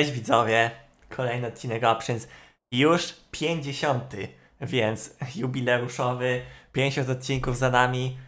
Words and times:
Cześć 0.00 0.12
widzowie, 0.12 0.70
kolejny 1.08 1.46
odcinek 1.46 1.84
Options, 1.84 2.28
już 2.72 3.14
50, 3.30 4.16
więc 4.60 5.16
jubileuszowy, 5.36 6.42
50 6.72 7.08
odcinków 7.08 7.58
za 7.58 7.70
nami, 7.70 8.18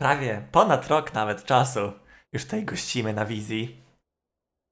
prawie 0.00 0.48
ponad 0.52 0.88
rok 0.88 1.14
nawet 1.14 1.44
czasu, 1.44 1.92
już 2.32 2.44
tutaj 2.44 2.64
gościmy 2.64 3.12
na 3.12 3.24
wizji. 3.26 3.82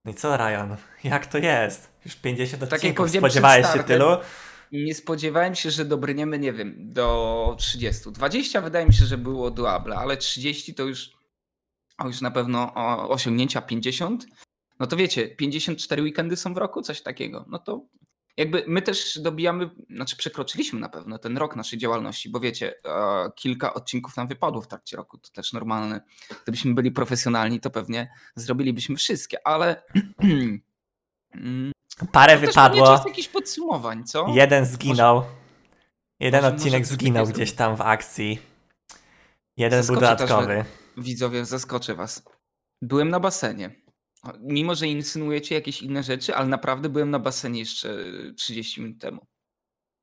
No 0.05 0.13
i 0.13 0.15
co 0.15 0.37
Ryan, 0.37 0.77
jak 1.05 1.27
to 1.27 1.39
jest? 1.39 1.93
Już 2.05 2.17
50 2.17 2.63
jak 2.63 2.73
odcinków, 2.73 3.11
spodziewałeś 3.11 3.67
się 3.73 3.85
tylu? 3.85 4.07
Nie 4.73 4.95
spodziewałem 4.95 5.55
się, 5.55 5.71
że 5.71 5.85
dobrniemy, 5.85 6.39
nie 6.39 6.53
wiem, 6.53 6.75
do 6.79 7.57
30. 7.59 8.13
20 8.13 8.61
wydaje 8.61 8.87
mi 8.87 8.95
się, 8.95 9.07
że 9.07 9.19
było 9.19 9.51
doable, 9.51 9.97
ale 9.97 10.17
30 10.17 10.75
to 10.75 10.83
już, 10.83 11.11
o, 11.99 12.07
już 12.07 12.21
na 12.21 12.31
pewno 12.31 12.75
osiągnięcia 13.09 13.63
50. 13.63 14.27
No 14.83 14.89
to 14.89 14.97
wiecie, 14.97 15.29
54 15.29 16.03
weekendy 16.03 16.37
są 16.37 16.55
w 16.55 16.57
roku, 16.57 16.83
coś 16.83 17.03
takiego. 17.03 17.45
No 17.49 17.59
to 17.59 17.87
jakby 18.37 18.65
my 18.67 18.83
też 18.83 19.19
dobijamy, 19.19 19.71
znaczy 19.91 20.17
przekroczyliśmy 20.17 20.81
na 20.81 20.89
pewno 20.89 21.19
ten 21.19 21.37
rok 21.39 21.57
naszej 21.57 21.79
działalności, 21.79 22.31
bo 22.31 22.41
wiecie, 22.41 22.75
e, 22.85 23.31
kilka 23.37 23.75
odcinków 23.75 24.17
nam 24.17 24.29
wypadło 24.29 24.63
w 24.63 24.69
trakcie 24.69 24.97
roku, 24.97 25.19
to 25.19 25.31
też 25.31 25.53
normalne. 25.53 26.01
Gdybyśmy 26.43 26.75
byli 26.75 26.91
profesjonalni, 26.93 27.61
to 27.61 27.71
pewnie 27.71 28.13
zrobilibyśmy 28.37 28.97
wszystkie, 28.97 29.47
ale 29.47 29.83
mm, 31.35 31.73
Parę 32.13 32.35
to 32.35 32.41
też 32.41 32.49
wypadło, 32.49 32.87
czas 32.87 33.07
jakichś 33.07 33.29
podsumowań, 33.29 34.05
co? 34.05 34.27
jeden 34.29 34.67
zginął, 34.67 35.23
jeden 36.21 36.43
może- 36.43 36.55
odcinek 36.55 36.83
może 36.83 36.95
zginął 36.95 37.27
gdzieś 37.27 37.53
tam 37.53 37.77
w 37.77 37.81
akcji, 37.81 38.39
jeden 39.57 39.87
był 39.87 39.95
Zaskoczy 39.95 40.17
też, 40.17 40.29
dodatkowy. 40.29 40.65
Widzowie, 40.97 41.45
zaskoczę 41.45 41.95
was. 41.95 42.23
Byłem 42.83 43.09
na 43.09 43.21
basenie. 43.21 43.82
Mimo, 44.41 44.75
że 44.75 44.87
insynuujecie 44.87 45.55
jakieś 45.55 45.83
inne 45.83 46.03
rzeczy, 46.03 46.35
ale 46.35 46.47
naprawdę 46.49 46.89
byłem 46.89 47.11
na 47.11 47.19
basenie 47.19 47.61
jeszcze 47.61 47.97
30 48.37 48.81
minut 48.83 49.01
temu. 49.01 49.27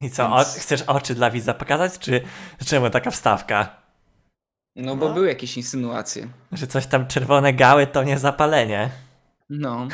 I 0.02 0.10
co, 0.10 0.34
o, 0.34 0.38
Więc- 0.38 0.56
chcesz 0.56 0.82
oczy 0.82 1.16
dla 1.16 1.32
widza 1.32 1.54
pokazać, 1.54 2.00
czy 2.00 2.22
czemu 2.66 2.90
taka 2.90 3.12
wstawka? 3.12 3.82
No 4.76 4.96
bo 4.96 5.08
No. 5.08 5.14
były 5.14 5.28
jakieś 5.28 5.58
insynuacje. 5.58 6.28
Że 6.52 6.68
coś 6.68 6.88
tam 6.88 7.08
czerwone 7.08 7.54
gały 7.54 7.88
to 7.88 8.04
nie 8.04 8.20
zapalenie. 8.20 8.90
No. 9.50 9.88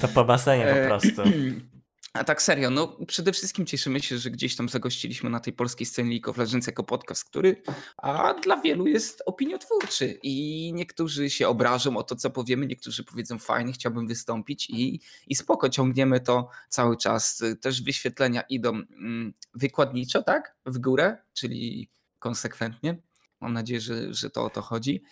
To 0.00 0.08
po 0.08 0.24
basenie 0.24 0.64
po 0.64 0.70
E, 0.70 0.86
prostu. 0.86 1.22
A 2.18 2.24
tak 2.24 2.42
serio, 2.42 2.70
no 2.70 2.96
przede 3.06 3.32
wszystkim 3.32 3.66
cieszymy 3.66 4.00
się, 4.00 4.18
że 4.18 4.30
gdzieś 4.30 4.56
tam 4.56 4.68
zagościliśmy 4.68 5.30
na 5.30 5.40
tej 5.40 5.52
polskiej 5.52 5.86
scenie 5.86 6.10
League 6.10 6.30
of 6.30 6.36
Legends 6.36 6.66
jako 6.66 6.84
podcast, 6.84 7.24
który 7.24 7.62
a 7.96 8.34
dla 8.34 8.60
wielu 8.60 8.86
jest 8.86 9.22
opiniotwórczy 9.26 10.18
i 10.22 10.72
niektórzy 10.74 11.30
się 11.30 11.48
obrażą 11.48 11.96
o 11.96 12.02
to, 12.02 12.16
co 12.16 12.30
powiemy, 12.30 12.66
niektórzy 12.66 13.04
powiedzą 13.04 13.38
fajnie, 13.38 13.72
chciałbym 13.72 14.06
wystąpić 14.06 14.70
i, 14.70 15.00
i 15.26 15.34
spoko, 15.34 15.68
ciągniemy 15.68 16.20
to 16.20 16.48
cały 16.68 16.96
czas. 16.96 17.42
Też 17.60 17.82
wyświetlenia 17.82 18.40
idą 18.40 18.70
mm, 18.70 19.32
wykładniczo, 19.54 20.22
tak? 20.22 20.56
W 20.66 20.78
górę, 20.78 21.16
czyli 21.32 21.90
konsekwentnie. 22.18 22.96
Mam 23.40 23.52
nadzieję, 23.52 23.80
że, 23.80 24.14
że 24.14 24.30
to 24.30 24.44
o 24.44 24.50
to 24.50 24.62
chodzi. 24.62 25.02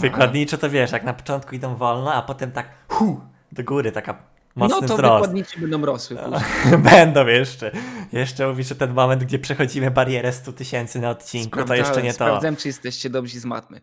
Wykładniczo 0.00 0.58
to 0.58 0.70
wiesz, 0.70 0.92
jak 0.92 1.04
na 1.04 1.14
początku 1.14 1.54
idą 1.54 1.76
wolno, 1.76 2.14
a 2.14 2.22
potem 2.22 2.52
tak 2.52 2.68
hu, 2.88 3.20
do 3.52 3.64
góry, 3.64 3.92
taka 3.92 4.31
No 4.56 4.68
to 4.68 4.80
wzrost. 4.80 5.00
wykładnicze 5.00 5.60
będą 5.60 5.86
rosły. 5.86 6.16
później. 6.24 6.78
Będą 6.78 7.26
jeszcze. 7.26 7.72
Jeszcze 8.12 8.48
mówisz, 8.48 8.68
że 8.68 8.74
ten 8.74 8.92
moment, 8.92 9.24
gdzie 9.24 9.38
przechodzimy 9.38 9.90
barierę 9.90 10.32
100 10.32 10.52
tysięcy 10.52 10.98
na 10.98 11.10
odcinku, 11.10 11.64
to 11.64 11.74
jeszcze 11.74 12.02
nie 12.02 12.08
to. 12.10 12.14
Sprawdzałem, 12.14 12.56
czy 12.56 12.68
jesteście 12.68 13.10
dobrzy 13.10 13.40
z 13.40 13.44
matmy. 13.44 13.80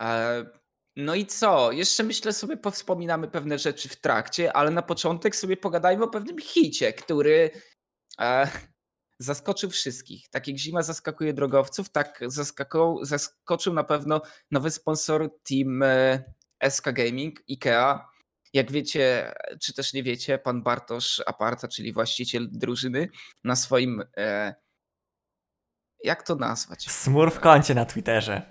E, 0.00 0.44
No 0.96 1.14
i 1.14 1.26
co? 1.26 1.72
Jeszcze 1.72 2.02
myślę 2.02 2.32
sobie, 2.32 2.56
powspominamy 2.56 3.28
pewne 3.28 3.58
rzeczy 3.58 3.88
w 3.88 4.00
trakcie, 4.00 4.52
ale 4.56 4.70
na 4.70 4.82
początek 4.82 5.36
sobie 5.36 5.56
pogadajmy 5.56 6.04
o 6.04 6.08
pewnym 6.08 6.38
hicie, 6.38 6.92
który 6.92 7.50
e, 8.20 8.48
zaskoczył 9.18 9.70
wszystkich. 9.70 10.28
Tak 10.28 10.48
jak 10.48 10.56
zima 10.56 10.82
zaskakuje 10.82 11.32
drogowców, 11.32 11.90
tak 11.90 12.20
zaskoczył 13.02 13.74
na 13.74 13.84
pewno 13.84 14.20
nowy 14.50 14.70
sponsor 14.70 15.30
Team 15.48 15.82
e, 15.82 16.24
SK 16.70 16.92
Gaming, 16.92 17.40
IKEA. 17.50 18.11
Jak 18.52 18.72
wiecie, 18.72 19.34
czy 19.60 19.72
też 19.74 19.92
nie 19.92 20.02
wiecie, 20.02 20.38
pan 20.38 20.62
Bartosz 20.62 21.22
Aparta, 21.26 21.68
czyli 21.68 21.92
właściciel 21.92 22.48
drużyny, 22.50 23.08
na 23.44 23.56
swoim 23.56 24.02
e, 24.16 24.54
jak 26.04 26.22
to 26.22 26.34
nazwać? 26.34 26.90
Smur 26.90 27.30
w 27.32 27.40
kącie 27.40 27.74
na 27.74 27.84
Twitterze. 27.84 28.42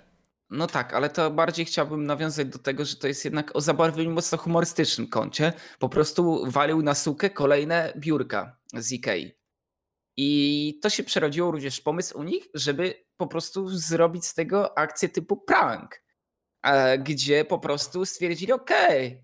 No 0.50 0.66
tak, 0.66 0.94
ale 0.94 1.10
to 1.10 1.30
bardziej 1.30 1.64
chciałbym 1.64 2.06
nawiązać 2.06 2.46
do 2.48 2.58
tego, 2.58 2.84
że 2.84 2.96
to 2.96 3.08
jest 3.08 3.24
jednak 3.24 3.56
o 3.56 3.60
zabarwieniu 3.60 4.10
mocno 4.10 4.38
humorystycznym 4.38 5.08
kącie. 5.08 5.52
Po 5.78 5.88
prostu 5.88 6.50
walił 6.50 6.82
na 6.82 6.94
sukę 6.94 7.30
kolejne 7.30 7.92
biurka 7.96 8.56
z 8.74 8.92
Ikei. 8.92 9.32
I 10.16 10.78
to 10.82 10.90
się 10.90 11.02
przerodziło 11.04 11.50
również 11.50 11.80
pomysł 11.80 12.18
u 12.18 12.22
nich, 12.22 12.44
żeby 12.54 13.04
po 13.16 13.26
prostu 13.26 13.68
zrobić 13.68 14.26
z 14.26 14.34
tego 14.34 14.78
akcję 14.78 15.08
typu 15.08 15.36
prank. 15.36 16.02
e, 16.62 16.98
Gdzie 16.98 17.44
po 17.44 17.58
prostu 17.58 18.04
stwierdzili, 18.06 18.52
okej, 18.52 19.22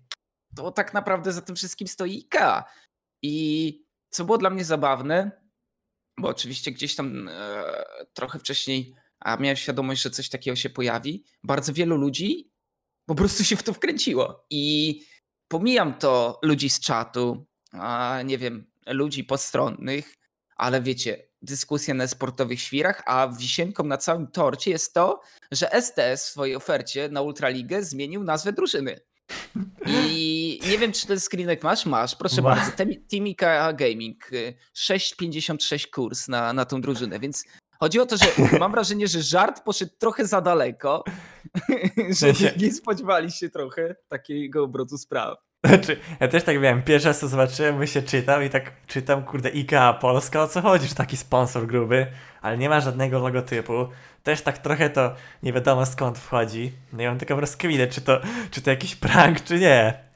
to 0.55 0.71
tak 0.71 0.93
naprawdę 0.93 1.33
za 1.33 1.41
tym 1.41 1.55
wszystkim 1.55 1.87
stoi 1.87 2.17
Ikea. 2.17 2.63
I 3.21 3.85
co 4.09 4.25
było 4.25 4.37
dla 4.37 4.49
mnie 4.49 4.65
zabawne, 4.65 5.31
bo 6.19 6.27
oczywiście 6.27 6.71
gdzieś 6.71 6.95
tam 6.95 7.27
e, 7.27 7.63
trochę 8.13 8.39
wcześniej 8.39 8.95
a 9.19 9.37
miałem 9.37 9.57
świadomość, 9.57 10.01
że 10.01 10.09
coś 10.09 10.29
takiego 10.29 10.55
się 10.55 10.69
pojawi. 10.69 11.23
Bardzo 11.43 11.73
wielu 11.73 11.97
ludzi 11.97 12.51
po 13.05 13.15
prostu 13.15 13.43
się 13.43 13.55
w 13.55 13.63
to 13.63 13.73
wkręciło. 13.73 14.45
I 14.49 14.95
pomijam 15.47 15.93
to 15.93 16.39
ludzi 16.43 16.69
z 16.69 16.79
czatu, 16.79 17.45
a 17.71 18.19
nie 18.25 18.37
wiem, 18.37 18.71
ludzi 18.87 19.23
postronnych, 19.23 20.13
ale 20.55 20.81
wiecie, 20.81 21.29
dyskusje 21.41 21.93
na 21.93 22.07
sportowych 22.07 22.61
świrach, 22.61 23.03
a 23.05 23.27
wisienką 23.27 23.83
na 23.83 23.97
całym 23.97 24.27
torcie 24.27 24.71
jest 24.71 24.93
to, 24.93 25.21
że 25.51 25.69
STS 25.81 26.25
w 26.25 26.29
swojej 26.29 26.55
ofercie 26.55 27.09
na 27.09 27.21
Ultraligę 27.21 27.83
zmienił 27.83 28.23
nazwę 28.23 28.53
drużyny. 28.53 28.99
I 29.87 29.95
nie 30.69 30.77
wiem, 30.77 30.91
czy 30.91 31.07
ten 31.07 31.19
screenek 31.19 31.63
masz? 31.63 31.85
Masz, 31.85 32.15
proszę 32.15 32.41
Ma. 32.41 32.55
bardzo. 32.55 32.71
IKEA 33.13 33.73
Gaming. 33.73 34.33
y, 34.33 34.53
6,56 34.77 35.89
kurs 35.89 36.27
na, 36.27 36.53
na 36.53 36.65
tą 36.65 36.81
drużynę, 36.81 37.19
więc 37.19 37.43
chodzi 37.79 37.99
o 37.99 38.05
to, 38.05 38.17
że 38.17 38.25
mam 38.59 38.71
wrażenie, 38.71 39.07
że 39.07 39.21
żart 39.21 39.63
poszedł 39.63 39.91
trochę 39.99 40.25
za 40.25 40.41
daleko, 40.41 41.03
że 42.09 42.33
sensie- 42.33 42.61
nie 42.61 42.73
spodziewali 42.73 43.31
się 43.31 43.49
trochę 43.49 43.95
takiego 44.07 44.63
obrotu 44.63 44.97
spraw. 44.97 45.37
Znaczy, 45.65 45.99
ja 46.19 46.27
też 46.27 46.43
tak 46.43 46.61
miałem, 46.61 46.83
pierwszy 46.83 47.07
raz 47.07 47.19
to 47.19 47.27
zobaczyłem, 47.27 47.77
my 47.77 47.87
się 47.87 48.01
czytam 48.01 48.43
i 48.43 48.49
tak 48.49 48.71
czytam, 48.87 49.23
kurde, 49.23 49.49
IKEA 49.49 49.93
Polska, 50.01 50.43
o 50.43 50.47
co 50.47 50.61
chodzi, 50.61 50.87
że 50.87 50.95
taki 50.95 51.17
sponsor 51.17 51.67
gruby, 51.67 52.07
ale 52.41 52.57
nie 52.57 52.69
ma 52.69 52.81
żadnego 52.81 53.19
logotypu. 53.19 53.87
Też 54.23 54.41
tak 54.41 54.57
trochę 54.57 54.89
to 54.89 55.15
nie 55.43 55.53
wiadomo 55.53 55.85
skąd 55.85 56.17
wchodzi. 56.19 56.71
No 56.93 57.03
i 57.03 57.05
mam 57.05 57.17
taką 57.17 57.39
rozkminę, 57.39 57.87
czy 57.87 58.01
to, 58.01 58.21
czy 58.51 58.61
to 58.61 58.69
jakiś 58.69 58.95
prank, 58.95 59.41
czy 59.41 59.59
nie. 59.59 60.08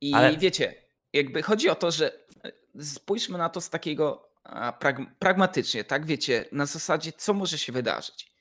I 0.00 0.14
Ale- 0.14 0.36
wiecie, 0.36 0.74
jakby 1.12 1.42
chodzi 1.42 1.68
o 1.68 1.74
to, 1.74 1.90
że 1.90 2.12
e, 2.44 2.84
spójrzmy 2.84 3.38
na 3.38 3.48
to 3.48 3.60
z 3.60 3.70
takiego 3.70 4.28
pragmatycznie, 5.18 5.84
tak? 5.84 6.06
Wiecie, 6.06 6.44
na 6.52 6.66
zasadzie, 6.66 7.12
co 7.12 7.34
może 7.34 7.58
się 7.58 7.72
wydarzyć. 7.72 8.32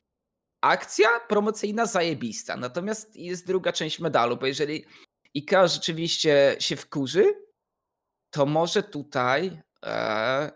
Akcja 0.62 1.20
promocyjna 1.20 1.86
zajebista, 1.86 2.58
natomiast 2.58 3.16
jest 3.16 3.48
druga 3.48 3.74
część 3.74 4.00
medalu, 4.00 4.38
bo 4.38 4.46
jeżeli 4.46 4.86
IKEA 5.36 5.68
rzeczywiście 5.68 6.56
się 6.60 6.76
wkurzy, 6.76 7.34
to 8.30 8.46
może 8.46 8.84
tutaj 8.84 9.62
e, 9.86 10.52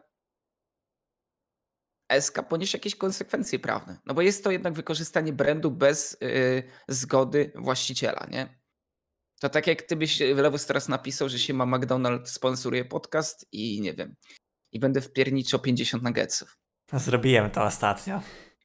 SK 2.20 2.44
ponieść 2.50 2.74
jakieś 2.74 2.96
konsekwencje 2.96 3.60
prawne. 3.60 4.00
No 4.06 4.14
bo 4.14 4.22
jest 4.22 4.44
to 4.44 4.52
jednak 4.52 4.74
wykorzystanie 4.74 5.34
brandu 5.34 5.72
bez 5.72 6.18
y, 6.24 6.64
zgody 6.88 7.52
właściciela, 7.56 8.28
nie? 8.32 8.61
To 9.42 9.50
tak 9.50 9.68
jak 9.68 9.82
ty 9.82 9.96
byś 9.96 10.20
w 10.20 10.38
Lewus 10.38 10.66
teraz 10.66 10.90
napisał, 10.90 11.30
że 11.30 11.40
się 11.40 11.54
ma 11.54 11.66
McDonald's 11.66 12.26
sponsoruje 12.26 12.86
podcast 12.86 13.46
i 13.52 13.82
nie 13.82 13.94
wiem, 13.94 14.16
i 14.72 14.80
będę 14.80 15.02
wpierniczył 15.02 15.60
50 15.60 16.04
nuggetsów. 16.04 16.58
Zrobiłem 16.94 17.52
to 17.52 17.64
ostatnio. 17.64 18.22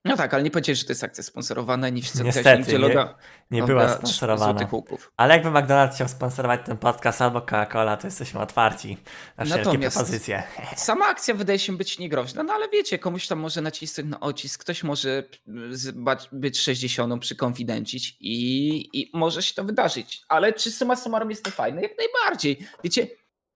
No 0.07 0.17
tak, 0.17 0.35
ale 0.35 0.43
nie 0.43 0.51
powiedziałeś, 0.51 0.79
że 0.79 0.85
to 0.85 0.91
jest 0.93 1.05
akcja 1.05 1.23
sponsorowana, 1.25 1.89
nie 1.89 2.03
wcisnąłeś 2.03 2.35
Niestety, 2.35 2.59
nigdzie 2.59 2.73
nie- 2.73 2.79
loga, 2.79 3.15
Nie 3.51 3.61
loga 3.61 3.73
była 3.73 3.89
sponsorowana. 3.89 4.69
Ale 5.17 5.35
jakby 5.35 5.51
McDonald's 5.51 5.95
chciał 5.95 6.09
sponsorować 6.09 6.61
ten 6.67 6.77
podcast 6.77 7.23
albo 7.23 7.41
Coca-Cola, 7.41 7.97
to 7.97 8.07
jesteśmy 8.07 8.41
otwarci 8.41 8.99
na 9.37 9.45
wszelkie 9.45 9.65
Natomiast- 9.65 9.97
propozycje. 9.97 10.43
Sama 10.77 11.07
akcja 11.07 11.35
wydaje 11.35 11.59
się 11.59 11.77
być 11.77 11.99
niegroźna, 11.99 12.43
no 12.43 12.53
ale 12.53 12.69
wiecie, 12.69 12.99
komuś 12.99 13.27
tam 13.27 13.39
może 13.39 13.61
nacisnąć 13.63 14.11
na 14.11 14.21
ocisk, 14.21 14.61
ktoś 14.61 14.85
może 14.85 15.23
zbać- 15.71 16.29
być 16.33 16.61
60 16.61 17.19
przykonfidencić 17.21 18.17
i, 18.21 18.89
i 19.01 19.11
może 19.15 19.43
się 19.43 19.55
to 19.55 19.65
wydarzyć. 19.65 20.23
Ale 20.29 20.53
czy 20.53 20.71
summa 20.71 20.97
summarum 20.97 21.31
jest 21.31 21.45
to 21.45 21.51
fajne? 21.51 21.83
Jak 21.83 21.93
najbardziej. 21.99 22.59
Wiecie, 22.85 23.07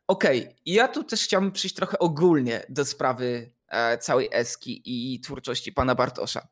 okej, 0.08 0.56
ja 0.66 0.88
tu 0.88 1.04
też 1.04 1.22
chciałbym 1.24 1.52
przyjść 1.52 1.76
trochę 1.76 1.98
ogólnie 1.98 2.62
do 2.68 2.84
sprawy 2.84 3.50
całej 4.00 4.28
Eski 4.32 4.82
i 4.84 5.20
twórczości 5.20 5.72
pana 5.72 5.94
Bartosza. 5.94 6.48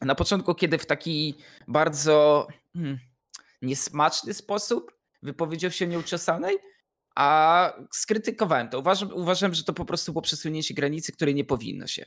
Na 0.00 0.14
początku, 0.14 0.54
kiedy 0.54 0.78
w 0.78 0.86
taki 0.86 1.34
bardzo 1.68 2.46
hmm, 2.74 2.98
niesmaczny 3.62 4.34
sposób 4.34 4.92
wypowiedział 5.22 5.70
się 5.70 5.86
nieuczesanej, 5.86 6.58
a 7.16 7.72
skrytykowałem 7.92 8.68
to. 8.68 8.78
Uważam, 8.78 9.12
uważam, 9.14 9.54
że 9.54 9.64
to 9.64 9.72
po 9.72 9.84
prostu 9.84 10.12
było 10.12 10.22
przesunięcie 10.22 10.74
granicy, 10.74 11.12
której 11.12 11.34
nie 11.34 11.44
powinno 11.44 11.86
się. 11.86 12.04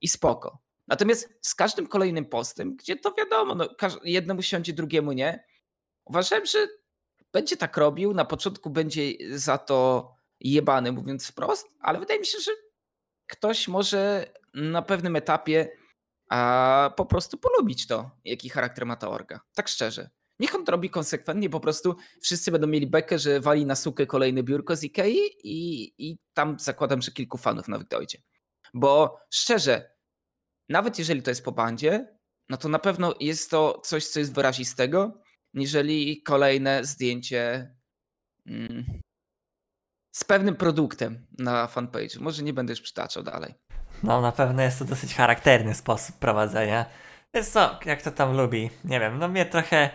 I 0.00 0.08
spoko. 0.08 0.58
Natomiast 0.88 1.28
z 1.40 1.54
każdym 1.54 1.86
kolejnym 1.86 2.24
postem, 2.24 2.76
gdzie 2.76 2.96
to 2.96 3.14
wiadomo, 3.18 3.54
no, 3.54 3.68
jednemu 4.04 4.42
siądzie, 4.42 4.72
drugiemu 4.72 5.12
nie, 5.12 5.44
uważałem, 6.04 6.46
że 6.46 6.58
będzie 7.32 7.56
tak 7.56 7.76
robił. 7.76 8.14
Na 8.14 8.24
początku 8.24 8.70
będzie 8.70 9.12
za 9.30 9.58
to 9.58 10.10
jebany, 10.40 10.92
mówiąc 10.92 11.26
wprost, 11.26 11.68
ale 11.80 11.98
wydaje 11.98 12.20
mi 12.20 12.26
się, 12.26 12.38
że 12.38 12.50
ktoś 13.32 13.68
może 13.68 14.26
na 14.54 14.82
pewnym 14.82 15.16
etapie 15.16 15.68
a 16.30 16.90
po 16.96 17.06
prostu 17.06 17.38
polubić 17.38 17.86
to, 17.86 18.10
jaki 18.24 18.48
charakter 18.48 18.86
ma 18.86 18.96
ta 18.96 19.08
orga. 19.08 19.40
Tak 19.54 19.68
szczerze. 19.68 20.10
Niech 20.38 20.54
on 20.54 20.64
to 20.64 20.72
robi 20.72 20.90
konsekwentnie, 20.90 21.50
po 21.50 21.60
prostu 21.60 21.96
wszyscy 22.22 22.52
będą 22.52 22.66
mieli 22.66 22.86
bekę, 22.86 23.18
że 23.18 23.40
wali 23.40 23.66
na 23.66 23.76
sukę 23.76 24.06
kolejne 24.06 24.42
biurko 24.42 24.76
z 24.76 24.84
Ikei 24.84 25.18
i, 25.44 25.92
i 25.98 26.18
tam 26.34 26.58
zakładam, 26.58 27.02
że 27.02 27.12
kilku 27.12 27.38
fanów 27.38 27.68
nawet 27.68 27.88
dojdzie. 27.88 28.18
Bo 28.74 29.18
szczerze, 29.30 29.94
nawet 30.68 30.98
jeżeli 30.98 31.22
to 31.22 31.30
jest 31.30 31.44
po 31.44 31.52
bandzie, 31.52 32.16
no 32.48 32.56
to 32.56 32.68
na 32.68 32.78
pewno 32.78 33.14
jest 33.20 33.50
to 33.50 33.80
coś, 33.84 34.08
co 34.08 34.18
jest 34.18 34.34
wyrazistego, 34.34 35.20
niżeli 35.54 36.22
kolejne 36.22 36.84
zdjęcie 36.84 37.74
mm, 38.46 38.84
z 40.12 40.24
pewnym 40.24 40.56
produktem 40.56 41.26
na 41.38 41.66
fanpage. 41.66 42.20
Może 42.20 42.42
nie 42.42 42.52
będę 42.52 42.72
już 42.72 42.80
przytaczał 42.80 43.22
dalej. 43.22 43.54
No, 44.02 44.20
na 44.20 44.32
pewno 44.32 44.62
jest 44.62 44.78
to 44.78 44.84
dosyć 44.84 45.14
charakterny 45.14 45.74
sposób 45.74 46.16
prowadzenia. 46.16 46.86
Więc 47.34 47.50
co, 47.50 47.78
jak 47.84 48.02
to 48.02 48.10
tam 48.10 48.36
lubi? 48.36 48.70
Nie 48.84 49.00
wiem, 49.00 49.18
no 49.18 49.28
mnie 49.28 49.46
trochę. 49.46 49.90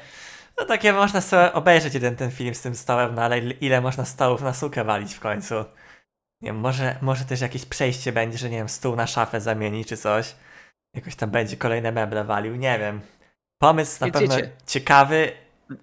No 0.60 0.66
takie 0.66 0.94
można 0.94 1.22
sobie 1.22 1.54
obejrzeć 1.54 1.94
jeden 1.94 2.16
ten 2.16 2.32
film 2.32 2.56
z 2.56 2.62
tym 2.62 2.76
stołem, 2.76 3.16
no 3.16 3.22
ale 3.22 3.40
ile 3.40 3.82
można 3.82 4.06
stołów 4.06 4.42
na 4.42 4.54
sukę 4.54 4.84
walić 4.84 5.14
w 5.14 5.20
końcu? 5.20 5.56
Nie 6.42 6.50
wiem, 6.50 6.56
może, 6.60 6.98
może 7.02 7.26
też 7.26 7.42
jakieś 7.42 7.66
przejście 7.66 8.12
będzie, 8.12 8.38
że 8.38 8.50
nie 8.50 8.58
wiem, 8.58 8.70
stół 8.70 8.96
na 8.96 9.08
szafę 9.08 9.42
zamieni 9.42 9.86
czy 9.86 9.98
coś. 9.98 10.36
Jakoś 10.94 11.16
tam 11.16 11.30
będzie 11.30 11.58
kolejne 11.58 11.92
meble 11.92 12.24
walił, 12.24 12.56
nie 12.56 12.80
wiem. 12.80 13.02
Pomysł 13.62 14.06
na 14.06 14.12
pewno 14.12 14.36
ciekawy. 14.68 15.32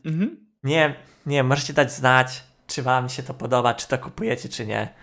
Mhm. 0.04 0.46
Nie, 0.62 0.94
nie 1.26 1.42
możecie 1.42 1.72
dać 1.72 1.92
znać, 1.92 2.44
czy 2.74 2.82
wam 2.82 3.08
się 3.08 3.22
to 3.22 3.34
podoba, 3.34 3.74
czy 3.74 3.88
to 3.88 3.98
kupujecie, 3.98 4.48
czy 4.48 4.66
nie. 4.66 4.94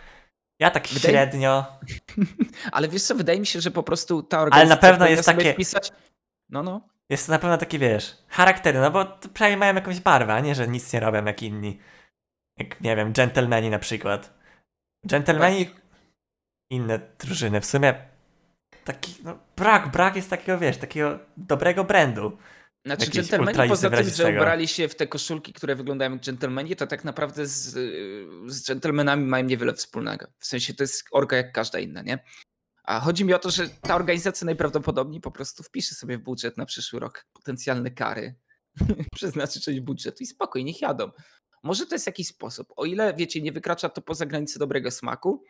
Ja 0.60 0.72
tak 0.72 0.88
wydaje... 0.88 1.14
średnio. 1.14 1.66
Ale 2.72 2.88
wiesz 2.88 3.04
co, 3.04 3.16
wydaje 3.16 3.40
mi 3.40 3.46
się, 3.46 3.62
że 3.62 3.72
po 3.72 3.84
prostu 3.84 4.24
ta 4.24 4.42
organizacja. 4.42 4.76
Ale 4.76 4.76
na 4.76 4.98
pewno 4.98 5.08
jest 5.08 5.26
takie. 5.26 5.54
Wpisać... 5.54 5.92
No, 6.50 6.64
no. 6.64 6.82
Jest 7.10 7.26
to 7.26 7.32
na 7.32 7.40
pewno 7.40 7.58
taki, 7.58 7.80
wiesz, 7.80 8.18
charakterny, 8.28 8.82
no 8.82 8.92
bo 8.92 9.06
przynajmniej 9.34 9.58
mają 9.58 9.76
jakąś 9.76 10.00
barwę, 10.00 10.34
a 10.34 10.40
nie, 10.40 10.56
że 10.56 10.68
nic 10.68 10.94
nie 10.94 11.00
robią 11.00 11.26
jak 11.26 11.44
inni. 11.44 11.80
Jak, 12.60 12.82
nie 12.82 12.96
wiem, 12.96 13.14
dżentelmeni 13.14 13.70
na 13.70 13.80
przykład. 13.80 14.34
Dżentelmeni, 15.08 15.70
inne 16.72 17.00
drużyny, 17.20 17.62
w 17.62 17.66
sumie 17.66 17.94
taki, 18.84 19.16
no, 19.24 19.38
brak, 19.56 19.92
brak 19.92 20.16
jest 20.16 20.30
takiego, 20.30 20.58
wiesz, 20.58 20.78
takiego 20.78 21.20
dobrego 21.38 21.84
brandu. 21.84 22.38
Znaczy, 22.86 23.12
dżentelmeni 23.12 23.70
poza 23.70 23.90
tym, 23.90 24.10
że 24.10 24.30
ubrali 24.30 24.68
się 24.68 24.88
w 24.88 24.96
te 24.96 25.08
koszulki, 25.08 25.54
które 25.54 25.76
wyglądają 25.76 26.12
jak 26.12 26.22
dżentelmeni, 26.22 26.76
to 26.76 26.88
tak 26.88 27.04
naprawdę 27.04 27.48
z, 27.48 27.74
z 28.48 28.66
dżentelmenami 28.66 29.26
mają 29.26 29.46
niewiele 29.46 29.74
wspólnego. 29.74 30.28
W 30.40 30.46
sensie 30.46 30.74
to 30.74 30.84
jest 30.84 31.04
orga 31.12 31.38
jak 31.38 31.52
każda 31.52 31.80
inna, 31.80 32.02
nie? 32.02 32.20
A 32.84 33.00
chodzi 33.00 33.26
mi 33.26 33.34
o 33.34 33.40
to, 33.40 33.52
że 33.52 33.70
ta 33.70 33.96
organizacja 33.96 34.46
najprawdopodobniej 34.46 35.22
po 35.22 35.32
prostu 35.32 35.64
wpisze 35.64 35.96
sobie 35.96 36.18
w 36.18 36.22
budżet 36.22 36.58
na 36.58 36.66
przyszły 36.66 37.00
rok 37.00 37.26
potencjalne 37.34 37.92
kary, 37.92 38.36
przeznaczy 39.16 39.62
część 39.62 39.80
budżetu 39.80 40.24
i 40.24 40.26
spokojnie 40.26 40.72
niech 40.72 40.82
jadą. 40.82 41.12
Może 41.64 41.86
to 41.86 41.96
jest 41.96 42.08
jakiś 42.08 42.28
sposób. 42.28 42.68
O 42.76 42.86
ile, 42.86 43.14
wiecie, 43.14 43.42
nie 43.42 43.52
wykracza 43.52 43.90
to 43.90 44.02
poza 44.02 44.26
granicę 44.26 44.60
dobrego 44.60 44.92
smaku, 44.92 45.44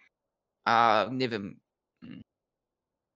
a 0.65 1.05
nie 1.11 1.29
wiem, 1.29 1.59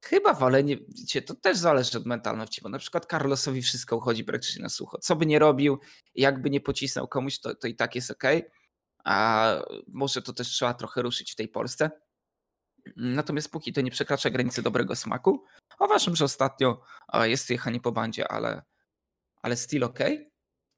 chyba 0.09 0.33
walenie, 0.33 0.77
wiecie, 0.87 1.21
to 1.21 1.35
też 1.35 1.57
zależy 1.57 1.97
od 1.97 2.05
mentalności, 2.05 2.61
bo 2.61 2.69
na 2.69 2.79
przykład 2.79 3.05
Carlosowi 3.05 3.61
wszystko 3.61 3.97
uchodzi 3.97 4.23
praktycznie 4.23 4.63
na 4.63 4.69
sucho. 4.69 4.97
Co 4.97 5.15
by 5.15 5.25
nie 5.25 5.39
robił, 5.39 5.79
jakby 6.15 6.49
nie 6.49 6.61
pocisnął 6.61 7.07
komuś, 7.07 7.39
to, 7.39 7.55
to 7.55 7.67
i 7.67 7.75
tak 7.75 7.95
jest 7.95 8.11
ok. 8.11 8.23
A 9.03 9.55
może 9.87 10.21
to 10.21 10.33
też 10.33 10.47
trzeba 10.47 10.73
trochę 10.73 11.01
ruszyć 11.01 11.31
w 11.31 11.35
tej 11.35 11.47
Polsce. 11.47 11.91
Natomiast 12.95 13.51
póki 13.51 13.73
to 13.73 13.81
nie 13.81 13.91
przekracza 13.91 14.29
granicy 14.29 14.61
dobrego 14.61 14.95
smaku, 14.95 15.43
uważam, 15.79 16.15
że 16.15 16.25
ostatnio 16.25 16.81
jest 17.23 17.49
jechanie 17.49 17.79
po 17.79 17.91
bandzie, 17.91 18.31
ale, 18.31 18.61
ale 19.41 19.57
still 19.57 19.83
ok, 19.83 19.99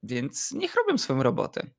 więc 0.04 0.52
niech 0.52 0.76
robią 0.76 0.98
swoją 0.98 1.24
robotę. 1.24 1.70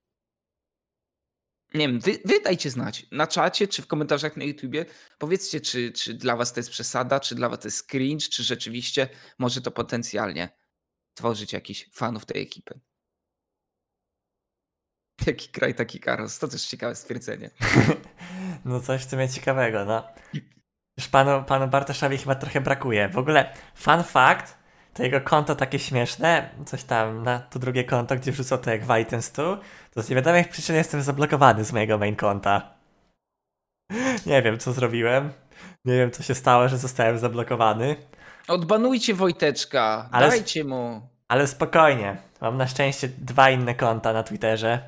Nie 1.75 1.89
wiem, 1.89 2.01
wy, 2.01 2.19
wy 2.25 2.41
dajcie 2.41 2.71
znać 2.71 3.07
na 3.13 3.27
czacie 3.27 3.69
czy 3.69 3.83
w 3.83 3.87
komentarzach 3.87 4.37
na 4.37 4.45
YouTubie. 4.45 4.87
Powiedzcie, 5.19 5.61
czy, 5.61 5.93
czy 5.93 6.15
dla 6.15 6.37
was 6.37 6.53
to 6.53 6.61
jest 6.61 6.71
przesada, 6.71 7.21
czy 7.21 7.35
dla 7.35 7.49
was 7.49 7.59
to 7.59 7.69
jest 7.69 7.87
cringe, 7.87 8.29
czy 8.29 8.45
rzeczywiście 8.45 9.09
może 9.39 9.61
to 9.61 9.71
potencjalnie 9.71 10.49
tworzyć 11.15 11.53
jakichś 11.53 11.89
fanów 11.93 12.27
tej 12.27 12.43
ekipy. 12.43 12.81
Jaki 15.27 15.49
kraj, 15.49 15.75
taki 15.75 16.01
karos. 16.01 16.39
To 16.39 16.49
też 16.49 16.67
ciekawe 16.67 16.95
stwierdzenie. 16.95 17.51
No 18.65 18.81
coś 18.81 19.05
w 19.05 19.11
sumie 19.11 19.29
ciekawego, 19.29 19.85
no. 19.85 20.09
Już 20.99 21.09
panu, 21.09 21.45
panu 21.45 21.69
Bartoszowi 21.69 22.19
chyba 22.19 22.35
trochę 22.35 22.61
brakuje. 22.61 23.09
W 23.09 23.19
ogóle, 23.19 23.55
fun 23.75 24.03
fact, 24.03 24.58
to 24.95 25.03
jego 25.03 25.21
konto 25.21 25.55
takie 25.55 25.79
śmieszne, 25.79 26.51
coś 26.67 26.85
tam 26.85 27.23
na 27.23 27.39
to 27.39 27.59
drugie 27.59 27.85
konto, 27.85 28.17
gdzie 28.17 28.33
wrzucał 28.33 28.59
to 28.59 28.71
jak 28.71 29.07
ten 29.09 29.23
stół, 29.23 29.57
to 29.95 30.03
z 30.03 30.09
niewiadomych 30.09 30.49
przyczyn 30.49 30.77
jestem 30.77 31.03
zablokowany 31.03 31.65
z 31.65 31.73
mojego 31.73 31.99
main 31.99 32.17
konta. 32.17 32.75
Nie 34.27 34.43
wiem, 34.43 34.59
co 34.59 34.73
zrobiłem. 34.73 35.33
Nie 35.85 35.97
wiem, 35.97 36.11
co 36.11 36.23
się 36.23 36.35
stało, 36.35 36.69
że 36.69 36.79
zostałem 36.79 37.19
zablokowany. 37.19 37.97
Odbanujcie 38.49 39.15
Wojteczka, 39.15 40.09
ale 40.13 40.29
dajcie 40.29 40.65
mu. 40.65 41.09
Ale 41.29 41.47
spokojnie. 41.47 42.17
Mam 42.41 42.57
na 42.57 42.67
szczęście 42.67 43.09
dwa 43.09 43.51
inne 43.51 43.75
konta 43.75 44.13
na 44.13 44.23
Twitterze. 44.23 44.83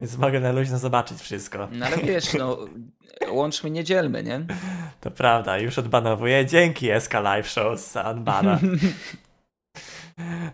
Więc 0.00 0.16
mogę 0.18 0.40
na 0.40 0.52
luźno 0.52 0.78
zobaczyć 0.78 1.20
wszystko. 1.20 1.68
No 1.72 1.86
ale 1.86 1.96
wiesz, 1.96 2.34
no, 2.34 2.58
łączmy 3.30 3.70
nie 3.70 3.84
dzielmy, 3.84 4.22
nie? 4.22 4.40
To 5.00 5.10
prawda, 5.10 5.58
już 5.58 5.78
odbanowuję. 5.78 6.46
Dzięki 6.46 6.88
SK 7.00 7.14
Live 7.14 7.48
Shows 7.48 7.92
za 7.92 8.10
unbana. 8.10 8.58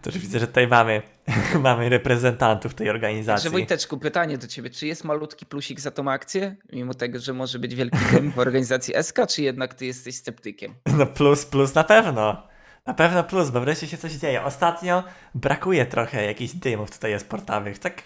To 0.03 0.11
już 0.11 0.19
widzę, 0.19 0.39
że 0.39 0.47
tutaj 0.47 0.69
mamy, 0.69 1.03
mamy 1.63 1.89
reprezentantów 1.89 2.75
tej 2.75 2.91
organizacji. 2.91 3.45
Że 3.45 3.51
Wojteczku, 3.51 3.99
pytanie 3.99 4.39
do 4.39 4.47
ciebie. 4.47 4.71
Czy 4.71 4.87
jest 4.87 5.05
malutki 5.05 5.47
plusik 5.47 5.81
za 5.81 5.91
tą 5.91 6.11
akcję? 6.11 6.57
Mimo 6.73 6.95
tego, 6.95 7.19
że 7.19 7.33
może 7.33 7.59
być 7.59 7.75
wielki 7.75 7.99
dym 8.13 8.31
w 8.33 8.39
organizacji 8.39 8.95
SK, 9.03 9.17
czy 9.29 9.43
jednak 9.43 9.75
ty 9.75 9.87
jesteś 9.87 10.17
sceptykiem? 10.17 10.75
No 10.99 11.07
plus, 11.07 11.47
plus 11.47 11.75
na 11.75 11.85
pewno. 11.85 12.43
Na 12.87 12.95
pewno 12.95 13.25
plus, 13.25 13.51
bo 13.51 13.61
wreszcie 13.61 13.87
się 13.87 13.99
coś 13.99 14.13
dzieje. 14.13 14.45
Ostatnio 14.45 15.05
brakuje 15.35 15.87
trochę 15.87 16.25
jakichś 16.25 16.55
dymów 16.55 16.91
tutaj 16.91 17.21
sportowych. 17.21 17.79
Tak, 17.79 18.03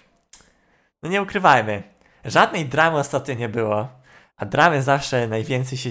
no 1.02 1.08
nie 1.08 1.22
ukrywajmy. 1.22 1.82
Żadnej 2.24 2.66
dramy 2.66 2.98
ostatnio 2.98 3.34
nie 3.34 3.48
było. 3.48 3.88
A 4.36 4.46
dramy 4.46 4.82
zawsze 4.82 5.28
najwięcej 5.28 5.78
się 5.78 5.90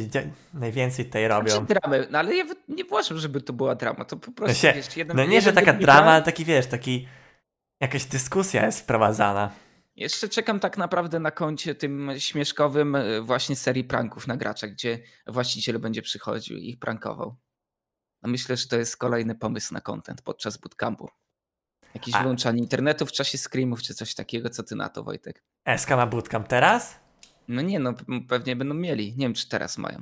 najwięcej 0.53 1.05
tutaj 1.05 1.27
robią. 1.27 1.49
Znaczy 1.49 1.65
dramy, 1.65 2.07
no 2.11 2.19
ale 2.19 2.35
ja 2.35 2.45
nie 2.67 2.85
uważam, 2.85 3.17
żeby 3.17 3.41
to 3.41 3.53
była 3.53 3.75
drama, 3.75 4.05
to 4.05 4.17
po 4.17 4.31
prostu 4.31 4.61
się, 4.61 4.73
wiesz, 4.73 4.97
jeden, 4.97 5.17
No 5.17 5.25
nie, 5.25 5.41
że 5.41 5.53
taka 5.53 5.73
drama, 5.73 6.11
ale 6.11 6.23
taki 6.23 6.45
wiesz, 6.45 6.67
taki 6.67 7.07
jakaś 7.81 8.05
dyskusja 8.05 8.65
jest 8.65 8.79
wprowadzana. 8.79 9.51
Jeszcze 9.95 10.29
czekam 10.29 10.59
tak 10.59 10.77
naprawdę 10.77 11.19
na 11.19 11.31
koncie 11.31 11.75
tym 11.75 12.11
śmieszkowym 12.17 12.95
e, 12.95 13.21
właśnie 13.21 13.55
serii 13.55 13.83
pranków 13.83 14.27
na 14.27 14.37
gracza, 14.37 14.67
gdzie 14.67 14.99
właściciel 15.27 15.79
będzie 15.79 16.01
przychodził 16.01 16.57
i 16.57 16.69
ich 16.69 16.79
prankował. 16.79 17.35
No 18.21 18.29
myślę, 18.29 18.57
że 18.57 18.67
to 18.67 18.77
jest 18.77 18.97
kolejny 18.97 19.35
pomysł 19.35 19.73
na 19.73 19.81
content 19.81 20.21
podczas 20.21 20.57
bootcampu. 20.57 21.09
Jakieś 21.93 22.15
A. 22.15 22.21
wyłączanie 22.21 22.59
internetu 22.59 23.05
w 23.05 23.11
czasie 23.11 23.37
screamów 23.37 23.81
czy 23.81 23.93
coś 23.93 24.15
takiego, 24.15 24.49
co 24.49 24.63
ty 24.63 24.75
na 24.75 24.89
to 24.89 25.03
Wojtek? 25.03 25.43
SK 25.77 25.89
ma 25.89 26.07
bootcamp 26.07 26.47
teraz? 26.47 27.04
No 27.47 27.61
nie, 27.61 27.79
no 27.79 27.93
pewnie 28.27 28.55
będą 28.55 28.73
mieli. 28.73 29.11
Nie 29.11 29.25
wiem, 29.25 29.33
czy 29.33 29.49
teraz 29.49 29.77
mają. 29.77 30.01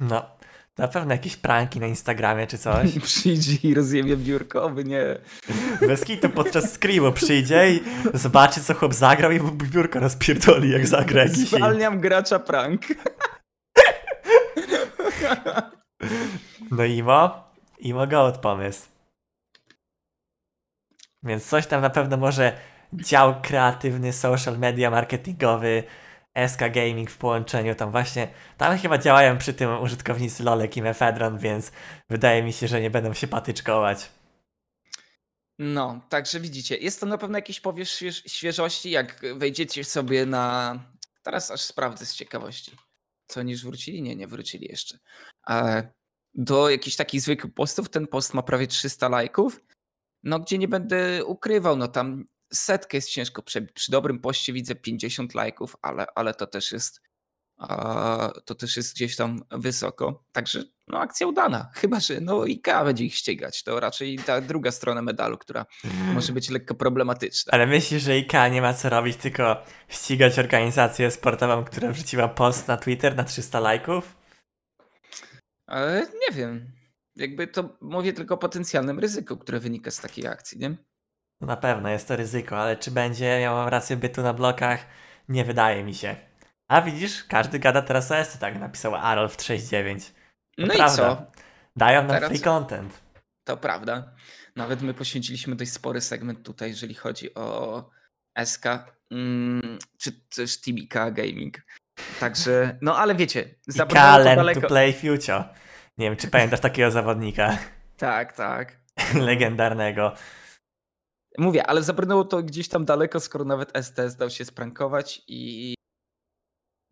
No, 0.00 0.26
na 0.78 0.88
pewno 0.88 1.12
jakieś 1.12 1.36
pranki 1.36 1.80
na 1.80 1.86
Instagramie 1.86 2.46
czy 2.46 2.58
coś. 2.58 2.98
przyjdzie 3.02 3.68
i 3.68 3.74
rozjemie 3.74 4.16
biurkowy, 4.16 4.84
nie. 4.84 5.18
Bez 5.80 6.04
kitu 6.04 6.28
podczas 6.28 6.72
screamu 6.72 7.12
przyjdzie 7.12 7.70
i 7.72 7.80
zobaczy, 8.14 8.60
co 8.60 8.74
chłop 8.74 8.94
zagrał 8.94 9.32
i 9.32 9.40
biurko 9.40 10.00
rozpierdoli, 10.00 10.70
jak 10.70 10.86
zagra 10.86 11.22
jakiś 11.22 11.48
Zwalniam 11.48 12.00
gracza 12.00 12.38
prank. 12.38 12.82
No 16.70 16.84
Imo, 16.84 17.44
Imo 17.78 18.06
Goat 18.06 18.38
pomysł. 18.38 18.88
Więc 21.22 21.46
coś 21.46 21.66
tam 21.66 21.80
na 21.80 21.90
pewno 21.90 22.16
może 22.16 22.52
dział 22.92 23.40
kreatywny, 23.42 24.12
social 24.12 24.58
media 24.58 24.90
marketingowy, 24.90 25.82
SK 26.48 26.60
Gaming 26.60 27.10
w 27.10 27.16
połączeniu, 27.16 27.74
tam 27.74 27.90
właśnie, 27.90 28.28
tam 28.58 28.78
chyba 28.78 28.98
działają 28.98 29.38
przy 29.38 29.54
tym 29.54 29.82
użytkownicy 29.82 30.42
Lolek 30.42 30.76
i 30.76 30.82
Mefedron, 30.82 31.38
więc 31.38 31.72
wydaje 32.10 32.42
mi 32.42 32.52
się, 32.52 32.68
że 32.68 32.80
nie 32.80 32.90
będą 32.90 33.14
się 33.14 33.28
patyczkować. 33.28 34.10
No, 35.58 36.00
także 36.08 36.40
widzicie, 36.40 36.76
jest 36.76 37.00
to 37.00 37.06
na 37.06 37.18
pewno 37.18 37.38
jakiś 37.38 37.60
powiew 37.60 37.88
świeżości, 38.26 38.90
jak 38.90 39.22
wejdziecie 39.36 39.84
sobie 39.84 40.26
na 40.26 40.78
teraz 41.22 41.50
aż 41.50 41.60
sprawdzę 41.60 42.06
z 42.06 42.14
ciekawości. 42.14 42.76
Co 43.26 43.40
oni 43.40 43.52
już 43.52 43.64
wrócili? 43.64 44.02
Nie, 44.02 44.16
nie 44.16 44.26
wrócili 44.26 44.68
jeszcze. 44.68 44.98
E, 45.50 45.88
do 46.34 46.70
jakichś 46.70 46.96
takich 46.96 47.20
zwykłych 47.20 47.54
postów 47.54 47.88
ten 47.88 48.06
post 48.06 48.34
ma 48.34 48.42
prawie 48.42 48.66
300 48.66 49.08
lajków. 49.08 49.60
No 50.22 50.40
gdzie 50.40 50.58
nie 50.58 50.68
będę 50.68 51.24
ukrywał, 51.24 51.76
no 51.76 51.88
tam 51.88 52.24
setkę 52.52 52.96
jest 52.96 53.08
ciężko 53.08 53.42
przebić. 53.42 53.72
Przy 53.72 53.92
dobrym 53.92 54.18
poście 54.18 54.52
widzę 54.52 54.74
50 54.74 55.34
lajków, 55.34 55.76
ale, 55.82 56.06
ale 56.14 56.34
to 56.34 56.46
też 56.46 56.72
jest 56.72 57.00
to 58.44 58.54
też 58.54 58.76
jest 58.76 58.94
gdzieś 58.94 59.16
tam 59.16 59.42
wysoko. 59.50 60.24
Także 60.32 60.64
no, 60.88 60.98
akcja 60.98 61.26
udana. 61.26 61.70
Chyba, 61.74 62.00
że 62.00 62.20
no 62.20 62.42
IKEA 62.42 62.84
będzie 62.84 63.04
ich 63.04 63.14
ścigać. 63.14 63.62
To 63.62 63.80
raczej 63.80 64.18
ta 64.18 64.40
druga 64.40 64.70
strona 64.70 65.02
medalu, 65.02 65.38
która 65.38 65.66
może 66.14 66.32
być 66.32 66.50
lekko 66.50 66.74
problematyczna. 66.74 67.52
Ale 67.52 67.66
myślisz, 67.66 68.02
że 68.02 68.12
IKEA 68.12 68.50
nie 68.52 68.62
ma 68.62 68.74
co 68.74 68.88
robić, 68.88 69.16
tylko 69.16 69.64
ścigać 69.88 70.38
organizację 70.38 71.10
sportową, 71.10 71.64
która 71.64 71.92
wrzuciła 71.92 72.28
post 72.28 72.68
na 72.68 72.76
Twitter 72.76 73.16
na 73.16 73.24
300 73.24 73.60
lajków? 73.60 74.16
Ale 75.66 76.00
nie 76.00 76.36
wiem. 76.36 76.72
Jakby 77.16 77.46
to 77.46 77.78
mówię 77.80 78.12
tylko 78.12 78.34
o 78.34 78.38
potencjalnym 78.38 78.98
ryzyku, 78.98 79.36
które 79.36 79.60
wynika 79.60 79.90
z 79.90 80.00
takiej 80.00 80.26
akcji, 80.26 80.58
nie? 80.58 80.76
No 81.40 81.46
na 81.46 81.56
pewno 81.56 81.88
jest 81.88 82.08
to 82.08 82.16
ryzyko, 82.16 82.58
ale 82.58 82.76
czy 82.76 82.90
będzie 82.90 83.38
miał 83.40 83.70
rację 83.70 83.96
bytu 83.96 84.22
na 84.22 84.32
blokach? 84.32 84.86
Nie 85.28 85.44
wydaje 85.44 85.84
mi 85.84 85.94
się. 85.94 86.16
A 86.68 86.82
widzisz, 86.82 87.24
każdy 87.24 87.58
gada 87.58 87.82
teraz 87.82 88.10
o 88.10 88.24
SC, 88.24 88.38
tak 88.38 88.60
napisał 88.60 88.94
Arolf 88.94 89.42
69. 89.42 90.14
No 90.58 90.66
prawda. 90.66 90.92
i 90.92 90.96
co? 90.96 91.26
Dają 91.76 92.00
nam 92.02 92.10
teraz... 92.10 92.30
free 92.30 92.40
content. 92.40 93.00
To 93.44 93.56
prawda. 93.56 94.12
Nawet 94.56 94.82
my 94.82 94.94
poświęciliśmy 94.94 95.56
dość 95.56 95.72
spory 95.72 96.00
segment 96.00 96.42
tutaj, 96.42 96.68
jeżeli 96.68 96.94
chodzi 96.94 97.34
o 97.34 97.90
SK, 98.44 98.64
mm, 99.10 99.78
czy 99.98 100.12
też 100.12 100.60
TBK 100.60 101.10
Gaming. 101.10 101.62
Także, 102.20 102.78
no 102.82 102.98
ale 102.98 103.14
wiecie, 103.14 103.54
zabrnęło 103.66 104.18
to 104.18 104.24
daleko. 104.24 104.60
to 104.60 104.68
play 104.68 104.92
future. 104.92 105.44
Nie 105.98 106.06
wiem, 106.06 106.16
czy 106.16 106.28
pamiętasz 106.28 106.60
takiego 106.60 106.90
zawodnika. 106.90 107.58
Tak, 107.96 108.32
tak. 108.32 108.76
Legendarnego. 109.14 110.14
Mówię, 111.38 111.66
ale 111.66 111.82
zabrnęło 111.82 112.24
to 112.24 112.42
gdzieś 112.42 112.68
tam 112.68 112.84
daleko, 112.84 113.20
skoro 113.20 113.44
nawet 113.44 113.72
STS 113.82 114.16
dał 114.16 114.30
się 114.30 114.44
sprankować 114.44 115.22
i 115.28 115.74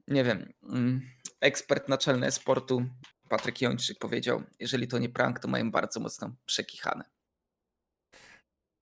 nie 0.08 0.24
wiem, 0.24 0.52
mm, 0.62 1.10
ekspert 1.40 1.88
naczelny 1.88 2.30
sportu 2.30 2.86
Patryk 3.28 3.60
Jończyk 3.60 3.98
powiedział, 3.98 4.42
jeżeli 4.60 4.88
to 4.88 4.98
nie 4.98 5.08
prank, 5.08 5.38
to 5.38 5.48
mają 5.48 5.70
bardzo 5.70 6.00
mocno 6.00 6.30
przekichane. 6.46 7.04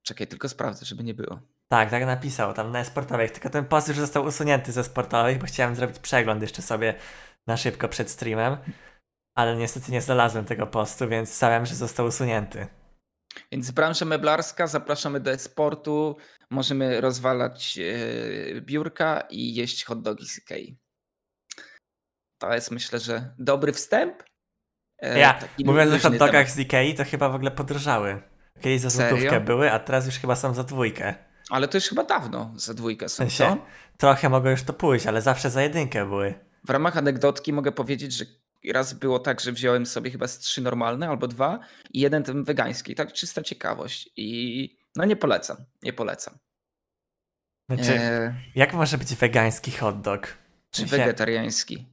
Czekaj, 0.07 0.27
tylko 0.27 0.49
sprawdzę, 0.49 0.87
żeby 0.87 1.05
nie 1.05 1.15
było. 1.15 1.41
Tak, 1.69 1.91
tak 1.91 2.07
napisał 2.07 2.55
tam 2.55 2.73
na 2.73 2.85
sportowych, 2.85 3.31
tylko 3.31 3.51
ten 3.51 3.65
post 3.65 3.89
już 3.89 3.97
został 3.97 4.25
usunięty 4.25 4.73
ze 4.73 4.85
sportowych, 4.85 5.39
bo 5.39 5.47
chciałem 5.47 5.77
zrobić 5.77 5.99
przegląd 5.99 6.43
jeszcze 6.43 6.63
sobie 6.63 6.95
na 7.47 7.57
szybko 7.57 7.89
przed 7.89 8.11
streamem, 8.11 8.57
ale 9.37 9.57
niestety 9.57 9.93
nie 9.93 10.03
znalazłem 10.03 10.45
tego 10.45 10.67
postu, 10.67 11.09
więc 11.09 11.35
stawiam, 11.35 11.67
że 11.67 11.75
został 11.75 12.07
usunięty. 12.07 12.67
Więc 13.53 13.71
branża 13.71 14.05
meblarska, 14.05 14.67
zapraszamy 14.67 15.21
do 15.21 15.39
sportu, 15.39 16.17
możemy 16.51 17.01
rozwalać 17.01 17.77
yy, 17.77 18.61
biurka 18.61 19.21
i 19.31 19.55
jeść 19.55 19.85
hot 19.85 20.03
dogi 20.03 20.27
z 20.27 20.39
Ikei. 20.39 20.79
To 22.39 22.55
jest 22.55 22.71
myślę, 22.71 22.99
że 22.99 23.35
dobry 23.39 23.73
wstęp. 23.73 24.23
E, 24.99 25.19
ja, 25.19 25.39
mówiąc 25.65 25.95
o 25.95 25.99
hot 26.09 26.17
dogach 26.17 26.51
z 26.51 26.59
Ikei, 26.59 26.95
to 26.95 27.05
chyba 27.05 27.29
w 27.29 27.35
ogóle 27.35 27.51
podrożały. 27.51 28.23
Kiedyś 28.61 28.81
za 28.81 28.91
złotówkę 28.91 29.41
były, 29.41 29.73
a 29.73 29.79
teraz 29.79 30.07
już 30.07 30.19
chyba 30.19 30.37
są 30.37 30.55
za 30.55 30.65
dwójkę. 30.65 31.15
Ale 31.51 31.69
to 31.69 31.77
już 31.77 31.89
chyba 31.89 32.05
dawno 32.05 32.53
za 32.57 32.75
dwójkę 32.75 33.09
są, 33.09 33.15
w 33.15 33.33
sensie, 33.33 33.57
Trochę 33.97 34.29
mogło 34.29 34.51
już 34.51 34.63
to 34.63 34.73
pójść, 34.73 35.07
ale 35.07 35.23
zawsze 35.23 35.51
za 35.51 35.63
jedynkę 35.63 36.07
były. 36.07 36.35
W 36.65 36.71
ramach 36.71 36.97
anegdotki 36.97 37.53
mogę 37.53 37.73
powiedzieć, 37.73 38.13
że 38.13 38.25
raz 38.65 38.95
było 38.95 39.19
tak, 39.19 39.41
że 39.41 39.53
wziąłem 39.53 39.87
sobie 39.87 40.11
chyba 40.11 40.29
z 40.29 40.39
trzy 40.39 40.61
normalne 40.61 41.09
albo 41.09 41.29
dwa 41.29 41.61
i 41.91 42.01
jeden 42.01 42.23
ten 42.23 42.45
wegański. 42.45 42.95
Tak 42.95 43.13
czysta 43.13 43.43
ciekawość. 43.43 44.11
I 44.17 44.79
no 44.97 45.05
nie 45.05 45.17
polecam, 45.17 45.57
nie 45.83 45.93
polecam. 45.93 46.39
Znaczy, 47.71 47.93
e... 47.93 48.35
jak 48.55 48.75
może 48.75 48.99
być 48.99 49.15
wegański 49.15 49.71
hot 49.71 50.01
dog? 50.01 50.37
Czy 50.71 50.87
wegetariański? 50.87 51.87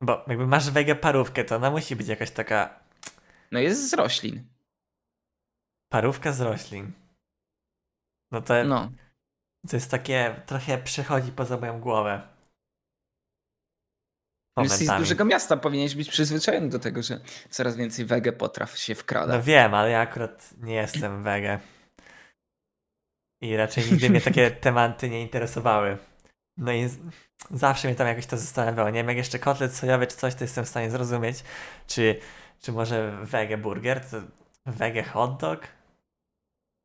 Bo 0.00 0.24
jakby 0.28 0.46
masz 0.46 0.70
wege 0.70 0.94
parówkę, 0.94 1.44
to 1.44 1.56
ona 1.56 1.70
musi 1.70 1.96
być 1.96 2.08
jakaś 2.08 2.30
taka... 2.30 2.80
No 3.52 3.58
jest 3.58 3.90
z 3.90 3.94
roślin. 3.94 4.44
Parówka 5.88 6.32
z 6.32 6.40
roślin. 6.40 6.92
No 8.30 8.42
to... 8.42 8.64
No. 8.64 8.90
To 9.68 9.76
jest 9.76 9.90
takie, 9.90 10.42
trochę 10.46 10.78
przechodzi 10.78 11.32
poza 11.32 11.56
moją 11.56 11.80
głowę. 11.80 12.28
Jesteś 14.58 14.88
z 14.88 14.98
dużego 14.98 15.24
miasta, 15.24 15.56
powinieneś 15.56 15.94
być 15.94 16.10
przyzwyczajony 16.10 16.68
do 16.68 16.78
tego, 16.78 17.02
że 17.02 17.20
coraz 17.50 17.76
więcej 17.76 18.04
wege 18.04 18.32
potraw 18.32 18.78
się 18.78 18.94
wkrada. 18.94 19.36
No 19.36 19.42
wiem, 19.42 19.74
ale 19.74 19.90
ja 19.90 20.00
akurat 20.00 20.54
nie 20.62 20.74
jestem 20.74 21.22
wege. 21.22 21.58
I 23.42 23.56
raczej 23.56 23.84
nigdy 23.90 24.10
mnie 24.10 24.20
takie 24.20 24.50
tematy 24.66 25.10
nie 25.10 25.22
interesowały. 25.22 25.98
No 26.56 26.72
i 26.72 26.88
zawsze 27.50 27.88
mnie 27.88 27.94
tam 27.94 28.06
jakoś 28.06 28.26
to 28.26 28.36
zastanawiało. 28.36 28.90
Nie 28.90 29.00
wiem, 29.00 29.08
jak 29.08 29.16
jeszcze 29.16 29.38
kotlet 29.38 29.74
sojowy 29.74 30.06
czy 30.06 30.16
coś, 30.16 30.34
to 30.34 30.44
jestem 30.44 30.64
w 30.64 30.68
stanie 30.68 30.90
zrozumieć. 30.90 31.44
Czy, 31.86 32.20
czy 32.60 32.72
może 32.72 33.18
wege 33.22 33.58
burger, 33.58 34.00
to 34.10 34.22
wege 34.66 35.02
hot 35.02 35.40
dog? 35.40 35.66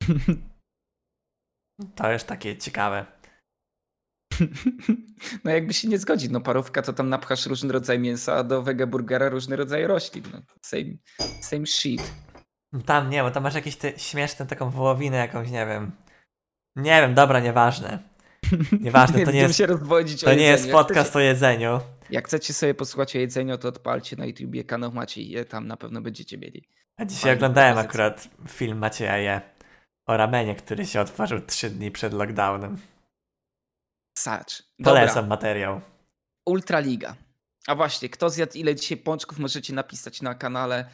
To 1.96 2.12
już 2.12 2.24
takie 2.24 2.58
ciekawe. 2.58 3.06
No 5.44 5.52
jakby 5.52 5.74
się 5.74 5.88
nie 5.88 5.98
zgodzić, 5.98 6.32
no 6.32 6.42
parówka 6.42 6.82
to 6.82 6.94
tam 6.94 7.10
napchasz 7.10 7.46
różny 7.46 7.74
rodzaj 7.74 8.00
mięsa, 8.00 8.36
a 8.36 8.44
do 8.44 8.64
wege 8.64 8.88
burgera 8.88 9.30
różny 9.30 9.56
rodzaj 9.56 9.88
roślin. 9.88 10.24
No, 10.34 10.42
same, 10.62 10.84
same 11.42 11.66
shit. 11.66 12.14
Tam 12.86 13.10
nie, 13.10 13.24
bo 13.24 13.32
tam 13.32 13.44
masz 13.44 13.56
jakieś 13.56 13.76
te 13.76 14.00
śmieszne 14.00 14.46
taką 14.46 14.70
wołowinę 14.70 15.18
jakąś, 15.18 15.52
nie 15.52 15.66
wiem. 15.66 15.92
Nie 16.76 17.02
wiem, 17.02 17.14
dobra, 17.14 17.40
nieważne. 17.40 18.00
Nieważne, 18.82 19.26
to 19.26 19.32
nie 19.32 19.40
jest, 19.40 19.58
się 19.58 19.66
rozwodzić 19.66 20.22
to 20.22 20.34
nie 20.34 20.44
jest 20.44 20.72
podcast 20.72 21.10
chcecie, 21.10 21.20
o 21.20 21.22
jedzeniu. 21.22 21.80
Jak 22.10 22.28
chcecie 22.28 22.54
sobie 22.54 22.74
posłuchać 22.74 23.16
o 23.16 23.20
jedzeniu, 23.20 23.58
to 23.58 23.68
odpalcie 23.68 24.16
na 24.16 24.26
YouTubie 24.26 24.64
kanał 24.64 24.92
Maciej 24.92 25.46
tam 25.50 25.68
na 25.68 25.78
pewno 25.78 26.02
będziecie 26.02 26.38
mieli. 26.38 26.70
A 26.98 27.06
dzisiaj 27.06 27.22
Fajne 27.22 27.36
oglądałem 27.36 27.78
akurat 27.78 28.30
film 28.50 28.78
Macieja 28.78 29.18
Je 29.18 29.42
o 30.06 30.18
ramenie, 30.18 30.56
który 30.56 30.86
się 30.86 31.02
otworzył 31.02 31.40
trzy 31.42 31.70
dni 31.70 31.92
przed 31.92 32.14
lockdownem. 32.14 32.78
Sacz. 34.18 34.64
Polecam 34.84 35.28
materiał. 35.28 35.82
Ultraliga. 36.46 37.16
A 37.68 37.76
właśnie, 37.76 38.10
kto 38.10 38.30
zjadł 38.30 38.58
ile 38.58 38.76
dzisiaj 38.76 38.98
pączków, 38.98 39.40
możecie 39.40 39.74
napisać 39.74 40.22
na 40.22 40.36
kanale. 40.36 40.86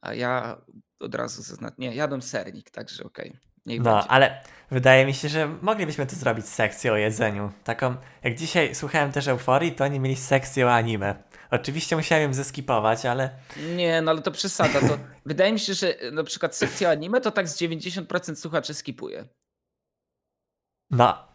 A 0.00 0.14
ja 0.14 0.56
od 1.00 1.14
razu 1.14 1.42
zaznaczę. 1.42 1.74
Nie, 1.78 1.94
jadłem 1.94 2.22
sernik, 2.22 2.70
także 2.70 3.04
okej. 3.04 3.28
Okay. 3.28 3.54
Niech 3.66 3.80
no, 3.80 3.94
będzie. 3.94 4.10
ale 4.10 4.42
wydaje 4.70 5.06
mi 5.06 5.14
się, 5.14 5.28
że 5.28 5.48
moglibyśmy 5.62 6.06
to 6.06 6.16
zrobić 6.16 6.46
sekcję 6.46 6.92
o 6.92 6.96
jedzeniu. 6.96 7.52
Taką, 7.64 7.96
jak 8.22 8.34
dzisiaj 8.34 8.74
słuchałem 8.74 9.12
też 9.12 9.28
Euforii, 9.28 9.72
to 9.72 9.84
oni 9.84 10.00
mieli 10.00 10.16
sekcję 10.16 10.66
o 10.66 10.72
anime. 10.72 11.22
Oczywiście 11.50 11.96
musiałem 11.96 12.24
ją 12.24 12.34
zeskipować, 12.34 13.06
ale... 13.06 13.30
Nie, 13.76 14.02
no 14.02 14.10
ale 14.10 14.22
to 14.22 14.30
przesada. 14.30 14.80
To 14.80 14.98
wydaje 15.26 15.52
mi 15.52 15.58
się, 15.58 15.74
że 15.74 15.94
na 16.12 16.24
przykład 16.24 16.56
sekcja 16.56 16.90
anime 16.90 17.20
to 17.20 17.30
tak 17.30 17.48
z 17.48 17.60
90% 17.60 18.34
słuchaczy 18.34 18.74
skipuje. 18.74 19.24
No, 20.90 21.33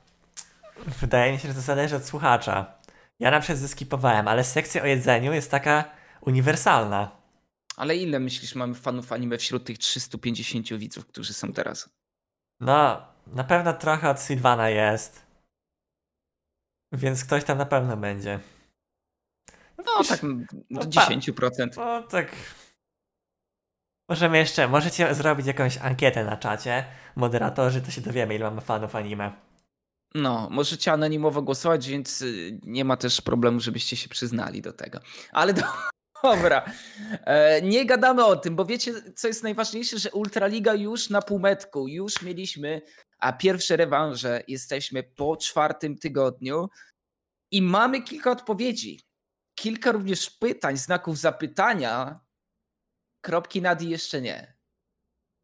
wydaje 0.87 1.31
mi 1.31 1.39
się, 1.39 1.47
że 1.47 1.53
to 1.53 1.61
zależy 1.61 1.95
od 1.95 2.05
słuchacza. 2.05 2.79
Ja 3.19 3.31
na 3.31 3.39
przykład 3.39 3.59
zeskipowałem, 3.59 4.27
ale 4.27 4.43
sekcja 4.43 4.83
o 4.83 4.85
jedzeniu 4.85 5.33
jest 5.33 5.51
taka 5.51 5.83
uniwersalna. 6.21 7.19
Ale 7.77 7.95
ile 7.95 8.19
myślisz 8.19 8.55
mamy 8.55 8.73
fanów 8.75 9.11
anime 9.11 9.37
wśród 9.37 9.65
tych 9.65 9.77
350 9.77 10.73
widzów, 10.73 11.07
którzy 11.07 11.33
są 11.33 11.53
teraz? 11.53 11.89
No, 12.59 13.07
na 13.27 13.43
pewno 13.43 13.73
trochę 13.73 14.09
od 14.09 14.19
Sylwana 14.19 14.69
jest. 14.69 15.25
Więc 16.91 17.25
ktoś 17.25 17.43
tam 17.43 17.57
na 17.57 17.65
pewno 17.65 17.97
będzie. 17.97 18.39
No, 19.77 19.83
no 19.87 20.03
tak 20.03 20.21
do 20.71 20.81
10%. 20.81 21.67
No 21.77 22.03
tak. 22.03 22.35
Możemy 24.09 24.37
jeszcze, 24.37 24.67
możecie 24.67 25.15
zrobić 25.15 25.47
jakąś 25.47 25.77
ankietę 25.77 26.25
na 26.25 26.37
czacie. 26.37 26.85
Moderatorzy, 27.15 27.81
to 27.81 27.91
się 27.91 28.01
dowiemy, 28.01 28.35
ile 28.35 28.45
mamy 28.45 28.61
fanów 28.61 28.95
anime. 28.95 29.48
No, 30.15 30.47
możecie 30.51 30.91
anonimowo 30.91 31.41
głosować, 31.41 31.87
więc 31.87 32.21
y, 32.21 32.59
nie 32.63 32.85
ma 32.85 32.97
też 32.97 33.21
problemu, 33.21 33.59
żebyście 33.59 33.97
się 33.97 34.09
przyznali 34.09 34.61
do 34.61 34.73
tego. 34.73 34.99
Ale 35.31 35.53
do, 35.53 35.61
Dobra. 36.23 36.65
E, 37.25 37.61
nie 37.61 37.85
gadamy 37.85 38.25
o 38.25 38.35
tym, 38.35 38.55
bo 38.55 38.65
wiecie, 38.65 39.13
co 39.15 39.27
jest 39.27 39.43
najważniejsze, 39.43 39.99
że 39.99 40.11
Ultraliga 40.11 40.73
już 40.73 41.09
na 41.09 41.21
półmetku, 41.21 41.87
już 41.87 42.21
mieliśmy, 42.21 42.81
a 43.19 43.33
pierwsze 43.33 43.77
rewanże 43.77 44.43
jesteśmy 44.47 45.03
po 45.03 45.37
czwartym 45.37 45.97
tygodniu 45.97 46.69
i 47.51 47.61
mamy 47.61 48.01
kilka 48.01 48.31
odpowiedzi. 48.31 49.01
Kilka 49.55 49.91
również 49.91 50.29
pytań, 50.29 50.77
znaków 50.77 51.17
zapytania. 51.17 52.19
Kropki 53.21 53.61
nad 53.61 53.81
i 53.81 53.89
jeszcze 53.89 54.21
nie. 54.21 54.57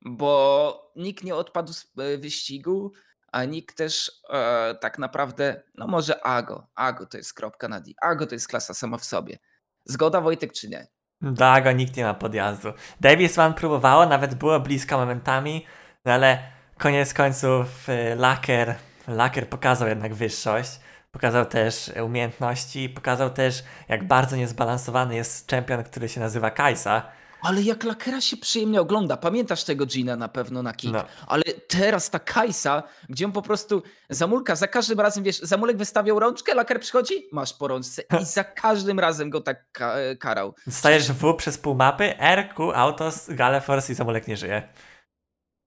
Bo 0.01 0.91
nikt 0.95 1.23
nie 1.23 1.35
odpadł 1.35 1.73
z 1.73 1.91
e, 1.97 2.17
wyścigu, 2.17 2.93
a 3.35 3.45
nikt 3.45 3.77
też 3.77 4.11
e, 4.29 4.75
tak 4.81 4.99
naprawdę, 4.99 5.63
no 5.77 5.87
może 5.87 6.25
Ago. 6.25 6.67
Ago 6.75 7.05
to 7.05 7.17
jest 7.17 7.33
kropka 7.33 7.67
na 7.67 7.81
D. 7.81 7.91
Ago 8.01 8.27
to 8.27 8.35
jest 8.35 8.47
klasa 8.47 8.73
sama 8.73 8.97
w 8.97 9.05
sobie. 9.05 9.37
Zgoda 9.85 10.21
Wojtek 10.21 10.53
czy 10.53 10.69
nie? 10.69 10.87
Dago 11.21 11.71
nikt 11.71 11.97
nie 11.97 12.03
ma 12.03 12.13
podjazdu. 12.13 12.73
Davis 12.99 13.39
One 13.39 13.53
próbowało, 13.53 14.05
nawet 14.05 14.35
było 14.35 14.59
blisko 14.59 14.97
momentami, 14.97 15.65
no 16.05 16.13
ale 16.13 16.39
koniec 16.77 17.13
końców 17.13 17.89
y, 17.89 18.15
Laker, 18.15 18.75
Laker 19.07 19.49
pokazał 19.49 19.87
jednak 19.87 20.13
wyższość. 20.13 20.79
Pokazał 21.11 21.45
też 21.45 21.91
umiejętności, 22.03 22.89
pokazał 22.89 23.29
też, 23.29 23.63
jak 23.89 24.07
bardzo 24.07 24.35
niezbalansowany 24.35 25.15
jest 25.15 25.47
czempion, 25.47 25.83
który 25.83 26.09
się 26.09 26.19
nazywa 26.19 26.51
Kajsa. 26.51 27.03
Ale 27.45 27.61
jak 27.61 27.83
Lakera 27.83 28.21
się 28.21 28.37
przyjemnie 28.37 28.81
ogląda. 28.81 29.17
Pamiętasz 29.17 29.63
tego 29.63 29.85
Gina 29.85 30.15
na 30.15 30.27
pewno 30.29 30.63
na 30.63 30.73
kick. 30.73 30.93
No. 30.93 31.05
Ale 31.27 31.43
teraz 31.67 32.09
ta 32.09 32.19
Kajsa, 32.19 32.83
gdzie 33.09 33.25
on 33.25 33.31
po 33.31 33.41
prostu 33.41 33.83
zamulka, 34.09 34.55
za 34.55 34.67
każdym 34.67 34.99
razem, 34.99 35.23
wiesz, 35.23 35.39
zamulek 35.39 35.77
wystawiał 35.77 36.19
rączkę, 36.19 36.53
Laker 36.55 36.79
przychodzi, 36.79 37.27
masz 37.31 37.53
po 37.53 37.67
rączce 37.67 38.01
i 38.21 38.25
za 38.37 38.43
każdym 38.43 38.99
razem 38.99 39.29
go 39.29 39.41
tak 39.41 39.71
ka 39.71 39.95
karał. 40.19 40.55
Stajesz 40.69 41.11
W 41.11 41.33
przez 41.33 41.57
pół 41.57 41.75
mapy, 41.75 42.19
R, 42.19 42.53
Q, 42.55 42.71
Autos, 42.71 43.29
Galeforce 43.29 43.93
i 43.93 43.95
Zamulek 43.95 44.27
nie 44.27 44.37
żyje. 44.37 44.69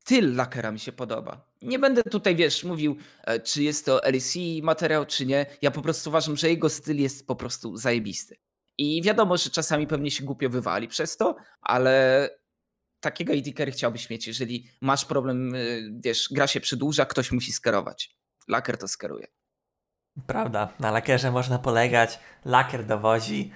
Styl 0.08 0.37
Lakera 0.37 0.73
mi 0.73 0.78
się 0.78 0.92
podoba. 0.92 1.40
Nie 1.62 1.78
będę 1.78 2.02
tutaj, 2.02 2.37
wiesz, 2.37 2.64
mówił, 2.64 2.97
e, 3.25 3.40
czy 3.40 3.62
jest 3.62 3.87
to 3.87 4.00
LEC 4.04 4.35
materiał, 4.62 5.06
czy 5.06 5.26
nie. 5.26 5.47
Ja 5.62 5.70
po 5.70 5.82
prostu 5.82 6.11
uważam, 6.11 6.37
że 6.37 6.49
jego 6.49 6.68
styl 6.68 6.97
jest 6.97 7.26
po 7.26 7.37
prostu 7.37 7.76
zajebisty. 7.76 8.37
I 8.78 9.02
wiadomo, 9.02 9.37
że 9.37 9.50
czasami 9.50 9.87
pewnie 9.87 10.11
się 10.11 10.25
głupio 10.25 10.50
wywali 10.50 10.88
przez 10.88 11.16
to, 11.16 11.37
ale 11.61 12.30
takiego 13.00 13.32
AD 13.32 13.70
chciałbyś 13.73 14.11
mieć, 14.11 14.26
jeżeli 14.26 14.68
masz 14.80 15.04
problem, 15.04 15.54
y, 15.54 15.90
wiesz, 16.04 16.28
gra 16.32 16.47
się 16.47 16.61
przedłuża, 16.61 17.06
ktoś 17.06 17.32
musi 17.32 17.52
sterować. 17.52 18.16
Laker 18.49 18.78
to 18.78 18.88
skeruje. 18.88 19.26
Prawda, 20.26 20.73
na 20.80 20.90
lakierze 20.90 21.30
można 21.30 21.58
polegać, 21.58 22.18
lakier 22.44 22.87
dowozi. 22.87 23.52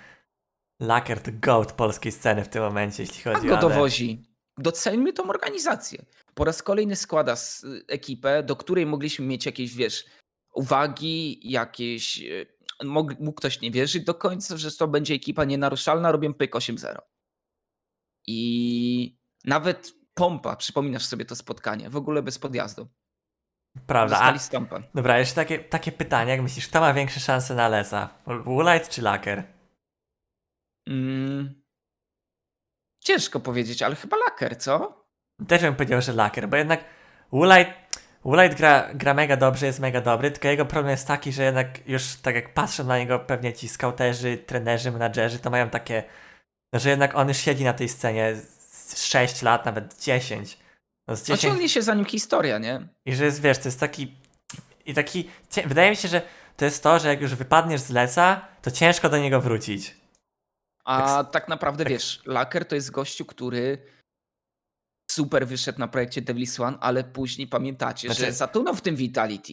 Lakier 0.81 1.21
to 1.21 1.31
goat 1.35 1.73
polskiej 1.73 2.13
sceny 2.13 2.45
w 2.45 2.49
tym 2.49 2.63
momencie, 2.63 3.03
jeśli 3.03 3.31
A 3.31 3.35
chodzi 3.35 3.49
go 3.49 3.59
o... 3.59 3.61
dowozi. 3.61 4.23
Doceńmy 4.59 5.13
tą 5.13 5.29
organizację. 5.31 6.05
Po 6.35 6.45
raz 6.45 6.63
kolejny 6.63 6.97
składa 6.97 7.33
s- 7.33 7.67
ekipę, 7.89 8.43
do 8.43 8.57
której 8.57 8.87
mogliśmy 8.87 9.27
mieć 9.27 9.47
jakieś, 9.47 9.75
wiesz, 9.75 10.05
uwagi, 10.55 11.41
jakieś... 11.51 12.23
Mógł, 12.85 13.33
ktoś 13.33 13.61
nie 13.61 13.71
wierzyć 13.71 14.05
do 14.05 14.15
końca, 14.15 14.57
że 14.57 14.73
to 14.73 14.89
będzie 14.89 15.15
ekipa 15.15 15.45
nienaruszalna, 15.45 16.13
robią 16.13 16.35
pyk 16.35 16.55
8-0. 16.55 16.99
I 18.27 19.19
nawet 19.45 19.95
pompa, 20.15 20.57
przypominasz 20.57 21.07
sobie 21.07 21.25
to 21.25 21.37
spotkanie, 21.37 21.91
w 21.91 21.97
ogóle 21.97 22.23
bez 22.23 22.39
podjazdu. 22.39 22.89
Prawda, 23.87 24.39
stompa. 24.39 24.81
dobra, 24.95 25.19
jeszcze 25.19 25.35
takie, 25.35 25.59
takie 25.59 25.93
pytanie, 25.93 26.31
jak 26.31 26.43
myślisz, 26.43 26.69
kto 26.69 26.81
ma 26.81 26.95
większe 26.95 27.21
szanse 27.21 27.55
na 27.55 27.69
Lesa? 27.69 28.09
Woolite 28.27 28.89
czy 28.89 29.03
Laker? 29.03 29.43
Mm. 30.89 31.63
Ciężko 33.05 33.41
powiedzieć, 33.41 33.83
ale 33.83 33.95
chyba 33.95 34.17
laker, 34.17 34.59
co? 34.59 35.03
Też 35.49 35.63
bym 35.63 35.77
powiedział, 35.77 36.03
że 36.03 36.13
Laker, 36.13 36.49
bo 36.49 36.57
jednak 36.57 36.85
Woolite, 37.33 37.75
Woolite 38.25 38.55
gra, 38.55 38.89
gra 38.95 39.15
mega 39.15 39.37
dobrze, 39.37 39.67
jest 39.67 39.81
mega 39.81 40.01
dobry, 40.01 40.31
tylko 40.31 40.49
jego 40.49 40.67
problem 40.67 40.91
jest 40.91 41.07
taki, 41.07 41.33
że 41.33 41.43
jednak 41.43 41.89
już 41.89 42.17
tak 42.17 42.35
jak 42.35 42.55
patrzą 42.55 42.85
na 42.85 42.99
niego 42.99 43.19
pewnie 43.19 43.53
ci 43.53 43.69
skauterzy, 43.69 44.37
trenerzy, 44.37 44.93
menadżerzy, 44.93 45.39
to 45.39 45.51
mają 45.51 45.71
takie, 45.71 46.05
no, 46.73 46.79
że 46.79 46.91
jednak 46.91 47.15
on 47.15 47.29
już 47.29 47.37
siedzi 47.37 47.65
na 47.65 47.73
tej 47.73 47.89
scenie 47.89 48.37
z 48.71 49.05
6 49.05 49.43
lat, 49.43 49.65
nawet 49.67 50.03
10. 50.03 50.59
No 51.09 51.17
z 51.17 51.23
A 51.23 51.25
10 51.25 51.41
ciągnie 51.41 51.69
się 51.69 51.83
za 51.83 51.95
nim 51.95 52.05
historia, 52.05 52.59
nie? 52.59 52.89
I 53.07 53.15
że 53.15 53.25
jest, 53.25 53.41
wiesz, 53.43 53.59
to 53.59 53.65
jest 53.65 53.81
taki. 53.81 54.15
I 54.87 54.95
taki. 54.95 55.31
Wydaje 55.67 55.91
mi 55.91 55.97
się, 55.97 56.09
że 56.09 56.23
to 56.57 56.65
jest 56.65 56.83
to, 56.83 56.99
że 56.99 57.09
jak 57.09 57.21
już 57.21 57.35
wypadniesz 57.35 57.81
z 57.81 57.91
leca, 57.91 58.41
to 58.63 58.71
ciężko 58.71 59.09
do 59.09 59.19
niego 59.19 59.41
wrócić. 59.41 59.97
A 60.85 61.25
tak 61.25 61.49
naprawdę 61.49 61.85
tak- 61.85 61.93
wiesz, 61.93 62.23
laker 62.27 62.65
to 62.65 62.75
jest 62.75 62.91
gościu, 62.91 63.25
który 63.25 63.79
super 65.15 65.47
wyszedł 65.47 65.79
na 65.79 65.89
projekcie 65.89 66.23
Devil's 66.23 66.63
One, 66.63 66.79
ale 66.81 67.05
później 67.05 67.47
pamiętacie, 67.47 68.09
Znaczy- 68.09 68.25
że 68.25 68.33
zatonął 68.33 68.75
w 68.75 68.81
tym 68.81 68.97
Vitality. 68.97 69.53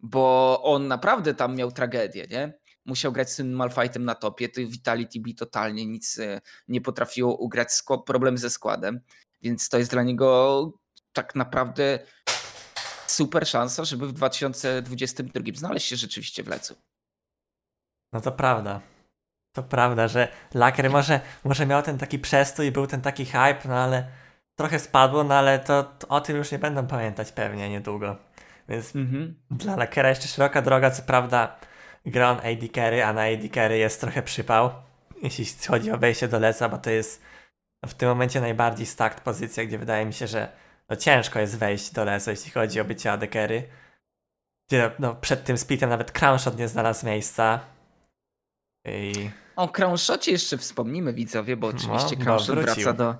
Bo 0.00 0.60
on 0.62 0.88
naprawdę 0.88 1.34
tam 1.34 1.56
miał 1.56 1.72
tragedię, 1.72 2.26
nie? 2.30 2.52
Musiał 2.84 3.12
grać 3.12 3.32
z 3.32 3.36
tym 3.36 3.52
Malfightem 3.52 4.04
na 4.04 4.14
topie, 4.14 4.48
to 4.48 4.60
Vitality 4.60 5.20
B 5.20 5.30
totalnie 5.34 5.86
nic 5.86 6.18
e, 6.18 6.40
nie 6.68 6.80
potrafiło 6.80 7.36
ugrać, 7.36 7.68
problem 8.06 8.38
ze 8.38 8.50
składem, 8.50 9.00
więc 9.42 9.68
to 9.68 9.78
jest 9.78 9.90
dla 9.90 10.02
niego 10.02 10.72
tak 11.12 11.34
naprawdę 11.34 11.98
super 13.06 13.48
szansa, 13.48 13.84
żeby 13.84 14.06
w 14.06 14.12
2022 14.12 15.44
znaleźć 15.54 15.88
się 15.88 15.96
rzeczywiście 15.96 16.42
w 16.42 16.48
lecu. 16.48 16.76
No 18.12 18.20
to 18.20 18.32
prawda. 18.32 18.80
To 19.52 19.62
prawda, 19.62 20.08
że 20.08 20.28
Laker 20.54 20.90
może, 20.90 21.20
może 21.44 21.66
miał 21.66 21.82
ten 21.82 21.98
taki 21.98 22.18
przestój, 22.18 22.72
był 22.72 22.86
ten 22.86 23.00
taki 23.00 23.24
hype, 23.24 23.60
no 23.64 23.74
ale 23.74 24.21
trochę 24.62 24.78
spadło, 24.78 25.24
no 25.24 25.34
ale 25.34 25.58
to, 25.58 25.82
to 25.82 26.08
o 26.08 26.20
tym 26.20 26.36
już 26.36 26.52
nie 26.52 26.58
będą 26.58 26.86
pamiętać 26.86 27.32
pewnie 27.32 27.68
niedługo. 27.68 28.16
Więc 28.68 28.96
Mhm. 28.96 29.34
dla 29.50 29.76
Lakera 29.76 30.08
jeszcze 30.08 30.28
szeroka 30.28 30.62
droga, 30.62 30.90
co 30.90 31.02
prawda 31.02 31.56
gra 32.06 32.30
on 32.30 32.36
AD 32.38 32.68
carry, 32.74 33.04
a 33.04 33.12
na 33.12 33.22
AD 33.22 33.48
carry 33.54 33.78
jest 33.78 34.00
trochę 34.00 34.22
przypał, 34.22 34.70
jeśli 35.22 35.46
chodzi 35.68 35.90
o 35.92 35.98
wejście 35.98 36.28
do 36.28 36.38
leca, 36.38 36.68
bo 36.68 36.78
to 36.78 36.90
jest 36.90 37.22
w 37.86 37.94
tym 37.94 38.08
momencie 38.08 38.40
najbardziej 38.40 38.86
stacked 38.86 39.20
pozycja, 39.20 39.64
gdzie 39.64 39.78
wydaje 39.78 40.06
mi 40.06 40.12
się, 40.12 40.26
że 40.26 40.48
no 40.88 40.96
ciężko 40.96 41.38
jest 41.40 41.58
wejść 41.58 41.92
do 41.92 42.04
leca, 42.04 42.30
jeśli 42.30 42.50
chodzi 42.50 42.80
o 42.80 42.84
bycie 42.84 43.12
AD 43.12 43.26
carry. 43.32 43.68
Gdzie 44.68 44.90
no, 44.98 45.14
przed 45.14 45.44
tym 45.44 45.58
splitem 45.58 45.90
nawet 45.90 46.12
Crownshot 46.12 46.58
nie 46.58 46.68
znalazł 46.68 47.06
miejsca. 47.06 47.60
I 48.88 49.30
O 49.56 49.68
Crownshocie 49.68 50.32
jeszcze 50.32 50.58
wspomnimy 50.58 51.12
widzowie, 51.12 51.56
bo 51.56 51.66
oczywiście 51.66 52.16
No, 52.18 52.24
Crownshot 52.24 52.48
no, 52.48 52.54
wrócił. 52.62 52.74
wraca 52.84 52.92
do, 52.92 53.16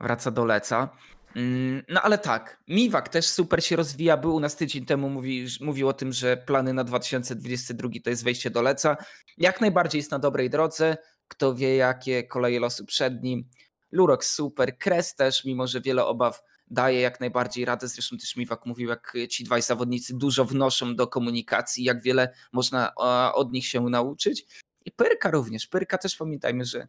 wraca 0.00 0.30
do 0.30 0.44
Leca. 0.44 0.88
Mm, 1.36 1.82
No 1.88 2.02
ale 2.02 2.18
tak, 2.18 2.62
Miwak 2.68 3.08
też 3.08 3.26
super 3.26 3.64
się 3.64 3.76
rozwija. 3.76 4.16
Był 4.16 4.34
u 4.34 4.40
nas 4.40 4.56
tydzień 4.56 4.84
temu, 4.84 5.08
mówi, 5.08 5.46
mówił 5.60 5.88
o 5.88 5.92
tym, 5.92 6.12
że 6.12 6.36
plany 6.36 6.72
na 6.72 6.84
2022 6.84 7.88
to 8.04 8.10
jest 8.10 8.24
wejście 8.24 8.50
do 8.50 8.62
Leca. 8.62 8.96
Jak 9.38 9.60
najbardziej 9.60 9.98
jest 9.98 10.10
na 10.10 10.18
dobrej 10.18 10.50
drodze. 10.50 10.96
Kto 11.28 11.54
wie, 11.54 11.76
jakie 11.76 12.24
koleje 12.24 12.60
losu 12.60 12.84
przed 12.86 13.22
nim. 13.22 13.48
Lurok 13.92 14.24
super, 14.24 14.78
Kres 14.78 15.14
też, 15.14 15.44
mimo 15.44 15.66
że 15.66 15.80
wiele 15.80 16.04
obaw 16.06 16.42
daje 16.70 17.00
jak 17.00 17.20
najbardziej 17.20 17.64
radę. 17.64 17.88
Zresztą 17.88 18.16
też 18.16 18.36
Miwak 18.36 18.66
mówił, 18.66 18.88
jak 18.88 19.12
ci 19.30 19.44
dwaj 19.44 19.62
zawodnicy 19.62 20.14
dużo 20.16 20.44
wnoszą 20.44 20.96
do 20.96 21.06
komunikacji, 21.06 21.84
jak 21.84 22.02
wiele 22.02 22.34
można 22.52 22.94
od 23.34 23.52
nich 23.52 23.66
się 23.66 23.80
nauczyć. 23.80 24.46
I 24.84 24.92
Pyrka 24.92 25.30
również. 25.30 25.66
Pyrka 25.66 25.98
też 25.98 26.16
pamiętajmy, 26.16 26.64
że 26.64 26.88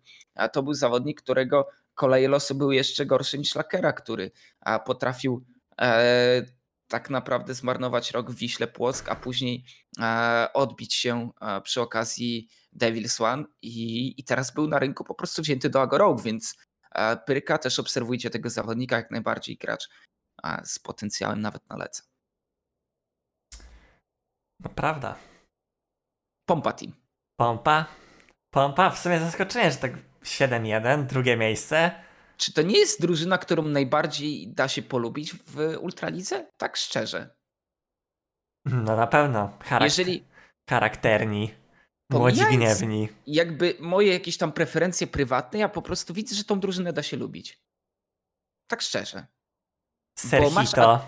to 0.54 0.63
był 0.63 0.74
zawodnik, 0.74 1.22
którego 1.22 1.67
koleje 1.99 2.27
losu 2.27 2.55
były 2.55 2.75
jeszcze 2.75 3.05
gorsze 3.05 3.38
niż 3.38 3.55
Lakera, 3.55 3.93
który 3.93 4.31
potrafił 4.85 5.45
e, 5.81 6.45
tak 6.88 7.09
naprawdę 7.09 7.53
zmarnować 7.53 8.12
rok 8.12 8.31
w 8.31 8.35
Wiśle 8.35 8.67
Płock, 8.67 9.09
a 9.09 9.15
później 9.15 9.65
e, 9.99 10.47
odbić 10.53 10.93
się 10.93 11.31
e, 11.41 11.62
przy 11.62 11.81
okazji 11.81 12.49
Devil's 12.81 13.23
One 13.23 13.43
i, 13.62 14.13
i 14.17 14.23
teraz 14.23 14.53
był 14.53 14.67
na 14.67 14.79
rynku 14.79 15.03
po 15.03 15.15
prostu 15.15 15.41
wzięty 15.41 15.69
do 15.69 15.81
Agorogue, 15.81 16.21
więc 16.23 16.57
Pyrka 17.25 17.57
też 17.57 17.79
obserwujcie 17.79 18.29
tego 18.29 18.49
zawodnika 18.49 18.95
jak 18.95 19.12
najbardziej 19.12 19.57
gracz 19.57 19.89
z 20.63 20.79
potencjałem 20.79 21.41
nawet 21.41 21.69
na 21.69 21.77
lecę. 21.77 22.03
no 24.59 24.69
prawda. 24.69 25.15
Pompa 26.45 26.73
Team. 26.73 26.93
Pompa. 27.39 27.85
Pompa, 28.53 28.89
w 28.89 28.99
sumie 28.99 29.19
zaskoczenie, 29.19 29.71
że 29.71 29.77
tak 29.77 30.09
7-1, 30.30 31.06
drugie 31.06 31.38
miejsce. 31.38 31.92
Czy 32.38 32.54
to 32.54 32.62
nie 32.62 32.80
jest 32.80 33.02
drużyna, 33.02 33.38
którą 33.38 33.63
najbardziej 33.63 34.54
da 34.54 34.68
się 34.68 34.82
polubić 34.82 35.34
w 35.34 35.78
Ultralidze? 35.82 36.48
Tak 36.58 36.78
szczerze. 36.78 37.36
No 38.65 38.96
na 38.96 39.08
pewno. 39.08 39.58
Charak- 39.63 39.84
Jeżeli 39.84 40.28
Charakterni. 40.70 41.54
Młodzi 42.12 42.46
gniewni. 42.46 43.10
jakby 43.28 43.76
moje 43.80 44.13
jakieś 44.13 44.38
tam 44.38 44.52
preferencje 44.52 45.08
prywatne, 45.08 45.60
ja 45.60 45.70
po 45.70 45.82
prostu 45.82 46.13
widzę, 46.13 46.36
że 46.36 46.44
tą 46.44 46.60
drużynę 46.60 46.94
da 46.94 47.04
się 47.04 47.18
lubić. 47.18 47.60
Tak 48.70 48.82
szczerze. 48.82 49.28
Bo 50.32 50.50
masz 50.50 50.70
Serhito. 50.70 51.06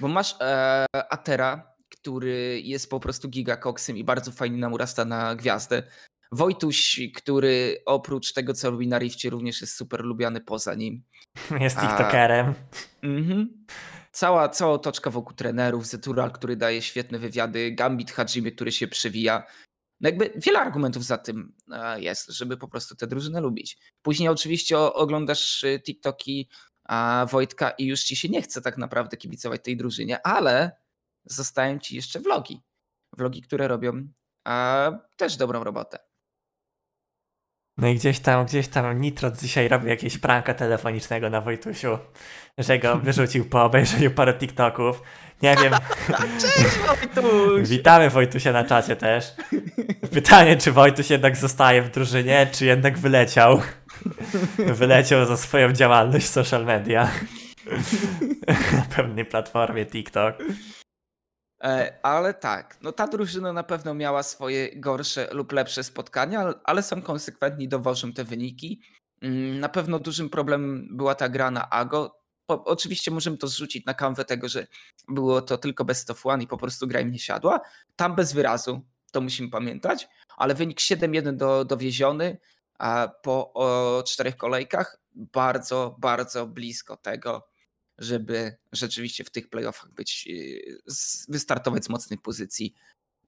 Bo 0.00 0.08
masz 0.08 0.36
e, 0.40 0.86
Atera, 1.12 1.74
który 1.90 2.60
jest 2.64 2.90
po 2.90 3.00
prostu 3.00 3.28
gigakoksem 3.28 3.96
i 3.96 4.04
bardzo 4.04 4.32
fajnie 4.32 4.58
nam 4.58 4.72
urasta 4.72 5.04
na 5.04 5.36
gwiazdę. 5.36 5.82
Wojtuś, 6.32 7.00
który 7.14 7.82
oprócz 7.86 8.32
tego, 8.32 8.54
co 8.54 8.70
robi 8.70 8.88
na 8.88 8.98
Rifcie, 8.98 9.30
również 9.30 9.60
jest 9.60 9.76
super 9.76 10.04
lubiany 10.04 10.40
poza 10.40 10.74
nim. 10.74 11.02
Jest 11.60 11.78
a- 11.78 11.80
TikTokerem. 11.80 12.54
Mhm. 13.02 13.64
Cała, 14.12 14.48
cała 14.48 14.72
otoczka 14.72 15.10
wokół 15.10 15.32
trenerów, 15.32 15.86
Zetural, 15.86 16.32
który 16.32 16.56
daje 16.56 16.82
świetne 16.82 17.18
wywiady, 17.18 17.72
Gambit 17.72 18.10
Hajime, 18.10 18.50
który 18.50 18.72
się 18.72 18.88
przewija. 18.88 19.42
No 20.00 20.08
jakby 20.08 20.32
wiele 20.36 20.60
argumentów 20.60 21.04
za 21.04 21.18
tym 21.18 21.52
e, 21.72 22.00
jest, 22.00 22.30
żeby 22.30 22.56
po 22.56 22.68
prostu 22.68 22.96
tę 22.96 23.06
drużynę 23.06 23.40
lubić. 23.40 23.78
Później 24.02 24.28
oczywiście 24.28 24.78
oglądasz 24.78 25.64
y, 25.64 25.80
TikToki 25.80 26.48
Wojtka 27.30 27.70
i 27.70 27.86
już 27.86 28.04
ci 28.04 28.16
się 28.16 28.28
nie 28.28 28.42
chce 28.42 28.62
tak 28.62 28.78
naprawdę 28.78 29.16
kibicować 29.16 29.64
tej 29.64 29.76
drużynie, 29.76 30.26
ale 30.26 30.70
zostają 31.24 31.78
ci 31.78 31.96
jeszcze 31.96 32.20
vlogi. 32.20 32.62
Vlogi, 33.16 33.42
które 33.42 33.68
robią 33.68 34.08
też 35.16 35.36
dobrą 35.36 35.64
robotę. 35.64 35.98
No 37.80 37.88
i 37.88 37.94
gdzieś 37.94 38.20
tam, 38.20 38.46
gdzieś 38.46 38.68
tam 38.68 39.00
Nitro 39.00 39.30
dzisiaj 39.30 39.68
robił 39.68 39.88
jakieś 39.88 40.18
pranka 40.18 40.54
telefonicznego 40.54 41.30
na 41.30 41.40
Wojtusiu, 41.40 41.98
że 42.58 42.78
go 42.78 42.96
wyrzucił 43.04 43.44
po 43.44 43.64
obejrzeniu 43.64 44.10
paru 44.10 44.32
TikToków. 44.32 45.02
Nie 45.42 45.56
wiem. 45.56 45.72
Cześć 46.40 46.76
Wojtuś! 46.86 47.68
Witamy 47.68 48.10
Wojtusia 48.10 48.52
na 48.52 48.64
czacie 48.64 48.96
też. 48.96 49.32
Pytanie, 50.12 50.56
czy 50.56 50.72
Wojtuś 50.72 51.10
jednak 51.10 51.36
zostaje 51.36 51.82
w 51.82 51.90
drużynie, 51.90 52.46
czy 52.52 52.66
jednak 52.66 52.98
wyleciał. 52.98 53.60
Wyleciał 54.58 55.26
za 55.26 55.36
swoją 55.36 55.72
działalność 55.72 56.26
w 56.26 56.30
social 56.30 56.64
media. 56.64 57.10
na 58.72 58.96
pewnej 58.96 59.24
platformie 59.24 59.86
TikTok. 59.86 60.34
E, 61.64 61.98
ale 62.02 62.34
tak, 62.34 62.78
no 62.82 62.92
ta 62.92 63.06
drużyna 63.06 63.52
na 63.52 63.62
pewno 63.62 63.94
miała 63.94 64.22
swoje 64.22 64.80
gorsze 64.80 65.28
lub 65.32 65.52
lepsze 65.52 65.84
spotkania, 65.84 66.54
ale 66.64 66.82
są 66.82 67.02
konsekwentni, 67.02 67.68
dowożą 67.68 68.12
te 68.12 68.24
wyniki. 68.24 68.80
Mm, 69.22 69.60
na 69.60 69.68
pewno 69.68 69.98
dużym 69.98 70.30
problemem 70.30 70.88
była 70.90 71.14
ta 71.14 71.28
gra 71.28 71.50
na 71.50 71.70
Ago. 71.70 72.20
oczywiście 72.48 73.10
możemy 73.10 73.36
to 73.36 73.48
zrzucić 73.48 73.86
na 73.86 73.94
kanwę 73.94 74.24
tego, 74.24 74.48
że 74.48 74.66
było 75.08 75.42
to 75.42 75.58
tylko 75.58 75.84
best 75.84 76.10
of 76.10 76.26
one 76.26 76.42
i 76.42 76.46
po 76.46 76.56
prostu 76.56 76.86
gra 76.86 77.00
im 77.00 77.12
nie 77.12 77.18
siadła. 77.18 77.60
Tam 77.96 78.14
bez 78.14 78.32
wyrazu, 78.32 78.80
to 79.12 79.20
musimy 79.20 79.50
pamiętać, 79.50 80.08
ale 80.36 80.54
wynik 80.54 80.78
7-1 80.78 81.36
do, 81.36 81.64
dowieziony 81.64 82.38
po 83.22 83.52
o, 83.52 84.02
czterech 84.06 84.36
kolejkach 84.36 85.00
bardzo, 85.14 85.96
bardzo 85.98 86.46
blisko 86.46 86.96
tego, 86.96 87.49
żeby 88.00 88.56
rzeczywiście 88.72 89.24
w 89.24 89.30
tych 89.30 89.50
playoffach 89.50 89.90
być, 89.92 90.28
y, 90.30 90.78
wystartować 91.28 91.84
z 91.84 91.88
mocnej 91.88 92.18
pozycji. 92.18 92.74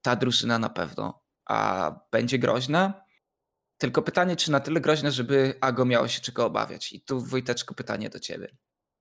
Ta 0.02 0.16
drużyna 0.16 0.58
na 0.58 0.68
pewno 0.68 1.22
a 1.46 1.90
będzie 2.10 2.38
groźna. 2.38 3.04
Tylko 3.78 4.02
pytanie, 4.02 4.36
czy 4.36 4.50
na 4.50 4.60
tyle 4.60 4.80
groźna, 4.80 5.10
żeby 5.10 5.58
Ago 5.60 5.84
miało 5.84 6.08
się 6.08 6.20
czego 6.20 6.46
obawiać? 6.46 6.92
I 6.92 7.00
tu 7.00 7.20
Wojteczko 7.20 7.74
pytanie 7.74 8.10
do 8.10 8.20
ciebie. 8.20 8.56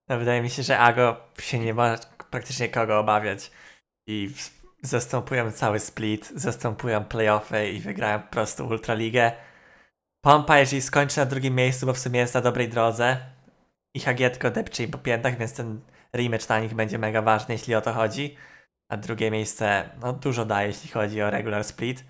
No, 0.10 0.20
wydaje 0.20 0.42
mi 0.42 0.50
się, 0.50 0.64
że 0.64 0.80
Ago 0.80 1.18
się 1.40 1.60
nie 1.60 1.74
ma 1.74 1.98
praktycznie 2.32 2.70
kogo 2.70 3.00
obawiać. 3.00 3.52
I 4.08 4.30
zastępują 4.82 5.52
cały 5.52 5.80
split, 5.80 6.32
zastępują 6.36 7.06
playoffy 7.06 7.70
i 7.72 7.80
wygrają 7.80 8.20
po 8.22 8.28
prostu 8.28 8.68
Ultraligę. 8.68 9.32
Pompa, 10.22 10.60
jeżeli 10.60 10.82
skończy 10.82 11.20
na 11.20 11.26
drugim 11.26 11.56
miejscu, 11.56 11.86
bo 11.86 11.94
w 11.94 12.00
sumie 12.00 12.20
jest 12.20 12.34
na 12.34 12.42
dobrej 12.42 12.70
drodze, 12.70 13.31
i 13.94 14.00
Hagietko 14.00 14.52
depcze 14.52 14.84
im 14.84 14.92
po 14.92 14.98
piętach, 14.98 15.38
więc 15.38 15.54
ten 15.54 15.82
rematch 16.14 16.50
na 16.50 16.60
nich 16.60 16.74
będzie 16.74 16.98
mega 16.98 17.22
ważny, 17.22 17.54
jeśli 17.54 17.76
o 17.76 17.82
to 17.82 17.94
chodzi. 17.94 18.36
A 18.90 18.98
drugie 18.98 19.32
miejsce, 19.32 19.90
no 20.02 20.14
dużo 20.14 20.46
daje, 20.46 20.68
jeśli 20.68 20.90
chodzi 20.90 21.22
o 21.22 21.30
regular 21.30 21.64
split. 21.64 22.06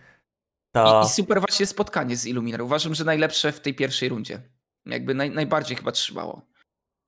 To... 0.72 1.02
I, 1.02 1.06
I, 1.06 1.10
super 1.10 1.39
właśnie 1.39 1.65
spotkanie 1.65 2.17
z 2.17 2.26
Illuminar. 2.26 2.62
Uważam, 2.62 2.96
że 2.96 3.04
najlepsze 3.04 3.52
w 3.52 3.60
tej 3.60 3.76
pierwszej 3.76 4.10
rundzie. 4.10 4.41
Jakby 4.86 5.13
naj, 5.13 5.32
najbardziej 5.32 5.78
chyba 5.78 5.91
trzymało 5.91 6.48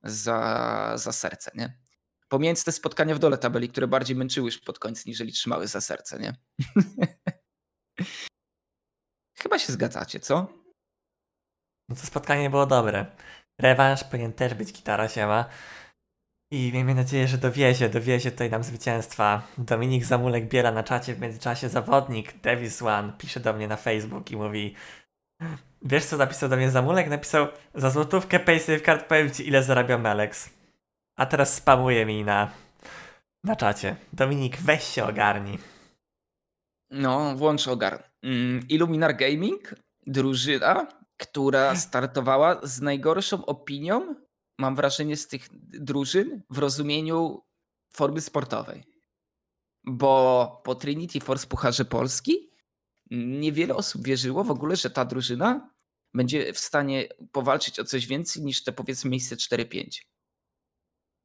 za, 0.04 0.94
za 0.96 1.12
serce, 1.12 1.52
nie? 1.56 1.80
Pomiędzy 2.30 2.66
te 2.66 2.72
spotkania 2.72 3.16
w 3.16 3.20
dole 3.20 3.38
tabeli, 3.38 3.70
które 3.70 3.88
bardziej 3.88 4.16
męczyły 4.16 4.46
już 4.46 4.58
pod 4.58 4.80
koniec, 4.80 5.06
niżeli 5.06 5.32
trzymały 5.32 5.68
za 5.68 5.82
serce, 5.82 6.20
nie? 6.20 6.34
chyba 9.44 9.60
się 9.60 9.74
zgadzacie, 9.74 10.20
co? 10.20 10.48
No 11.90 11.96
to 11.96 12.06
spotkanie 12.06 12.50
było 12.50 12.66
dobre. 12.66 13.06
Rewanż 13.60 14.04
powinien 14.04 14.34
też 14.34 14.54
być 14.54 14.74
gitara 14.74 15.08
siema. 15.08 15.46
I 16.52 16.72
miejmy 16.74 16.96
nadzieję, 16.96 17.28
że 17.28 17.38
dowiezie, 17.38 17.90
dowiezie 17.90 18.32
tutaj 18.32 18.50
nam 18.50 18.64
zwycięstwa. 18.64 19.48
Dominik 19.58 20.06
Zamulek 20.06 20.48
biera 20.48 20.72
na 20.72 20.84
czacie 20.84 21.14
w 21.14 21.20
międzyczasie 21.20 21.70
zawodnik 21.70 22.42
Davis 22.42 22.82
One 22.82 23.14
pisze 23.18 23.40
do 23.40 23.54
mnie 23.54 23.68
na 23.68 23.76
Facebook 23.76 24.32
i 24.32 24.38
mówi 24.38 24.76
Wiesz 25.82 26.06
co 26.06 26.18
napisał 26.18 26.50
do 26.50 26.56
mnie 26.56 26.72
Zamulek? 26.72 27.10
Napisał 27.10 27.48
za 27.76 27.90
złotówkę 27.90 28.40
PaySafeCard 28.40 29.08
powiem 29.08 29.32
ci 29.32 29.48
ile 29.48 29.64
zarabia 29.64 29.98
Melex. 29.98 30.50
A 31.18 31.26
teraz 31.26 31.54
spamuje 31.54 32.06
mi 32.06 32.24
na, 32.24 32.52
na 33.44 33.56
czacie. 33.56 33.96
Dominik 34.14 34.58
weź 34.58 34.84
się 34.84 35.04
ogarni. 35.04 35.58
No, 36.92 37.36
włącz 37.36 37.68
ogar. 37.68 38.04
Mm, 38.24 38.68
Illuminar 38.70 39.16
Gaming, 39.16 39.76
drużyna, 40.08 40.88
która 41.18 41.76
startowała 41.76 42.60
z 42.64 42.82
najgorszą 42.82 43.46
opinią, 43.46 44.16
mam 44.60 44.76
wrażenie, 44.76 45.18
z 45.18 45.28
tych 45.28 45.48
drużyn 45.62 46.42
w 46.50 46.58
rozumieniu 46.58 47.42
formy 47.94 48.22
sportowej. 48.22 48.84
Bo 49.84 50.62
po 50.64 50.76
Trinity 50.76 51.20
Force 51.20 51.48
Pucharze 51.48 51.86
Polski 51.86 52.50
niewiele 53.12 53.76
osób 53.76 54.06
wierzyło 54.06 54.44
w 54.44 54.52
ogóle, 54.52 54.76
że 54.76 54.90
ta 54.90 55.06
drużyna 55.06 55.70
będzie 56.14 56.54
w 56.54 56.60
stanie 56.60 57.08
powalczyć 57.32 57.80
o 57.80 57.84
coś 57.84 58.08
więcej 58.08 58.44
niż 58.44 58.64
te 58.64 58.72
powiedzmy 58.72 59.10
miejsce 59.10 59.36
4-5. 59.36 60.02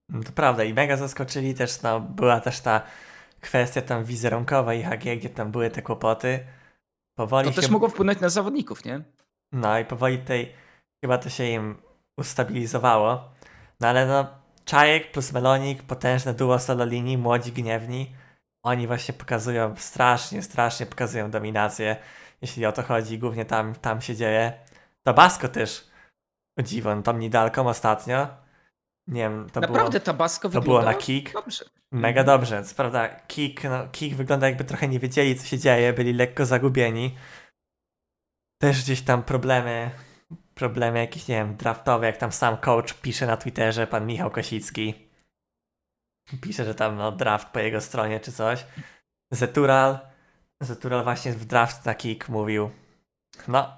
No 0.08 0.22
to 0.22 0.32
prawda 0.32 0.64
i 0.64 0.74
mega 0.74 0.96
zaskoczyli 0.96 1.54
też, 1.54 1.82
no 1.82 2.00
była 2.00 2.40
też 2.40 2.60
ta 2.60 2.82
kwestia 3.40 3.82
tam 3.82 4.04
wizerunkowa 4.04 4.74
i 4.74 4.82
HG, 4.82 5.16
gdzie 5.18 5.28
tam 5.28 5.50
były 5.52 5.70
te 5.70 5.82
kłopoty. 5.82 6.46
Powoli 7.14 7.48
to 7.48 7.60
też 7.60 7.70
mogło 7.70 7.88
wpłynąć 7.88 8.20
na 8.20 8.28
zawodników, 8.28 8.84
nie? 8.84 9.04
No 9.52 9.78
i 9.78 9.84
powoli 9.84 10.18
tutaj 10.18 10.52
chyba 11.04 11.18
to 11.18 11.28
się 11.28 11.44
im 11.44 11.76
ustabilizowało. 12.16 13.24
No 13.80 13.88
ale 13.88 14.06
no, 14.06 14.26
Czajek 14.64 15.12
plus 15.12 15.32
Melonik, 15.32 15.82
potężne 15.82 16.34
duo 16.34 16.58
solo 16.58 16.84
linii, 16.84 17.18
młodzi 17.18 17.52
gniewni. 17.52 18.14
Oni 18.62 18.86
właśnie 18.86 19.14
pokazują 19.14 19.76
strasznie, 19.76 20.42
strasznie 20.42 20.86
pokazują 20.86 21.30
dominację, 21.30 21.96
jeśli 22.42 22.66
o 22.66 22.72
to 22.72 22.82
chodzi. 22.82 23.18
Głównie 23.18 23.44
tam, 23.44 23.74
tam 23.74 24.00
się 24.00 24.16
dzieje. 24.16 24.52
To 25.06 25.14
Basko 25.14 25.48
też 25.48 25.90
dziwon 26.62 27.02
tą 27.02 27.18
nidalką 27.18 27.68
ostatnio. 27.68 28.28
Nie 29.06 29.22
wiem, 29.22 29.50
to 29.52 29.60
Naprawdę 29.60 29.90
było, 29.90 30.04
Tabasco 30.04 30.48
to 30.48 30.60
było 30.60 30.82
na 30.82 30.94
kick. 30.94 31.32
Dobrze. 31.32 31.64
Mega 31.92 32.24
dobrze. 32.24 32.64
Co 32.64 32.74
prawda, 32.74 33.08
kick, 33.08 33.64
no, 33.64 33.88
kick 33.92 34.16
wygląda 34.16 34.48
jakby 34.48 34.64
trochę 34.64 34.88
nie 34.88 34.98
wiedzieli, 34.98 35.36
co 35.36 35.46
się 35.46 35.58
dzieje, 35.58 35.92
byli 35.92 36.12
lekko 36.12 36.46
zagubieni 36.46 37.14
też 38.58 38.82
gdzieś 38.82 39.02
tam 39.02 39.22
problemy, 39.22 39.90
problemy 40.54 40.98
jakieś, 40.98 41.28
nie 41.28 41.34
wiem, 41.34 41.56
draftowe, 41.56 42.06
jak 42.06 42.16
tam 42.16 42.32
sam 42.32 42.56
coach 42.56 42.94
pisze 42.94 43.26
na 43.26 43.36
Twitterze, 43.36 43.86
pan 43.86 44.06
Michał 44.06 44.30
Kosicki. 44.30 45.08
Pisze, 46.40 46.64
że 46.64 46.74
tam 46.74 46.96
no, 46.96 47.12
draft 47.12 47.48
po 47.48 47.58
jego 47.58 47.80
stronie 47.80 48.20
czy 48.20 48.32
coś. 48.32 48.66
Zetural, 49.30 49.98
Zetural 50.60 51.04
właśnie 51.04 51.32
w 51.32 51.44
draft 51.44 51.86
na 51.86 51.94
kick 51.94 52.28
mówił, 52.28 52.70
no, 53.48 53.76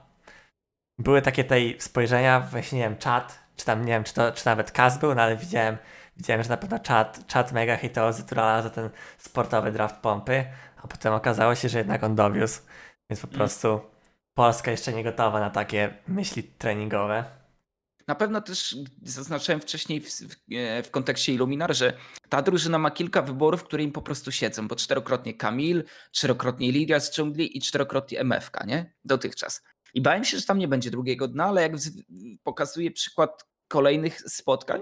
były 0.98 1.22
takie 1.22 1.44
tej 1.44 1.80
spojrzenia, 1.80 2.40
właśnie 2.40 2.78
nie 2.78 2.84
wiem, 2.84 2.98
czat, 2.98 3.38
czy 3.56 3.64
tam, 3.64 3.84
nie 3.84 3.92
wiem, 3.92 4.04
czy, 4.04 4.14
to, 4.14 4.32
czy 4.32 4.46
nawet 4.46 4.72
Kaz 4.72 4.98
był, 4.98 5.14
no 5.14 5.22
ale 5.22 5.36
widziałem, 5.36 5.78
widziałem, 6.16 6.42
że 6.42 6.48
na 6.48 6.56
pewno 6.56 6.78
czat, 6.78 7.26
czat 7.26 7.52
mega 7.52 7.76
hitował 7.76 8.12
Zeturala 8.12 8.62
za 8.62 8.70
ten 8.70 8.90
sportowy 9.18 9.72
draft 9.72 9.96
pompy, 9.96 10.44
a 10.76 10.88
potem 10.88 11.12
okazało 11.12 11.54
się, 11.54 11.68
że 11.68 11.78
jednak 11.78 12.04
on 12.04 12.14
dowiózł, 12.14 12.60
więc 13.10 13.20
po 13.20 13.26
mm. 13.26 13.38
prostu 13.38 13.89
Polska 14.40 14.70
jeszcze 14.70 14.92
nie 14.92 15.04
gotowa 15.04 15.40
na 15.40 15.50
takie 15.50 15.94
myśli 16.08 16.42
treningowe. 16.42 17.24
Na 18.08 18.14
pewno 18.14 18.40
też 18.40 18.76
zaznaczyłem 19.02 19.60
wcześniej 19.60 20.00
w, 20.00 20.10
w, 20.10 20.34
e, 20.52 20.82
w, 20.82 20.90
kontekście 20.90 21.34
Illuminar, 21.34 21.76
że 21.76 21.92
ta 22.28 22.42
drużyna 22.42 22.78
ma 22.78 22.90
kilka 22.90 23.22
wyborów, 23.22 23.64
które 23.64 23.82
im 23.82 23.92
po 23.92 24.02
prostu 24.02 24.32
siedzą, 24.32 24.68
bo 24.68 24.76
czterokrotnie 24.76 25.34
Kamil, 25.34 25.84
czterokrotnie 26.12 26.72
Lidia 26.72 27.00
z 27.00 27.14
dżungli 27.14 27.56
i 27.58 27.60
czterokrotnie 27.60 28.20
MFK, 28.20 28.64
nie? 28.66 28.94
Dotychczas. 29.04 29.62
I 29.94 30.00
bałem 30.02 30.24
się, 30.24 30.38
że 30.38 30.46
tam 30.46 30.58
nie 30.58 30.68
będzie 30.68 30.90
drugiego 30.90 31.28
dna, 31.28 31.44
ale 31.44 31.62
jak 31.62 31.72
pokazuje 32.42 32.90
przykład 32.90 33.46
kolejnych 33.68 34.20
spotkań, 34.20 34.80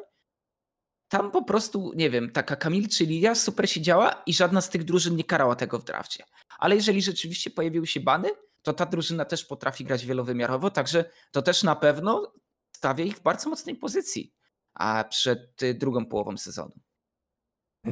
tam 1.09 1.31
po 1.31 1.45
prostu, 1.45 1.93
nie 1.97 2.11
wiem, 2.11 2.31
taka 2.31 2.57
Kamil 2.57 2.89
czy 2.89 3.07
Lidia 3.07 3.35
super 3.35 3.71
się 3.71 3.81
działa 3.81 4.23
i 4.27 4.35
żadna 4.35 4.61
z 4.61 4.69
tych 4.69 4.85
drużyn 4.85 5.17
nie 5.17 5.25
karała 5.25 5.57
tego 5.57 5.79
w 5.79 5.85
drafcie. 5.85 6.25
Ale 6.59 6.75
jeżeli 6.75 7.03
rzeczywiście 7.03 7.51
pojawiły 7.51 7.87
się 7.87 8.01
bany, 8.01 8.29
to 8.63 8.73
ta 8.73 8.87
drużyna 8.87 9.25
też 9.25 9.45
potrafi 9.45 9.85
grać 9.85 10.07
wielowymiarowo, 10.07 10.71
także 10.71 11.05
to 11.31 11.43
też 11.43 11.63
na 11.63 11.77
pewno 11.77 12.33
stawia 12.77 13.05
ich 13.05 13.17
w 13.17 13.23
bardzo 13.23 13.51
mocnej 13.51 13.77
pozycji 13.77 14.39
a 14.79 15.05
przed 15.05 15.63
y, 15.63 15.75
drugą 15.75 16.07
połową 16.07 16.37
sezonu. 16.37 16.73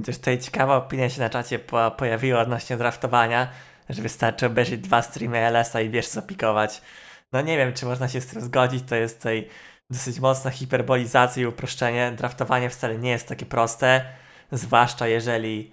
Też 0.05 0.19
tutaj 0.19 0.39
ciekawa 0.39 0.77
opinia 0.77 1.11
się 1.11 1.21
na 1.21 1.31
czacie 1.31 1.59
po, 1.59 1.91
pojawiła 1.91 2.41
odnośnie 2.41 2.77
draftowania, 2.77 3.51
że 3.89 4.03
wystarczy 4.03 4.47
obejrzeć 4.47 4.81
dwa 4.81 5.03
streamy 5.03 5.39
LS-a 5.39 5.81
i 5.81 5.91
wiesz 5.91 6.09
co 6.09 6.23
pikować. 6.23 6.83
No 7.33 7.41
nie 7.41 7.57
wiem, 7.57 7.75
czy 7.75 7.87
można 7.87 8.09
się 8.09 8.21
z 8.21 8.27
tym 8.27 8.43
zgodzić, 8.43 8.85
to 8.89 8.97
jest 8.97 9.17
tutaj 9.17 9.49
dosyć 9.91 10.21
mocna 10.21 10.51
hiperbolizacja 10.51 11.43
i 11.43 11.47
uproszczenie. 11.47 12.13
Draftowanie 12.13 12.71
wcale 12.71 12.99
nie 12.99 13.11
jest 13.11 13.29
takie 13.29 13.47
proste, 13.47 14.05
zwłaszcza 14.53 15.09
jeżeli 15.09 15.73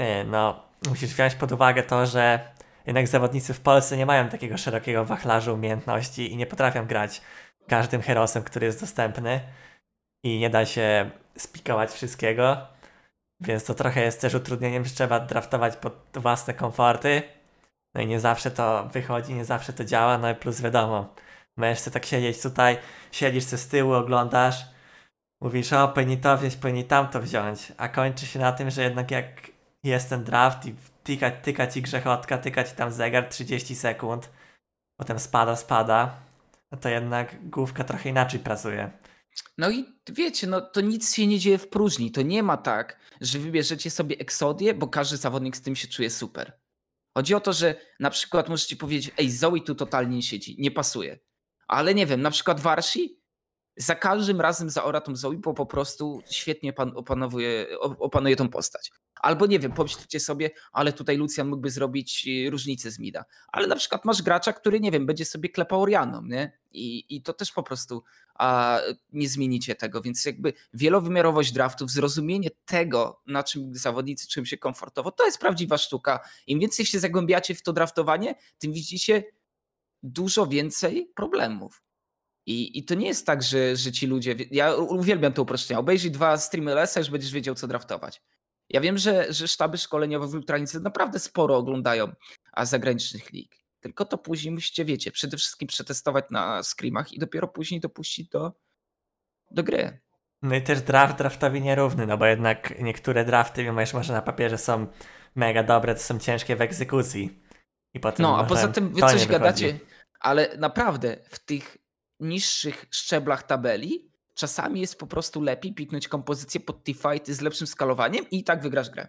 y, 0.00 0.24
no, 0.26 0.62
musisz 0.88 1.10
wziąć 1.10 1.34
pod 1.34 1.52
uwagę 1.52 1.82
to, 1.82 2.06
że 2.06 2.53
jednak 2.86 3.08
zawodnicy 3.08 3.54
w 3.54 3.60
Polsce 3.60 3.96
nie 3.96 4.06
mają 4.06 4.28
takiego 4.28 4.58
szerokiego 4.58 5.04
wachlarza 5.04 5.52
umiejętności 5.52 6.32
i 6.32 6.36
nie 6.36 6.46
potrafią 6.46 6.86
grać 6.86 7.20
każdym 7.68 8.02
herosem, 8.02 8.42
który 8.42 8.66
jest 8.66 8.80
dostępny 8.80 9.40
i 10.24 10.38
nie 10.38 10.50
da 10.50 10.66
się 10.66 11.10
spikować 11.36 11.90
wszystkiego. 11.90 12.66
Więc 13.40 13.64
to 13.64 13.74
trochę 13.74 14.02
jest 14.02 14.20
też 14.20 14.34
utrudnieniem, 14.34 14.84
że 14.84 14.94
trzeba 14.94 15.20
draftować 15.20 15.76
pod 15.76 15.94
własne 16.14 16.54
komforty. 16.54 17.22
No 17.94 18.00
i 18.00 18.06
nie 18.06 18.20
zawsze 18.20 18.50
to 18.50 18.88
wychodzi, 18.92 19.34
nie 19.34 19.44
zawsze 19.44 19.72
to 19.72 19.84
działa, 19.84 20.18
no 20.18 20.30
i 20.30 20.34
plus 20.34 20.60
wiadomo, 20.60 21.14
możesz 21.56 21.82
tak 21.82 22.06
siedzieć 22.06 22.42
tutaj, 22.42 22.78
siedzisz 23.12 23.44
sobie 23.44 23.58
z 23.58 23.68
tyłu, 23.68 23.92
oglądasz, 23.92 24.64
mówisz, 25.40 25.72
o, 25.72 25.88
powinni 25.88 26.18
to 26.18 26.38
wziąć, 26.38 26.56
powinni 26.56 26.84
tamto 26.84 27.20
wziąć, 27.20 27.72
a 27.76 27.88
kończy 27.88 28.26
się 28.26 28.38
na 28.38 28.52
tym, 28.52 28.70
że 28.70 28.82
jednak 28.82 29.10
jak 29.10 29.50
jest 29.82 30.08
ten 30.08 30.24
draft 30.24 30.66
i 30.66 30.74
tyka, 31.04 31.30
tyka 31.30 31.66
ci 31.66 31.82
grzechotka, 31.82 32.38
tyka 32.38 32.64
ci 32.64 32.74
tam 32.74 32.92
zegar 32.92 33.28
30 33.28 33.74
sekund, 33.74 34.30
potem 34.96 35.18
spada, 35.18 35.56
spada, 35.56 36.16
no 36.72 36.78
to 36.78 36.88
jednak 36.88 37.50
główka 37.50 37.84
trochę 37.84 38.08
inaczej 38.08 38.40
pracuje. 38.40 38.90
No 39.58 39.70
i 39.70 39.84
wiecie, 40.08 40.46
no 40.46 40.60
to 40.60 40.80
nic 40.80 41.14
się 41.14 41.26
nie 41.26 41.38
dzieje 41.38 41.58
w 41.58 41.68
próżni. 41.68 42.10
To 42.10 42.22
nie 42.22 42.42
ma 42.42 42.56
tak, 42.56 42.98
że 43.20 43.38
wybierzecie 43.38 43.90
sobie 43.90 44.18
Exodię, 44.18 44.74
bo 44.74 44.88
każdy 44.88 45.16
zawodnik 45.16 45.56
z 45.56 45.62
tym 45.62 45.76
się 45.76 45.88
czuje 45.88 46.10
super. 46.10 46.52
Chodzi 47.16 47.34
o 47.34 47.40
to, 47.40 47.52
że 47.52 47.74
na 48.00 48.10
przykład 48.10 48.48
możecie 48.48 48.76
powiedzieć, 48.76 49.14
ej, 49.18 49.30
Zoe 49.30 49.60
tu 49.60 49.74
totalnie 49.74 50.16
nie 50.16 50.22
siedzi, 50.22 50.56
nie 50.58 50.70
pasuje. 50.70 51.18
Ale 51.68 51.94
nie 51.94 52.06
wiem, 52.06 52.22
na 52.22 52.30
przykład 52.30 52.60
Warsi 52.60 53.23
za 53.76 53.94
każdym 53.94 54.40
razem 54.40 54.70
zaora 54.70 55.00
tą 55.00 55.16
Zoe, 55.16 55.36
bo 55.36 55.54
po 55.54 55.66
prostu 55.66 56.22
świetnie 56.30 56.72
pan, 56.72 56.92
opanowuje, 56.94 57.66
opanuje 57.80 58.36
tą 58.36 58.48
postać. 58.48 58.92
Albo 59.14 59.46
nie 59.46 59.58
wiem, 59.58 59.72
pomyślcie 59.72 60.20
sobie, 60.20 60.50
ale 60.72 60.92
tutaj 60.92 61.16
Lucian 61.16 61.48
mógłby 61.48 61.70
zrobić 61.70 62.26
y, 62.28 62.50
różnicę 62.50 62.90
z 62.90 62.98
Mida. 62.98 63.24
Ale 63.52 63.66
na 63.66 63.76
przykład 63.76 64.04
masz 64.04 64.22
gracza, 64.22 64.52
który, 64.52 64.80
nie 64.80 64.90
wiem, 64.90 65.06
będzie 65.06 65.24
sobie 65.24 65.48
klepał 65.48 65.82
Orianą, 65.82 66.22
nie? 66.22 66.58
I, 66.72 67.16
i 67.16 67.22
to 67.22 67.32
też 67.32 67.52
po 67.52 67.62
prostu 67.62 68.02
a, 68.34 68.80
nie 69.12 69.28
zmienicie 69.28 69.74
tego. 69.74 70.02
Więc 70.02 70.24
jakby 70.24 70.52
wielowymiarowość 70.74 71.52
draftów, 71.52 71.90
zrozumienie 71.90 72.50
tego, 72.64 73.22
na 73.26 73.42
czym 73.42 73.74
zawodnicy 73.74 74.28
czują 74.28 74.44
się 74.44 74.58
komfortowo, 74.58 75.10
to 75.10 75.26
jest 75.26 75.38
prawdziwa 75.38 75.78
sztuka. 75.78 76.20
Im 76.46 76.60
więcej 76.60 76.86
się 76.86 76.98
zagłębiacie 76.98 77.54
w 77.54 77.62
to 77.62 77.72
draftowanie, 77.72 78.34
tym 78.58 78.72
widzicie 78.72 79.24
dużo 80.02 80.46
więcej 80.46 81.12
problemów. 81.14 81.83
I, 82.46 82.78
I 82.78 82.84
to 82.84 82.94
nie 82.94 83.06
jest 83.06 83.26
tak, 83.26 83.42
że, 83.42 83.76
że 83.76 83.92
ci 83.92 84.06
ludzie. 84.06 84.36
Ja 84.50 84.74
uwielbiam 84.74 85.32
to 85.32 85.42
uproszczenie. 85.42 85.80
Obejrzyj 85.80 86.10
dwa 86.10 86.36
streamy 86.36 86.72
LS, 86.72 86.96
już 86.96 87.10
będziesz 87.10 87.32
wiedział, 87.32 87.54
co 87.54 87.66
draftować. 87.66 88.22
Ja 88.68 88.80
wiem, 88.80 88.98
że, 88.98 89.32
że 89.32 89.48
sztaby 89.48 89.78
szkoleniowe 89.78 90.26
w 90.26 90.34
Ultralice 90.34 90.80
naprawdę 90.80 91.18
sporo 91.18 91.56
oglądają 91.56 92.12
a 92.52 92.64
zagranicznych 92.64 93.32
lig. 93.32 93.64
Tylko 93.80 94.04
to 94.04 94.18
później 94.18 94.54
musicie, 94.54 94.84
wiecie, 94.84 95.10
przede 95.10 95.36
wszystkim 95.36 95.68
przetestować 95.68 96.24
na 96.30 96.62
screamach 96.62 97.12
i 97.12 97.18
dopiero 97.18 97.48
później 97.48 97.80
dopuścić 97.80 98.28
do, 98.28 98.52
do 99.50 99.62
gry. 99.62 100.00
No 100.42 100.54
i 100.54 100.62
też 100.62 100.82
draft 100.82 101.18
draftowi 101.18 101.62
nierówny, 101.62 102.06
no 102.06 102.18
bo 102.18 102.26
jednak 102.26 102.74
niektóre 102.80 103.24
drafty, 103.24 103.64
mimo 103.64 103.86
że 103.86 103.96
może 103.96 104.12
na 104.12 104.22
papierze 104.22 104.58
są 104.58 104.86
mega 105.34 105.62
dobre, 105.62 105.94
to 105.94 106.00
są 106.00 106.18
ciężkie 106.18 106.56
w 106.56 106.60
egzekucji. 106.60 107.42
I 107.94 108.00
potem 108.00 108.22
no, 108.22 108.38
a 108.38 108.44
poza 108.44 108.68
tym 108.68 108.88
wy 108.94 109.00
coś 109.00 109.26
gadacie, 109.26 109.78
ale 110.20 110.56
naprawdę 110.56 111.16
w 111.28 111.38
tych 111.38 111.83
niższych 112.20 112.86
szczeblach 112.90 113.42
tabeli 113.42 114.14
czasami 114.34 114.80
jest 114.80 114.98
po 114.98 115.06
prostu 115.06 115.40
lepiej 115.40 115.74
piknąć 115.74 116.08
kompozycję 116.08 116.60
pod 116.60 116.84
T-Fight 116.84 117.28
z 117.28 117.40
lepszym 117.40 117.66
skalowaniem 117.66 118.30
i 118.30 118.44
tak 118.44 118.62
wygrasz 118.62 118.90
grę. 118.90 119.08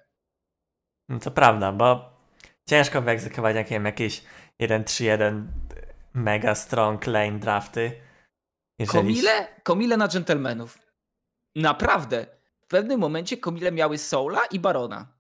No 1.10 1.20
to 1.20 1.32
prawda, 1.32 1.72
bo 1.72 2.20
ciężko 2.70 3.02
wyegzekwować 3.02 3.56
jak 3.56 3.68
wiem, 3.68 3.86
jakieś 3.86 4.24
1-3-1 4.62 5.46
mega 6.13 6.56
strong 6.56 7.08
lane 7.08 7.39
drafty. 7.39 8.02
Jeżeli... 8.80 9.08
Komile? 9.08 9.48
Komile 9.63 9.98
na 9.98 10.08
gentlemanów. 10.08 10.80
Naprawdę. 11.56 12.26
W 12.60 12.68
pewnym 12.68 13.00
momencie 13.00 13.38
komile 13.38 13.72
miały 13.72 13.98
Soula 13.98 14.46
i 14.46 14.60
Barona. 14.60 15.14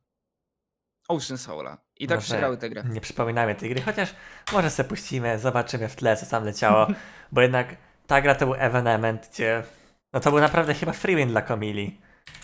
Ocean 1.07 1.37
Soula. 1.37 1.77
I 1.97 2.07
tak 2.07 2.19
przegrały 2.19 2.57
tę 2.57 2.69
grę. 2.69 2.83
Nie 2.89 3.01
przypominamy 3.01 3.55
tej 3.55 3.69
gry, 3.69 3.81
chociaż 3.81 4.15
może 4.53 4.69
sobie 4.69 4.89
puścimy, 4.89 5.39
zobaczymy 5.39 5.89
w 5.89 5.95
tle, 5.95 6.17
co 6.17 6.25
tam 6.25 6.45
leciało, 6.45 6.87
bo 7.31 7.41
jednak 7.41 7.75
ta 8.07 8.21
gra 8.21 8.35
to 8.35 8.45
był 8.45 8.55
evenement, 8.55 9.29
gdzie 9.33 9.63
no 10.13 10.19
to 10.19 10.31
był 10.31 10.39
naprawdę 10.39 10.73
chyba 10.73 10.91
free 10.91 11.15
win 11.15 11.29
dla 11.29 11.41
Komili. 11.41 12.01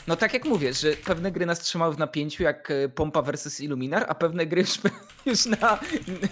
No 0.08 0.16
tak 0.16 0.34
jak 0.34 0.46
mówię, 0.46 0.74
że 0.74 0.92
pewne 0.94 1.32
gry 1.32 1.46
nas 1.46 1.60
trzymały 1.60 1.94
w 1.94 1.98
napięciu, 1.98 2.44
jak 2.44 2.72
e, 2.72 2.90
Pompa 2.90 3.22
versus 3.22 3.60
Illuminar, 3.60 4.06
a 4.08 4.16
pewne 4.16 4.46
gry 4.46 4.62
już, 4.62 4.80
już 5.26 5.46
na 5.46 5.80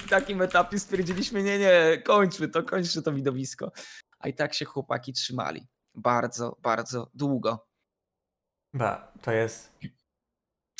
takim 0.09 0.41
etapie 0.41 0.79
stwierdziliśmy, 0.79 1.43
nie, 1.43 1.59
nie, 1.59 2.01
kończmy 2.05 2.47
to, 2.47 2.63
kończmy 2.63 3.01
to 3.01 3.13
widowisko. 3.13 3.71
A 4.19 4.27
i 4.27 4.33
tak 4.33 4.53
się 4.53 4.65
chłopaki 4.65 5.13
trzymali. 5.13 5.67
Bardzo, 5.95 6.57
bardzo 6.61 7.11
długo. 7.13 7.67
Ba, 8.73 9.11
to 9.21 9.31
jest... 9.31 9.73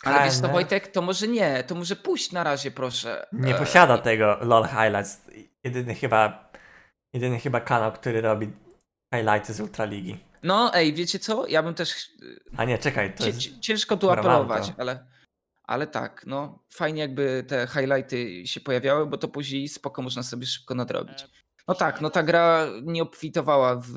Ale 0.04 0.26
wiesz 0.26 0.40
no 0.40 0.50
Wojtek, 0.50 0.88
to 0.88 1.02
może 1.02 1.28
nie, 1.28 1.64
to 1.64 1.76
może 1.76 1.96
pójść 1.96 2.32
na 2.32 2.44
razie 2.44 2.72
proszę. 2.72 3.28
Nie 3.32 3.56
e, 3.56 3.60
posiada 3.60 3.98
tego 3.98 4.38
LOL 4.42 4.68
Highlights. 4.68 5.22
Jedyny 5.64 5.96
chyba, 5.96 6.52
jedyny 7.14 7.40
chyba 7.40 7.62
kanał, 7.62 7.92
który 7.92 8.22
robi 8.22 8.52
highlighty 9.16 9.54
z 9.54 9.62
Ultraligi. 9.62 10.18
No 10.44 10.74
ej, 10.74 10.94
wiecie 10.94 11.20
co? 11.20 11.48
Ja 11.48 11.64
bym 11.64 11.74
też... 11.74 12.10
A 12.58 12.66
nie, 12.66 12.78
czekaj. 12.78 13.14
To 13.14 13.26
jest... 13.28 13.60
Ciężko 13.60 13.98
tu 13.98 14.12
apelować, 14.12 14.74
ale, 14.78 15.08
ale 15.64 15.88
tak, 15.88 16.24
no 16.28 16.64
fajnie 16.74 17.02
jakby 17.02 17.44
te 17.48 17.68
highlighty 17.68 18.48
się 18.48 18.60
pojawiały, 18.60 19.06
bo 19.06 19.18
to 19.18 19.28
później 19.28 19.68
spoko 19.68 20.02
można 20.02 20.24
sobie 20.24 20.46
szybko 20.46 20.76
nadrobić. 20.76 21.28
No 21.68 21.76
tak, 21.76 22.02
no 22.02 22.10
ta 22.10 22.24
gra 22.24 22.68
nie 22.84 23.04
obfitowała 23.04 23.76
w 23.76 23.94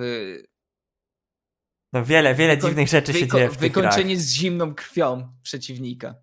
no 1.92 2.05
wiele, 2.05 2.35
wiele 2.35 2.57
Wyko 2.57 2.68
dziwnych 2.68 2.88
rzeczy 2.88 3.12
się 3.12 3.28
dzieje 3.28 3.48
w 3.48 3.50
tych 3.50 3.61
Wykończenie 3.61 4.16
z 4.16 4.33
zimną 4.33 4.74
krwią 4.74 5.28
przeciwnika. 5.42 6.14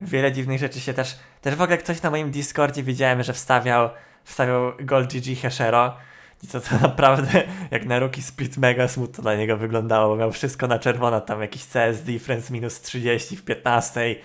Wiele 0.00 0.32
dziwnych 0.32 0.58
rzeczy 0.60 0.80
się 0.80 0.94
też... 0.94 1.16
Też 1.40 1.54
w 1.54 1.62
ogóle 1.62 1.78
ktoś 1.78 2.02
na 2.02 2.10
moim 2.10 2.30
Discordzie 2.30 2.82
widziałem, 2.82 3.22
że 3.22 3.32
wstawiał, 3.32 3.90
wstawiał 4.24 4.72
Gold 4.80 5.12
GG 5.12 5.40
Heshero 5.40 5.96
i 6.42 6.46
to, 6.46 6.60
to 6.60 6.78
naprawdę 6.80 7.42
jak 7.70 7.86
na 7.86 7.98
Rookie 7.98 8.22
Split 8.22 8.56
mega 8.56 8.88
smutno 8.88 9.22
dla 9.22 9.36
niego 9.36 9.56
wyglądało, 9.56 10.08
bo 10.08 10.16
miał 10.16 10.32
wszystko 10.32 10.66
na 10.66 10.78
czerwono, 10.78 11.20
tam 11.20 11.40
jakiś 11.40 11.66
CS 11.66 12.02
difference 12.02 12.52
minus 12.52 12.80
30 12.80 13.36
w 13.36 13.44
15, 13.44 14.16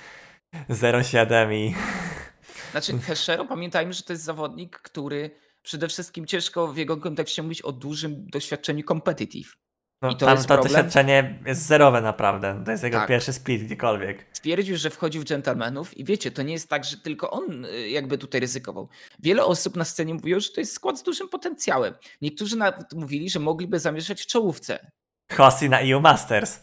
0,7 0.70 1.54
i... 1.54 1.76
Znaczy 2.72 3.00
Heshero 3.00 3.46
pamiętajmy, 3.46 3.94
że 3.94 4.04
to 4.04 4.14
jest 4.14 4.24
zawodnik, 4.24 4.80
który 4.80 5.32
przede 5.62 5.88
wszystkim 5.88 6.26
ciężko 6.26 6.68
w 6.68 6.78
jego 6.78 6.98
kontekście 6.98 7.44
mówić 7.44 7.62
o 7.62 7.72
dużym 7.72 8.28
doświadczeniu 8.28 8.84
competitive. 8.84 9.58
No, 10.02 10.10
I 10.10 10.16
to 10.16 10.26
tam 10.26 10.44
to 10.44 10.58
doświadczenie 10.58 11.40
jest 11.46 11.66
zerowe 11.66 12.02
naprawdę. 12.02 12.62
To 12.66 12.72
jest 12.72 12.84
jego 12.84 12.98
tak. 12.98 13.10
pierwszy 13.10 13.34
split 13.34 13.64
gdziekolwiek. 13.64 14.26
Stwierdził, 14.34 14.78
że 14.78 14.90
wchodził 14.90 15.22
w 15.22 15.26
gentlemanów 15.26 15.98
i 15.98 16.06
wiecie, 16.06 16.32
to 16.32 16.44
nie 16.44 16.54
jest 16.54 16.70
tak, 16.70 16.86
że 16.86 16.98
tylko 16.98 17.32
on 17.32 17.66
y, 17.66 17.90
jakby 17.90 18.18
tutaj 18.18 18.42
ryzykował. 18.42 18.90
Wiele 19.20 19.46
osób 19.46 19.76
na 19.76 19.86
scenie 19.86 20.14
mówiło, 20.14 20.40
że 20.40 20.50
to 20.50 20.62
jest 20.62 20.74
skład 20.74 21.00
z 21.00 21.04
dużym 21.04 21.30
potencjałem. 21.30 21.94
Niektórzy 22.22 22.56
nawet 22.56 22.94
mówili, 22.94 23.30
że 23.30 23.40
mogliby 23.40 23.80
zamieszać 23.80 24.22
w 24.22 24.26
czołówce. 24.26 24.92
Hossi 25.32 25.70
na 25.70 25.80
EU 25.80 26.02
Masters. 26.02 26.60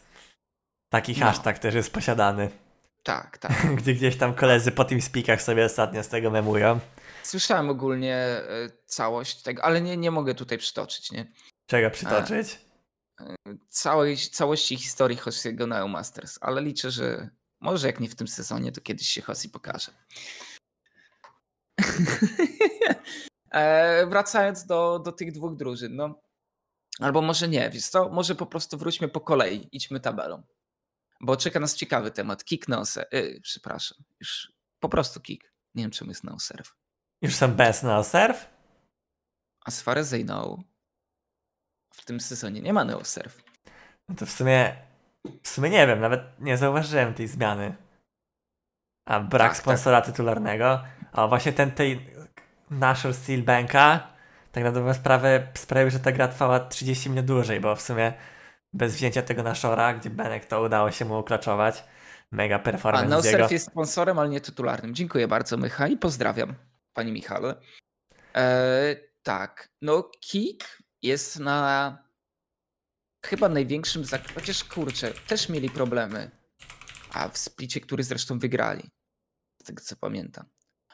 Taki 0.89 1.13
no. 1.13 1.27
hashtag 1.27 1.59
też 1.59 1.75
jest 1.75 1.93
posiadany. 1.93 2.51
Tak, 3.03 3.39
tak. 3.39 3.67
Gdzie 3.79 3.95
gdzieś 3.95 4.17
tam 4.17 4.35
koledzy 4.35 4.73
po 4.73 4.85
tym 4.85 5.03
speakach 5.03 5.43
sobie 5.43 5.65
ostatnio 5.65 6.03
z 6.03 6.09
tego 6.09 6.31
memują. 6.31 6.79
Słyszałem 7.23 7.71
ogólnie 7.71 8.41
y, 8.67 8.71
całość 8.87 9.43
tego, 9.43 9.65
ale 9.65 9.81
nie, 9.81 9.97
nie 9.97 10.11
mogę 10.11 10.35
tutaj 10.35 10.59
przytoczyć, 10.59 11.13
nie? 11.13 11.33
Czego 11.67 11.91
przytoczyć? 11.91 12.68
Całej, 13.69 14.17
całości 14.17 14.77
historii 14.77 15.17
Hossiego 15.17 15.67
na 15.67 15.87
Masters, 15.87 16.39
ale 16.41 16.63
liczę, 16.63 16.91
że 16.91 17.31
może 17.61 17.87
jak 17.87 18.01
nie 18.01 18.09
w 18.09 18.15
tym 18.15 18.29
sezonie, 18.29 18.73
to 18.73 18.81
kiedyś 18.81 19.09
się 19.09 19.23
Hossi 19.23 19.49
pokaże. 19.49 19.93
e, 23.51 24.07
wracając 24.07 24.67
do, 24.67 24.99
do 24.99 25.13
tych 25.13 25.33
dwóch 25.33 25.57
drużyn, 25.57 25.97
no. 25.97 26.23
Albo 27.01 27.23
może 27.23 27.49
nie, 27.49 27.71
więc 27.71 27.91
to 27.91 28.09
może 28.09 28.35
po 28.35 28.47
prostu 28.47 28.79
wróćmy 28.79 29.09
po 29.09 29.21
kolei, 29.21 29.69
idźmy 29.73 30.01
tabelą. 30.01 30.43
Bo 31.21 31.37
czeka 31.37 31.61
nas 31.61 31.75
ciekawy 31.75 32.11
temat. 32.11 32.45
Kick 32.45 32.69
no 32.69 32.83
yy, 33.13 33.41
przepraszam, 33.43 33.99
już 34.21 34.53
po 34.81 34.89
prostu 34.89 35.21
kick. 35.21 35.53
Nie 35.75 35.83
wiem 35.85 35.91
czemu 35.91 36.11
jest 36.11 36.25
no 36.25 36.39
serve. 36.39 36.75
Już 37.23 37.35
są 37.35 37.55
bez 37.55 37.83
no 37.83 38.05
serve? 38.05 38.47
As 39.65 39.83
far 39.83 39.99
as 39.99 40.13
I 40.13 40.25
know, 40.25 40.61
tym 42.09 42.21
sezonie 42.21 42.61
nie 42.61 42.73
ma 42.73 42.85
Neosurf. 42.85 43.43
No 44.09 44.15
to 44.15 44.27
w 44.27 44.31
sumie, 44.31 44.77
w 45.43 45.49
sumie 45.49 45.71
nie 45.71 45.87
wiem, 45.87 46.01
nawet 46.01 46.21
nie 46.41 46.57
zauważyłem 46.57 47.15
tej 47.15 47.29
zmiany. 47.29 47.75
A 49.09 49.21
brak 49.21 49.43
tak, 49.43 49.51
tak. 49.51 49.57
sponsora 49.57 50.01
tak. 50.01 50.11
tytularnego, 50.11 50.85
a 51.13 51.29
właśnie 51.29 51.53
ten 51.53 51.71
tej 51.71 52.07
Nashor 52.71 53.15
Steel 53.15 53.43
Banka 53.43 54.07
tak 54.53 54.65
na 54.65 54.73
dobrą 54.73 54.95
sprawę 54.95 55.49
sprawił, 55.55 55.91
że 55.91 56.01
ta 56.01 56.13
gra 56.13 56.29
trwała 56.29 56.61
30 56.61 57.11
minut 57.11 57.27
dłużej, 57.27 57.61
bo 57.61 57.77
w 57.77 57.83
sumie 57.83 58.13
bez 58.73 58.95
wzięcia 58.95 59.23
tego 59.23 59.43
Nashora, 59.43 59.95
gdzie 59.95 60.11
Benek 60.11 60.47
to 60.47 60.63
udało 60.63 60.91
się 60.91 61.05
mu 61.05 61.19
uklaczować, 61.19 61.85
mega 62.33 62.59
performance 62.59 63.07
A 63.07 63.09
NoSurf 63.09 63.51
jest 63.51 63.67
sponsorem, 63.67 64.19
ale 64.19 64.29
nie 64.29 64.41
tytularnym. 64.41 64.95
Dziękuję 64.95 65.29
bardzo 65.29 65.57
Mycha 65.57 65.89
i 65.89 65.97
pozdrawiam 65.97 66.55
Pani 66.93 67.13
Michale. 67.13 67.55
Eee, 68.35 68.97
tak, 69.23 69.69
no 69.83 70.11
Kik 70.21 70.79
jest 71.03 71.39
na 71.39 71.99
chyba 73.27 73.49
największym 73.49 74.05
zakresie. 74.05 74.35
Chociaż 74.41 74.65
kurczę, 74.65 75.13
też 75.27 75.49
mieli 75.49 75.71
problemy. 75.71 76.31
a 77.13 77.29
w 77.29 77.39
splicie, 77.39 77.81
który 77.81 78.03
zresztą 78.05 78.39
wygrali. 78.39 78.91
Z 79.63 79.65
tego 79.65 79.83
co 79.83 79.97
pamiętam. 79.97 80.45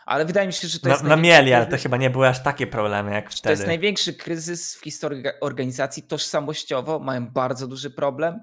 Ale 0.06 0.24
wydaje 0.24 0.46
mi 0.46 0.52
się, 0.52 0.68
że 0.68 0.80
to 0.80 0.88
No, 0.88 0.94
jest. 0.94 1.02
no 1.02 1.08
największy 1.08 1.32
mieli, 1.32 1.52
ale 1.52 1.66
to 1.66 1.76
chyba 1.78 1.96
nie 1.96 2.10
były 2.10 2.28
aż 2.28 2.42
takie 2.42 2.66
problemy 2.66 3.10
jak 3.12 3.24
To 3.24 3.30
jest 3.30 3.40
wtedy. 3.62 3.66
największy 3.66 4.14
kryzys 4.14 4.74
w 4.76 4.80
historii 4.80 5.22
ga- 5.22 5.32
organizacji. 5.40 6.02
Tożsamościowo 6.02 6.98
mają 6.98 7.26
bardzo 7.30 7.66
duży 7.66 7.90
problem, 7.90 8.40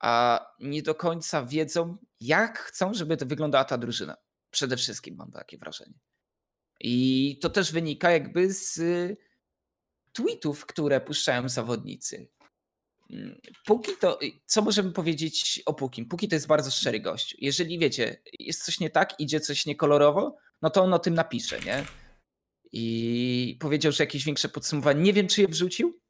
a 0.00 0.40
nie 0.60 0.82
do 0.82 0.94
końca 0.94 1.44
wiedzą, 1.46 1.96
jak 2.20 2.58
chcą, 2.58 2.94
żeby 2.94 3.16
to 3.16 3.26
wyglądała 3.26 3.64
ta 3.64 3.78
drużyna. 3.78 4.16
Przede 4.50 4.76
wszystkim 4.76 5.16
mam 5.16 5.30
takie 5.32 5.58
wrażenie. 5.58 5.94
I 6.80 7.38
to 7.42 7.50
też 7.50 7.72
wynika 7.72 8.10
jakby 8.10 8.52
z 8.52 8.80
tweetów, 10.16 10.66
które 10.66 11.00
puszczają 11.00 11.48
zawodnicy. 11.48 12.28
Mm, 13.10 13.40
Puki 13.64 13.92
to, 14.00 14.18
co 14.46 14.62
możemy 14.62 14.92
powiedzieć 14.92 15.62
o 15.66 15.74
Pukim? 15.74 16.08
Puki 16.08 16.28
to 16.28 16.34
jest 16.34 16.46
bardzo 16.46 16.70
szczery 16.70 17.00
gość. 17.00 17.36
Jeżeli 17.38 17.78
wiecie, 17.78 18.22
jest 18.38 18.64
coś 18.64 18.80
nie 18.80 18.90
tak, 18.90 19.20
idzie 19.20 19.40
coś 19.40 19.66
niekolorowo, 19.66 20.36
no 20.62 20.70
to 20.70 20.82
on 20.82 20.94
o 20.94 20.98
tym 20.98 21.14
napisze, 21.14 21.60
nie? 21.60 21.84
I 22.72 23.56
powiedział, 23.60 23.92
że 23.92 24.04
jakieś 24.04 24.24
większe 24.24 24.48
podsumowanie. 24.48 25.02
Nie 25.02 25.12
wiem, 25.12 25.28
czy 25.28 25.40
je 25.40 25.48
wrzucił. 25.48 26.00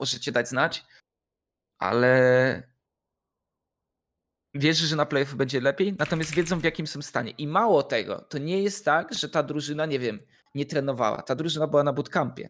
Możecie 0.00 0.32
dać 0.32 0.48
znać, 0.48 0.84
ale 1.78 2.62
wierzy, 4.54 4.86
że 4.86 4.96
na 4.96 5.06
playoffy 5.06 5.36
będzie 5.36 5.60
lepiej, 5.60 5.94
natomiast 5.98 6.34
wiedzą 6.34 6.58
w 6.58 6.64
jakim 6.64 6.86
są 6.86 7.02
stanie. 7.02 7.30
I 7.30 7.46
mało 7.46 7.82
tego, 7.82 8.20
to 8.20 8.38
nie 8.38 8.62
jest 8.62 8.84
tak, 8.84 9.14
że 9.14 9.28
ta 9.28 9.42
drużyna, 9.42 9.86
nie 9.86 9.98
wiem, 9.98 10.20
nie 10.54 10.66
trenowała. 10.66 11.22
Ta 11.22 11.34
drużyna 11.34 11.66
była 11.66 11.82
na 11.82 11.92
bootcampie, 11.92 12.48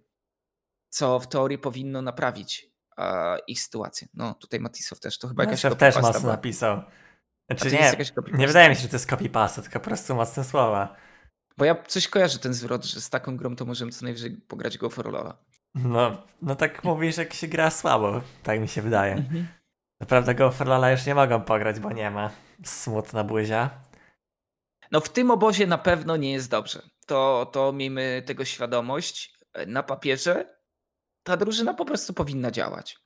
co 0.96 1.20
w 1.20 1.26
teorii 1.26 1.58
powinno 1.58 2.02
naprawić 2.02 2.70
e, 2.98 3.38
ich 3.46 3.60
sytuację. 3.60 4.08
No, 4.14 4.34
tutaj 4.34 4.60
Matisow 4.60 5.00
też, 5.00 5.18
to 5.18 5.28
chyba 5.28 5.42
jakaś 5.42 5.64
Jakaś 5.64 5.78
też 5.78 5.94
copypasta 5.94 6.08
mocno 6.08 6.20
była. 6.20 6.32
napisał. 6.32 6.82
Znaczy 7.50 7.64
to 7.64 7.76
nie, 7.76 7.90
copypasta? 7.90 8.38
nie 8.38 8.46
wydaje 8.46 8.68
mi 8.68 8.76
się, 8.76 8.82
że 8.82 8.88
to 8.88 8.96
jest 8.96 9.10
copy-paste, 9.10 9.62
tylko 9.62 9.80
po 9.80 9.84
prostu 9.84 10.14
mocne 10.14 10.44
słowa. 10.44 10.96
Bo 11.56 11.64
ja 11.64 11.82
coś 11.86 12.08
kojarzę 12.08 12.38
ten 12.38 12.54
zwrot, 12.54 12.84
że 12.84 13.00
z 13.00 13.10
taką 13.10 13.36
grą 13.36 13.56
to 13.56 13.64
możemy 13.64 13.92
co 13.92 14.04
najwyżej 14.04 14.30
pograć 14.30 14.78
go 14.78 14.90
for 14.90 15.12
Lola. 15.12 15.38
No, 15.74 16.22
no 16.42 16.54
tak 16.54 16.84
mówisz, 16.84 17.16
jak 17.16 17.34
się 17.34 17.48
gra 17.48 17.70
słabo, 17.70 18.20
tak 18.42 18.60
mi 18.60 18.68
się 18.68 18.82
wydaje. 18.82 19.12
Mhm. 19.14 19.48
Naprawdę 20.00 20.34
go 20.34 20.52
już 20.90 21.06
nie 21.06 21.14
mogą 21.14 21.40
pograć, 21.40 21.80
bo 21.80 21.92
nie 21.92 22.10
ma. 22.10 22.30
Smutna 22.64 23.24
buzia. 23.24 23.70
No 24.92 25.00
w 25.00 25.08
tym 25.08 25.30
obozie 25.30 25.66
na 25.66 25.78
pewno 25.78 26.16
nie 26.16 26.32
jest 26.32 26.50
dobrze. 26.50 26.82
To, 27.06 27.50
to 27.52 27.72
miejmy 27.72 28.22
tego 28.26 28.44
świadomość. 28.44 29.36
Na 29.66 29.82
papierze 29.82 30.55
ta 31.26 31.36
drużyna 31.36 31.74
po 31.74 31.84
prostu 31.84 32.14
powinna 32.14 32.50
działać. 32.50 32.98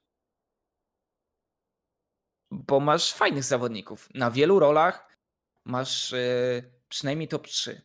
Bo 2.50 2.80
masz 2.80 3.12
fajnych 3.12 3.44
zawodników. 3.44 4.08
Na 4.14 4.30
wielu 4.30 4.58
rolach 4.58 5.16
masz 5.66 6.12
yy, 6.12 6.72
przynajmniej 6.88 7.28
top 7.28 7.46
3. 7.46 7.82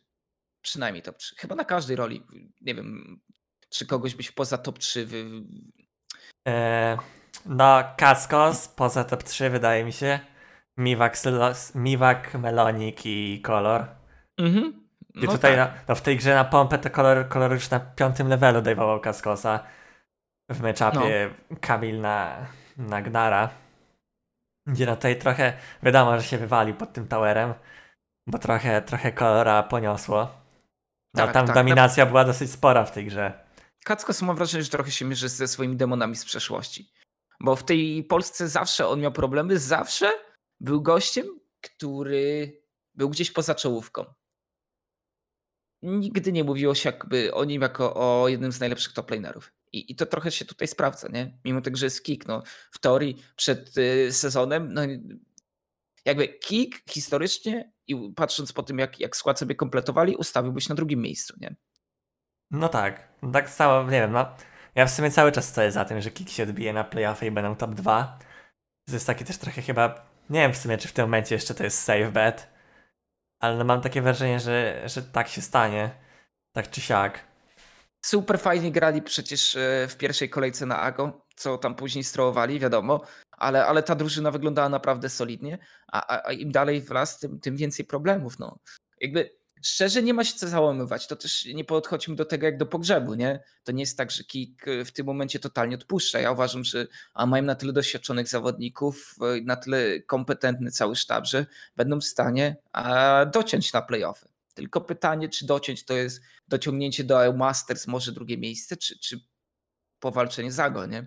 Przynajmniej 0.62 1.02
top 1.02 1.16
3. 1.16 1.34
Chyba 1.38 1.54
na 1.54 1.64
każdej 1.64 1.96
roli. 1.96 2.26
Nie 2.60 2.74
wiem, 2.74 3.20
czy 3.68 3.86
kogoś 3.86 4.14
byś 4.14 4.32
poza 4.32 4.58
top 4.58 4.78
3 4.78 5.06
wy... 5.06 5.24
E, 6.48 6.96
no, 7.46 7.84
Kaskos 7.96 8.68
poza 8.68 9.04
top 9.04 9.22
3 9.22 9.50
wydaje 9.50 9.84
mi 9.84 9.92
się. 9.92 10.20
Miwak, 10.76 11.18
Sylos, 11.18 11.74
Miwak 11.74 12.34
Melonik 12.34 13.06
i 13.06 13.40
Kolor. 13.42 13.86
Mhm. 14.38 14.86
I 15.14 15.24
No 15.26 15.32
tutaj 15.32 15.56
tak. 15.56 15.74
na, 15.74 15.84
no 15.88 15.94
w 15.94 16.02
tej 16.02 16.16
grze 16.16 16.34
na 16.34 16.44
pompę 16.44 16.78
to 16.78 16.90
kolor, 16.90 17.28
kolor 17.28 17.52
już 17.52 17.70
na 17.70 17.80
piątym 17.80 18.28
levelu 18.28 18.62
dajwował 18.62 19.00
Kaskosa. 19.00 19.64
W 20.50 20.60
meczapie 20.60 21.30
No. 21.50 21.56
Kamil 21.60 22.00
na, 22.00 22.46
na 22.76 23.02
Gnara. 23.02 23.50
Gdzie 24.66 24.86
no 24.86 24.96
tutaj 24.96 25.18
trochę 25.18 25.52
wiadomo, 25.82 26.20
że 26.20 26.26
się 26.26 26.38
wywalił 26.38 26.74
pod 26.74 26.92
tym 26.92 27.08
towerem, 27.08 27.54
bo 28.26 28.38
trochę, 28.38 28.82
trochę 28.82 29.12
kolora 29.12 29.62
poniosło. 29.62 30.18
No 31.14 31.24
Tak, 31.24 31.32
tam 31.32 31.46
tak, 31.46 31.54
dominacja 31.54 32.06
była 32.06 32.24
dosyć 32.24 32.50
spora 32.50 32.84
w 32.84 32.92
tej 32.92 33.06
grze. 33.06 33.46
Kackos 33.84 34.22
mam 34.22 34.36
wrażenie, 34.36 34.64
że 34.64 34.70
trochę 34.70 34.90
się 34.90 35.04
mierzy 35.04 35.28
ze 35.28 35.48
swoimi 35.48 35.76
demonami 35.76 36.16
z 36.16 36.24
przeszłości. 36.24 36.92
Bo 37.40 37.56
w 37.56 37.64
tej 37.64 38.04
Polsce 38.04 38.48
zawsze 38.48 38.88
on 38.88 39.00
miał 39.00 39.12
problemy, 39.12 39.58
zawsze 39.58 40.12
był 40.60 40.82
gościem, 40.82 41.26
który 41.60 42.52
był 42.94 43.10
gdzieś 43.10 43.30
poza 43.30 43.54
czołówką. 43.54 44.04
Nigdy 45.82 46.32
nie 46.32 46.44
mówiło 46.44 46.74
się 46.74 46.88
jakby 46.88 47.34
o 47.34 47.44
nim 47.44 47.62
jako 47.62 47.94
o 47.94 48.28
jednym 48.28 48.52
z 48.52 48.60
najlepszych 48.60 48.92
top 48.92 49.10
lanerów. 49.10 49.52
I, 49.76 49.92
I 49.92 49.96
to 49.96 50.06
trochę 50.06 50.30
się 50.30 50.44
tutaj 50.44 50.68
sprawdza, 50.68 51.08
nie? 51.08 51.38
Mimo 51.44 51.60
tego, 51.60 51.76
że 51.76 51.86
jest 51.86 52.04
kick. 52.04 52.26
No, 52.26 52.42
w 52.70 52.78
teorii 52.78 53.22
przed 53.36 53.78
y, 53.78 54.12
sezonem, 54.12 54.74
no, 54.74 54.82
jakby 56.04 56.28
kick 56.28 56.90
historycznie 56.90 57.72
i 57.86 58.12
patrząc 58.16 58.52
po 58.52 58.62
tym, 58.62 58.78
jak, 58.78 59.00
jak 59.00 59.16
skład 59.16 59.38
sobie 59.38 59.54
kompletowali, 59.54 60.16
ustawiłbyś 60.16 60.68
na 60.68 60.74
drugim 60.74 61.00
miejscu, 61.00 61.34
nie? 61.40 61.56
No 62.50 62.68
tak, 62.68 63.08
no 63.22 63.30
tak 63.30 63.50
samo, 63.50 63.90
nie 63.90 64.00
wiem, 64.00 64.12
no. 64.12 64.36
Ja 64.74 64.86
w 64.86 64.90
sumie 64.90 65.10
cały 65.10 65.32
czas 65.32 65.48
stoję 65.48 65.72
za 65.72 65.84
tym, 65.84 66.00
że 66.00 66.10
Kik 66.10 66.30
się 66.30 66.42
odbije 66.42 66.72
na 66.72 66.84
playoffy 66.84 67.26
i 67.26 67.30
będą 67.30 67.56
top 67.56 67.74
2. 67.74 68.18
To 68.86 68.92
jest 68.92 69.06
takie 69.06 69.24
też 69.24 69.38
trochę 69.38 69.62
chyba, 69.62 70.06
nie 70.30 70.40
wiem 70.40 70.52
w 70.52 70.56
sumie, 70.56 70.78
czy 70.78 70.88
w 70.88 70.92
tym 70.92 71.04
momencie 71.04 71.34
jeszcze 71.34 71.54
to 71.54 71.64
jest 71.64 71.82
safe 71.82 72.12
bet, 72.12 72.48
ale 73.40 73.56
no 73.56 73.64
mam 73.64 73.80
takie 73.80 74.02
wrażenie, 74.02 74.40
że, 74.40 74.82
że 74.88 75.02
tak 75.02 75.28
się 75.28 75.42
stanie, 75.42 75.90
tak 76.52 76.70
czy 76.70 76.80
siak. 76.80 77.24
Super 78.06 78.38
fajnie 78.38 78.72
grali 78.72 79.02
przecież 79.02 79.56
e, 79.56 79.88
w 79.88 79.96
pierwszej 79.96 80.30
kolejce 80.30 80.66
na 80.66 80.80
Ago, 80.80 81.26
co 81.36 81.58
tam 81.58 81.74
później 81.74 82.04
strołowali, 82.04 82.60
wiadomo, 82.60 83.00
ale, 83.32 83.66
ale 83.66 83.82
ta 83.82 83.94
drużyna 83.94 84.30
wyglądała 84.30 84.68
naprawdę 84.68 85.08
solidnie, 85.08 85.58
a, 85.92 86.26
a, 86.26 86.32
im 86.32 86.52
dalej 86.52 86.82
w 86.82 86.90
las, 86.90 87.18
tym, 87.18 87.40
tym 87.40 87.56
więcej 87.56 87.86
problemów. 87.86 88.38
No. 88.38 88.58
Jakby 89.00 89.36
szczerze 89.62 90.02
nie 90.02 90.14
ma 90.14 90.24
się 90.24 90.34
co 90.34 90.48
załamywać, 90.48 91.06
to 91.06 91.16
też 91.16 91.44
nie 91.44 91.64
podchodźmy 91.64 92.16
do 92.16 92.24
tego 92.24 92.46
jak 92.46 92.58
do 92.58 92.66
pogrzebu, 92.66 93.14
nie? 93.14 93.42
To 93.64 93.72
nie 93.72 93.82
jest 93.82 93.98
tak, 93.98 94.10
że 94.10 94.24
Kik 94.24 94.68
e, 94.68 94.84
w 94.84 94.92
tym 94.92 95.06
momencie 95.06 95.38
totalnie 95.38 95.76
odpuszcza. 95.76 96.20
Ja 96.20 96.32
uważam, 96.32 96.64
że 96.64 96.86
a 97.14 97.26
mają 97.26 97.44
na 97.44 97.54
tyle 97.54 97.72
doświadczonych 97.72 98.28
zawodników, 98.28 99.14
e, 99.20 99.40
na 99.40 99.56
tyle 99.56 100.00
kompetentny 100.00 100.70
cały 100.70 100.96
sztab, 100.96 101.26
że 101.26 101.46
będą 101.76 102.00
w 102.00 102.04
stanie 102.04 102.56
dociąć 103.32 103.72
na 103.72 103.82
playoffy. 103.82 104.35
Tylko 104.56 104.80
pytanie, 104.80 105.28
czy 105.28 105.46
dociąć 105.46 105.84
to 105.84 105.94
jest 105.94 106.22
dociągnięcie 106.48 107.04
do 107.04 107.24
EU 107.24 107.36
Masters, 107.36 107.86
może 107.86 108.12
drugie 108.12 108.38
miejsce, 108.38 108.76
czy, 108.76 108.98
czy 108.98 109.20
powalczenie 110.02 110.52
za 110.52 110.70
go, 110.70 110.86
nie? 110.86 111.06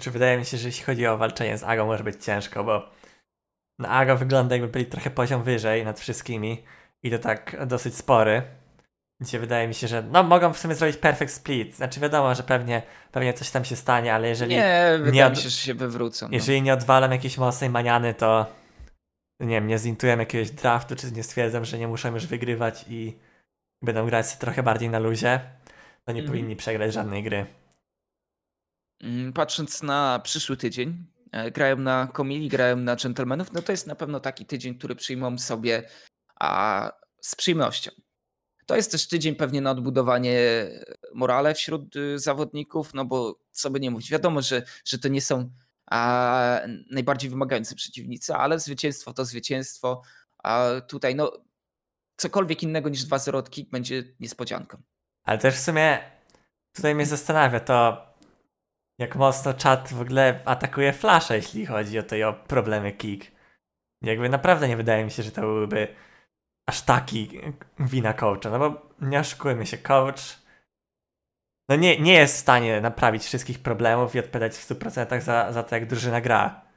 Czy 0.00 0.10
wydaje 0.10 0.38
mi 0.38 0.44
się, 0.44 0.56
że 0.56 0.68
jeśli 0.68 0.84
chodzi 0.84 1.06
o 1.06 1.18
walczenie 1.18 1.58
z 1.58 1.62
Ago 1.64 1.86
może 1.86 2.04
być 2.04 2.24
ciężko, 2.24 2.64
bo 2.64 2.90
na 3.78 3.88
Ago 3.88 4.16
wygląda 4.16 4.54
jakby 4.54 4.68
byli 4.68 4.86
trochę 4.86 5.10
poziom 5.10 5.42
wyżej 5.42 5.84
nad 5.84 6.00
wszystkimi 6.00 6.64
i 7.02 7.10
to 7.10 7.18
tak 7.18 7.66
dosyć 7.66 7.96
spory. 7.96 8.42
Gdzie 9.20 9.38
wydaje 9.38 9.68
mi 9.68 9.74
się, 9.74 9.88
że 9.88 10.02
no 10.02 10.22
mogą 10.22 10.52
w 10.52 10.58
sumie 10.58 10.74
zrobić 10.74 10.96
perfect 10.96 11.32
split. 11.32 11.74
Znaczy 11.76 12.00
wiadomo, 12.00 12.34
że 12.34 12.42
pewnie, 12.42 12.82
pewnie 13.12 13.34
coś 13.34 13.50
tam 13.50 13.64
się 13.64 13.76
stanie, 13.76 14.14
ale 14.14 14.28
jeżeli 14.28 14.54
Nie, 14.56 14.88
wydaje 14.92 15.12
nie 15.12 15.20
mi 15.24 15.32
od- 15.32 15.36
się, 15.38 15.48
że 15.48 15.56
się 15.56 15.74
wywrócą. 15.74 16.28
No. 16.28 16.34
Jeżeli 16.34 16.62
nie 16.62 16.72
odwalam 16.74 17.12
jakiejś 17.12 17.38
mocnej 17.38 17.70
maniany, 17.70 18.14
to 18.14 18.46
nie 19.40 19.48
wiem, 19.54 19.66
nie 19.66 19.78
zintuję 19.78 20.16
jakiegoś 20.16 20.50
draftu, 20.50 20.96
czy 20.96 21.12
nie 21.12 21.22
stwierdzam, 21.22 21.64
że 21.64 21.78
nie 21.78 21.88
muszą 21.88 22.14
już 22.14 22.26
wygrywać 22.26 22.84
i 22.88 23.18
będą 23.82 24.06
grać 24.06 24.36
trochę 24.36 24.62
bardziej 24.62 24.88
na 24.90 24.98
luzie, 24.98 25.40
to 26.04 26.12
nie 26.12 26.20
Mhm. 26.20 26.26
powinni 26.26 26.56
przegrać 26.56 26.92
żadnej 26.92 27.22
gry. 27.22 27.46
Mm, 29.00 29.32
Patrząc 29.32 29.82
na 29.82 30.20
przyszły 30.24 30.56
tydzień, 30.56 31.06
e, 31.32 31.50
grają 31.50 31.76
na 31.76 32.08
Komili, 32.12 32.48
grają 32.48 32.76
na 32.76 32.96
Gentlemanów, 32.96 33.52
no 33.52 33.62
to 33.62 33.72
jest 33.72 33.86
na 33.86 33.94
pewno 33.94 34.20
taki 34.20 34.46
tydzień, 34.46 34.74
który 34.78 34.94
przyjmą 34.94 35.38
sobie 35.38 35.88
a, 36.40 36.90
z 37.20 37.36
przyjemnością. 37.36 37.90
To 38.66 38.76
jest 38.76 38.92
też 38.92 39.08
tydzień 39.08 39.34
pewnie 39.34 39.60
na 39.60 39.70
odbudowanie 39.70 40.38
morale 41.14 41.54
wśród 41.54 41.96
y, 41.96 42.18
zawodników, 42.18 42.94
no 42.94 43.04
bo 43.04 43.38
co 43.50 43.70
by 43.70 43.80
nie 43.80 43.90
mówić, 43.90 44.10
wiadomo, 44.10 44.42
że, 44.42 44.62
że 44.84 44.98
to 44.98 45.08
nie 45.08 45.20
są 45.20 45.50
a, 45.90 46.60
najbardziej 46.90 47.30
wymagający 47.30 47.74
przeciwnicy, 47.74 48.34
ale 48.34 48.58
zwycięstwo 48.58 49.12
to 49.12 49.24
zwycięstwo, 49.24 50.02
a 50.42 50.66
tutaj 50.88 51.14
no 51.14 51.32
cokolwiek 52.16 52.62
innego 52.62 52.88
niż 52.88 53.06
2-0 53.06 53.36
od 53.36 53.50
kick 53.50 53.70
będzie 53.70 54.04
niespodzianką. 54.20 54.82
Ale 55.24 55.38
też 55.38 55.54
w 55.54 55.60
sumie 55.60 55.98
tutaj 56.72 56.94
mnie 56.94 57.06
zastanawia 57.06 57.60
to, 57.60 58.06
jak 58.98 59.16
mocno 59.16 59.54
czat 59.54 59.92
w 59.92 60.00
ogóle 60.00 60.42
atakuje 60.44 60.92
Flasha, 60.92 61.34
jeśli 61.34 61.66
chodzi 61.66 61.98
o 61.98 62.02
te 62.02 62.28
o 62.28 62.32
problemy 62.32 62.92
kick. 62.92 63.32
Jakby 64.02 64.28
naprawdę 64.28 64.68
nie 64.68 64.76
wydaje 64.76 65.04
mi 65.04 65.10
się, 65.10 65.22
że 65.22 65.30
to 65.30 65.40
byłby 65.40 65.94
aż 66.68 66.82
taki 66.82 67.40
wina 67.78 68.12
coacha, 68.12 68.50
no 68.50 68.58
bo 68.58 68.90
nie 69.00 69.20
oszukujmy 69.20 69.66
się, 69.66 69.78
coach 69.78 70.47
no 71.68 71.76
nie, 71.76 72.00
nie 72.00 72.12
jest 72.12 72.34
w 72.36 72.38
stanie 72.38 72.80
naprawić 72.80 73.24
wszystkich 73.24 73.58
problemów 73.58 74.14
i 74.14 74.18
odpowiadać 74.18 74.56
w 74.56 74.68
100% 74.68 75.20
za, 75.20 75.52
za 75.52 75.62
to, 75.62 75.74
jak 75.74 75.86
drużyna 75.86 76.20
gra. 76.20 76.68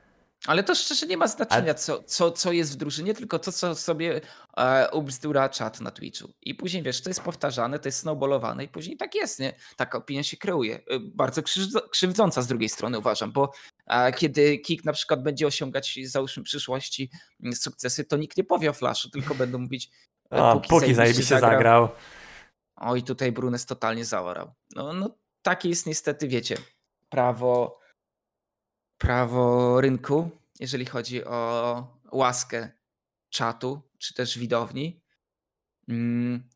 Ale 0.48 0.64
to 0.64 0.76
szczerze 0.76 1.08
nie 1.08 1.18
ma 1.18 1.28
znaczenia, 1.28 1.74
co, 1.74 2.04
co, 2.04 2.32
co 2.32 2.52
jest 2.52 2.74
w 2.74 2.76
drużynie, 2.76 3.14
tylko 3.14 3.40
to, 3.40 3.52
co 3.52 3.76
sobie 3.76 4.22
e, 4.58 4.90
ubzdura 4.92 5.50
czat 5.50 5.82
na 5.82 5.92
Twitchu. 5.92 6.34
I 6.42 6.56
później 6.56 6.84
wiesz, 6.84 7.02
to 7.02 7.10
jest 7.10 7.22
powtarzane, 7.22 7.80
to 7.80 7.88
jest 7.88 8.00
snowballowane 8.00 8.64
i 8.64 8.68
później 8.68 8.98
tak 8.98 9.16
jest, 9.16 9.40
nie? 9.40 9.54
Taka 9.76 9.98
opinia 9.98 10.24
się 10.24 10.38
kreuje. 10.38 10.76
E, 10.76 11.00
bardzo 11.00 11.42
krzywdząca 11.92 12.42
z 12.42 12.48
drugiej 12.48 12.70
strony 12.70 13.00
uważam, 13.00 13.32
bo 13.32 13.52
e, 13.88 14.14
kiedy 14.14 14.58
Kik 14.58 14.86
na 14.86 14.94
przykład 14.94 15.24
będzie 15.24 15.48
osiągać, 15.48 16.00
załóżmy, 16.04 16.44
w 16.44 16.46
przyszłości 16.46 17.10
mm, 17.44 17.56
sukcesy, 17.56 18.04
to 18.04 18.18
nikt 18.18 18.38
nie 18.38 18.44
powie 18.44 18.70
o 18.70 18.74
Flashu, 18.74 19.10
tylko 19.10 19.36
będą 19.36 19.58
mówić 19.58 19.90
e, 20.34 20.44
o, 20.44 20.54
póki, 20.54 20.70
póki 20.70 20.94
zajebiście 20.94 21.40
zagrał. 21.40 21.52
zagrał. 21.52 21.90
Oj, 22.84 23.04
tutaj 23.04 23.32
Brunes 23.32 23.66
totalnie 23.66 24.06
zaorał. 24.06 24.54
No, 24.76 24.94
no 24.94 25.18
takie 25.42 25.70
jest 25.70 25.86
niestety, 25.86 26.28
wiecie, 26.28 26.58
prawo 27.10 27.80
prawo 28.98 29.82
rynku, 29.82 30.30
jeżeli 30.60 30.86
chodzi 30.86 31.26
o 31.26 32.00
łaskę 32.12 32.70
czatu 33.30 33.82
czy 33.98 34.14
też 34.14 34.40
widowni. 34.40 35.02
Mm. 35.88 36.50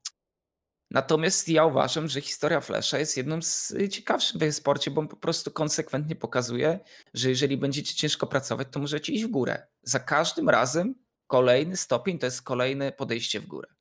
Natomiast 0.91 1.49
ja 1.49 1.65
uważam, 1.65 2.07
że 2.07 2.21
historia 2.21 2.61
Flasha 2.61 2.99
jest 2.99 3.17
jedną 3.17 3.41
z 3.41 3.73
ciekawszych 3.91 4.41
w 4.41 4.53
sporcie, 4.53 4.91
bo 4.91 5.07
po 5.07 5.15
prostu 5.15 5.51
konsekwentnie 5.51 6.15
pokazuje, 6.15 6.79
że 7.13 7.29
jeżeli 7.29 7.57
będziecie 7.57 7.95
ciężko 7.95 8.27
pracować, 8.27 8.67
to 8.71 8.79
możecie 8.79 9.13
iść 9.13 9.25
w 9.25 9.31
górę. 9.31 9.67
Za 9.83 9.99
każdym 9.99 10.49
razem 10.49 10.95
kolejny 11.27 11.77
stopień 11.77 12.19
to 12.19 12.25
jest 12.25 12.41
kolejne 12.41 12.91
podejście 12.91 13.39
w 13.39 13.47
górę. 13.47 13.74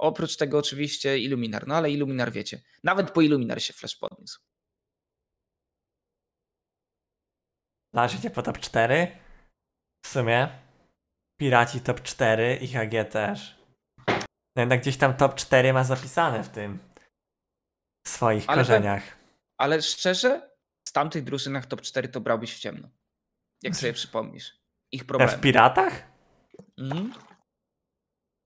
Oprócz 0.00 0.36
tego 0.36 0.58
oczywiście 0.58 1.18
Illuminar, 1.18 1.66
no 1.66 1.74
ale 1.74 1.90
Illuminar 1.90 2.32
wiecie, 2.32 2.62
nawet 2.84 3.10
po 3.10 3.20
Illuminar 3.20 3.62
się 3.62 3.72
Flash 3.72 3.96
podniósł. 3.96 4.40
Należycie 7.92 8.30
po 8.30 8.42
top 8.42 8.58
4. 8.58 9.18
W 10.04 10.08
sumie. 10.08 10.48
Piraci 11.40 11.80
top 11.80 12.02
4, 12.02 12.56
IHG 12.56 13.10
też. 13.10 13.56
No 14.56 14.62
jednak 14.62 14.80
gdzieś 14.80 14.96
tam 14.96 15.16
top 15.16 15.34
4 15.34 15.72
ma 15.72 15.84
zapisane 15.84 16.44
w 16.44 16.48
tym. 16.48 16.78
W 18.06 18.08
swoich 18.08 18.44
ale 18.48 18.58
korzeniach. 18.58 19.02
ale 19.58 19.82
szczerze, 19.82 20.50
z 20.88 20.92
tamtych 20.92 21.24
drużynach 21.24 21.66
top 21.66 21.80
4 21.80 22.08
to 22.08 22.20
brałbyś 22.20 22.56
w 22.56 22.58
ciemno. 22.58 22.88
Jak 23.62 23.76
sobie 23.76 23.92
przypomnisz. 23.92 24.60
Ich. 24.92 25.04
W 25.04 25.40
piratach? 25.40 26.02
Mhm. 26.78 27.29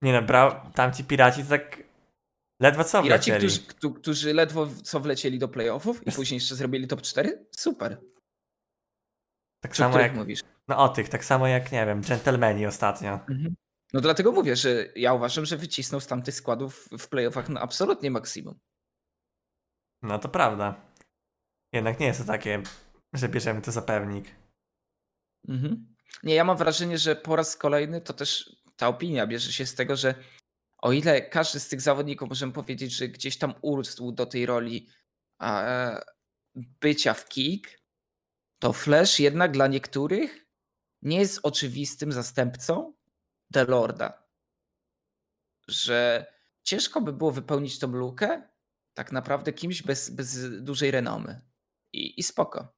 Nie 0.01 0.13
no, 0.13 0.21
brał, 0.21 0.71
tamci 0.73 1.03
piraci 1.03 1.43
to 1.43 1.49
tak 1.49 1.83
ledwo 2.61 2.83
co 2.83 3.03
piraci, 3.03 3.31
wlecieli. 3.31 3.59
Którzy, 3.67 3.93
którzy 3.93 4.33
ledwo 4.33 4.67
co 4.83 4.99
wlecieli 4.99 5.39
do 5.39 5.47
playoffów 5.47 6.07
i 6.07 6.11
później 6.11 6.37
jeszcze 6.37 6.55
zrobili 6.55 6.87
top 6.87 7.01
4? 7.01 7.45
Super. 7.51 8.01
Tak 9.63 9.71
Czy 9.71 9.77
samo 9.77 9.99
jak 9.99 10.15
mówisz. 10.15 10.41
No 10.67 10.77
o 10.77 10.89
tych, 10.89 11.09
tak 11.09 11.25
samo 11.25 11.47
jak, 11.47 11.71
nie 11.71 11.85
wiem, 11.85 12.03
dżentelmeni 12.03 12.65
ostatnio. 12.65 13.13
Mhm. 13.13 13.55
No 13.93 14.01
dlatego 14.01 14.31
mówię, 14.31 14.55
że 14.55 14.85
ja 14.95 15.13
uważam, 15.13 15.45
że 15.45 15.57
wycisnął 15.57 16.01
z 16.01 16.07
tamtych 16.07 16.35
składów 16.35 16.89
w 16.99 17.07
playoffach 17.07 17.49
na 17.49 17.61
absolutnie 17.61 18.11
maksimum. 18.11 18.59
No 20.01 20.19
to 20.19 20.29
prawda. 20.29 20.81
Jednak 21.73 21.99
nie 21.99 22.05
jest 22.05 22.19
to 22.19 22.25
takie, 22.25 22.63
że 23.13 23.29
bierzemy 23.29 23.61
to 23.61 23.71
za 23.71 23.81
pewnik. 23.81 24.35
Mhm. 25.47 25.95
Nie, 26.23 26.35
ja 26.35 26.43
mam 26.43 26.57
wrażenie, 26.57 26.97
że 26.97 27.15
po 27.15 27.35
raz 27.35 27.57
kolejny 27.57 28.01
to 28.01 28.13
też 28.13 28.55
ta 28.75 28.87
opinia 28.87 29.27
bierze 29.27 29.53
się 29.53 29.65
z 29.65 29.75
tego, 29.75 29.95
że 29.95 30.15
o 30.77 30.91
ile 30.91 31.21
każdy 31.21 31.59
z 31.59 31.67
tych 31.67 31.81
zawodników 31.81 32.29
możemy 32.29 32.53
powiedzieć, 32.53 32.91
że 32.91 33.07
gdzieś 33.07 33.37
tam 33.37 33.53
urósł 33.61 34.11
do 34.11 34.25
tej 34.25 34.45
roli 34.45 34.89
bycia 36.55 37.13
w 37.13 37.29
kick, 37.29 37.81
to 38.59 38.73
Flash 38.73 39.19
jednak 39.19 39.51
dla 39.51 39.67
niektórych 39.67 40.45
nie 41.01 41.19
jest 41.19 41.39
oczywistym 41.43 42.11
zastępcą 42.11 42.93
The 43.53 43.65
Lorda. 43.65 44.27
Że 45.67 46.25
ciężko 46.63 47.01
by 47.01 47.13
było 47.13 47.31
wypełnić 47.31 47.79
tą 47.79 47.87
lukę 47.87 48.49
tak 48.93 49.11
naprawdę 49.11 49.53
kimś 49.53 49.81
bez, 49.81 50.09
bez 50.09 50.61
dużej 50.63 50.91
renomy. 50.91 51.41
I, 51.93 52.19
I 52.19 52.23
spoko. 52.23 52.75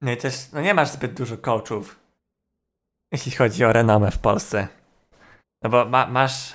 No 0.00 0.12
i 0.12 0.16
też 0.16 0.52
no 0.52 0.60
nie 0.60 0.74
masz 0.74 0.90
zbyt 0.90 1.14
dużo 1.14 1.38
coachów, 1.38 2.00
jeśli 3.12 3.32
chodzi 3.32 3.64
o 3.64 3.72
renomę 3.72 4.10
w 4.10 4.18
Polsce. 4.18 4.68
No 5.62 5.70
bo 5.70 5.84
ma, 5.84 6.06
masz, 6.06 6.54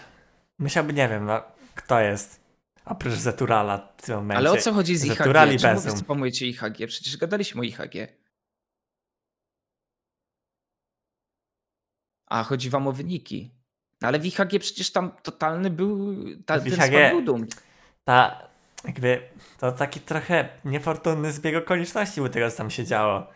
myślałby, 0.60 0.94
nie 0.94 1.10
wiem, 1.10 1.26
no, 1.26 1.44
kto 1.76 2.00
jest 2.00 2.46
oprócz 2.86 3.14
Zeturala 3.14 3.94
w 3.98 4.02
tym 4.02 4.16
momencie. 4.16 4.38
Ale 4.38 4.52
o 4.52 4.58
co 4.58 4.74
chodzi 4.74 4.98
z 4.98 5.06
IHG? 5.06 5.18
Zeturali 5.18 5.60
Czemu 5.60 5.80
wy 5.80 5.92
spamujecie 5.92 6.48
IHG? 6.48 6.88
Przecież 6.88 7.18
gadaliśmy 7.18 7.62
o 7.62 7.64
IHG. 7.64 8.08
A, 12.28 12.44
chodzi 12.44 12.70
wam 12.70 12.88
o 12.88 12.92
wyniki. 12.92 13.52
No 14.02 14.08
ale 14.08 14.20
w 14.20 14.26
IHG 14.26 14.60
przecież 14.60 14.92
tam 14.92 15.12
totalny 15.24 15.70
był, 15.70 16.16
ta, 16.46 16.60
w 16.60 16.68
IHG, 16.68 17.12
był 17.12 17.22
dum. 17.22 17.48
Ta, 18.04 18.48
jakby, 18.86 19.30
to 19.60 19.72
taki 19.72 20.00
trochę 20.00 20.50
niefortunny 20.66 21.32
zbieg 21.32 21.56
okoliczności 21.56 22.22
u 22.22 22.30
tego, 22.30 22.52
co 22.52 22.58
tam 22.58 22.72
się 22.72 22.86
działo. 22.86 23.28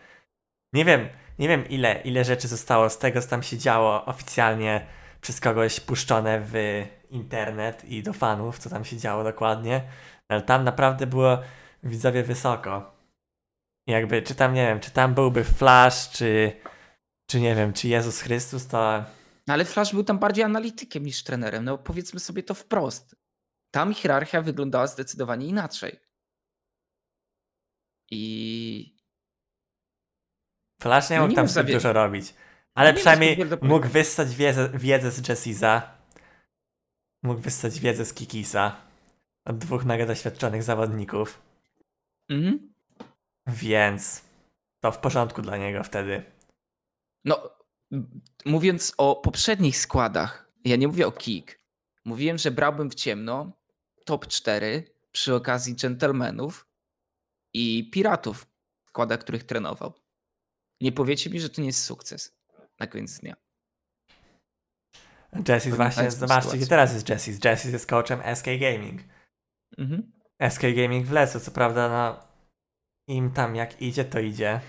Nie 0.72 0.84
wiem, 0.84 1.08
nie 1.38 1.48
wiem 1.48 1.68
ile, 1.68 2.00
ile 2.02 2.24
rzeczy 2.24 2.48
zostało 2.48 2.90
z 2.90 2.98
tego, 2.98 3.22
co 3.22 3.28
tam 3.28 3.42
się 3.42 3.58
działo 3.58 4.04
oficjalnie 4.04 4.86
przez 5.20 5.40
kogoś 5.40 5.80
puszczone 5.80 6.40
w 6.40 6.54
internet 7.10 7.84
i 7.84 8.02
do 8.02 8.12
fanów, 8.12 8.58
co 8.58 8.70
tam 8.70 8.84
się 8.84 8.96
działo 8.96 9.24
dokładnie, 9.24 9.82
ale 10.28 10.42
tam 10.42 10.64
naprawdę 10.64 11.06
było 11.06 11.38
widzowie 11.82 12.22
wysoko. 12.22 12.96
jakby, 13.86 14.22
czy 14.22 14.34
tam, 14.34 14.54
nie 14.54 14.66
wiem, 14.66 14.80
czy 14.80 14.90
tam 14.90 15.14
byłby 15.14 15.44
Flash, 15.44 16.10
czy, 16.10 16.52
czy 17.30 17.40
nie 17.40 17.54
wiem, 17.54 17.72
czy 17.72 17.88
Jezus 17.88 18.20
Chrystus, 18.20 18.66
to... 18.66 19.04
No 19.46 19.54
ale 19.54 19.64
Flash 19.64 19.92
był 19.92 20.04
tam 20.04 20.18
bardziej 20.18 20.44
analitykiem 20.44 21.06
niż 21.06 21.24
trenerem, 21.24 21.64
no 21.64 21.78
powiedzmy 21.78 22.20
sobie 22.20 22.42
to 22.42 22.54
wprost. 22.54 23.16
Tam 23.70 23.94
hierarchia 23.94 24.42
wyglądała 24.42 24.86
zdecydowanie 24.86 25.46
inaczej. 25.46 26.00
I... 28.10 28.99
Flash 30.80 31.10
nie 31.10 31.16
no 31.16 31.22
mógł 31.22 31.34
tam 31.34 31.48
zbyt 31.48 31.72
dużo 31.72 31.92
robić. 31.92 32.34
Ale 32.74 32.94
przynajmniej 32.94 33.38
mógł 33.62 33.88
wyssać 33.88 34.36
wiedzę, 34.36 34.70
wiedzę 34.74 35.10
z 35.10 35.28
Jessisa. 35.28 35.82
Mógł 37.22 37.40
wyssać 37.40 37.80
wiedzę 37.80 38.04
z 38.04 38.14
Kikisa. 38.14 38.76
Od 39.44 39.58
dwóch 39.58 39.84
mega 39.84 40.06
doświadczonych 40.06 40.62
zawodników. 40.62 41.42
Mhm. 42.28 42.72
Więc 43.46 44.24
to 44.80 44.92
w 44.92 44.98
porządku 44.98 45.42
dla 45.42 45.56
niego 45.56 45.84
wtedy. 45.84 46.22
No, 47.24 47.50
mówiąc 48.44 48.94
o 48.98 49.16
poprzednich 49.16 49.76
składach, 49.76 50.50
ja 50.64 50.76
nie 50.76 50.88
mówię 50.88 51.06
o 51.06 51.12
Kik. 51.12 51.60
Mówiłem, 52.04 52.38
że 52.38 52.50
brałbym 52.50 52.90
w 52.90 52.94
ciemno 52.94 53.52
top 54.04 54.26
4 54.26 54.84
przy 55.12 55.34
okazji 55.34 55.74
dżentelmenów 55.74 56.66
i 57.54 57.90
piratów, 57.90 58.46
składa 58.88 59.18
których 59.18 59.44
trenował. 59.44 59.99
Nie 60.80 60.92
powiecie 60.92 61.30
mi, 61.30 61.40
że 61.40 61.50
to 61.50 61.60
nie 61.60 61.66
jest 61.66 61.84
sukces 61.84 62.36
na 62.80 62.86
koniec 62.86 63.18
dnia. 63.18 63.36
Jessis 65.48 65.74
właśnie, 65.74 66.10
zobaczcie, 66.10 66.56
gdzie 66.56 66.66
teraz 66.66 66.94
jest 66.94 67.08
Jessis. 67.08 67.44
Jessis 67.44 67.72
jest 67.72 67.86
coachem 67.86 68.36
SK 68.36 68.44
Gaming. 68.44 69.00
Mhm. 69.78 70.12
SK 70.50 70.62
Gaming 70.62 71.06
w 71.06 71.12
lesu, 71.12 71.40
co 71.40 71.50
prawda, 71.50 71.88
no 71.88 72.28
im 73.08 73.32
tam 73.32 73.56
jak 73.56 73.82
idzie, 73.82 74.04
to 74.04 74.20
idzie. 74.20 74.60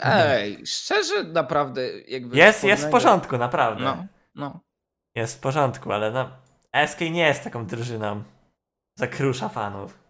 Ej, 0.00 0.66
szczerze, 0.66 1.24
naprawdę 1.24 2.00
jakby... 2.00 2.36
Jest, 2.36 2.64
jest 2.64 2.86
w 2.86 2.90
porządku, 2.90 3.38
naprawdę. 3.38 3.84
No, 3.84 4.06
no. 4.34 4.60
Jest 5.14 5.36
w 5.36 5.40
porządku, 5.40 5.92
ale 5.92 6.10
no 6.10 6.30
SK 6.86 7.00
nie 7.00 7.26
jest 7.26 7.44
taką 7.44 7.66
drużyną. 7.66 8.22
Zakrusza 8.98 9.48
fanów. 9.48 10.05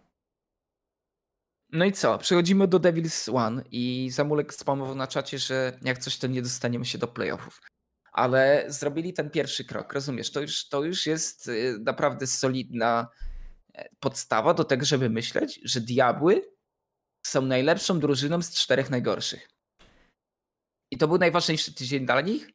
No 1.71 1.85
i 1.85 1.91
co? 1.91 2.17
Przechodzimy 2.17 2.67
do 2.67 2.79
Devil's 2.79 3.35
One 3.35 3.63
i 3.71 4.09
Zamulek 4.11 4.53
spamował 4.53 4.95
na 4.95 5.07
czacie, 5.07 5.39
że 5.39 5.79
jak 5.81 5.97
coś 5.97 6.17
to 6.17 6.27
nie 6.27 6.41
dostaniemy 6.41 6.85
się 6.85 6.97
do 6.97 7.07
playoffów. 7.07 7.59
Ale 8.11 8.65
zrobili 8.67 9.13
ten 9.13 9.29
pierwszy 9.29 9.65
krok, 9.65 9.93
rozumiesz? 9.93 10.31
To 10.31 10.41
już, 10.41 10.69
to 10.69 10.83
już 10.83 11.05
jest 11.05 11.47
y, 11.47 11.77
naprawdę 11.79 12.27
solidna 12.27 13.07
e, 13.73 13.89
podstawa 13.99 14.53
do 14.53 14.63
tego, 14.63 14.85
żeby 14.85 15.09
myśleć, 15.09 15.59
że 15.63 15.81
Diabły 15.81 16.51
są 17.25 17.41
najlepszą 17.41 17.99
drużyną 17.99 18.41
z 18.41 18.51
czterech 18.51 18.89
najgorszych. 18.89 19.49
I 20.91 20.97
to 20.97 21.07
był 21.07 21.17
najważniejszy 21.17 21.73
tydzień 21.73 22.05
dla 22.05 22.21
nich, 22.21 22.49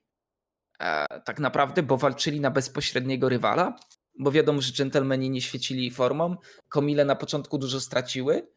e, 0.81 1.21
tak 1.21 1.39
naprawdę, 1.41 1.83
bo 1.83 1.97
walczyli 1.97 2.41
na 2.41 2.51
bezpośredniego 2.51 3.29
rywala, 3.29 3.79
bo 4.19 4.33
wiadomo, 4.33 4.61
że 4.61 4.73
dżentelmeni 4.73 5.31
nie 5.31 5.41
świecili 5.41 5.91
formą, 5.91 6.37
komile 6.69 7.05
na 7.05 7.17
początku 7.17 7.59
dużo 7.59 7.81
straciły, 7.81 8.49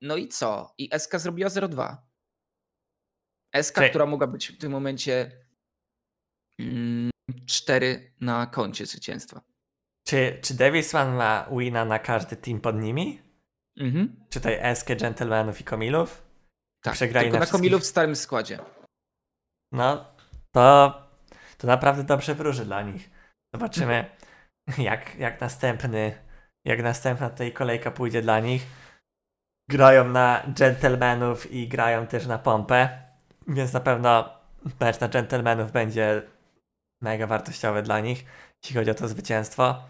no 0.00 0.16
i 0.16 0.28
co? 0.28 0.74
I 0.78 0.90
SK 0.98 1.18
zrobiła 1.18 1.48
0-2. 1.48 1.96
SK, 3.62 3.74
Czy... 3.74 3.88
która 3.88 4.06
mogła 4.06 4.26
być 4.26 4.48
w 4.48 4.58
tym 4.58 4.72
momencie 4.72 5.32
4 7.46 7.86
mm, 7.86 8.12
na 8.20 8.46
koncie 8.46 8.86
zwycięstwa. 8.86 9.40
Czy, 10.06 10.38
czy 10.42 10.54
Davisman 10.54 11.14
ma 11.14 11.48
wina 11.58 11.84
na 11.84 11.98
każdy 11.98 12.36
team 12.36 12.60
pod 12.60 12.76
nimi? 12.76 13.22
Mhm. 13.76 14.26
Czy 14.30 14.40
tutaj 14.40 14.76
SK 14.76 14.88
Gentlemanów 15.00 15.60
i 15.60 15.64
Komilów? 15.64 16.22
Tak, 16.82 16.94
Przegrali 16.94 17.24
tylko 17.24 17.34
na 17.34 17.40
na, 17.40 17.46
wszystkich. 17.46 17.60
Komilu 17.60 17.78
w 17.78 17.86
starym 17.86 18.16
składzie. 18.16 18.58
No, 19.72 20.14
to, 20.52 20.94
to 21.58 21.66
naprawdę 21.66 22.04
dobrze 22.04 22.34
wróży 22.34 22.64
dla 22.64 22.82
nich. 22.82 23.10
Zobaczymy, 23.54 24.04
jak, 24.78 25.16
jak 25.16 25.40
następny, 25.40 26.18
jak 26.64 26.82
następna 26.82 27.30
tutaj 27.30 27.52
kolejka 27.52 27.90
pójdzie 27.90 28.22
dla 28.22 28.40
nich. 28.40 28.66
Grają 29.72 30.08
na 30.08 30.42
gentlemanów 30.46 31.52
i 31.52 31.68
grają 31.68 32.06
też 32.06 32.26
na 32.26 32.38
pompę, 32.38 32.88
więc 33.48 33.72
na 33.72 33.80
pewno 33.80 34.28
mecz 34.80 35.00
na 35.00 35.08
gentlemanów 35.08 35.72
będzie 35.72 36.22
mega 37.02 37.26
wartościowy 37.26 37.82
dla 37.82 38.00
nich, 38.00 38.24
jeśli 38.62 38.76
chodzi 38.76 38.90
o 38.90 38.94
to 38.94 39.08
zwycięstwo. 39.08 39.82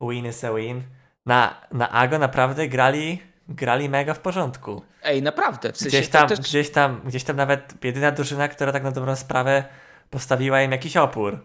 Win 0.00 0.26
is 0.26 0.44
a 0.44 0.54
win. 0.54 0.82
Na, 1.26 1.60
na 1.72 1.90
Ago 1.90 2.18
naprawdę 2.18 2.68
grali, 2.68 3.22
grali 3.48 3.88
mega 3.88 4.14
w 4.14 4.20
porządku. 4.20 4.82
Ej, 5.02 5.22
naprawdę, 5.22 5.72
w 5.72 5.76
sensie 5.76 5.98
Gdzieś 5.98 6.08
tam, 6.08 6.28
też... 6.28 6.40
gdzieś 6.40 6.70
tam, 6.70 7.00
gdzieś 7.04 7.24
tam 7.24 7.36
nawet 7.36 7.84
jedyna 7.84 8.12
drużyna, 8.12 8.48
która 8.48 8.72
tak 8.72 8.82
na 8.82 8.90
dobrą 8.90 9.16
sprawę 9.16 9.64
postawiła 10.10 10.62
im 10.62 10.72
jakiś 10.72 10.96
opór. 10.96 11.38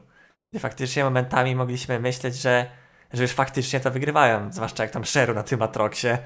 Gdzie 0.51 0.59
faktycznie 0.59 1.03
momentami 1.03 1.55
mogliśmy 1.55 1.99
myśleć, 1.99 2.35
że, 2.35 2.65
że 3.13 3.23
już 3.23 3.31
faktycznie 3.31 3.79
to 3.79 3.91
wygrywają. 3.91 4.51
Zwłaszcza 4.53 4.83
jak 4.83 4.91
tam 4.91 5.05
Sheru 5.05 5.33
na 5.33 5.43
tym 5.43 5.61
Atroxie, 5.61 6.17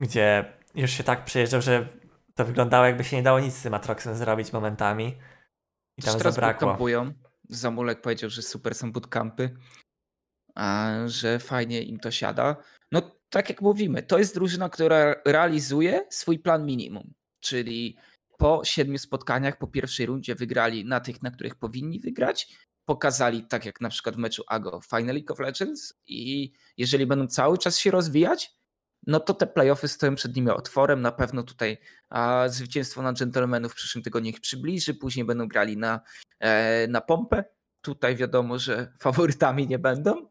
gdzie 0.00 0.52
już 0.74 0.90
się 0.90 1.04
tak 1.04 1.24
przejeżdżał, 1.24 1.62
że 1.62 1.88
to 2.34 2.44
wyglądało 2.44 2.86
jakby 2.86 3.04
się 3.04 3.16
nie 3.16 3.22
dało 3.22 3.40
nic 3.40 3.54
z 3.54 3.62
tym 3.62 3.74
Atroxem 3.74 4.14
zrobić 4.14 4.52
momentami. 4.52 5.18
I 5.98 6.02
tam 6.02 6.18
teraz 6.18 6.34
zabrakło. 6.34 6.66
bootcampują. 6.66 7.12
Zamulek 7.48 8.00
powiedział, 8.00 8.30
że 8.30 8.42
super 8.42 8.74
są 8.74 8.92
bootcampy, 8.92 9.56
a 10.54 10.94
że 11.06 11.38
fajnie 11.38 11.82
im 11.82 11.98
to 11.98 12.10
siada. 12.10 12.56
No 12.92 13.16
tak 13.30 13.48
jak 13.48 13.62
mówimy, 13.62 14.02
to 14.02 14.18
jest 14.18 14.34
drużyna, 14.34 14.68
która 14.68 15.14
realizuje 15.24 16.06
swój 16.10 16.38
plan 16.38 16.66
minimum, 16.66 17.14
czyli 17.40 17.96
po 18.38 18.64
siedmiu 18.64 18.98
spotkaniach, 18.98 19.58
po 19.58 19.66
pierwszej 19.66 20.06
rundzie 20.06 20.34
wygrali 20.34 20.84
na 20.84 21.00
tych, 21.00 21.22
na 21.22 21.30
których 21.30 21.54
powinni 21.54 22.00
wygrać, 22.00 22.56
pokazali 22.84 23.46
tak 23.46 23.64
jak 23.66 23.80
na 23.80 23.88
przykład 23.88 24.14
w 24.14 24.18
meczu 24.18 24.42
AGO 24.48 24.80
Final 24.80 25.14
League 25.14 25.32
of 25.32 25.38
Legends 25.38 25.94
i 26.06 26.52
jeżeli 26.76 27.06
będą 27.06 27.26
cały 27.26 27.58
czas 27.58 27.78
się 27.78 27.90
rozwijać, 27.90 28.55
no 29.06 29.20
to 29.20 29.34
te 29.34 29.46
playoffy 29.46 29.88
stoją 29.88 30.14
przed 30.14 30.36
nimi 30.36 30.50
otworem. 30.50 31.00
Na 31.02 31.12
pewno 31.12 31.42
tutaj 31.42 31.78
a, 32.08 32.44
zwycięstwo 32.48 33.02
na 33.02 33.12
Gentlemanów 33.12 33.72
w 33.72 33.74
przyszłym 33.74 34.04
tygodniu 34.04 34.30
ich 34.30 34.40
przybliży, 34.40 34.94
później 34.94 35.24
będą 35.24 35.48
grali 35.48 35.76
na, 35.76 36.00
e, 36.40 36.86
na 36.86 37.00
pompę. 37.00 37.44
Tutaj 37.80 38.16
wiadomo, 38.16 38.58
że 38.58 38.92
faworytami 39.00 39.66
nie 39.68 39.78
będą, 39.78 40.28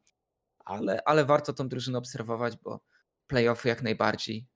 ale, 0.66 1.00
ale 1.06 1.26
warto 1.26 1.54
tą 1.54 1.68
drużynę 1.68 1.98
obserwować, 1.98 2.58
bo 2.64 2.80
playoffy 3.28 3.70
jak 3.70 3.82
najbardziej. 3.84 4.48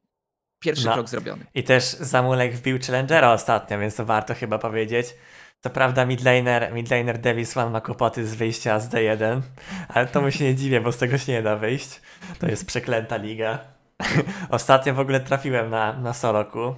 Pierwszy 0.59 0.85
No. 0.85 0.93
krok 0.93 1.09
zrobiony. 1.09 1.45
I 1.53 1.63
też 1.63 1.83
Zamulek 1.85 2.55
wbił 2.55 2.79
Challengera 2.87 3.33
ostatnio, 3.33 3.79
więc 3.79 3.95
to 3.95 4.05
warto 4.05 4.33
chyba 4.35 4.57
powiedzieć. 4.59 5.15
To 5.61 5.69
prawda, 5.69 6.05
midlaner, 6.05 6.73
midlaner 6.73 7.19
Davis 7.19 7.57
One 7.57 7.71
ma 7.71 7.81
kłopoty 7.81 8.27
z 8.27 8.35
wyjścia 8.35 8.79
z 8.79 8.89
D1, 8.89 9.41
ale 9.87 10.07
to 10.07 10.21
mu 10.21 10.31
się 10.31 10.43
nie 10.43 10.55
dziwię, 10.55 10.81
bo 10.81 10.91
z 10.91 10.97
tego 10.97 11.17
się 11.17 11.31
nie 11.31 11.41
da 11.41 11.55
wyjść. 11.55 12.01
To 12.39 12.47
jest 12.47 12.65
przeklęta 12.65 13.17
liga. 13.17 13.78
Ostatnio 14.49 14.93
w 14.93 14.99
ogóle 14.99 15.19
trafiłem 15.19 15.69
na, 15.69 15.93
na 15.93 16.13
Soloku 16.13 16.75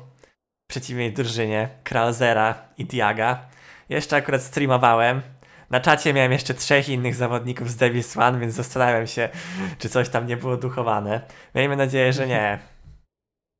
w 0.63 0.67
przeciwnej 0.69 1.13
drużynie 1.13 1.69
Kralzera 1.83 2.55
i 2.77 2.85
Diaga. 2.85 3.45
Jeszcze 3.89 4.15
akurat 4.15 4.41
streamowałem. 4.41 5.21
Na 5.69 5.79
czacie 5.79 6.13
miałem 6.13 6.31
jeszcze 6.31 6.53
trzech 6.53 6.89
innych 6.89 7.15
zawodników 7.15 7.69
z 7.69 7.75
Davis 7.75 8.17
One, 8.17 8.39
więc 8.39 8.53
zastanawiam 8.53 9.07
się, 9.07 9.29
czy 9.77 9.89
coś 9.89 10.09
tam 10.09 10.27
nie 10.27 10.37
było 10.37 10.57
duchowane. 10.57 11.21
Miejmy 11.55 11.75
nadzieję, 11.75 12.13
że 12.13 12.27
nie. 12.27 12.59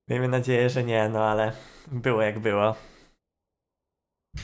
Miejmy 0.10 0.28
nadzieję, 0.28 0.70
że 0.70 0.84
nie, 0.84 1.10
no 1.10 1.24
ale 1.24 1.52
było 1.88 2.22
jak 2.22 2.40
było. 2.40 2.76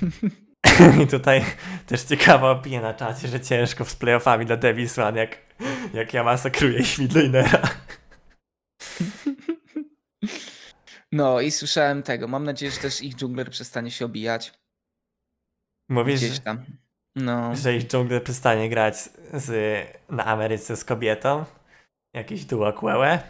I 1.04 1.08
tutaj 1.08 1.46
też 1.86 2.04
ciekawa 2.04 2.52
opinia 2.52 2.82
na 2.82 2.94
czacie, 2.94 3.28
że 3.28 3.40
ciężko 3.40 3.86
z 3.86 3.96
playoffami 3.96 4.46
dla 4.46 4.58
Davis 4.58 5.00
One, 5.00 5.20
jak, 5.20 5.38
jak 5.94 6.14
ja 6.14 6.24
masakruję 6.24 6.80
ich 6.80 7.00
No 11.12 11.42
i 11.42 11.52
słyszałem 11.52 12.04
tego. 12.04 12.28
Mam 12.28 12.44
nadzieję, 12.44 12.72
że 12.72 12.78
też 12.78 13.02
ich 13.02 13.16
dżungler 13.16 13.50
przestanie 13.52 13.92
się 13.92 14.06
obijać. 14.06 14.54
Mówisz, 15.90 16.20
Gdzieś 16.20 16.40
tam. 16.40 16.66
No. 17.16 17.56
że 17.56 17.76
ich 17.76 17.88
dżungler 17.88 18.24
przestanie 18.24 18.70
grać 18.70 18.96
z, 19.34 19.88
na 20.10 20.26
Ameryce 20.26 20.78
z 20.78 20.86
kobietą? 20.86 21.46
Jakieś 22.14 22.46
duo 22.46 22.74
kłełe? 22.74 23.24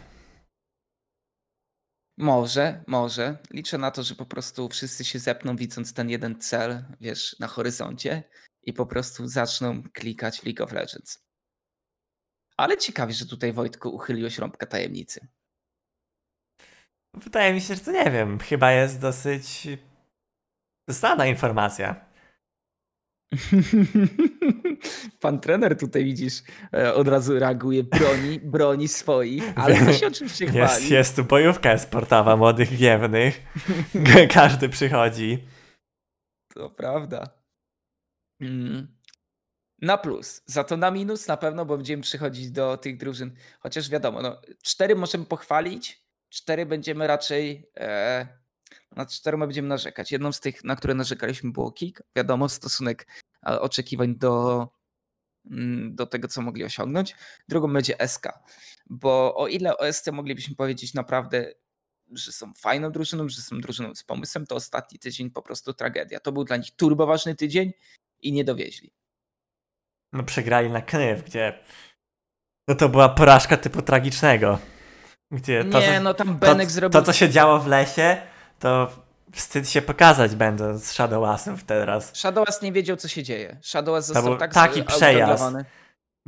Może, 2.18 2.84
może. 2.86 3.38
Liczę 3.50 3.78
na 3.78 3.90
to, 3.90 4.02
że 4.02 4.14
po 4.14 4.26
prostu 4.26 4.68
wszyscy 4.68 5.04
się 5.04 5.18
zepną, 5.18 5.56
widząc 5.56 5.94
ten 5.94 6.10
jeden 6.10 6.40
cel, 6.40 6.84
wiesz, 7.00 7.36
na 7.38 7.46
horyzoncie 7.46 8.22
i 8.62 8.72
po 8.72 8.86
prostu 8.86 9.28
zaczną 9.28 9.82
klikać 9.92 10.40
w 10.40 10.44
League 10.44 10.64
of 10.64 10.72
Legends. 10.72 11.24
Ale 12.56 12.76
ciekawie, 12.76 13.12
że 13.12 13.26
tutaj 13.26 13.52
Wojtku 13.52 13.88
uchyliłeś 13.88 14.38
rąbka 14.38 14.66
tajemnicy. 14.66 15.28
Wydaje 17.24 17.54
mi 17.54 17.60
się, 17.60 17.74
że 17.74 17.80
to 17.80 17.92
nie 17.92 18.10
wiem. 18.10 18.38
Chyba 18.38 18.72
jest 18.72 19.00
dosyć 19.00 19.68
znana 20.88 21.26
informacja. 21.26 22.08
Pan 25.20 25.40
trener 25.40 25.78
tutaj 25.78 26.04
widzisz, 26.04 26.42
e, 26.74 26.94
od 26.94 27.08
razu 27.08 27.38
reaguje, 27.38 27.84
broni, 27.84 28.40
broni 28.40 28.88
swoich, 28.88 29.44
ale 29.56 29.86
to 29.86 29.92
się 29.92 30.06
oczywiście 30.06 30.46
chwali. 30.46 30.60
Jest, 30.60 30.90
jest 30.90 31.16
tu 31.16 31.24
bojówka 31.24 31.78
sportowa 31.78 32.36
młodych 32.36 32.68
wiewnych. 32.68 33.42
Każdy 34.34 34.68
przychodzi. 34.68 35.48
To 36.54 36.70
prawda. 36.70 37.28
Mm. 38.40 38.98
Na 39.82 39.98
plus. 39.98 40.42
Za 40.46 40.64
to 40.64 40.76
na 40.76 40.90
minus 40.90 41.28
na 41.28 41.36
pewno, 41.36 41.66
bo 41.66 41.76
będziemy 41.76 42.02
przychodzić 42.02 42.50
do 42.50 42.76
tych 42.76 42.96
drużyn. 42.96 43.36
Chociaż 43.60 43.90
wiadomo, 43.90 44.22
no, 44.22 44.40
cztery 44.62 44.96
możemy 44.96 45.24
pochwalić, 45.24 46.07
cztery 46.28 46.66
będziemy 46.66 47.06
raczej. 47.06 47.70
E, 47.76 48.28
na 48.96 49.06
cztery 49.06 49.38
będziemy 49.38 49.68
narzekać. 49.68 50.12
Jedną 50.12 50.32
z 50.32 50.40
tych, 50.40 50.64
na 50.64 50.76
które 50.76 50.94
narzekaliśmy, 50.94 51.52
było 51.52 51.72
Kik. 51.72 52.02
Wiadomo, 52.16 52.48
stosunek 52.48 53.06
e, 53.46 53.60
oczekiwań 53.60 54.16
do, 54.16 54.68
mm, 55.50 55.94
do 55.94 56.06
tego, 56.06 56.28
co 56.28 56.42
mogli 56.42 56.64
osiągnąć. 56.64 57.16
Drugą 57.48 57.72
będzie 57.72 58.08
SK. 58.08 58.26
Bo 58.86 59.34
o 59.36 59.48
ile 59.48 59.76
o 59.76 59.84
moglibyśmy 60.12 60.56
powiedzieć 60.56 60.94
naprawdę 60.94 61.52
że 62.12 62.32
są 62.32 62.52
fajną 62.54 62.92
drużyną, 62.92 63.28
że 63.28 63.42
są 63.42 63.60
drużyną 63.60 63.94
z 63.94 64.04
pomysłem, 64.04 64.46
to 64.46 64.54
ostatni 64.54 64.98
tydzień 64.98 65.30
po 65.30 65.42
prostu 65.42 65.74
tragedia. 65.74 66.20
To 66.20 66.32
był 66.32 66.44
dla 66.44 66.56
nich 66.56 66.70
turbo 66.76 67.06
ważny 67.06 67.34
tydzień 67.34 67.72
i 68.20 68.32
nie 68.32 68.44
dowieźli. 68.44 68.92
No 70.12 70.22
przegrali 70.22 70.70
na 70.70 70.82
Knyw, 70.82 71.24
gdzie 71.24 71.64
no 72.68 72.74
to 72.74 72.88
była 72.88 73.08
porażka 73.08 73.56
typu 73.56 73.82
tragicznego. 73.82 74.58
Gdzie 75.30 75.64
to, 75.64 75.80
nie, 75.80 76.00
no 76.00 76.14
tam 76.14 76.28
to, 76.28 76.34
Benek 76.34 76.70
zrobił... 76.70 77.00
to, 77.00 77.06
co 77.06 77.12
się 77.12 77.28
działo 77.30 77.58
w 77.58 77.66
lesie, 77.66 78.16
to 78.58 78.90
wstyd 79.32 79.68
się 79.68 79.82
pokazać 79.82 80.34
będąc 80.34 80.84
z 80.84 80.92
Shadowasem 80.92 81.58
teraz. 81.66 82.16
Shadowaz 82.16 82.62
nie 82.62 82.72
wiedział, 82.72 82.96
co 82.96 83.08
się 83.08 83.22
dzieje. 83.22 83.56
Shadowaz 83.62 84.06
został 84.06 84.24
był 84.24 84.36
tak 84.36 84.54
taki 84.54 84.82
przejazd. 84.84 85.44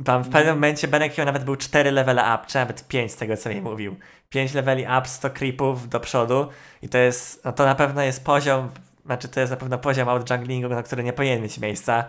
Tam 0.05 0.23
w 0.23 0.25
Mhm. 0.25 0.31
pewnym 0.33 0.55
momencie 0.55 0.87
Benek 0.87 1.17
miał 1.17 1.25
nawet 1.25 1.43
był 1.43 1.55
4 1.55 1.91
levele 1.91 2.21
up, 2.21 2.43
czy 2.47 2.57
nawet 2.57 2.87
5 2.87 3.11
z 3.11 3.15
tego 3.15 3.37
co 3.37 3.49
mi 3.49 3.61
mówił. 3.61 3.95
5 4.29 4.53
leveli 4.53 4.83
up, 4.83 5.01
100 5.05 5.29
creepów 5.29 5.89
do 5.89 5.99
przodu 5.99 6.47
i 6.81 6.89
to 6.89 6.97
jest, 6.97 7.45
no 7.45 7.51
to 7.51 7.65
na 7.65 7.75
pewno 7.75 8.01
jest 8.01 8.23
poziom, 8.25 8.69
znaczy 9.05 9.27
to 9.27 9.39
jest 9.39 9.51
na 9.51 9.57
pewno 9.57 9.77
poziom 9.77 10.09
outjunglingu, 10.09 10.69
na 10.69 10.83
który 10.83 11.03
nie 11.03 11.13
powinien 11.13 11.41
mieć 11.41 11.57
miejsca. 11.57 12.05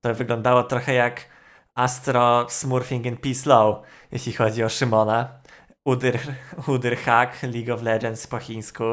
To 0.00 0.14
wyglądało 0.14 0.62
trochę 0.62 0.94
jak 0.94 1.20
Astro 1.74 2.46
Smurfing 2.48 3.06
in 3.06 3.16
Peace 3.16 3.50
Low, 3.50 3.76
jeśli 4.12 4.32
chodzi 4.32 4.64
o 4.64 4.68
Szymona. 4.68 5.28
Udyr, 5.86 6.18
udyr 6.74 6.96
hack, 6.96 7.42
League 7.42 7.74
of 7.74 7.82
Legends 7.82 8.26
po 8.26 8.38
chińsku, 8.38 8.84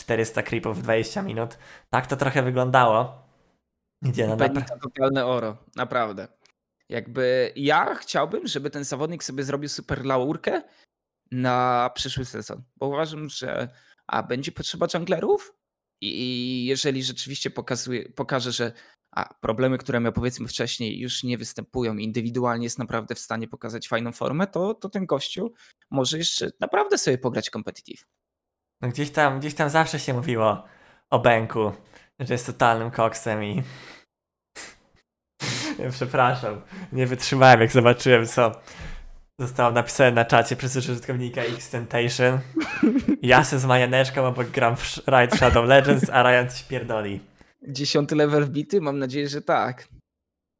400 0.00 0.42
creepów 0.42 0.78
w 0.78 0.82
20 0.82 1.22
minut. 1.22 1.58
Tak 1.90 2.06
to 2.06 2.16
trochę 2.16 2.42
wyglądało. 2.42 3.28
Gdzie 4.02 4.26
no 4.26 4.36
Benny 4.36 4.60
napra- 4.60 4.68
to 4.68 4.78
totalne 4.78 5.26
oro, 5.26 5.56
naprawdę. 5.76 6.28
Jakby 6.88 7.52
ja 7.56 7.94
chciałbym, 7.94 8.46
żeby 8.46 8.70
ten 8.70 8.84
zawodnik 8.84 9.24
sobie 9.24 9.44
zrobił 9.44 9.68
super 9.68 10.04
laurkę 10.04 10.62
na 11.30 11.90
przyszły 11.94 12.24
sezon, 12.24 12.62
bo 12.76 12.86
uważam, 12.86 13.28
że 13.28 13.68
a 14.06 14.22
będzie 14.22 14.52
potrzeba 14.52 14.86
junglerów 14.94 15.54
i 16.00 16.64
jeżeli 16.66 17.02
rzeczywiście 17.02 17.50
pokazuje, 17.50 18.08
pokaże, 18.08 18.52
że 18.52 18.72
a 19.12 19.34
problemy, 19.34 19.78
które 19.78 20.00
miał 20.00 20.12
powiedzmy 20.12 20.48
wcześniej 20.48 21.00
już 21.00 21.24
nie 21.24 21.38
występują 21.38 21.96
indywidualnie 21.96 22.64
jest 22.64 22.78
naprawdę 22.78 23.14
w 23.14 23.18
stanie 23.18 23.48
pokazać 23.48 23.88
fajną 23.88 24.12
formę, 24.12 24.46
to, 24.46 24.74
to 24.74 24.88
ten 24.88 25.06
gościu 25.06 25.52
może 25.90 26.18
jeszcze 26.18 26.50
naprawdę 26.60 26.98
sobie 26.98 27.18
pograć 27.18 27.50
competitive. 27.50 28.06
No 28.80 28.88
gdzieś 28.88 29.10
tam, 29.10 29.40
gdzieś 29.40 29.54
tam 29.54 29.70
zawsze 29.70 29.98
się 29.98 30.14
mówiło 30.14 30.64
o 31.10 31.18
Benku, 31.18 31.72
że 32.18 32.34
jest 32.34 32.46
totalnym 32.46 32.90
koksem 32.90 33.44
i... 33.44 33.62
Przepraszam, 35.90 36.60
nie 36.92 37.06
wytrzymałem 37.06 37.60
jak 37.60 37.72
zobaczyłem 37.72 38.26
co, 38.26 38.52
Zostało 39.40 39.70
napisane 39.70 40.12
na 40.12 40.24
czacie 40.24 40.56
przez 40.56 40.76
użytkownika 40.76 41.42
Xtentation. 41.42 42.38
Ja 43.22 43.44
se 43.44 43.58
z 43.58 43.64
majaneczką 43.64 44.26
obok 44.26 44.48
gram 44.48 44.76
w 44.76 44.96
Ride 45.08 45.36
Shadow 45.36 45.68
Legends, 45.68 46.10
a 46.10 46.22
Ryan 46.22 46.50
coś 46.50 46.62
pierdoli. 46.62 47.20
Dziesiąty 47.68 48.14
level 48.16 48.44
wbity? 48.44 48.80
Mam 48.80 48.98
nadzieję, 48.98 49.28
że 49.28 49.42
tak. 49.42 49.88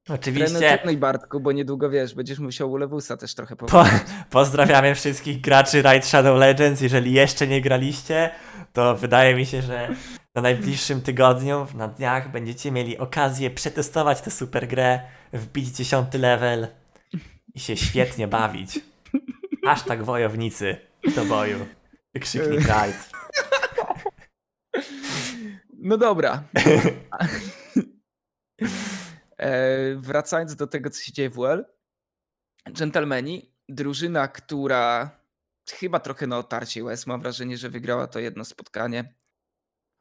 Oczywiście. 0.09 0.78
No 0.84 0.90
i 0.90 0.96
Bartku, 0.96 1.40
bo 1.40 1.53
niedługo 1.53 1.90
wiesz, 1.90 2.14
będziesz 2.14 2.38
musiał 2.38 2.70
u 2.72 2.76
Lewusa 2.76 3.16
też 3.16 3.34
trochę 3.34 3.57
Po, 3.57 3.84
pozdrawiamy 4.30 4.94
wszystkich 4.94 5.40
graczy 5.40 5.82
Ride 5.82 6.03
Shadow 6.03 6.38
Legends. 6.38 6.80
Jeżeli 6.80 7.12
jeszcze 7.12 7.46
nie 7.46 7.61
graliście, 7.61 8.30
to 8.72 8.96
wydaje 8.96 9.34
mi 9.34 9.46
się, 9.46 9.62
że 9.62 9.94
na 10.34 10.42
najbliższym 10.42 11.01
tygodniu, 11.01 11.66
na 11.74 11.88
dniach, 11.88 12.30
będziecie 12.30 12.72
mieli 12.72 12.98
okazję 12.98 13.51
przetestować 13.51 14.20
tę 14.20 14.30
super 14.30 14.68
grę, 14.68 15.01
wbić 15.32 15.68
dziesiąty 15.68 16.18
level 16.18 16.68
i 17.55 17.61
się 17.61 17.76
świetnie 17.76 18.28
bawić. 18.28 18.80
Aż 19.68 19.82
tak 19.82 20.05
wojownicy 20.05 20.76
do 21.16 21.24
boju. 21.24 21.66
Wykrzyknik 22.14 22.61
Ride. 22.61 23.19
No 25.80 25.96
dobra. 25.96 26.42
E, 29.38 29.94
wracając 29.96 30.56
do 30.56 30.66
tego, 30.66 30.90
co 30.90 31.00
się 31.02 31.12
dzieje 31.12 31.30
w 31.30 31.38
UL. 31.38 31.66
Gentlemani, 32.66 33.54
drużyna, 33.68 34.28
która 34.28 35.10
chyba 35.70 36.00
trochę 36.00 36.26
na 36.26 36.38
otarcie 36.38 36.84
US, 36.84 37.06
mam 37.06 37.20
wrażenie, 37.20 37.56
że 37.56 37.70
wygrała 37.70 38.06
to 38.06 38.18
jedno 38.18 38.44
spotkanie, 38.44 39.14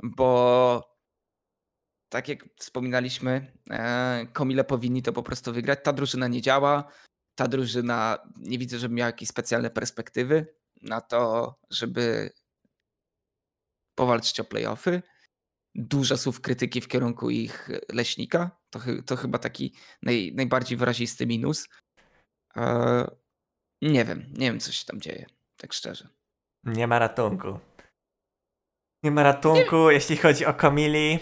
bo 0.04 1.00
tak 2.10 2.28
jak 2.28 2.46
wspominaliśmy, 2.56 3.54
e, 3.70 4.28
Komile 4.34 4.64
powinni 4.64 5.02
to 5.02 5.14
po 5.14 5.24
prostu 5.24 5.54
wygrać. 5.54 5.80
Ta 5.84 5.94
drużyna 5.94 6.28
nie 6.28 6.42
działa. 6.42 6.92
Ta 7.36 7.48
drużyna 7.48 8.18
nie 8.38 8.58
widzę, 8.58 8.80
żeby 8.80 8.96
miała 8.96 9.08
jakieś 9.08 9.30
specjalne 9.30 9.70
perspektywy 9.70 10.56
na 10.82 11.02
to, 11.02 11.56
żeby 11.70 12.32
powalczyć 13.96 14.40
o 14.40 14.44
playoffy. 14.44 15.02
Dużo 15.80 16.18
słów 16.18 16.42
krytyki 16.42 16.82
w 16.82 16.88
kierunku 16.88 17.30
ich 17.30 17.70
leśnika. 17.94 18.52
To, 18.70 18.80
to 19.06 19.16
chyba 19.16 19.38
taki 19.38 19.74
naj, 20.02 20.34
najbardziej 20.36 20.78
wyrazisty 20.78 21.28
minus. 21.28 21.68
E, 22.58 23.06
nie 23.82 24.06
wiem, 24.06 24.26
nie 24.34 24.52
wiem, 24.52 24.60
co 24.60 24.72
się 24.72 24.86
tam 24.86 25.02
dzieje, 25.02 25.26
tak 25.58 25.74
szczerze. 25.74 26.08
Nie 26.64 26.88
ma 26.88 27.00
ratunku. 27.00 27.60
Nie 29.04 29.12
ma 29.12 29.24
ratunku, 29.24 29.88
nie. 29.88 29.94
jeśli 29.94 30.18
chodzi 30.18 30.46
o 30.46 30.54
Komili. 30.54 31.20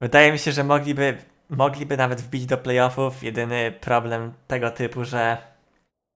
Wydaje 0.00 0.32
mi 0.32 0.38
się, 0.38 0.52
że 0.52 0.64
mogliby, 0.64 1.18
mogliby 1.48 1.96
nawet 1.96 2.20
wbić 2.20 2.46
do 2.46 2.58
playoffów. 2.58 3.22
Jedyny 3.22 3.72
problem 3.80 4.32
tego 4.46 4.70
typu, 4.70 5.04
że. 5.04 5.38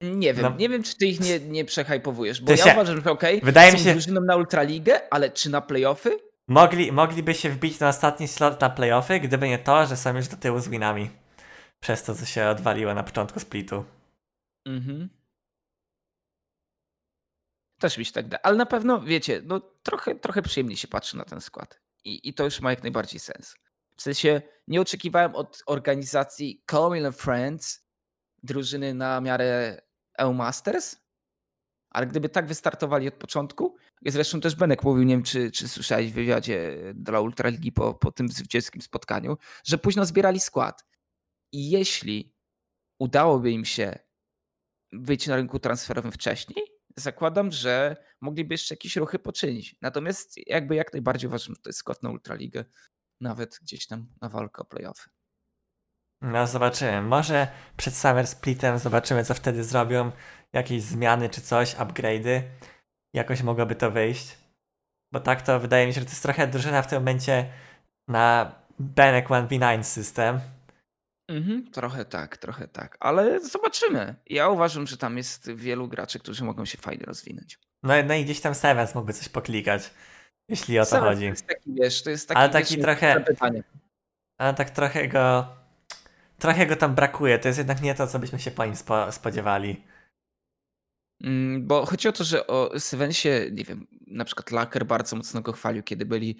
Nie 0.00 0.34
wiem, 0.34 0.42
no, 0.42 0.56
nie 0.58 0.68
wiem, 0.68 0.82
czy 0.82 0.96
ty 0.96 1.06
ich 1.06 1.20
nie, 1.20 1.40
nie 1.40 1.64
przehajpowujesz, 1.64 2.40
bo 2.40 2.52
ja 2.52 2.72
uważam, 2.72 3.00
że 3.02 3.10
okej, 3.10 3.36
okay, 3.36 3.46
wydaje 3.46 3.72
są 3.72 3.78
mi 3.78 3.84
się 3.84 3.92
drużyną 3.92 4.20
na 4.20 4.36
Ultraligę, 4.36 5.12
ale 5.12 5.30
czy 5.30 5.50
na 5.50 5.60
playoffy? 5.60 6.18
Mogli, 6.48 6.92
mogliby 6.92 7.34
się 7.34 7.50
wbić 7.50 7.80
na 7.80 7.88
ostatni 7.88 8.28
slot 8.28 8.60
na 8.60 8.70
playoffy, 8.70 9.20
gdyby 9.20 9.48
nie 9.48 9.58
to, 9.58 9.86
że 9.86 9.96
są 9.96 10.16
już 10.16 10.28
do 10.28 10.36
tyłu 10.36 10.60
z 10.60 10.68
winami. 10.68 11.10
Przez 11.80 12.02
to, 12.02 12.14
co 12.14 12.26
się 12.26 12.48
odwaliło 12.48 12.94
na 12.94 13.02
początku 13.02 13.40
splitu. 13.40 13.84
Mhm. 14.66 15.08
Też 17.78 17.98
mi 17.98 18.04
się 18.04 18.12
tak 18.12 18.28
da. 18.28 18.38
Ale 18.42 18.56
na 18.56 18.66
pewno, 18.66 19.00
wiecie, 19.00 19.42
no 19.44 19.60
trochę, 19.60 20.14
trochę 20.14 20.42
przyjemniej 20.42 20.76
się 20.76 20.88
patrzy 20.88 21.16
na 21.16 21.24
ten 21.24 21.40
skład. 21.40 21.80
I, 22.04 22.28
I 22.28 22.34
to 22.34 22.44
już 22.44 22.60
ma 22.60 22.70
jak 22.70 22.82
najbardziej 22.82 23.20
sens. 23.20 23.56
W 23.96 24.02
sensie 24.02 24.42
nie 24.68 24.80
oczekiwałem 24.80 25.34
od 25.34 25.62
organizacji 25.66 26.64
Colin 26.70 27.12
Friends 27.12 27.84
drużyny 28.42 28.94
na 28.94 29.20
miarę 29.20 29.80
EU 30.18 30.34
Masters, 30.34 30.96
ale 31.94 32.06
gdyby 32.06 32.28
tak 32.28 32.46
wystartowali 32.46 33.08
od 33.08 33.14
początku, 33.14 33.76
zresztą 34.06 34.40
też 34.40 34.54
Benek 34.54 34.82
mówił, 34.82 35.04
nie 35.04 35.14
wiem 35.14 35.22
czy, 35.22 35.50
czy 35.50 35.68
słyszałeś 35.68 36.10
w 36.10 36.14
wywiadzie 36.14 36.76
dla 36.94 37.20
Ultraligi 37.20 37.72
po, 37.72 37.94
po 37.94 38.12
tym 38.12 38.28
zwycięskim 38.28 38.82
spotkaniu, 38.82 39.36
że 39.64 39.78
późno 39.78 40.04
zbierali 40.04 40.40
skład. 40.40 40.84
I 41.52 41.70
jeśli 41.70 42.34
udałoby 42.98 43.50
im 43.50 43.64
się 43.64 43.98
wyjść 44.92 45.26
na 45.26 45.36
rynku 45.36 45.58
transferowym 45.58 46.12
wcześniej, 46.12 46.64
zakładam, 46.96 47.52
że 47.52 47.96
mogliby 48.20 48.54
jeszcze 48.54 48.74
jakieś 48.74 48.96
ruchy 48.96 49.18
poczynić. 49.18 49.76
Natomiast 49.82 50.48
jakby 50.48 50.74
jak 50.74 50.92
najbardziej 50.92 51.28
uważam, 51.28 51.54
że 51.54 51.62
to 51.62 51.68
jest 51.68 51.78
skład 51.78 52.02
na 52.02 52.10
Ultraligę, 52.10 52.64
nawet 53.20 53.58
gdzieś 53.62 53.86
tam 53.86 54.06
na 54.20 54.28
walkę 54.28 54.62
o 54.62 54.64
playoffy. 54.64 55.10
No 56.20 56.46
zobaczymy. 56.46 57.02
Może 57.02 57.48
przed 57.76 57.96
Summer 57.96 58.26
Splitem 58.26 58.78
zobaczymy, 58.78 59.24
co 59.24 59.34
wtedy 59.34 59.64
zrobią. 59.64 60.12
Jakieś 60.54 60.82
zmiany 60.82 61.28
czy 61.28 61.40
coś, 61.40 61.74
upgrade'y. 61.74 62.42
Jakoś 63.14 63.42
mogłoby 63.42 63.74
to 63.74 63.90
wyjść. 63.90 64.38
Bo 65.12 65.20
tak 65.20 65.42
to 65.42 65.60
wydaje 65.60 65.86
mi 65.86 65.94
się, 65.94 66.00
że 66.00 66.06
to 66.06 66.12
jest 66.12 66.22
trochę 66.22 66.46
drużyna 66.46 66.82
w 66.82 66.86
tym 66.86 66.98
momencie 66.98 67.48
na 68.08 68.54
Benek 68.78 69.28
1v9 69.28 69.82
system. 69.82 70.40
Mhm, 71.28 71.70
trochę 71.70 72.04
tak, 72.04 72.36
trochę 72.36 72.68
tak. 72.68 72.96
Ale 73.00 73.40
zobaczymy. 73.40 74.14
Ja 74.26 74.48
uważam, 74.48 74.86
że 74.86 74.96
tam 74.96 75.16
jest 75.16 75.50
wielu 75.50 75.88
graczy, 75.88 76.18
którzy 76.18 76.44
mogą 76.44 76.64
się 76.64 76.78
fajnie 76.78 77.06
rozwinąć. 77.06 77.58
No, 77.82 77.94
no 78.06 78.14
i 78.14 78.24
gdzieś 78.24 78.40
tam 78.40 78.54
Sevens 78.54 78.94
mógłby 78.94 79.12
coś 79.12 79.28
poklikać, 79.28 79.90
jeśli 80.48 80.78
o 80.78 80.82
to 80.82 80.90
Sevens 80.90 81.08
chodzi. 81.08 81.26
To 81.26 81.30
jest 81.30 81.46
taki, 81.46 81.74
wiesz, 81.74 82.02
to 82.02 82.10
jest 82.10 82.28
taki, 82.28 82.40
ale 82.40 82.50
taki 82.50 82.78
trochę. 82.78 83.24
Ale 84.38 84.54
tak 84.54 84.70
trochę 84.70 85.08
go 85.08 85.46
trochę 86.38 86.66
go 86.66 86.76
tam 86.76 86.94
brakuje. 86.94 87.38
To 87.38 87.48
jest 87.48 87.58
jednak 87.58 87.82
nie 87.82 87.94
to, 87.94 88.06
co 88.06 88.18
byśmy 88.18 88.38
się 88.38 88.50
po 88.50 88.64
nim 88.64 88.76
spo, 88.76 89.12
spodziewali. 89.12 89.82
Mm, 91.24 91.66
bo 91.66 91.86
chodzi 91.86 92.08
o 92.08 92.12
to, 92.12 92.24
że 92.24 92.46
o 92.46 92.80
Sevensie, 92.80 93.48
nie 93.52 93.64
wiem, 93.64 93.86
na 94.06 94.24
przykład 94.24 94.50
Laker 94.50 94.86
bardzo 94.86 95.16
mocno 95.16 95.40
go 95.40 95.52
chwalił, 95.52 95.82
kiedy 95.82 96.06
byli 96.06 96.38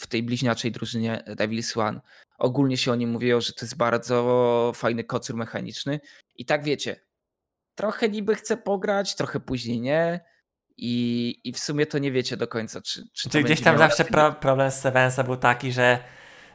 w 0.00 0.06
tej 0.06 0.22
bliźniaczej 0.22 0.72
drużynie 0.72 1.24
Devils 1.36 1.76
One. 1.76 2.00
Ogólnie 2.38 2.76
się 2.76 2.92
o 2.92 2.94
nim 2.94 3.10
mówiło, 3.10 3.40
że 3.40 3.52
to 3.52 3.64
jest 3.64 3.76
bardzo 3.76 4.72
fajny 4.74 5.04
kocur 5.04 5.36
mechaniczny. 5.36 6.00
I 6.36 6.44
tak 6.44 6.64
wiecie, 6.64 7.00
trochę 7.74 8.08
niby 8.08 8.34
chce 8.34 8.56
pograć, 8.56 9.14
trochę 9.14 9.40
później 9.40 9.80
nie. 9.80 10.20
I, 10.76 11.40
i 11.44 11.52
w 11.52 11.58
sumie 11.58 11.86
to 11.86 11.98
nie 11.98 12.12
wiecie 12.12 12.36
do 12.36 12.48
końca, 12.48 12.80
czy, 12.80 13.02
czy 13.12 13.42
Gdzieś 13.42 13.60
tam 13.60 13.78
zawsze 13.78 14.04
pro, 14.04 14.32
problem 14.32 14.70
z 14.70 14.80
Sevensa 14.80 15.24
był 15.24 15.36
taki, 15.36 15.72
że, 15.72 15.98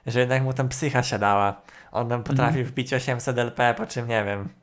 że 0.05 0.19
jednak 0.19 0.43
mu 0.43 0.53
tam 0.53 0.69
psycha 0.69 1.03
siadała. 1.03 1.61
On 1.91 2.07
nam 2.07 2.23
potrafił 2.23 2.59
mm. 2.59 2.71
wbić 2.71 2.93
800 2.93 3.37
LP, 3.37 3.73
po 3.77 3.85
czym 3.85 4.07
nie 4.07 4.23
wiem. 4.25 4.60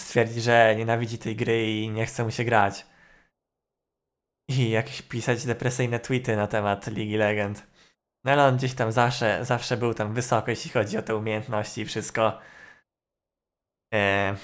Stwierdzi, 0.00 0.40
że 0.40 0.74
nienawidzi 0.76 1.18
tej 1.18 1.36
gry 1.36 1.70
i 1.70 1.90
nie 1.90 2.06
chce 2.06 2.24
mu 2.24 2.30
się 2.30 2.44
grać. 2.44 2.86
I 4.48 4.70
jakieś 4.70 5.02
pisać 5.02 5.46
depresyjne 5.46 6.00
tweety 6.00 6.36
na 6.36 6.46
temat 6.46 6.86
Ligi 6.86 7.16
Legend. 7.16 7.66
No 8.24 8.32
ale 8.32 8.44
on 8.44 8.56
gdzieś 8.56 8.74
tam 8.74 8.92
zawsze, 8.92 9.44
zawsze 9.44 9.76
był 9.76 9.94
tam 9.94 10.14
wysoko, 10.14 10.50
jeśli 10.50 10.70
chodzi 10.70 10.98
o 10.98 11.02
te 11.02 11.16
umiejętności 11.16 11.80
i 11.80 11.84
wszystko. 11.84 12.38
Eee, 13.92 14.34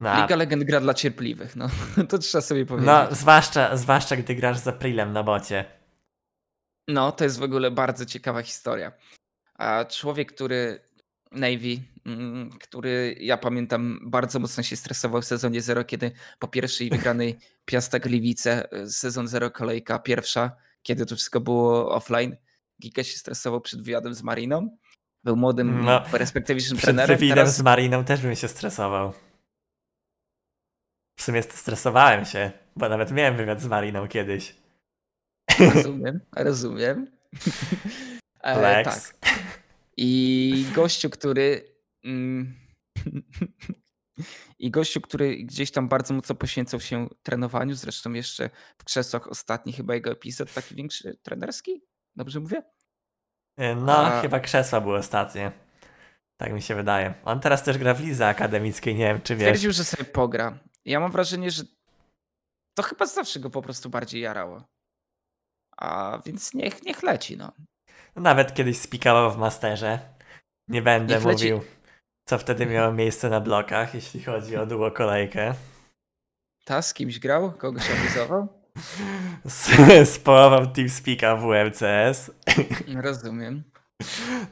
no, 0.00 0.22
Liga 0.22 0.36
Legend 0.36 0.64
gra 0.64 0.80
dla 0.80 0.94
cierpliwych, 0.94 1.56
no 1.56 1.68
to 2.08 2.18
trzeba 2.18 2.42
sobie 2.42 2.66
powiedzieć. 2.66 2.86
No, 2.86 3.14
zwłaszcza, 3.14 3.76
zwłaszcza 3.76 4.16
gdy 4.16 4.34
grasz 4.34 4.58
z 4.58 4.68
Aprilem 4.68 5.12
na 5.12 5.22
bocie. 5.22 5.64
No, 6.88 7.12
to 7.12 7.24
jest 7.24 7.38
w 7.38 7.42
ogóle 7.42 7.70
bardzo 7.70 8.06
ciekawa 8.06 8.42
historia. 8.42 8.92
A 9.54 9.84
człowiek, 9.84 10.32
który 10.32 10.80
Navy, 11.32 11.82
który 12.60 13.16
ja 13.20 13.36
pamiętam 13.36 13.98
bardzo 14.02 14.38
mocno 14.38 14.62
się 14.62 14.76
stresował 14.76 15.22
w 15.22 15.24
sezonie 15.24 15.62
0, 15.62 15.84
kiedy 15.84 16.12
po 16.38 16.48
pierwszej 16.48 16.90
wygranej 16.90 17.38
Piasta 17.64 17.98
Gliwice, 17.98 18.72
e, 18.72 18.86
sezon 18.86 19.28
0 19.28 19.50
kolejka 19.50 19.98
pierwsza, 19.98 20.52
kiedy 20.82 21.06
to 21.06 21.16
wszystko 21.16 21.40
było 21.40 21.94
offline, 21.94 22.36
Giga 22.82 23.04
się 23.04 23.18
stresował 23.18 23.60
przed 23.60 23.82
wywiadem 23.82 24.14
z 24.14 24.22
Mariną. 24.22 24.76
Był 25.24 25.36
młodym, 25.36 25.84
no, 25.84 26.00
perspektywicznym 26.00 26.78
przed 26.78 26.84
trenerem. 26.84 27.18
Przed 27.18 27.28
teraz... 27.28 27.56
z 27.56 27.62
Mariną 27.62 28.04
też 28.04 28.20
bym 28.20 28.36
się 28.36 28.48
stresował. 28.48 29.12
W 31.18 31.22
sumie 31.22 31.42
stresowałem 31.42 32.24
się, 32.24 32.50
bo 32.76 32.88
nawet 32.88 33.12
miałem 33.12 33.36
wywiad 33.36 33.60
z 33.60 33.66
Mariną 33.66 34.08
kiedyś. 34.08 34.54
Rozumiem, 35.74 36.20
rozumiem. 36.36 37.06
E, 38.42 38.84
tak. 38.84 39.14
I 39.96 40.66
gościu, 40.74 41.10
który. 41.10 41.64
Mm, 42.04 42.54
I 44.58 44.70
gościu, 44.70 45.00
który 45.00 45.36
gdzieś 45.36 45.70
tam 45.70 45.88
bardzo 45.88 46.14
mocno 46.14 46.34
poświęcał 46.34 46.80
się 46.80 47.08
trenowaniu, 47.22 47.74
zresztą 47.74 48.12
jeszcze 48.12 48.50
w 48.78 48.84
krzesłach 48.84 49.28
ostatni 49.28 49.72
chyba 49.72 49.94
jego 49.94 50.10
epizod, 50.10 50.52
taki 50.52 50.74
większy 50.74 51.16
trenerski? 51.22 51.82
Dobrze 52.16 52.40
mówię? 52.40 52.62
E, 53.56 53.74
no, 53.74 53.98
A... 53.98 54.22
chyba 54.22 54.40
krzesła 54.40 54.80
były 54.80 54.98
ostatnie. 54.98 55.52
Tak 56.40 56.52
mi 56.52 56.62
się 56.62 56.74
wydaje. 56.74 57.14
On 57.24 57.40
teraz 57.40 57.62
też 57.62 57.78
gra 57.78 57.94
w 57.94 58.00
lidze 58.00 58.28
akademickiej, 58.28 58.94
nie 58.94 59.04
wiem 59.04 59.20
czy 59.22 59.36
wiesz. 59.36 59.48
Stwierdził, 59.48 59.72
że 59.72 59.84
sobie 59.84 60.04
pogra. 60.04 60.58
Ja 60.84 61.00
mam 61.00 61.12
wrażenie, 61.12 61.50
że 61.50 61.62
to 62.74 62.82
chyba 62.82 63.06
zawsze 63.06 63.40
go 63.40 63.50
po 63.50 63.62
prostu 63.62 63.90
bardziej 63.90 64.22
jarało. 64.22 64.64
A 65.76 66.18
więc 66.26 66.54
niech, 66.54 66.82
niech 66.82 67.02
leci, 67.02 67.36
no. 67.36 67.52
Nawet 68.16 68.54
kiedyś 68.54 68.78
spikował 68.78 69.32
w 69.32 69.36
masterze. 69.36 70.14
Nie 70.68 70.82
będę 70.82 71.20
mówił, 71.20 71.60
co 72.30 72.38
wtedy 72.38 72.66
miało 72.66 72.92
miejsce 72.92 73.30
na 73.30 73.40
blokach, 73.40 73.94
jeśli 73.94 74.22
chodzi 74.22 74.56
o 74.56 74.66
duo 74.66 74.90
kolejkę. 74.90 75.54
Ta 76.64 76.82
z 76.82 76.94
kimś 76.94 77.18
grał? 77.18 77.52
Kogoś 77.52 77.82
abuzował? 77.90 78.48
Społował 80.04 80.66
TeamSpeaka 80.74 81.36
w 81.36 81.40
WMCS. 81.40 82.30
Rozumiem. 83.02 83.62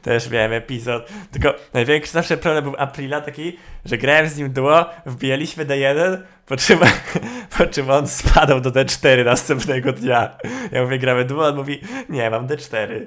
Też 0.01 0.29
miałem 0.29 0.53
epizod. 0.53 1.09
Tylko 1.31 1.53
największy 1.73 2.11
zawsze 2.11 2.37
problem 2.37 2.63
był 2.63 2.75
Aprila 2.77 3.21
taki, 3.21 3.57
że 3.85 3.97
grałem 3.97 4.29
z 4.29 4.37
nim 4.37 4.53
duo, 4.53 4.85
wbijaliśmy 5.05 5.65
D1, 5.65 6.17
po 6.45 6.57
czym, 6.57 6.79
po 7.57 7.65
czym 7.65 7.89
on 7.89 8.07
spadał 8.07 8.61
do 8.61 8.71
D4 8.71 9.25
następnego 9.25 9.93
dnia. 9.93 10.37
Ja 10.71 10.83
mówię, 10.83 10.99
gramy 10.99 11.25
duo, 11.25 11.47
on 11.47 11.55
mówi, 11.55 11.81
nie, 12.09 12.29
mam 12.29 12.47
D4. 12.47 13.05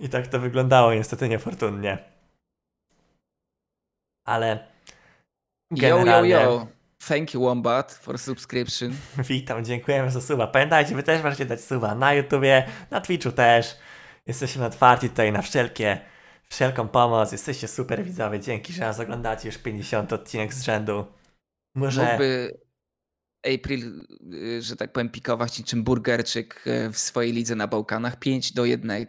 I 0.00 0.08
tak 0.08 0.26
to 0.26 0.40
wyglądało 0.40 0.94
niestety 0.94 1.28
niefortunnie. 1.28 1.98
Ale 4.24 4.68
generalnie... 5.70 6.30
Yo, 6.30 6.40
yo, 6.40 6.50
yo. 6.50 6.66
Thank 7.08 7.34
you, 7.34 7.40
Wombat, 7.40 7.92
for 7.92 8.18
subscription. 8.18 8.92
Witam, 9.28 9.64
dziękujemy 9.64 10.10
za 10.10 10.20
suba. 10.20 10.46
Pamiętajcie, 10.46 10.94
wy 10.94 11.02
też 11.02 11.22
możecie 11.22 11.46
dać 11.46 11.60
suba 11.60 11.94
na 11.94 12.14
YouTubie, 12.14 12.66
na 12.90 13.00
Twitchu 13.00 13.32
też. 13.32 13.76
Jesteśmy 14.26 14.64
otwarci 14.64 15.08
tutaj 15.08 15.32
na 15.32 15.42
wszelkie, 15.42 16.00
wszelką 16.48 16.88
pomoc. 16.88 17.32
Jesteście 17.32 17.68
super 17.68 18.04
widzowie. 18.04 18.40
Dzięki, 18.40 18.72
że 18.72 18.80
nas 18.80 19.00
oglądacie 19.00 19.48
już 19.48 19.58
50 19.58 20.12
odcinek 20.12 20.54
z 20.54 20.62
rzędu. 20.62 21.06
Może... 21.74 22.04
Mógłby 22.04 22.60
April, 23.54 24.06
y, 24.32 24.62
że 24.62 24.76
tak 24.76 24.92
powiem, 24.92 25.08
pikować 25.08 25.58
niczym 25.58 25.84
burgerczyk 25.84 26.66
y, 26.66 26.90
w 26.92 26.98
swojej 26.98 27.32
lidze 27.32 27.54
na 27.54 27.66
Bałkanach. 27.66 28.18
5 28.18 28.52
do 28.52 28.64
1. 28.64 29.06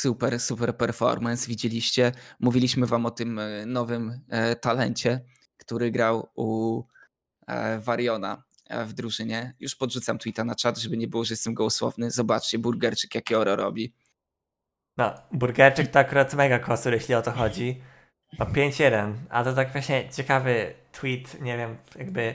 Super, 0.00 0.40
super 0.40 0.76
performance. 0.76 1.48
Widzieliście, 1.48 2.12
mówiliśmy 2.40 2.86
wam 2.86 3.06
o 3.06 3.10
tym 3.10 3.38
y, 3.38 3.66
nowym 3.66 4.20
talencie, 4.60 5.20
który 5.56 5.90
grał 5.90 6.28
u 6.34 6.82
Wariona 7.78 8.42
w 8.86 8.92
drużynie. 8.92 9.54
Już 9.60 9.76
podrzucam 9.76 10.18
tweeta 10.18 10.44
na 10.44 10.54
czat, 10.54 10.78
żeby 10.78 10.96
nie 10.96 11.08
było, 11.08 11.24
że 11.24 11.32
jestem 11.32 11.54
gołosłowny. 11.54 12.10
Zobaczcie, 12.10 12.58
burgerczyk 12.58 13.14
jakie 13.14 13.38
oro 13.38 13.56
robi. 13.56 13.94
No, 14.96 15.14
burgerczyk 15.32 15.90
to 15.90 15.98
akurat 15.98 16.34
mega 16.34 16.58
kosur, 16.58 16.92
jeśli 16.92 17.14
o 17.14 17.22
to 17.22 17.32
chodzi. 17.32 17.82
No 18.38 18.46
5-1, 18.46 19.14
a 19.30 19.44
to 19.44 19.52
tak 19.52 19.72
właśnie 19.72 20.10
ciekawy 20.10 20.74
tweet, 20.92 21.40
nie 21.40 21.56
wiem, 21.56 21.76
jakby 21.96 22.34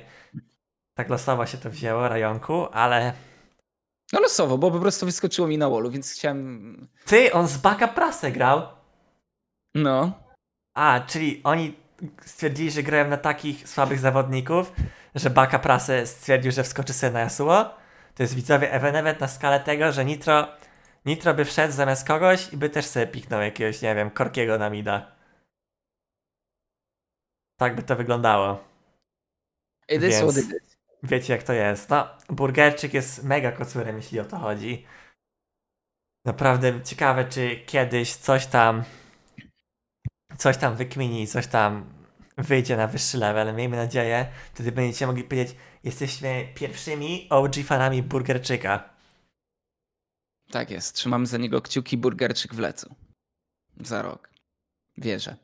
tak 0.97 1.09
losowo 1.09 1.45
się 1.45 1.57
to 1.57 1.69
wzięło, 1.69 2.09
rajonku, 2.09 2.67
ale... 2.71 3.13
No 4.15 4.21
losowo, 4.21 4.57
bo 4.57 4.71
po 4.71 4.79
prostu 4.79 5.05
wyskoczyło 5.05 5.47
mi 5.47 5.57
na 5.57 5.69
wallu, 5.69 5.91
więc 5.91 6.13
chciałem... 6.13 6.87
Ty, 7.05 7.33
on 7.33 7.47
z 7.47 7.57
baka 7.57 7.87
prasę 7.87 8.31
grał? 8.31 8.61
No. 9.75 10.11
A, 10.73 10.99
czyli 11.07 11.41
oni 11.43 11.75
stwierdzili, 12.25 12.71
że 12.71 12.83
grają 12.83 13.07
na 13.07 13.17
takich 13.17 13.69
słabych 13.69 13.99
zawodników, 13.99 14.71
że 15.15 15.29
baka 15.29 15.59
prasę 15.59 16.07
stwierdził, 16.07 16.51
że 16.51 16.63
wskoczy 16.63 16.93
sobie 16.93 17.13
na 17.13 17.21
Yasuo? 17.21 17.65
To 18.15 18.23
jest 18.23 18.35
widzowie 18.35 18.71
even 18.73 19.17
na 19.19 19.27
skalę 19.27 19.59
tego, 19.59 19.91
że 19.91 20.05
Nitro 20.05 20.47
Nitro 21.05 21.33
by 21.33 21.45
wszedł 21.45 21.73
zamiast 21.73 22.07
kogoś 22.07 22.53
i 22.53 22.57
by 22.57 22.69
też 22.69 22.85
sobie 22.85 23.07
piknął 23.07 23.41
jakiegoś, 23.41 23.81
nie 23.81 23.95
wiem, 23.95 24.11
korkiego 24.11 24.57
na 24.57 24.69
mida. 24.69 25.11
Tak 27.59 27.75
by 27.75 27.83
to 27.83 27.95
wyglądało. 27.95 28.63
It 29.89 30.03
is 30.03 30.21
what 30.21 30.37
it 30.37 30.45
is. 30.45 30.74
Wiecie 31.05 31.33
jak 31.33 31.43
to 31.43 31.53
jest. 31.53 31.89
No, 31.89 32.07
burgerczyk 32.29 32.93
jest 32.93 33.23
mega 33.23 33.51
kocurem, 33.51 33.97
jeśli 33.97 34.19
o 34.19 34.25
to 34.25 34.37
chodzi. 34.37 34.85
Naprawdę 36.25 36.83
ciekawe, 36.83 37.25
czy 37.25 37.63
kiedyś 37.65 38.15
coś 38.15 38.45
tam 38.47 38.83
coś 40.37 40.57
tam 40.57 40.75
wykmini, 40.75 41.27
coś 41.27 41.47
tam 41.47 41.93
wyjdzie 42.37 42.77
na 42.77 42.87
wyższy 42.87 43.17
level. 43.17 43.55
Miejmy 43.55 43.77
nadzieję. 43.77 44.31
Wtedy 44.53 44.71
będziecie 44.71 45.07
mogli 45.07 45.23
powiedzieć, 45.23 45.57
jesteśmy 45.83 46.47
pierwszymi 46.55 47.27
OG 47.29 47.55
fanami 47.65 48.03
burgerczyka. 48.03 48.89
Tak 50.51 50.71
jest. 50.71 50.95
Trzymamy 50.95 51.25
za 51.25 51.37
niego 51.37 51.61
kciuki, 51.61 51.97
burgerczyk 51.97 52.53
w 52.53 52.59
lecu. 52.59 52.95
Za 53.79 54.01
rok. 54.01 54.29
Wierzę. 54.97 55.37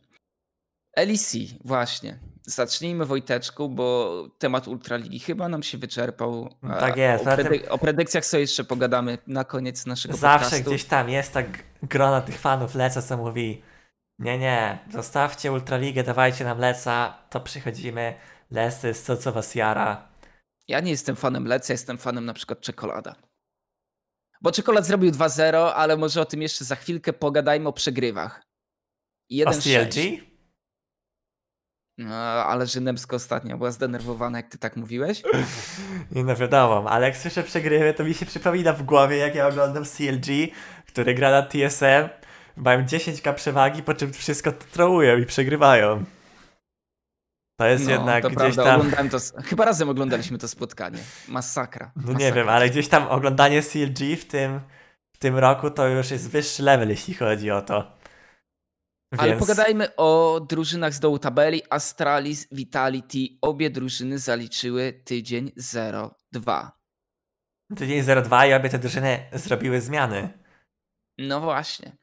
LEC, 0.98 1.36
właśnie. 1.64 2.20
Zacznijmy 2.44 3.06
Wojteczku, 3.06 3.70
bo 3.70 4.28
temat 4.38 4.68
Ultraligi 4.68 5.20
chyba 5.20 5.50
nam 5.50 5.64
się 5.64 5.78
wyczerpał. 5.78 6.50
Tak 6.80 6.98
jest. 6.98 7.28
O, 7.28 7.30
predy- 7.32 7.70
o 7.70 7.78
predykcjach 7.78 8.26
sobie 8.26 8.42
jeszcze 8.42 8.64
pogadamy 8.64 9.18
na 9.28 9.44
koniec 9.44 9.86
naszego 9.86 10.18
Zawsze 10.18 10.46
podcastu. 10.50 10.70
gdzieś 10.70 10.84
tam 10.86 11.10
jest 11.10 11.34
tak 11.34 11.64
grona 11.84 12.22
tych 12.22 12.40
fanów 12.40 12.76
Leca, 12.76 13.02
co 13.02 13.18
mówi 13.18 13.62
nie, 14.20 14.38
nie, 14.38 14.80
zostawcie 14.94 15.52
Ultraligę, 15.52 16.04
dawajcie 16.04 16.44
nam 16.46 16.60
Leca, 16.60 17.18
to 17.30 17.40
przychodzimy. 17.40 18.14
To 18.82 18.88
jest 18.88 19.08
to, 19.08 19.18
co 19.18 19.32
was 19.32 19.56
jara. 19.56 20.10
Ja 20.68 20.80
nie 20.80 20.92
jestem 20.92 21.16
fanem 21.16 21.46
Leca, 21.48 21.74
jestem 21.74 21.98
fanem 21.98 22.26
na 22.26 22.34
przykład 22.34 22.62
Czekolada. 22.62 23.16
Bo 24.42 24.52
Czekolad 24.52 24.86
zrobił 24.86 25.12
2-0, 25.12 25.72
ale 25.76 25.98
może 25.98 26.22
o 26.22 26.26
tym 26.26 26.42
jeszcze 26.42 26.66
za 26.66 26.76
chwilkę 26.76 27.14
pogadajmy 27.14 27.70
o 27.70 27.74
przegrywach. 27.74 28.42
1 29.30 29.54
o 29.54 29.62
CLG? 29.62 29.96
No, 29.96 30.31
ale 32.46 32.68
Żydemsko 32.68 33.16
ostatnio 33.16 33.58
była 33.58 33.72
zdenerwowana, 33.72 34.38
jak 34.38 34.48
ty 34.48 34.58
tak 34.58 34.76
mówiłeś. 34.76 35.24
Nie 36.12 36.24
no 36.24 36.36
wiadomo, 36.36 36.90
ale 36.90 37.08
jak 37.08 37.18
słyszę 37.18 37.44
przegrywy, 37.44 37.94
to 37.94 38.04
mi 38.04 38.14
się 38.14 38.26
przypomina 38.26 38.74
w 38.74 38.84
głowie, 38.84 39.18
jak 39.18 39.36
ja 39.36 39.48
oglądam 39.48 39.86
CLG, 39.86 40.28
który 40.88 41.14
gra 41.14 41.32
na 41.32 41.42
TSM, 41.42 42.10
mają 42.56 42.86
10k 42.86 43.34
przewagi, 43.34 43.84
po 43.84 43.94
czym 43.94 44.14
wszystko 44.14 44.52
trołują 44.52 45.18
i 45.18 45.26
przegrywają. 45.26 46.06
To 47.60 47.66
jest 47.66 47.86
no, 47.86 47.92
jednak 47.92 48.24
to 48.24 48.30
gdzieś 48.30 48.56
prawda, 48.56 48.96
tam. 48.96 49.10
To, 49.10 49.18
chyba 49.44 49.66
razem 49.66 49.90
oglądaliśmy 49.90 50.38
to 50.38 50.48
spotkanie. 50.48 50.98
Masakra. 51.28 51.92
No 51.96 52.14
nie 52.14 52.34
wiem, 52.34 52.50
ale 52.50 52.70
gdzieś 52.70 52.88
tam 52.88 53.08
oglądanie 53.08 53.64
CLG 53.64 54.00
w 54.20 54.26
tym, 54.26 54.60
w 55.14 55.18
tym 55.18 55.38
roku 55.38 55.72
to 55.72 55.88
już 55.88 56.12
jest 56.12 56.30
wyższy 56.30 56.64
level, 56.64 56.90
jeśli 56.90 57.14
chodzi 57.14 57.52
o 57.52 57.62
to. 57.62 58.01
Więc... 59.12 59.24
Ale 59.24 59.38
pogadajmy 59.38 59.96
o 59.96 60.40
drużynach 60.50 60.94
z 60.94 61.00
dołu 61.00 61.20
tabeli. 61.20 61.62
Astralis, 61.70 62.48
Vitality, 62.52 63.38
obie 63.42 63.70
drużyny 63.70 64.20
zaliczyły 64.20 65.02
tydzień 65.06 65.52
0-2. 65.58 66.70
Tydzień 67.76 68.02
0-2 68.02 68.50
i 68.50 68.54
obie 68.54 68.70
te 68.70 68.80
drużyny 68.80 69.30
zrobiły 69.34 69.82
zmiany. 69.82 70.40
No 71.18 71.42
właśnie. 71.42 71.98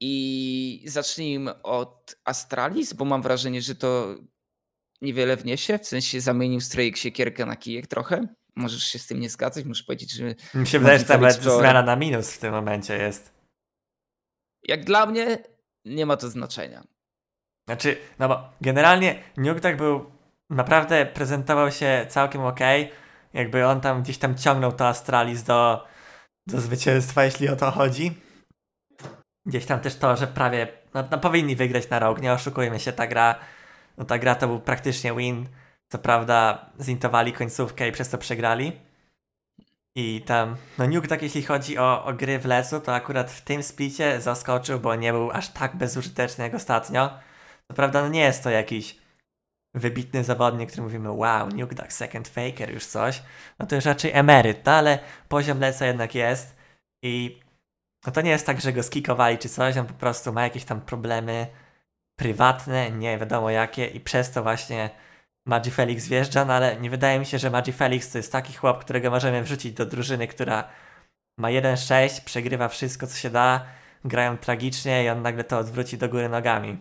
I 0.00 0.84
zacznijmy 0.86 1.62
od 1.62 2.16
Astralis, 2.24 2.92
bo 2.92 3.04
mam 3.04 3.22
wrażenie, 3.22 3.62
że 3.62 3.74
to 3.74 4.14
niewiele 5.02 5.36
wniesie, 5.36 5.78
w 5.78 5.86
sensie 5.86 6.20
zamienił 6.20 6.60
strojek 6.60 6.96
siekierkę 6.96 7.46
na 7.46 7.56
kijek 7.56 7.86
trochę. 7.86 8.34
Możesz 8.56 8.82
się 8.84 8.98
z 8.98 9.06
tym 9.06 9.20
nie 9.20 9.30
zgadzać, 9.30 9.64
muszę 9.64 9.84
powiedzieć, 9.84 10.12
że... 10.12 10.34
Mi 10.54 10.66
się 10.66 10.78
wydaje, 10.78 10.98
że 10.98 11.04
nawet 11.08 11.42
zmiana 11.42 11.82
na 11.82 11.96
minus 11.96 12.30
w 12.30 12.38
tym 12.38 12.52
momencie 12.52 12.96
jest. 12.98 13.34
Jak 14.68 14.84
dla 14.84 15.06
mnie 15.06 15.38
nie 15.88 16.06
ma 16.06 16.16
to 16.16 16.28
znaczenia. 16.28 16.82
Znaczy, 17.68 17.96
no 18.18 18.28
bo 18.28 18.48
generalnie 18.60 19.22
Nuke 19.36 19.60
tak 19.60 19.76
był, 19.76 20.10
naprawdę 20.50 21.06
prezentował 21.06 21.70
się 21.72 22.06
całkiem 22.08 22.40
ok. 22.40 22.60
Jakby 23.32 23.66
on 23.66 23.80
tam 23.80 24.02
gdzieś 24.02 24.18
tam 24.18 24.36
ciągnął 24.36 24.72
to 24.72 24.88
Astralis 24.88 25.42
do, 25.42 25.86
do 26.46 26.60
zwycięstwa, 26.60 27.24
jeśli 27.24 27.48
o 27.48 27.56
to 27.56 27.70
chodzi. 27.70 28.14
Gdzieś 29.46 29.66
tam 29.66 29.80
też 29.80 29.96
to, 29.96 30.16
że 30.16 30.26
prawie, 30.26 30.68
no, 30.94 31.04
no 31.10 31.18
powinni 31.18 31.56
wygrać 31.56 31.90
na 31.90 31.98
rok, 31.98 32.22
nie 32.22 32.32
oszukujmy 32.32 32.80
się, 32.80 32.92
ta 32.92 33.06
gra 33.06 33.38
no 33.98 34.04
ta 34.04 34.18
gra 34.18 34.34
to 34.34 34.48
był 34.48 34.60
praktycznie 34.60 35.14
win. 35.14 35.48
Co 35.92 35.98
prawda 35.98 36.66
zintowali 36.80 37.32
końcówkę 37.32 37.88
i 37.88 37.92
przez 37.92 38.08
to 38.08 38.18
przegrali. 38.18 38.72
I 39.98 40.22
tam, 40.22 40.56
no 40.78 40.86
Nuke 40.86 41.08
tak 41.08 41.22
jeśli 41.22 41.42
chodzi 41.42 41.78
o, 41.78 42.04
o 42.04 42.12
gry 42.12 42.38
w 42.38 42.46
lecu, 42.46 42.80
to 42.80 42.94
akurat 42.94 43.30
w 43.30 43.40
tym 43.40 43.62
splicie 43.62 44.20
zaskoczył, 44.20 44.80
bo 44.80 44.94
nie 44.94 45.12
był 45.12 45.30
aż 45.30 45.48
tak 45.48 45.76
bezużyteczny 45.76 46.44
jak 46.44 46.54
ostatnio. 46.54 47.10
Co 47.68 47.74
prawda 47.74 48.02
no 48.02 48.08
nie 48.08 48.20
jest 48.20 48.42
to 48.42 48.50
jakiś 48.50 48.98
wybitny 49.74 50.24
zawodnik, 50.24 50.68
który 50.70 50.82
mówimy 50.82 51.10
wow, 51.10 51.48
Nuke 51.48 51.74
tak 51.74 51.92
second 51.92 52.28
faker, 52.28 52.74
już 52.74 52.86
coś. 52.86 53.22
No 53.58 53.66
to 53.66 53.74
już 53.74 53.84
raczej 53.84 54.12
emeryt, 54.14 54.66
no 54.66 54.72
ale 54.72 54.98
poziom 55.28 55.60
leca 55.60 55.86
jednak 55.86 56.14
jest. 56.14 56.56
I 57.02 57.40
no 58.06 58.12
to 58.12 58.20
nie 58.20 58.30
jest 58.30 58.46
tak, 58.46 58.60
że 58.60 58.72
go 58.72 58.82
skikowali 58.82 59.38
czy 59.38 59.48
coś, 59.48 59.76
on 59.76 59.86
po 59.86 59.94
prostu 59.94 60.32
ma 60.32 60.42
jakieś 60.42 60.64
tam 60.64 60.80
problemy 60.80 61.46
prywatne, 62.18 62.90
nie 62.90 63.18
wiadomo 63.18 63.50
jakie 63.50 63.86
i 63.86 64.00
przez 64.00 64.30
to 64.30 64.42
właśnie 64.42 64.90
Magi 65.48 65.70
Felix 65.70 66.08
wjeżdża, 66.08 66.44
no 66.44 66.52
ale 66.52 66.80
nie 66.80 66.90
wydaje 66.90 67.18
mi 67.18 67.26
się, 67.26 67.38
że 67.38 67.50
Magi 67.50 67.72
Felix 67.72 68.10
to 68.10 68.18
jest 68.18 68.32
taki 68.32 68.52
chłop, 68.52 68.84
którego 68.84 69.10
możemy 69.10 69.42
wrzucić 69.42 69.72
do 69.72 69.86
drużyny, 69.86 70.28
która 70.28 70.68
ma 71.38 71.48
1-6, 71.48 72.24
przegrywa 72.24 72.68
wszystko 72.68 73.06
co 73.06 73.16
się 73.16 73.30
da, 73.30 73.66
grają 74.04 74.38
tragicznie 74.38 75.04
i 75.04 75.08
on 75.08 75.22
nagle 75.22 75.44
to 75.44 75.58
odwróci 75.58 75.98
do 75.98 76.08
góry 76.08 76.28
nogami. 76.28 76.78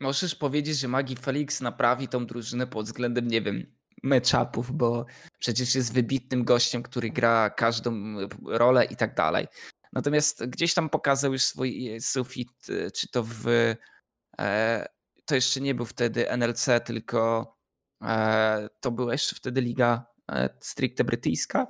Możesz 0.00 0.34
powiedzieć, 0.34 0.78
że 0.78 0.88
Magi 0.88 1.16
Felix 1.16 1.60
naprawi 1.60 2.08
tą 2.08 2.26
drużynę 2.26 2.66
pod 2.66 2.86
względem, 2.86 3.28
nie 3.28 3.42
wiem, 3.42 3.66
matchupów, 4.02 4.72
bo 4.72 5.06
przecież 5.38 5.74
jest 5.74 5.92
wybitnym 5.92 6.44
gościem, 6.44 6.82
który 6.82 7.10
gra 7.10 7.50
każdą 7.50 8.16
rolę 8.46 8.84
i 8.84 8.96
tak 8.96 9.14
dalej. 9.14 9.46
Natomiast 9.92 10.46
gdzieś 10.46 10.74
tam 10.74 10.90
pokazał 10.90 11.32
już 11.32 11.42
swój 11.42 12.00
sufit, 12.00 12.50
czy 12.94 13.08
to 13.08 13.22
w 13.22 13.44
E, 14.38 14.86
to 15.24 15.34
jeszcze 15.34 15.60
nie 15.60 15.74
był 15.74 15.86
wtedy 15.86 16.30
NLC, 16.30 16.68
tylko 16.84 17.52
E, 17.52 17.55
to 18.80 18.90
była 18.90 19.12
jeszcze 19.12 19.36
wtedy 19.36 19.60
liga 19.60 20.06
e, 20.32 20.48
stricte 20.60 21.04
brytyjska. 21.04 21.66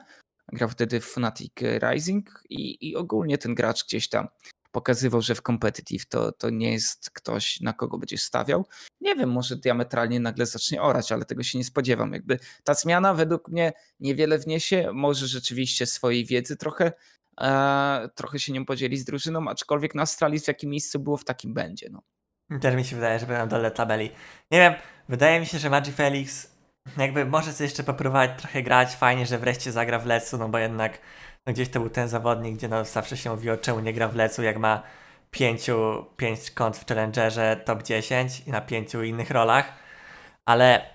Grał 0.53 0.69
wtedy 0.69 1.01
w 1.01 1.05
Fnatic 1.05 1.53
Rising 1.91 2.43
i, 2.51 2.89
i 2.89 2.97
ogólnie 2.97 3.39
ten 3.39 3.55
gracz 3.55 3.85
gdzieś 3.85 4.09
tam 4.09 4.29
pokazywał, 4.77 5.23
że 5.23 5.35
w 5.35 5.43
competitive 5.43 6.07
to, 6.07 6.33
to 6.33 6.51
nie 6.51 6.73
jest 6.73 7.11
ktoś, 7.11 7.61
na 7.61 7.73
kogo 7.73 7.99
będziesz 7.99 8.23
stawiał. 8.23 8.67
Nie 9.01 9.15
wiem, 9.15 9.31
może 9.31 9.57
diametralnie 9.57 10.21
nagle 10.21 10.47
zacznie 10.47 10.83
orać, 10.83 11.13
ale 11.13 11.25
tego 11.25 11.43
się 11.43 11.59
nie 11.59 11.65
spodziewam. 11.65 12.13
Jakby 12.13 12.39
ta 12.65 12.75
zmiana 12.75 13.15
według 13.15 13.49
mnie 13.49 13.73
niewiele 14.01 14.39
wniesie, 14.39 14.91
może 14.93 15.27
rzeczywiście 15.27 15.87
swojej 15.87 16.25
wiedzy 16.25 16.57
trochę, 16.57 16.93
e, 17.41 18.09
trochę 18.15 18.39
się 18.39 18.53
nią 18.53 18.65
podzieli 18.65 18.99
z 18.99 19.05
drużyną, 19.05 19.49
aczkolwiek 19.49 19.95
na 19.95 20.03
Astralis 20.03 20.45
w 20.45 20.49
jakim 20.49 20.71
miejscu 20.71 20.99
było, 20.99 21.17
w 21.17 21.25
takim 21.25 21.55
będzie. 21.55 21.89
No. 21.91 22.03
Też 22.61 22.75
mi 22.75 22.85
się 22.85 22.97
wydaje, 22.97 23.19
że 23.19 23.27
będą 23.27 23.43
na 23.43 23.47
dole 23.47 23.71
tabeli. 23.71 24.11
Nie 24.51 24.59
wiem, 24.59 24.75
wydaje 25.09 25.41
mi 25.41 25.47
się, 25.47 25.59
że 25.59 25.71
Magic 25.71 25.95
Felix 25.97 26.57
jakby 26.97 27.27
może 27.27 27.53
sobie 27.53 27.67
jeszcze 27.67 27.83
popróbować 27.83 28.31
trochę 28.37 28.63
grać. 28.63 28.97
Fajnie, 28.97 29.27
że 29.27 29.39
wreszcie 29.39 29.73
zagra 29.73 29.99
w 29.99 30.07
Lecu, 30.07 30.39
no 30.39 30.49
bo 30.49 30.59
jednak 30.59 30.99
no 31.47 31.53
gdzieś 31.53 31.69
to 31.69 31.81
był 31.81 31.91
ten 31.91 32.09
zawodnik, 32.09 32.57
gdzie 32.57 32.69
no 32.69 32.85
zawsze 32.85 33.17
się 33.17 33.31
mówiło, 33.31 33.57
czemu 33.57 33.81
nie 33.81 33.93
gra 33.93 34.09
w 34.09 34.17
Lecu, 34.17 34.43
jak 34.43 34.59
ma 34.59 34.83
pięciu, 35.31 36.07
pięć 36.17 36.51
kont 36.51 36.77
w 36.77 36.87
Challengerze 36.87 37.57
top 37.65 37.83
10 37.83 38.41
i 38.47 38.51
na 38.51 38.61
pięciu 38.61 39.03
innych 39.03 39.31
rolach. 39.31 39.73
Ale 40.45 40.87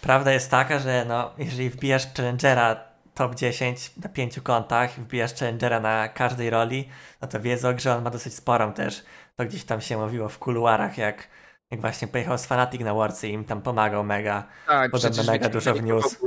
prawda 0.00 0.32
jest 0.32 0.50
taka, 0.50 0.78
że 0.78 1.04
no 1.08 1.30
jeżeli 1.38 1.70
wbijasz 1.70 2.14
Challengera 2.16 2.76
top 3.14 3.34
10 3.34 3.96
na 3.96 4.08
pięciu 4.08 4.42
kontach, 4.42 4.90
wbijasz 5.00 5.34
Challengera 5.34 5.80
na 5.80 6.08
każdej 6.08 6.50
roli, 6.50 6.88
no 7.22 7.28
to 7.28 7.40
wiedzą, 7.40 7.78
że 7.78 7.96
on 7.96 8.04
ma 8.04 8.10
dosyć 8.10 8.34
sporą 8.34 8.72
też. 8.72 9.04
To 9.36 9.44
gdzieś 9.46 9.64
tam 9.64 9.80
się 9.80 9.98
mówiło 9.98 10.28
w 10.28 10.38
kuluarach, 10.38 10.98
jak 10.98 11.28
jak 11.70 11.80
właśnie 11.80 12.08
pojechał 12.08 12.38
z 12.38 12.46
Fanatic 12.46 12.80
na 12.80 12.94
Worlds 12.94 13.24
i 13.24 13.30
im 13.30 13.44
tam 13.44 13.62
pomagał 13.62 14.04
mega. 14.04 14.48
Tak, 14.66 14.90
Podobno 14.90 15.24
mega 15.24 15.48
dużo 15.48 15.74
w 15.74 15.82
news. 15.82 16.18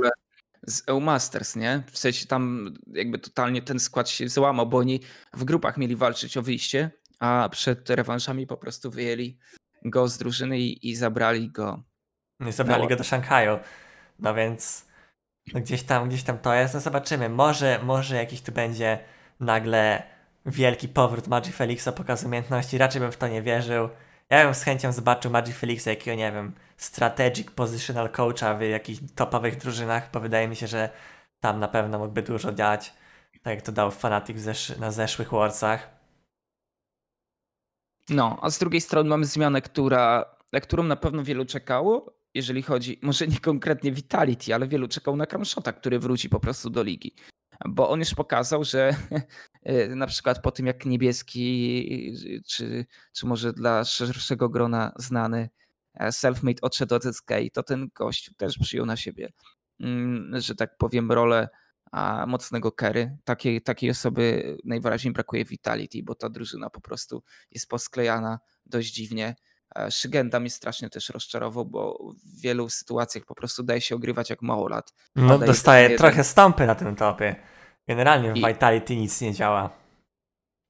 Z 0.66 0.88
EU 0.88 1.00
Masters, 1.00 1.56
nie? 1.56 1.82
W 1.92 1.98
sensie 1.98 2.26
tam 2.26 2.74
jakby 2.86 3.18
totalnie 3.18 3.62
ten 3.62 3.78
skład 3.78 4.08
się 4.08 4.28
złamał, 4.28 4.66
bo 4.66 4.78
oni 4.78 5.00
w 5.32 5.44
grupach 5.44 5.76
mieli 5.76 5.96
walczyć 5.96 6.36
o 6.36 6.42
wyjście, 6.42 6.90
a 7.20 7.48
przed 7.52 7.90
rewanżami 7.90 8.46
po 8.46 8.56
prostu 8.56 8.90
wyjęli 8.90 9.38
go 9.84 10.08
z 10.08 10.18
drużyny 10.18 10.58
i, 10.58 10.88
i 10.90 10.96
zabrali 10.96 11.50
go. 11.50 11.82
Nie 12.40 12.52
zabrali 12.52 12.88
go 12.88 12.96
do 12.96 13.04
Szanghaju. 13.04 13.58
No 14.18 14.34
więc 14.34 14.86
no 15.54 15.60
gdzieś 15.60 15.82
tam, 15.82 16.08
gdzieś 16.08 16.22
tam 16.22 16.38
to 16.38 16.54
jest. 16.54 16.74
No 16.74 16.80
zobaczymy. 16.80 17.28
Może, 17.28 17.80
może 17.82 18.16
jakiś 18.16 18.40
tu 18.42 18.52
będzie 18.52 18.98
nagle 19.40 20.02
wielki 20.50 20.88
powrót 20.88 21.28
Magii 21.28 21.52
Felixa, 21.52 21.88
pokaz 21.96 22.24
umiejętności. 22.24 22.78
Raczej 22.78 23.00
bym 23.00 23.12
w 23.12 23.16
to 23.16 23.28
nie 23.28 23.42
wierzył. 23.42 23.88
Ja 24.30 24.44
bym 24.44 24.54
z 24.54 24.62
chęcią 24.62 24.92
zobaczył 24.92 25.30
Magic 25.30 25.56
Felixa, 25.56 25.86
jakiego, 25.86 26.16
nie 26.16 26.32
wiem, 26.32 26.54
strategic 26.76 27.50
positional 27.50 28.10
coacha 28.10 28.54
w 28.54 28.62
jakichś 28.62 29.00
topowych 29.14 29.56
drużynach, 29.56 30.10
bo 30.12 30.20
wydaje 30.20 30.48
mi 30.48 30.56
się, 30.56 30.66
że 30.66 30.90
tam 31.40 31.60
na 31.60 31.68
pewno 31.68 31.98
mógłby 31.98 32.22
dużo 32.22 32.52
działać, 32.52 32.92
tak 33.42 33.54
jak 33.54 33.62
to 33.62 33.72
dał 33.72 33.90
Fanatic 33.90 34.38
zesz 34.38 34.78
na 34.78 34.90
zeszłych 34.90 35.30
Worldsach. 35.30 35.98
No, 38.08 38.38
a 38.42 38.50
z 38.50 38.58
drugiej 38.58 38.80
strony 38.80 39.10
mamy 39.10 39.24
zmianę, 39.24 39.62
która, 39.62 40.24
na 40.52 40.60
którą 40.60 40.82
na 40.82 40.96
pewno 40.96 41.24
wielu 41.24 41.44
czekało, 41.44 42.12
jeżeli 42.34 42.62
chodzi, 42.62 42.98
może 43.02 43.26
nie 43.26 43.40
konkretnie 43.40 43.92
Vitality, 43.92 44.54
ale 44.54 44.68
wielu 44.68 44.88
czekał 44.88 45.16
na 45.16 45.26
Cramshota, 45.26 45.72
który 45.72 45.98
wróci 45.98 46.28
po 46.28 46.40
prostu 46.40 46.70
do 46.70 46.82
ligi 46.82 47.14
bo 47.66 47.88
on 47.88 47.98
już 47.98 48.14
pokazał, 48.14 48.64
że 48.64 48.96
e, 49.62 49.88
na 49.96 50.06
przykład 50.06 50.42
po 50.42 50.50
tym 50.50 50.66
jak 50.66 50.86
niebieski, 50.86 52.14
czy, 52.46 52.86
czy 53.12 53.26
może 53.26 53.52
dla 53.52 53.84
szerszego 53.84 54.48
grona 54.48 54.92
znany 54.96 55.48
e, 55.94 56.08
self-made 56.08 56.58
odszedł 56.62 56.94
od 56.94 57.04
SK, 57.04 57.30
to 57.52 57.62
ten 57.62 57.88
gość 57.94 58.30
też 58.36 58.58
przyjął 58.58 58.86
na 58.86 58.96
siebie, 58.96 59.32
mm, 59.80 60.40
że 60.40 60.54
tak 60.54 60.76
powiem, 60.78 61.12
rolę 61.12 61.48
mocnego 62.26 62.72
Kerry. 62.72 63.16
Takiej, 63.24 63.62
takiej 63.62 63.90
osoby 63.90 64.56
najwyraźniej 64.64 65.12
brakuje 65.12 65.44
Vitality, 65.44 66.02
bo 66.02 66.14
ta 66.14 66.28
drużyna 66.28 66.70
po 66.70 66.80
prostu 66.80 67.22
jest 67.50 67.68
posklejana 67.68 68.38
dość 68.66 68.92
dziwnie. 68.92 69.34
E, 69.76 69.90
Szygenda 69.90 70.40
mnie 70.40 70.50
strasznie 70.50 70.90
też 70.90 71.08
rozczarował, 71.08 71.64
bo 71.64 72.12
w 72.24 72.40
wielu 72.40 72.68
sytuacjach 72.68 73.24
po 73.24 73.34
prostu 73.34 73.62
daje 73.62 73.80
się 73.80 73.94
ogrywać 73.94 74.30
jak 74.30 74.42
mało 74.42 74.68
lat. 74.68 74.94
No 75.16 75.38
dostaje 75.38 75.98
trochę 75.98 76.24
stąpy 76.24 76.66
na 76.66 76.74
tym 76.74 76.96
topie. 76.96 77.36
Generalnie 77.88 78.32
w 78.32 78.36
I... 78.36 78.46
Vitality 78.46 78.96
nic 78.96 79.20
nie 79.20 79.34
działa. 79.34 79.88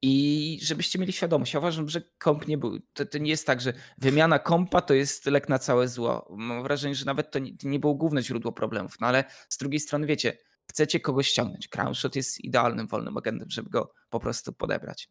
I 0.03 0.59
żebyście 0.63 0.99
mieli 0.99 1.13
świadomość, 1.13 1.55
ja 1.55 1.61
uważam, 1.61 1.89
że 1.89 2.03
komp 2.19 2.49
nie 2.49 2.59
był. 2.59 2.81
To, 2.93 3.07
to, 3.07 3.19
nie 3.19 3.31
jest 3.31 3.47
tak, 3.47 3.61
że 3.61 3.73
wymiana 3.99 4.39
kompa 4.39 4.81
to 4.81 4.95
jest 4.95 5.27
lek 5.27 5.49
na 5.49 5.59
całe 5.59 5.89
zło. 5.89 6.29
Mam 6.31 6.63
wrażenie, 6.63 6.95
że 6.95 7.05
nawet 7.05 7.31
to 7.31 7.39
nie, 7.39 7.57
to 7.57 7.69
nie 7.69 7.79
było 7.79 7.95
główne 7.95 8.23
źródło 8.23 8.53
problemów. 8.53 9.01
No 9.01 9.07
ale 9.07 9.25
z 9.49 9.59
drugiej 9.59 9.81
strony, 9.81 10.07
wiecie, 10.07 10.39
chcecie 10.71 11.01
kogoś 11.01 11.29
ściągnąć. 11.29 11.69
Crownshot 11.69 12.17
jest 12.17 12.45
idealnym 12.45 12.87
wolnym 12.87 13.17
agentem, 13.17 13.51
żeby 13.51 13.71
go 13.71 13.93
po 14.11 14.21
prostu 14.21 14.53
podebrać. 14.53 15.09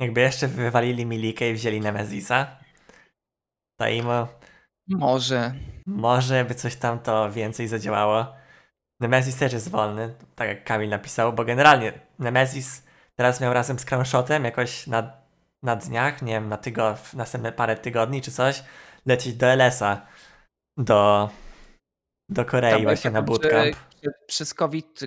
Jakby 0.00 0.20
jeszcze 0.20 0.48
wywalili 0.48 1.06
Milikę 1.06 1.50
i 1.50 1.54
wzięli 1.54 1.80
Nemezisa, 1.80 2.58
to 3.82 3.88
im... 3.88 4.06
Może. 4.88 5.54
Może 5.86 6.44
by 6.44 6.54
coś 6.54 6.76
tam 6.76 6.98
to 6.98 7.32
więcej 7.32 7.68
zadziałało. 7.68 8.26
Nemesis 9.00 9.36
też 9.36 9.52
jest 9.52 9.70
wolny, 9.70 10.14
tak 10.34 10.48
jak 10.48 10.64
Kamil 10.64 10.88
napisał, 10.88 11.32
bo 11.32 11.44
generalnie 11.44 11.92
Nemesis 12.18 12.82
teraz 13.16 13.40
miał 13.40 13.52
razem 13.52 13.78
z 13.78 13.84
Crownshotem 13.84 14.44
jakoś 14.44 14.86
na, 14.86 15.12
na 15.62 15.76
dniach, 15.76 16.22
nie 16.22 16.32
wiem, 16.32 16.48
na 16.48 16.56
tygod 16.56 17.14
następne 17.14 17.52
parę 17.52 17.76
tygodni 17.76 18.22
czy 18.22 18.32
coś, 18.32 18.64
lecieć 19.06 19.34
do 19.34 19.46
LS-a, 19.46 20.06
do, 20.76 21.30
do 22.28 22.44
Korei 22.44 22.72
Tam 22.72 22.82
właśnie 22.82 23.10
na 23.10 23.22
bootcamp. 23.22 23.76
Przez 24.26 24.54
COVID 24.54 25.00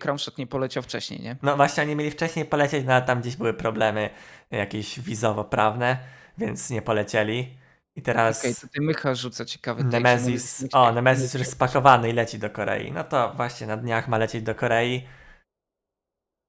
Crownshot 0.00 0.38
nie 0.38 0.46
poleciał 0.46 0.82
wcześniej, 0.82 1.20
nie? 1.20 1.36
No 1.42 1.56
właśnie, 1.56 1.82
oni 1.82 1.96
mieli 1.96 2.10
wcześniej 2.10 2.44
polecieć, 2.44 2.86
no 2.86 2.92
ale 2.92 3.02
tam 3.02 3.20
gdzieś 3.20 3.36
były 3.36 3.54
problemy 3.54 4.10
jakieś 4.50 5.00
wizowo-prawne, 5.00 5.98
więc 6.38 6.70
nie 6.70 6.82
polecieli. 6.82 7.61
I 7.96 8.02
teraz. 8.02 8.38
Okej, 8.38 8.50
okay, 8.50 8.60
tutaj 8.60 8.86
Mycha 8.86 9.14
rzuca 9.14 9.44
ciekawy 9.44 9.84
Nemesis. 9.84 10.64
O, 10.72 10.92
Nemesis 10.92 11.34
już 11.34 11.46
spakowany 11.46 12.10
i 12.10 12.12
leci 12.12 12.38
do 12.38 12.50
Korei. 12.50 12.92
No 12.92 13.04
to 13.04 13.32
właśnie 13.36 13.66
na 13.66 13.76
dniach 13.76 14.08
ma 14.08 14.18
lecieć 14.18 14.42
do 14.42 14.54
Korei. 14.54 15.08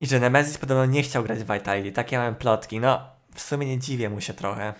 I 0.02 0.08
że 0.08 0.20
Nemesis 0.20 0.58
podobno 0.58 0.86
nie 0.86 1.04
chciał 1.04 1.24
grać 1.24 1.40
w 1.40 1.54
Vitality. 1.54 1.92
Takie 1.92 2.18
mamy 2.18 2.36
plotki. 2.36 2.80
No, 2.80 3.10
w 3.36 3.42
sumie 3.42 3.68
nie 3.68 3.80
dziwię 3.80 4.10
mu 4.10 4.22
się 4.22 4.34
trochę. 4.34 4.74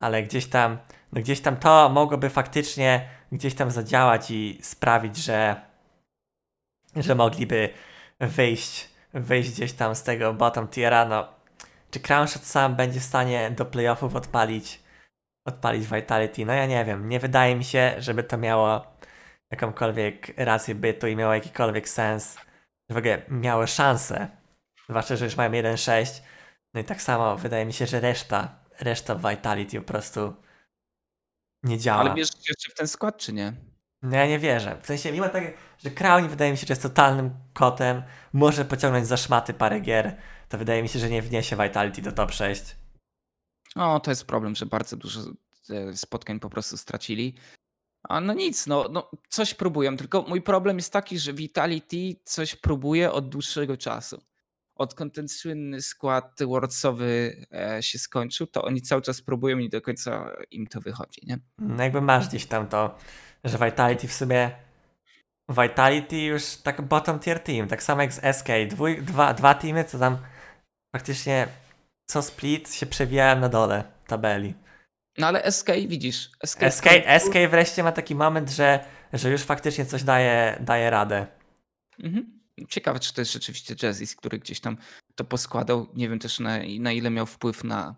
Ale 0.00 0.22
gdzieś 0.22 0.46
tam, 0.46 0.78
no 1.12 1.20
gdzieś 1.20 1.40
tam 1.40 1.56
to 1.56 1.88
mogłoby 1.88 2.30
faktycznie 2.30 3.08
gdzieś 3.32 3.54
tam 3.54 3.70
zadziałać 3.70 4.30
i 4.30 4.58
sprawić, 4.62 5.16
że, 5.16 5.60
że 6.96 7.14
mogliby 7.14 7.70
wyjść, 8.20 8.88
wyjść 9.14 9.50
gdzieś 9.50 9.72
tam 9.72 9.94
z 9.94 10.02
tego 10.02 10.34
bottom 10.34 10.68
tiera. 10.68 11.04
No, 11.04 11.28
czy 11.90 12.00
Crownshot 12.00 12.44
sam 12.44 12.76
będzie 12.76 13.00
w 13.00 13.04
stanie 13.04 13.50
do 13.50 13.64
playoffów 13.64 14.14
odpalić 14.14 14.85
odpalić 15.46 15.86
Vitality. 15.86 16.46
No 16.46 16.52
ja 16.52 16.66
nie 16.66 16.84
wiem, 16.84 17.08
nie 17.08 17.20
wydaje 17.20 17.56
mi 17.56 17.64
się, 17.64 17.94
żeby 17.98 18.22
to 18.22 18.38
miało 18.38 18.86
jakąkolwiek 19.50 20.32
rację 20.36 20.74
bytu 20.74 21.06
i 21.06 21.16
miało 21.16 21.34
jakikolwiek 21.34 21.88
sens, 21.88 22.36
że 22.90 22.94
w 22.94 22.96
ogóle 22.96 23.22
miało 23.28 23.66
szansę. 23.66 24.28
Zwłaszcza, 24.88 25.16
że 25.16 25.24
już 25.24 25.36
mają 25.36 25.50
1-6. 25.50 26.22
No 26.74 26.80
i 26.80 26.84
tak 26.84 27.02
samo 27.02 27.36
wydaje 27.36 27.66
mi 27.66 27.72
się, 27.72 27.86
że 27.86 28.00
reszta, 28.00 28.58
reszta 28.80 29.14
Vitality 29.14 29.80
po 29.80 29.86
prostu 29.86 30.34
nie 31.62 31.78
działa. 31.78 32.00
Ale 32.00 32.14
wierzysz 32.14 32.48
jeszcze 32.48 32.72
w 32.72 32.74
ten 32.74 32.88
skład, 32.88 33.16
czy 33.16 33.32
nie? 33.32 33.52
No 34.02 34.16
ja 34.16 34.26
nie 34.26 34.38
wierzę. 34.38 34.76
W 34.82 34.86
sensie, 34.86 35.12
mimo 35.12 35.28
tego, 35.28 35.46
że 35.78 35.90
Crown 35.90 36.28
wydaje 36.28 36.50
mi 36.50 36.56
się, 36.56 36.66
że 36.66 36.72
jest 36.72 36.82
totalnym 36.82 37.30
kotem, 37.52 38.02
może 38.32 38.64
pociągnąć 38.64 39.06
za 39.06 39.16
szmaty 39.16 39.54
parę 39.54 39.80
gier, 39.80 40.16
to 40.48 40.58
wydaje 40.58 40.82
mi 40.82 40.88
się, 40.88 40.98
że 40.98 41.10
nie 41.10 41.22
wniesie 41.22 41.56
Vitality 41.56 42.02
do 42.02 42.12
top 42.12 42.32
6. 42.32 42.76
No, 43.76 44.00
to 44.00 44.10
jest 44.10 44.24
problem, 44.24 44.54
że 44.54 44.66
bardzo 44.66 44.96
dużo 44.96 45.20
e, 45.70 45.96
spotkań 45.96 46.40
po 46.40 46.50
prostu 46.50 46.76
stracili. 46.76 47.34
A 48.08 48.20
no 48.20 48.32
nic, 48.32 48.66
no, 48.66 48.88
no 48.90 49.10
coś 49.28 49.54
próbują, 49.54 49.96
tylko 49.96 50.22
mój 50.22 50.42
problem 50.42 50.76
jest 50.76 50.92
taki, 50.92 51.18
że 51.18 51.32
Vitality 51.32 52.20
coś 52.24 52.56
próbuje 52.56 53.12
od 53.12 53.28
dłuższego 53.28 53.76
czasu. 53.76 54.22
Odkąd 54.74 55.14
ten 55.14 55.28
słynny 55.28 55.82
skład 55.82 56.38
Worldsowy 56.46 57.36
e, 57.52 57.82
się 57.82 57.98
skończył, 57.98 58.46
to 58.46 58.62
oni 58.62 58.82
cały 58.82 59.02
czas 59.02 59.22
próbują 59.22 59.58
i 59.58 59.68
do 59.68 59.80
końca 59.80 60.32
im 60.50 60.66
to 60.66 60.80
wychodzi, 60.80 61.20
nie? 61.26 61.38
No 61.58 61.82
jakby 61.82 62.00
masz 62.00 62.28
gdzieś 62.28 62.46
tam 62.46 62.68
to, 62.68 62.98
że 63.44 63.58
Vitality 63.58 64.08
w 64.08 64.12
sumie 64.12 64.50
Vitality 65.48 66.20
już 66.20 66.56
tak 66.56 66.82
bottom 66.82 67.18
tier 67.18 67.40
team, 67.40 67.68
tak 67.68 67.82
samo 67.82 68.02
jak 68.02 68.12
z 68.12 68.36
SK, 68.36 68.48
Dwój, 68.70 69.02
dwa, 69.02 69.34
dwa 69.34 69.54
teamy, 69.54 69.84
co 69.84 69.98
tam 69.98 70.18
praktycznie 70.90 71.48
co 72.06 72.22
split 72.22 72.74
się 72.74 72.86
przewijałem 72.86 73.40
na 73.40 73.48
dole 73.48 73.84
tabeli. 74.06 74.54
No 75.18 75.26
ale 75.26 75.52
SK 75.52 75.68
widzisz. 75.88 76.30
SK, 76.44 76.60
SK, 76.70 76.86
SK 77.18 77.34
wreszcie 77.50 77.82
ma 77.82 77.92
taki 77.92 78.14
moment, 78.14 78.50
że, 78.50 78.84
że 79.12 79.30
już 79.30 79.42
faktycznie 79.42 79.86
coś 79.86 80.02
daje, 80.02 80.58
daje 80.60 80.90
radę. 80.90 81.26
Mhm. 82.02 82.40
Ciekawe, 82.68 83.00
czy 83.00 83.14
to 83.14 83.20
jest 83.20 83.32
rzeczywiście 83.32 83.74
Jazzis, 83.82 84.16
który 84.16 84.38
gdzieś 84.38 84.60
tam 84.60 84.76
to 85.14 85.24
poskładał. 85.24 85.86
Nie 85.94 86.08
wiem 86.08 86.18
też 86.18 86.40
na, 86.40 86.58
na 86.80 86.92
ile 86.92 87.10
miał 87.10 87.26
wpływ 87.26 87.64
na, 87.64 87.96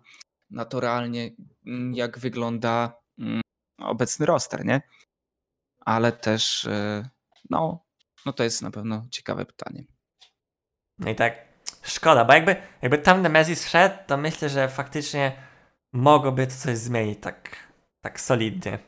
na 0.49 0.65
to 0.65 0.79
realnie, 0.79 1.31
mm, 1.65 1.93
jak 1.93 2.19
wygląda 2.19 3.01
mm, 3.19 3.41
obecny 3.77 4.25
roster, 4.25 4.65
nie? 4.65 4.81
ale 5.89 6.11
też 6.11 6.65
e, 6.65 7.09
no, 7.49 7.85
no 8.25 8.33
to 8.33 8.43
jest 8.43 8.61
na 8.61 8.71
pewno 8.71 9.07
ciekawe 9.11 9.45
pytanie. 9.45 9.83
No 10.97 11.11
i 11.11 11.15
tak 11.15 11.48
szkoda, 11.83 12.25
bo 12.25 12.33
jakby, 12.33 12.55
jakby 12.81 12.97
tam 12.97 13.21
Nemesis 13.21 13.65
wszedł, 13.65 13.95
to 14.07 14.17
myślę, 14.17 14.49
że 14.49 14.69
faktycznie 14.69 15.31
mogłoby 15.93 16.47
to 16.47 16.53
coś 16.53 16.77
zmienić 16.77 17.19
tak, 17.21 17.55
tak 18.01 18.21
solidnie. 18.21 18.79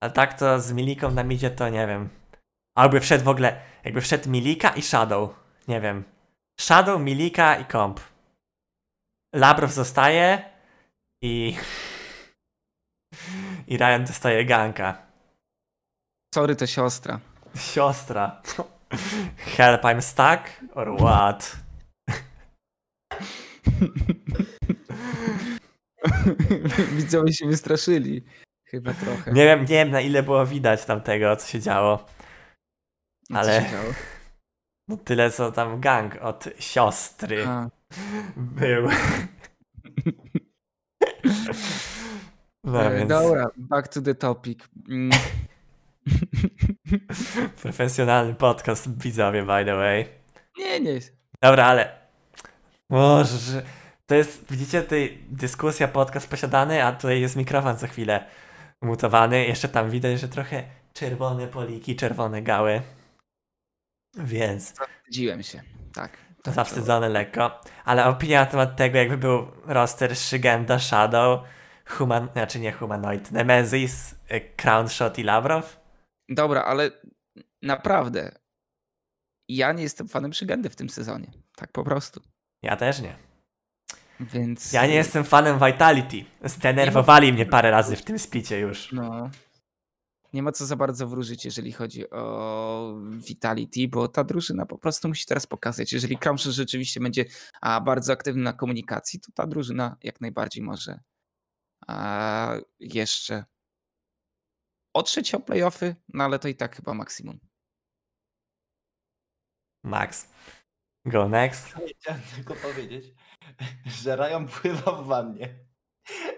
Ale 0.00 0.12
tak 0.12 0.38
to 0.38 0.60
z 0.60 0.72
Miliką 0.72 1.10
na 1.10 1.24
midzie 1.24 1.50
to 1.50 1.68
nie 1.68 1.86
wiem. 1.86 2.08
Albo 2.76 3.00
wszedł 3.00 3.24
w 3.24 3.28
ogóle, 3.28 3.60
jakby 3.84 4.00
wszedł 4.00 4.30
Milika 4.30 4.70
i 4.70 4.82
Shadow. 4.82 5.30
Nie 5.68 5.80
wiem. 5.80 6.04
Shadow, 6.60 7.00
Milika 7.00 7.56
i 7.56 7.64
Komp. 7.64 8.00
Labrow 9.34 9.72
zostaje 9.72 10.50
i... 11.22 11.56
I 13.68 13.76
Ryan 13.76 14.04
dostaje 14.04 14.44
ganka. 14.44 14.96
Sorry, 16.34 16.56
to 16.56 16.66
siostra. 16.66 17.20
Siostra. 17.56 18.42
Help, 19.56 19.82
I'm 19.82 20.02
stuck? 20.02 20.40
Or 20.74 20.96
what? 20.96 21.56
Widzowie 26.96 27.32
się 27.32 27.46
wystraszyli. 27.46 28.24
Chyba 28.64 28.94
trochę. 28.94 29.32
Nie 29.32 29.44
wiem, 29.44 29.60
nie 29.60 29.66
wiem 29.66 29.90
na 29.90 30.00
ile 30.00 30.22
było 30.22 30.46
widać 30.46 30.84
tam 30.84 31.00
tego, 31.00 31.36
co 31.36 31.48
się 31.48 31.60
działo. 31.60 32.06
Co 33.28 33.34
ale- 33.38 33.62
się 33.62 33.70
działo? 33.70 33.92
No 34.88 34.96
tyle 34.96 35.30
co 35.30 35.52
tam 35.52 35.80
gang 35.80 36.16
od 36.20 36.44
siostry 36.58 37.46
A, 37.46 37.68
był. 38.36 38.88
No 42.64 42.84
e, 42.84 42.96
więc 42.98 43.08
Dobra, 43.08 43.50
back 43.56 43.88
to 43.88 44.02
the 44.02 44.14
topic. 44.14 44.68
Mm, 44.88 45.10
profesjonalny 47.62 48.34
podcast 48.34 49.02
widzowie 49.02 49.42
by 49.42 49.64
the 49.64 49.74
way. 49.74 50.08
Nie, 50.58 50.80
nie. 50.80 50.98
Dobra, 51.42 51.66
ale 51.66 52.03
może 52.90 53.62
to 54.06 54.14
jest, 54.14 54.52
widzicie, 54.52 54.82
tutaj 54.82 55.18
dyskusja, 55.30 55.88
podcast 55.88 56.30
posiadany, 56.30 56.84
a 56.84 56.92
tutaj 56.92 57.20
jest 57.20 57.36
mikrofon 57.36 57.76
co 57.76 57.86
chwilę 57.86 58.26
mutowany. 58.82 59.46
Jeszcze 59.46 59.68
tam 59.68 59.90
widać, 59.90 60.20
że 60.20 60.28
trochę 60.28 60.64
czerwone 60.92 61.46
poliki, 61.46 61.96
czerwone 61.96 62.42
gały. 62.42 62.82
Więc 64.16 64.74
Zdziłem 65.08 65.42
się. 65.42 65.62
Tak. 65.94 66.18
tak 66.42 66.54
zawstydzony 66.54 67.08
lekko. 67.08 67.60
Ale 67.84 68.06
opinia 68.06 68.40
na 68.40 68.46
temat 68.46 68.76
tego, 68.76 68.98
jakby 68.98 69.18
był 69.18 69.46
roster 69.64 70.16
Shigenda, 70.16 70.78
Shadow, 70.78 71.40
Human, 71.86 72.28
znaczy 72.32 72.60
nie 72.60 72.72
Humanoid, 72.72 73.32
Nemesis, 73.32 74.14
y, 74.32 74.40
Crown 74.56 74.88
Shot 74.88 75.18
i 75.18 75.22
Labrow. 75.22 75.80
Dobra, 76.28 76.62
ale 76.62 76.90
naprawdę. 77.62 78.38
Ja 79.48 79.72
nie 79.72 79.82
jestem 79.82 80.08
fanem 80.08 80.30
Przygendy 80.30 80.70
w 80.70 80.76
tym 80.76 80.90
sezonie. 80.90 81.30
Tak 81.56 81.72
po 81.72 81.84
prostu. 81.84 82.33
Ja 82.64 82.76
też 82.76 83.00
nie. 83.00 83.16
Więc. 84.20 84.72
Ja 84.72 84.86
nie 84.86 84.94
jestem 84.94 85.24
fanem 85.24 85.58
Vitality. 85.58 86.24
Zdenerwowali 86.44 87.32
mnie 87.32 87.46
parę 87.46 87.70
razy 87.70 87.96
w 87.96 88.02
tym 88.02 88.18
splicie 88.18 88.58
już. 88.58 88.92
No. 88.92 89.30
Nie 90.32 90.42
ma 90.42 90.52
co 90.52 90.66
za 90.66 90.76
bardzo 90.76 91.06
wróżyć, 91.06 91.44
jeżeli 91.44 91.72
chodzi 91.72 92.10
o 92.10 92.94
Vitality, 93.10 93.88
bo 93.88 94.08
ta 94.08 94.24
drużyna 94.24 94.66
po 94.66 94.78
prostu 94.78 95.08
musi 95.08 95.26
teraz 95.26 95.46
pokazać. 95.46 95.92
Jeżeli 95.92 96.18
Kramszu 96.18 96.52
rzeczywiście 96.52 97.00
będzie 97.00 97.24
a, 97.60 97.80
bardzo 97.80 98.12
aktywny 98.12 98.42
na 98.42 98.52
komunikacji, 98.52 99.20
to 99.20 99.32
ta 99.34 99.46
drużyna 99.46 99.96
jak 100.02 100.20
najbardziej 100.20 100.62
może 100.62 101.00
a, 101.86 102.54
jeszcze 102.80 103.44
otrzeć 104.94 105.34
o 105.34 105.40
playoffy, 105.40 105.96
no 106.08 106.24
ale 106.24 106.38
to 106.38 106.48
i 106.48 106.54
tak 106.54 106.76
chyba 106.76 106.94
maksimum. 106.94 107.40
Max. 109.84 110.28
Go 111.06 111.28
next. 111.28 111.74
Chciałem 112.00 112.22
tylko 112.34 112.54
powiedzieć, 112.54 113.14
że 113.86 114.16
Ryan 114.16 114.46
pływa 114.46 114.92
w 114.92 115.06
wannie. 115.06 115.54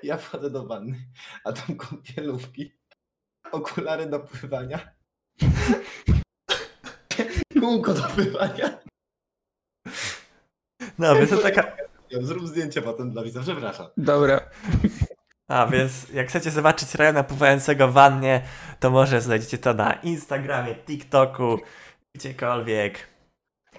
Ja 0.03 0.17
wchodzę 0.17 0.51
do 0.51 0.67
wanny, 0.67 1.09
a 1.45 1.53
tam 1.53 1.77
kąpielówki, 1.77 2.73
okulary 3.53 4.07
do 4.07 4.21
pływania, 4.21 4.95
kółko 7.61 7.95
do 7.95 8.03
pływania. 8.03 8.79
No, 10.99 11.15
więc 11.15 11.31
to 11.31 11.39
taka... 11.39 11.77
Zrób 12.21 12.47
zdjęcie 12.47 12.83
potem 12.83 13.11
dla 13.11 13.23
widza, 13.23 13.43
przepraszam. 13.43 13.87
Dobra. 13.97 14.41
A, 15.49 15.67
więc 15.67 16.09
jak 16.09 16.29
chcecie 16.29 16.51
zobaczyć 16.51 16.95
Ryana 16.95 17.25
pływającego 17.25 17.89
w 17.89 17.93
wannie, 17.93 18.43
to 18.81 18.91
może 18.91 19.21
znajdziecie 19.21 19.59
to 19.59 19.75
na 19.75 19.93
Instagramie, 19.93 20.75
TikToku, 20.75 21.59
gdziekolwiek. 22.15 23.16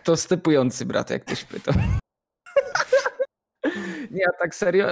To 0.07 0.17
stepujący 0.17 0.85
brat, 0.85 1.09
jak 1.09 1.25
ktoś 1.25 1.43
pyta. 1.43 1.71
Nie, 4.11 4.27
a 4.27 4.31
tak 4.39 4.55
serio, 4.55 4.87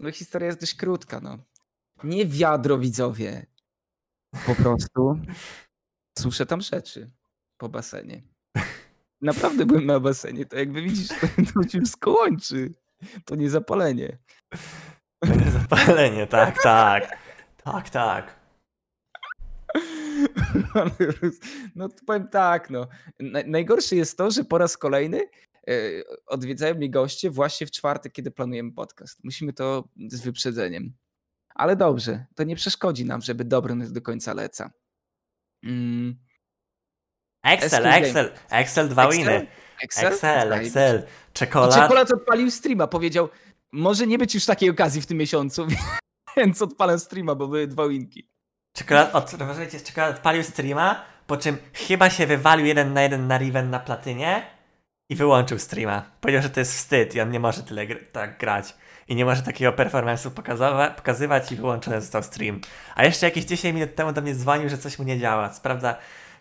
no 0.00 0.12
historia 0.12 0.46
jest 0.46 0.60
dość 0.60 0.74
krótka, 0.74 1.20
no. 1.20 1.38
Nie 2.04 2.26
wiadro, 2.26 2.78
widzowie. 2.78 3.46
Po 4.46 4.54
prostu 4.54 5.18
słyszę 6.18 6.46
tam 6.46 6.60
rzeczy 6.60 7.10
po 7.56 7.68
basenie. 7.68 8.22
Naprawdę 9.20 9.66
byłem 9.66 9.86
na 9.86 10.00
basenie, 10.00 10.46
to 10.46 10.56
jakby 10.56 10.82
widzisz, 10.82 11.08
to, 11.08 11.14
to 11.54 11.68
się 11.68 11.80
łączy. 12.06 12.74
To 13.24 13.34
nie 13.34 13.50
zapalenie. 13.50 14.18
To 15.18 15.34
nie 15.34 15.50
zapalenie, 15.50 16.26
tak, 16.26 16.62
tak. 16.62 17.18
Tak, 17.64 17.90
tak. 17.90 18.43
No 21.74 21.88
to 21.88 21.96
powiem 22.06 22.28
tak, 22.28 22.70
no. 22.70 22.86
Naj- 23.20 23.46
Najgorsze 23.48 23.96
jest 23.96 24.18
to, 24.18 24.30
że 24.30 24.44
po 24.44 24.58
raz 24.58 24.76
kolejny 24.76 25.20
e, 25.68 25.72
odwiedzają 26.26 26.74
mnie 26.74 26.90
goście 26.90 27.30
właśnie 27.30 27.66
w 27.66 27.70
czwartek, 27.70 28.12
kiedy 28.12 28.30
planujemy 28.30 28.72
podcast. 28.72 29.24
Musimy 29.24 29.52
to 29.52 29.88
z 30.08 30.20
wyprzedzeniem. 30.20 30.92
Ale 31.54 31.76
dobrze, 31.76 32.26
to 32.34 32.44
nie 32.44 32.56
przeszkodzi 32.56 33.04
nam, 33.04 33.22
żeby 33.22 33.44
dobrym 33.44 33.92
do 33.92 34.02
końca 34.02 34.34
leca. 34.34 34.70
Mm, 35.64 36.16
Excel. 37.42 37.86
Excel, 37.86 38.32
Excel, 38.50 38.88
dwa 38.88 39.06
Excel? 39.06 39.18
winy. 39.18 39.46
Excel? 39.82 40.12
Excel. 40.12 40.52
Excel. 40.52 40.98
I 40.98 41.32
Czekolad. 41.32 41.74
Czekolad 41.74 42.12
odpalił 42.12 42.50
streama, 42.50 42.86
powiedział, 42.86 43.28
może 43.72 44.06
nie 44.06 44.18
być 44.18 44.34
już 44.34 44.46
takiej 44.46 44.70
okazji 44.70 45.00
w 45.02 45.06
tym 45.06 45.18
miesiącu, 45.18 45.66
więc 46.36 46.62
odpalę 46.62 46.98
streama, 46.98 47.34
bo 47.34 47.46
były 47.48 47.66
dwa 47.66 47.88
winki. 47.88 48.28
Czekolad, 48.76 49.14
od, 49.14 49.34
uważajcie, 49.34 49.80
czekolad 49.80 50.16
odpalił 50.16 50.42
streama, 50.42 51.04
po 51.26 51.36
czym 51.36 51.58
chyba 51.72 52.10
się 52.10 52.26
wywalił 52.26 52.66
jeden 52.66 52.92
na 52.92 53.02
jeden 53.02 53.26
na 53.26 53.38
Riven 53.38 53.70
na 53.70 53.80
platynie 53.80 54.46
i 55.10 55.16
wyłączył 55.16 55.58
streama. 55.58 56.02
Powiedział, 56.20 56.42
że 56.42 56.50
to 56.50 56.60
jest 56.60 56.74
wstyd 56.74 57.14
i 57.14 57.20
on 57.20 57.30
nie 57.30 57.40
może 57.40 57.62
tyle 57.62 57.86
gr- 57.86 58.04
tak 58.12 58.38
grać. 58.38 58.74
I 59.08 59.14
nie 59.14 59.24
może 59.24 59.42
takiego 59.42 59.72
performance'u 59.72 60.30
pokazywać 60.96 61.52
i 61.52 61.56
wyłączony 61.56 62.00
został 62.00 62.22
stream. 62.22 62.60
A 62.94 63.04
jeszcze 63.04 63.26
jakieś 63.26 63.44
10 63.44 63.74
minut 63.74 63.94
temu 63.94 64.12
do 64.12 64.20
mnie 64.22 64.34
dzwonił, 64.34 64.68
że 64.68 64.78
coś 64.78 64.98
mu 64.98 65.04
nie 65.04 65.18
działa. 65.18 65.48
Co 65.48 65.60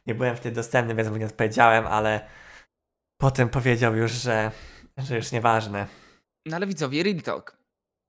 nie 0.07 0.15
byłem 0.15 0.35
wtedy 0.35 0.55
dostępny, 0.55 0.95
więc 0.95 1.09
mu 1.09 1.17
nie 1.17 1.25
odpowiedziałem, 1.25 1.87
ale 1.87 2.27
potem 3.17 3.49
powiedział 3.49 3.95
już, 3.95 4.11
że, 4.11 4.51
że 4.97 5.15
już 5.15 5.31
nieważne. 5.31 5.87
No 6.45 6.55
ale 6.55 6.67
widzowie, 6.67 7.03
real 7.03 7.21
talk. 7.21 7.57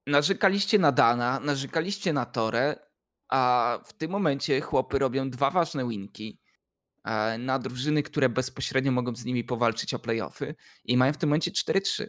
Narzekaliście 0.07 0.79
na 0.79 0.93
Dana, 0.93 1.41
narzekaliście 1.41 2.13
na 2.13 2.27
Torę, 2.27 2.77
a 3.35 3.79
w 3.85 3.93
tym 3.93 4.11
momencie 4.11 4.61
chłopy 4.61 4.99
robią 4.99 5.31
dwa 5.31 5.51
ważne 5.51 5.89
winki 5.89 6.41
e, 7.05 7.39
na 7.39 7.59
drużyny, 7.59 8.03
które 8.03 8.29
bezpośrednio 8.29 8.93
mogą 8.93 9.17
z 9.17 9.25
nimi 9.25 9.45
powalczyć 9.45 9.95
o 9.95 9.99
playoffy 9.99 10.55
i 10.85 10.97
mają 10.97 11.13
w 11.13 11.17
tym 11.17 11.29
momencie 11.29 11.51
4-3. 11.51 12.07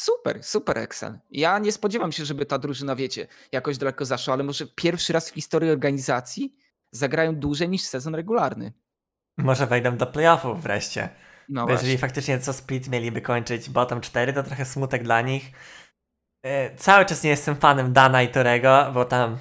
Super, 0.00 0.44
super 0.44 0.78
Excel. 0.78 1.18
Ja 1.30 1.58
nie 1.58 1.72
spodziewam 1.72 2.12
się, 2.12 2.24
żeby 2.24 2.46
ta 2.46 2.58
drużyna, 2.58 2.96
wiecie, 2.96 3.26
jakoś 3.52 3.78
daleko 3.78 4.04
zaszła, 4.04 4.34
ale 4.34 4.44
może 4.44 4.66
pierwszy 4.66 5.12
raz 5.12 5.30
w 5.30 5.34
historii 5.34 5.70
organizacji 5.70 6.56
zagrają 6.90 7.36
dłużej 7.36 7.68
niż 7.68 7.82
sezon 7.82 8.14
regularny. 8.14 8.72
Może 9.36 9.66
wejdą 9.66 9.96
do 9.96 10.06
playoffów 10.06 10.62
wreszcie. 10.62 11.08
No 11.48 11.66
Bo 11.66 11.72
jeżeli 11.72 11.98
faktycznie 11.98 12.40
co 12.40 12.52
split 12.52 12.88
mieliby 12.88 13.20
kończyć 13.20 13.70
bottom 13.70 14.00
4, 14.00 14.32
to 14.32 14.42
trochę 14.42 14.64
smutek 14.64 15.02
dla 15.02 15.20
nich. 15.20 15.52
E, 16.44 16.76
Cały 16.76 17.04
czas 17.06 17.22
nie 17.22 17.30
jestem 17.30 17.56
fanem 17.56 17.92
Dana 17.92 18.22
i 18.22 18.28
Torego, 18.28 18.90
bo 18.94 19.04
tam 19.04 19.38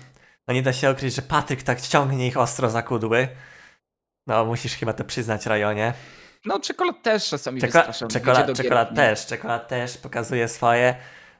no 0.47 0.53
nie 0.53 0.61
da 0.63 0.73
się 0.73 0.91
ukryć, 0.91 1.15
że 1.15 1.21
Patryk 1.21 1.63
tak 1.63 1.81
ciągnie 1.81 2.27
ich 2.27 2.37
ostro 2.37 2.69
za 2.69 2.81
kudły. 2.81 3.27
No, 4.27 4.45
musisz 4.45 4.75
chyba 4.75 4.93
to 4.93 5.03
przyznać, 5.05 5.45
Rajonie. 5.45 5.93
No 6.45 6.59
czekolad 6.59 7.03
też 7.03 7.29
czasami 7.29 7.61
Czeko- 7.61 7.71
wystraszony. 7.77 8.11
czekolad, 8.11 8.57
czekolad 8.57 8.95
też, 8.95 9.25
czekolad 9.25 9.67
też 9.67 9.97
pokazuje 9.97 10.47
swoje. 10.47 10.95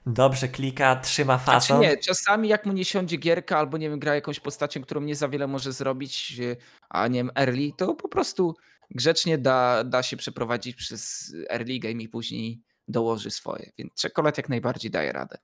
Dobrze 0.08 0.48
klika, 0.48 0.96
trzyma 0.96 1.38
Znaczy 1.38 1.52
fason. 1.68 1.80
nie, 1.82 1.98
czasami 1.98 2.48
jak 2.50 2.66
mu 2.66 2.74
nie 2.74 2.86
siądzie 2.86 3.18
gierka 3.18 3.58
albo 3.58 3.78
nie 3.78 3.90
wiem, 3.90 4.00
gra 4.00 4.16
jakąś 4.16 4.40
postacią, 4.40 4.82
którą 4.82 5.02
nie 5.02 5.16
za 5.16 5.30
wiele 5.30 5.48
może 5.48 5.72
zrobić, 5.74 6.40
e, 6.40 6.56
a 6.90 7.08
nie 7.08 7.20
wiem, 7.20 7.32
early, 7.36 7.72
to 7.78 7.96
po 7.96 8.10
prostu 8.10 8.56
grzecznie 8.92 9.38
da, 9.38 9.84
da 9.84 10.04
się 10.04 10.18
przeprowadzić 10.18 10.76
przez 10.76 11.34
early 11.50 11.80
game 11.80 12.04
i 12.04 12.10
później 12.10 12.62
dołoży 12.88 13.32
swoje. 13.32 13.72
Więc 13.78 13.94
czekolad 13.94 14.38
jak 14.38 14.50
najbardziej 14.50 14.92
daje 14.92 15.12
radę. 15.12 15.38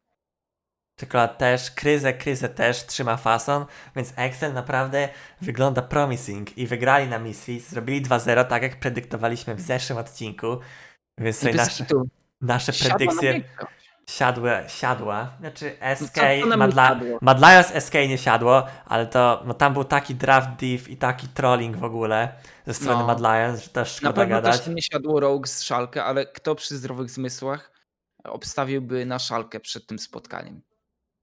Czekolad 0.96 1.38
też, 1.38 1.72
Kryzę, 1.72 2.14
Kryzę 2.14 2.50
też 2.50 2.86
trzyma 2.86 3.18
fason, 3.18 3.66
więc 3.96 4.14
Excel 4.16 4.54
naprawdę 4.54 5.10
wygląda 5.42 5.82
promising 5.82 6.58
i 6.58 6.68
wygrali 6.68 7.08
na 7.08 7.20
Misfits, 7.20 7.70
zrobili 7.70 8.06
2-0, 8.06 8.46
tak 8.46 8.64
jak 8.64 8.80
predyktowaliśmy 8.80 9.56
w 9.56 9.62
zeszłym 9.62 9.98
odcinku, 9.98 10.60
więc 11.18 11.40
tutaj 11.40 11.56
nasze, 11.56 11.86
nasze 12.42 12.74
predykcje 12.74 13.44
siadły, 14.12 14.52
siadła, 14.68 15.34
znaczy 15.40 15.78
SK, 15.96 16.16
co 16.16 16.22
to 16.42 16.48
nam 16.48 16.60
Madla, 16.60 16.88
siadło? 16.88 17.18
Mad 17.22 17.40
Lions 17.40 17.84
SK 17.86 17.94
nie 17.94 18.18
siadło, 18.18 18.68
ale 18.86 19.08
to, 19.08 19.44
no 19.46 19.54
tam 19.54 19.74
był 19.74 19.84
taki 19.84 20.16
draft 20.16 20.50
div 20.60 20.90
i 20.92 20.98
taki 20.98 21.28
trolling 21.28 21.78
w 21.78 21.84
ogóle 21.84 22.34
ze 22.68 22.74
strony 22.74 23.00
No. 23.00 23.08
Mad 23.08 23.20
Lions, 23.20 23.64
że 23.64 23.70
też 23.70 23.90
Na 23.90 23.98
szkoda 23.98 24.14
pewno 24.22 24.36
gadać. 24.36 24.60
też 24.62 24.76
nie 24.76 24.82
siadło 24.82 25.20
Rogue 25.20 25.48
z 25.48 25.62
Szalkę, 25.62 26.04
ale 26.04 26.26
kto 26.26 26.56
przy 26.56 26.78
zdrowych 26.78 27.10
zmysłach 27.10 27.72
obstawiłby 28.24 29.06
na 29.06 29.20
Szalkę 29.20 29.60
przed 29.60 29.88
tym 29.88 30.00
spotkaniem? 30.00 30.62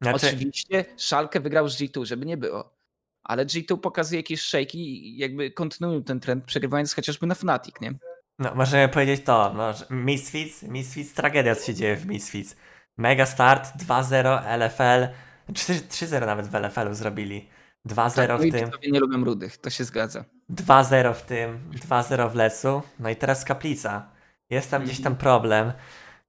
Znaczy, 0.03 0.26
Oczywiście 0.26 0.84
Szalkę 0.97 1.41
wygrał 1.41 1.68
z 1.68 1.76
G2, 1.80 2.05
żeby 2.05 2.26
nie 2.26 2.36
było. 2.36 2.78
Ale 3.22 3.47
G2 3.47 3.78
pokazuje 3.80 4.20
jakieś 4.20 4.43
shake'i 4.43 4.74
i 4.76 5.16
jakby 5.18 5.51
kontynuują 5.51 6.03
ten 6.05 6.20
trend, 6.20 6.45
przegrywając 6.45 6.95
chociażby 6.95 7.26
na 7.26 7.34
Fnatic, 7.34 7.74
nie? 7.80 7.93
No, 8.39 8.55
możemy 8.55 8.89
powiedzieć 8.89 9.24
to, 9.24 9.53
no, 9.57 9.72
Misfits, 9.91 10.62
Misfits, 10.62 11.14
tragedia 11.14 11.55
co 11.55 11.66
się 11.66 11.74
dzieje 11.74 11.97
w 11.97 12.07
Misfits. 12.07 12.57
Mega 12.99 13.26
start, 13.26 13.76
2-0 13.76 14.42
LFL, 14.59 15.09
3 15.55 15.72
3-0 15.74 16.26
nawet 16.26 16.46
w 16.46 16.55
LFL-u 16.55 16.94
zrobili. 16.94 17.49
2-0 17.88 18.14
Tak, 18.14 18.28
no 18.28 18.38
w 18.38 18.51
tym, 18.51 18.70
nie 18.92 19.01
lubią 19.01 19.24
rudych, 19.24 19.57
to 19.57 19.70
się 19.70 19.84
zgadza. 19.84 20.24
2-0 20.51 21.14
w 21.14 21.22
tym, 21.22 21.70
2-0 21.88 22.30
w 22.30 22.34
Lecu, 22.34 22.82
no 22.99 23.11
i 23.11 23.16
teraz 23.16 23.44
Kaplica. 23.44 24.11
Jest 24.51 24.70
tam 24.70 24.84
gdzieś 24.84 24.96
tam 24.96 25.12
Mhm. 25.12 25.16
problem, 25.20 25.72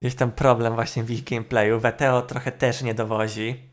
gdzieś 0.01 0.15
tam 0.15 0.32
problem 0.32 0.76
właśnie 0.76 1.03
w 1.03 1.11
ich 1.11 1.24
gameplayu. 1.24 1.80
WTO 1.80 2.22
trochę 2.22 2.51
też 2.51 2.82
nie 2.82 2.93
dowozi. 2.93 3.70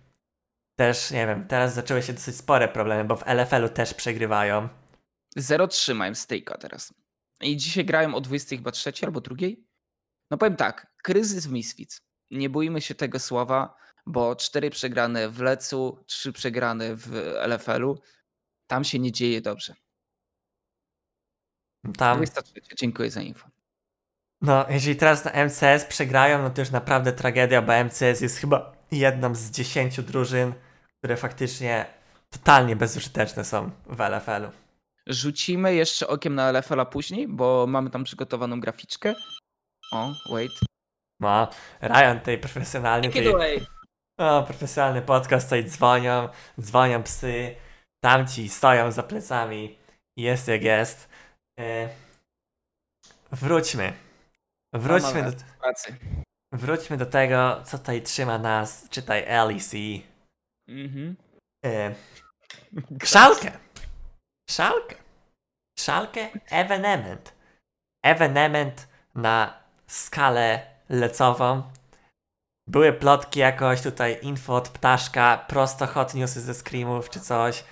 Też, 0.77 1.11
nie 1.11 1.27
wiem, 1.27 1.47
teraz 1.49 1.75
zaczęły 1.75 2.03
się 2.03 2.13
dosyć 2.13 2.37
spore 2.37 2.69
problemy, 2.69 3.05
bo 3.05 3.17
w 3.17 3.27
LFL-u 3.27 3.69
też 3.69 3.95
przegrywają. 3.95 4.69
0-3 5.39 5.95
mają 5.95 6.13
stake'a 6.13 6.59
teraz. 6.59 6.95
I 7.41 7.57
dzisiaj 7.57 7.85
grają 7.85 8.15
o 8.15 8.21
20 8.21 8.57
chyba 8.57 8.71
trzeciej 8.71 9.07
albo 9.07 9.21
drugiej. 9.21 9.67
No 10.31 10.39
powiem 10.39 10.57
tak, 10.57 10.87
kryzys 11.03 11.47
w 11.47 11.53
Misfits. 11.53 12.01
Nie 12.31 12.51
bójmy 12.51 12.81
się 12.81 12.95
tego 12.95 13.19
słowa, 13.19 13.77
bo 14.07 14.37
cztery 14.37 14.71
przegrane 14.71 15.29
w 15.29 15.41
Lecu, 15.41 16.05
trzy 16.07 16.33
przegrane 16.33 16.97
w 16.97 17.13
LFL-u. 17.47 17.99
Tam 18.67 18.85
się 18.85 18.99
nie 18.99 19.13
dzieje 19.13 19.41
dobrze. 19.41 19.75
Tam, 21.99 22.17
23. 22.17 22.77
Dziękuję 22.77 23.11
za 23.11 23.21
info. 23.21 23.49
no, 24.41 24.67
jeżeli 24.69 24.97
teraz 24.97 25.25
na 25.25 25.45
MCS 25.45 25.85
przegrają, 25.85 26.43
no 26.43 26.51
to 26.51 26.61
już 26.61 26.71
naprawdę 26.71 27.13
tragedia, 27.13 27.63
bo 27.63 27.85
MCS 27.85 28.21
jest 28.21 28.39
chyba 28.39 28.73
jedną 28.91 29.35
z 29.35 29.51
10 29.51 30.01
drużyn, 30.01 30.53
które 30.99 31.17
faktycznie 31.17 31.87
totalnie 32.31 32.77
bezużyteczne 32.77 33.45
są 33.45 33.71
w 33.87 34.01
LFL-u. 34.01 34.51
Rzucimy 35.07 35.75
jeszcze 35.75 36.09
okiem 36.09 36.35
na 36.35 36.53
LFL-a 36.53 36.85
później, 36.85 37.29
bo 37.29 37.67
mamy 37.67 37.91
tam 37.91 38.05
przygotowaną 38.05 38.61
graficzkę. 38.61 39.15
O, 39.93 40.13
wait. 40.31 40.53
No, 41.21 41.49
Ryan 41.81 42.19
tutaj 42.19 42.39
profesjonalnie, 42.39 43.11
tutaj, 43.11 43.67
o, 44.19 44.43
profesjonalny 44.43 45.03
podcast, 45.03 45.47
tutaj 45.47 45.65
dzwonią, 45.65 46.29
dzwonią 46.61 47.03
psy, 47.03 47.57
tamci 48.05 48.49
stoją 48.49 48.93
za 48.93 49.03
plecami, 49.03 49.79
jest 50.19 50.49
jak 50.49 50.63
jest. 50.63 51.09
E, 51.61 51.89
wróćmy. 53.33 53.93
Wróćmy 54.75 55.23
do, 55.23 55.31
wróćmy 56.53 56.97
do 56.97 57.07
tego, 57.07 57.63
co 57.65 57.79
tutaj 57.79 58.03
trzyma 58.03 58.39
nas, 58.39 58.89
czytaj 58.91 59.27
LEC. 59.47 59.73
Mhm. 60.69 61.17
E, 61.65 61.95
Szalkę. 63.05 63.53
Szalkę. 64.51 64.95
Szalkę 65.79 66.29
evenement. 66.51 67.35
Evenement 68.05 68.89
na 69.15 69.65
skalę 69.87 70.76
lecową. 70.89 71.63
Były 72.69 72.93
plotki 72.93 73.41
jakoś 73.41 73.83
tutaj, 73.83 74.19
info 74.23 74.55
od 74.55 74.69
ptaszka, 74.69 75.45
prosto 75.49 75.87
hot 75.87 76.15
newsy 76.15 76.41
ze 76.41 76.55
screamów 76.55 77.11
czy 77.11 77.21
coś. 77.21 77.65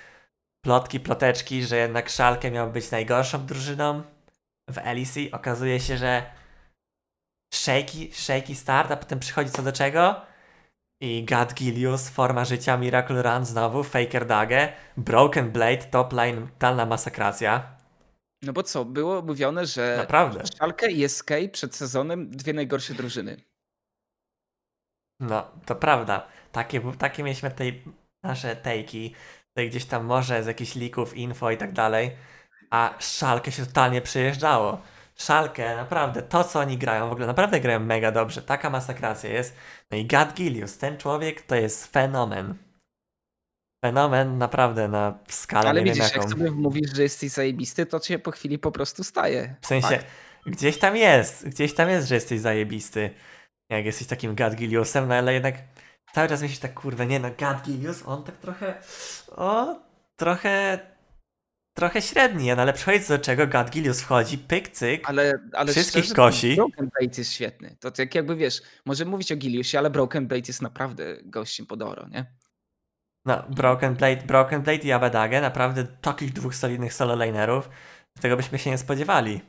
Plotki, 0.65 1.01
ploteczki, 1.01 1.65
że 1.65 1.77
jednak 1.77 2.09
Szalkę 2.09 2.51
miał 2.51 2.71
być 2.71 2.91
najgorszą 2.91 3.47
drużyną 3.47 4.03
w 4.71 4.77
LEC. 4.77 5.33
Okazuje 5.33 5.81
się, 5.81 5.97
że 5.97 6.23
shaky, 7.55 8.13
shaky 8.13 8.55
start, 8.55 8.91
a 8.91 8.97
potem 8.97 9.21
przychodzi 9.21 9.51
co 9.51 9.63
do 9.63 9.73
czego? 9.73 10.21
I 11.01 11.25
God 11.25 11.55
Gilius, 11.55 12.09
forma 12.09 12.45
życia, 12.45 12.77
Miracle 12.77 13.23
Run 13.23 13.45
znowu, 13.45 13.83
Faker 13.83 14.27
Dage, 14.27 14.73
Broken 14.97 15.51
Blade, 15.51 15.85
top 15.85 16.13
line, 16.13 16.47
totalna 16.47 16.87
masakracja. 16.87 17.74
No 18.45 18.53
bo 18.53 18.63
co, 18.63 18.85
było 18.85 19.23
mówione, 19.23 19.67
że 19.67 19.95
Naprawdę. 19.99 20.43
Szalkę 20.59 20.91
i 20.91 21.09
SK 21.09 21.31
przed 21.53 21.75
sezonem 21.75 22.31
dwie 22.31 22.53
najgorsze 22.53 22.95
drużyny. 22.95 23.37
No, 25.21 25.51
to 25.67 25.75
prawda. 25.75 26.27
Takie, 26.53 26.81
takie 26.99 27.23
mieliśmy 27.23 27.51
tej 27.51 27.85
nasze 28.23 28.57
tejki, 28.57 29.15
tutaj 29.49 29.71
gdzieś 29.71 29.85
tam 29.85 30.05
może 30.05 30.43
z 30.43 30.47
jakichś 30.47 30.75
lików, 30.75 31.17
info 31.17 31.51
i 31.51 31.57
tak 31.57 31.73
dalej, 31.73 32.17
a 32.71 32.95
Szalkę 32.99 33.53
się 33.53 33.67
totalnie 33.67 34.01
przejeżdżało. 34.01 34.81
Szalkę, 35.17 35.77
naprawdę, 35.77 36.23
to 36.23 36.45
co 36.45 36.61
oni 36.61 36.79
grają, 36.79 37.09
w 37.09 37.13
ogóle 37.13 37.27
naprawdę 37.27 37.61
grają 37.61 37.81
mega 37.81 38.13
dobrze, 38.13 38.43
taka 38.43 38.71
masakracja 38.71 39.31
jest. 39.31 39.57
No 39.91 39.97
i 39.97 40.07
God 40.07 40.35
Gilius, 40.35 40.79
ten 40.79 40.99
człowiek 40.99 41.43
to 41.43 41.55
jest 41.55 41.93
fenomen. 41.93 42.64
Fenomen 43.85 44.39
naprawdę 44.39 44.89
na 44.89 45.19
skalę 45.29 45.69
Ale 45.69 45.81
nie 45.81 45.85
wiem 45.85 45.95
widzisz, 45.95 46.13
jak 46.13 46.17
jaką. 46.17 46.31
sobie 46.31 46.51
mówisz, 46.51 46.97
że 46.97 47.03
jesteś 47.03 47.31
zajebisty, 47.31 47.87
to 47.87 48.01
cię 48.01 48.19
po 48.19 48.31
chwili 48.31 48.59
po 48.59 48.73
prostu 48.73 49.05
staje. 49.05 49.55
W 49.61 49.67
sensie, 49.67 49.89
Fakt. 49.89 50.07
gdzieś 50.47 50.79
tam 50.79 50.97
jest, 50.97 51.49
gdzieś 51.49 51.75
tam 51.75 51.89
jest, 51.89 52.09
że 52.09 52.15
jesteś 52.15 52.41
zajebisty. 52.41 53.11
Jak 53.71 53.85
jesteś 53.85 54.07
takim 54.07 54.35
God 54.35 54.55
Giliusem, 54.55 55.09
no 55.09 55.15
ale 55.15 55.35
jednak 55.35 55.55
cały 56.15 56.29
czas 56.29 56.43
myślisz 56.43 56.59
tak, 56.59 56.75
kurwa, 56.75 57.05
nie 57.05 57.21
no, 57.21 57.31
God 57.31 57.63
Gilius, 57.65 58.03
on 58.07 58.25
tak 58.25 58.37
trochę, 58.37 58.75
o, 59.37 59.77
trochę, 60.17 60.79
trochę 61.77 62.03
średni, 62.03 62.49
no 62.57 62.63
ale 62.63 62.73
przychodzi 62.73 63.09
do 63.09 63.19
czego, 63.19 63.47
God 63.47 63.71
Gilius 63.71 64.01
wchodzi, 64.01 64.39
pyk, 64.39 64.69
cyk, 64.69 65.03
Ale, 65.09 65.33
ale 65.53 65.73
Wszystkich 65.73 66.05
szczerze, 66.05 66.15
kosi. 66.15 66.57
Broken 66.57 66.91
Blade 66.99 67.15
jest 67.19 67.33
świetny. 67.33 67.77
To 67.81 67.91
tak 67.91 68.15
jakby 68.15 68.37
wiesz, 68.37 68.63
możemy 68.85 69.11
mówić 69.11 69.33
o 69.33 69.37
Giliusie, 69.37 69.79
ale 69.79 69.91
Broken 69.91 70.27
Blade 70.27 70.45
jest 70.49 70.63
naprawdę 70.63 71.17
gościem 71.23 71.67
pod 71.67 71.83
oro, 71.83 72.09
nie? 72.09 72.27
No, 73.25 73.43
Broken 73.49 73.95
Blade, 73.95 74.23
Broken 74.23 74.63
Blade 74.63 74.83
i 74.83 74.93
Abadage, 74.93 75.41
naprawdę 75.41 75.85
takich 75.85 76.33
dwóch 76.33 76.55
solidnych 76.55 76.95
solo 76.95 77.17
lanerów, 77.17 77.71
tego 78.21 78.37
byśmy 78.37 78.59
się 78.59 78.71
nie 78.71 78.79
spodziewali. 78.79 79.41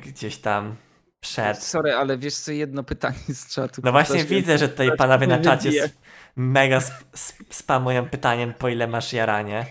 Gdzieś 0.00 0.36
tam 0.38 0.76
przed 1.20 1.62
Sorry, 1.62 1.94
ale 1.94 2.18
wiesz 2.18 2.34
co, 2.34 2.52
jedno 2.52 2.84
pytanie 2.84 3.18
z 3.28 3.54
czatu. 3.54 3.80
No 3.84 3.92
właśnie 3.92 4.24
widzę, 4.24 4.58
że 4.58 4.68
tutaj 4.68 4.96
panowie 4.96 5.26
na 5.26 5.38
czacie 5.38 5.90
mega 6.36 6.76
sp- 6.88 7.04
sp- 7.26 7.44
spamują 7.50 8.08
pytaniem, 8.08 8.54
po 8.54 8.68
ile 8.68 8.86
masz 8.86 9.12
jaranie. 9.12 9.66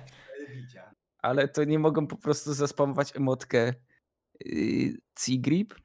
Ale 1.22 1.47
to 1.47 1.64
nie 1.64 1.80
mogą 1.80 2.07
po 2.07 2.18
prostu 2.18 2.53
zaspamować 2.53 3.16
emotkę 3.16 3.74
yy, 4.45 4.97
C-Grip? 5.16 5.75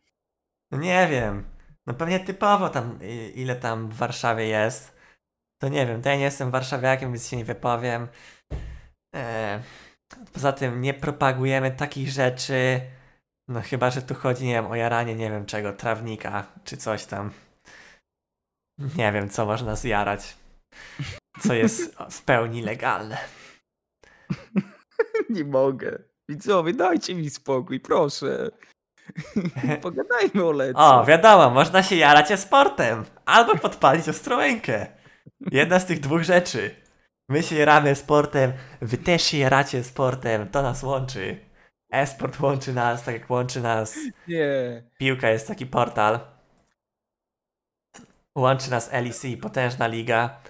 No 0.71 0.79
nie 0.79 1.09
wiem. 1.11 1.45
No 1.87 1.95
pewnie 1.95 2.21
typowo 2.21 2.69
tam, 2.69 2.99
ile 3.35 3.57
tam 3.57 3.89
w 3.89 3.95
Warszawie 3.95 4.47
jest. 4.47 4.94
To 5.63 5.69
nie 5.69 5.87
wiem, 5.87 6.03
to 6.03 6.09
ja 6.09 6.17
nie 6.17 6.25
jestem 6.25 6.51
warszawiakiem, 6.51 7.13
więc 7.13 7.29
się 7.29 7.37
nie 7.37 7.45
wypowiem. 7.45 8.09
E, 9.15 9.63
poza 10.33 10.53
tym 10.53 10.81
nie 10.81 10.95
propagujemy 10.95 11.71
takich 11.71 12.09
rzeczy, 12.09 12.81
no 13.49 13.63
chyba, 13.63 13.91
że 13.91 14.03
tu 14.03 14.15
chodzi, 14.15 14.47
nie 14.47 14.53
wiem, 14.55 14.67
o 14.67 14.75
jaranie, 14.75 15.15
nie 15.15 15.31
wiem 15.31 15.47
czego, 15.47 15.73
trawnika, 15.73 16.47
czy 16.65 16.77
coś 16.77 17.05
tam. 17.05 17.31
Nie 18.97 19.13
wiem, 19.13 19.29
co 19.31 19.47
można 19.47 19.77
zjarać. 19.77 20.37
Co 21.41 21.55
jest 21.55 21.97
w 22.11 22.23
pełni 22.23 22.63
legalne. 22.63 23.19
Nie 25.31 25.45
mogę. 25.45 25.99
Widzowie, 26.29 26.73
dajcie 26.73 27.15
mi 27.15 27.31
spokój, 27.31 27.81
proszę. 27.81 28.51
Pogadajmy 29.83 30.45
o 30.45 30.53
Lecu. 30.53 30.79
O, 30.81 31.05
wiadomo, 31.05 31.51
można 31.51 31.83
się 31.83 31.97
jarać 31.97 32.31
e-sportem. 32.31 33.05
Albo 33.25 33.57
podpalić 33.57 34.09
ostrołękę. 34.09 34.87
Jedna 35.41 35.79
z 35.81 35.87
tych 35.87 36.01
dwóch 36.01 36.23
rzeczy. 36.23 36.75
My 37.29 37.43
się 37.43 37.57
jaramy 37.57 37.95
sportem, 37.95 38.53
wy 38.81 38.99
też 38.99 39.23
się 39.23 39.39
jaracie 39.39 39.85
sportem, 39.85 40.49
to 40.49 40.63
nas 40.63 40.83
łączy. 40.83 41.41
E-sport 41.93 42.41
łączy 42.41 42.73
nas, 42.73 43.05
tak 43.05 43.15
jak 43.15 43.31
łączy 43.31 43.61
nas 43.61 43.97
Nie. 44.29 44.83
piłka, 44.99 45.31
jest 45.31 45.49
taki 45.49 45.67
portal. 45.67 46.21
Łączy 48.39 48.71
nas 48.71 48.93
LEC, 48.93 49.23
potężna 49.43 49.87
liga. 49.87 50.41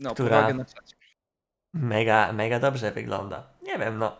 No, 0.00 0.14
Która-. 0.14 0.64
Mega, 1.74 2.32
mega 2.32 2.60
dobrze 2.60 2.90
wygląda. 2.92 3.50
Nie 3.62 3.78
wiem, 3.78 3.98
no. 3.98 4.16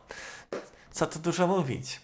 Co 0.90 1.06
tu 1.06 1.18
dużo 1.18 1.46
mówić. 1.46 2.00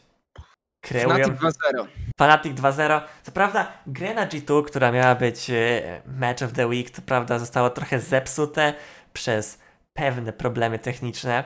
Kreują... 0.92 1.24
Fnatic 1.24 1.40
2.0. 1.40 1.86
Fanatic 2.18 2.60
2.0. 2.60 3.00
Co 3.22 3.32
prawda, 3.32 3.72
grę 3.86 4.14
na 4.14 4.26
G2, 4.26 4.64
która 4.64 4.92
miała 4.92 5.14
być 5.14 5.50
e, 5.50 6.02
Match 6.06 6.42
of 6.42 6.52
the 6.52 6.66
Week, 6.66 6.90
to 6.90 7.02
prawda 7.02 7.38
zostało 7.38 7.70
trochę 7.70 8.00
zepsute 8.00 8.74
przez 9.12 9.58
pewne 9.92 10.32
problemy 10.32 10.78
techniczne, 10.78 11.44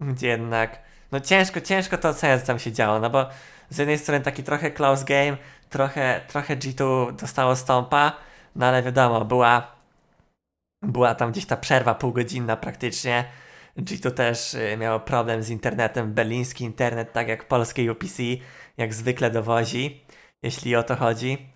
gdzie 0.00 0.28
jednak, 0.28 0.78
no 1.12 1.20
ciężko, 1.20 1.60
ciężko 1.60 1.98
to 1.98 2.08
oceniać, 2.08 2.40
co 2.40 2.46
tam 2.46 2.58
się 2.58 2.72
działo, 2.72 2.98
no 3.00 3.10
bo 3.10 3.28
z 3.70 3.78
jednej 3.78 3.98
strony 3.98 4.20
taki 4.20 4.42
trochę 4.42 4.70
close 4.70 5.04
game, 5.04 5.36
trochę, 5.70 6.20
trochę 6.28 6.56
G2 6.56 7.12
dostało 7.12 7.56
stąpa, 7.56 8.12
no 8.56 8.66
ale 8.66 8.82
wiadomo, 8.82 9.24
była, 9.24 9.72
była 10.82 11.14
tam 11.14 11.32
gdzieś 11.32 11.46
ta 11.46 11.56
przerwa 11.56 11.94
półgodzinna 11.94 12.56
praktycznie, 12.56 13.24
G2 13.76 14.10
też 14.10 14.54
y, 14.54 14.76
miało 14.76 15.00
problem 15.00 15.42
z 15.42 15.50
internetem, 15.50 16.14
berliński 16.14 16.64
internet, 16.64 17.12
tak 17.12 17.28
jak 17.28 17.48
polskie 17.48 17.92
UPC, 17.92 18.22
jak 18.76 18.94
zwykle 18.94 19.30
dowozi, 19.30 20.04
jeśli 20.42 20.76
o 20.76 20.82
to 20.82 20.96
chodzi. 20.96 21.52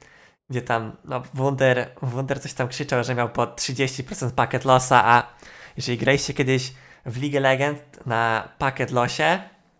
Gdzie 0.51 0.63
tam, 0.63 0.97
no, 1.05 1.23
Wunder, 1.35 1.91
Wunder 2.03 2.41
coś 2.41 2.55
tam 2.55 2.69
krzyczał, 2.69 3.05
że 3.05 3.15
miał 3.15 3.29
po 3.29 3.47
30% 3.47 4.31
pakiet 4.31 4.65
losa, 4.65 5.05
a 5.05 5.37
jeżeli 5.77 5.99
graliście 5.99 6.35
kiedyś 6.35 6.73
w 7.07 7.23
League 7.23 7.41
Legend 7.41 8.07
na 8.07 8.49
pakiet 8.59 8.91
losie, 8.91 9.39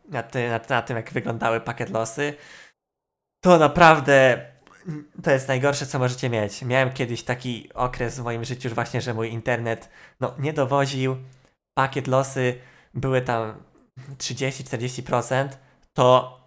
na, 0.09 0.23
ty, 0.23 0.49
na, 0.49 0.61
na 0.69 0.83
tym 0.83 0.97
jak 0.97 1.13
wyglądały 1.13 1.61
pakiet 1.61 1.91
losy, 1.91 2.35
to 3.41 3.59
naprawdę 3.59 4.47
to 5.23 5.31
jest 5.31 5.49
najgorsze, 5.49 5.87
co 5.87 5.99
możecie 5.99 6.31
mieć. 6.31 6.63
Miałem 6.63 6.93
kiedyś 6.93 7.23
taki 7.23 7.71
okres 7.75 8.21
w 8.21 8.25
moim 8.25 8.45
życiu, 8.45 8.69
właśnie, 8.75 9.01
że 9.01 9.15
mój 9.15 9.31
internet 9.31 9.89
no, 10.21 10.35
nie 10.39 10.53
dowoził, 10.53 11.17
pakiet 11.79 12.07
losy 12.07 12.59
były 12.95 13.23
tam 13.23 13.63
30-40%, 14.19 15.49
to 15.95 16.41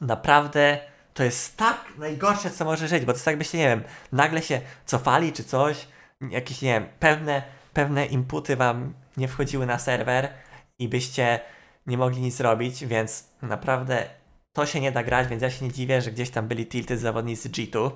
naprawdę 0.00 0.78
to 1.14 1.24
jest 1.24 1.56
tak 1.56 1.84
najgorsze, 1.98 2.50
co 2.50 2.64
może 2.64 2.88
żyć, 2.88 3.04
bo 3.04 3.12
to 3.12 3.16
jest 3.16 3.24
tak 3.24 3.38
byście, 3.38 3.58
nie 3.58 3.68
wiem, 3.68 3.84
nagle 4.12 4.42
się 4.42 4.60
cofali 4.86 5.32
czy 5.32 5.44
coś, 5.44 5.88
jakieś, 6.30 6.62
nie 6.62 6.72
wiem, 6.72 6.88
pewne, 6.98 7.42
pewne 7.72 8.06
inputy 8.06 8.56
wam 8.56 8.94
nie 9.16 9.28
wchodziły 9.28 9.66
na 9.66 9.78
serwer 9.78 10.32
i 10.78 10.88
byście 10.88 11.40
nie 11.86 11.98
mogli 11.98 12.20
nic 12.20 12.40
robić, 12.40 12.86
więc 12.86 13.28
naprawdę 13.42 14.10
to 14.52 14.66
się 14.66 14.80
nie 14.80 14.92
da 14.92 15.02
grać, 15.02 15.28
więc 15.28 15.42
ja 15.42 15.50
się 15.50 15.64
nie 15.64 15.72
dziwię, 15.72 16.02
że 16.02 16.12
gdzieś 16.12 16.30
tam 16.30 16.48
byli 16.48 16.66
tilty 16.66 16.98
zawodnicy 16.98 17.48
G2 17.48 17.90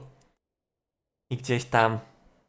i 1.30 1.36
gdzieś 1.36 1.64
tam 1.64 1.98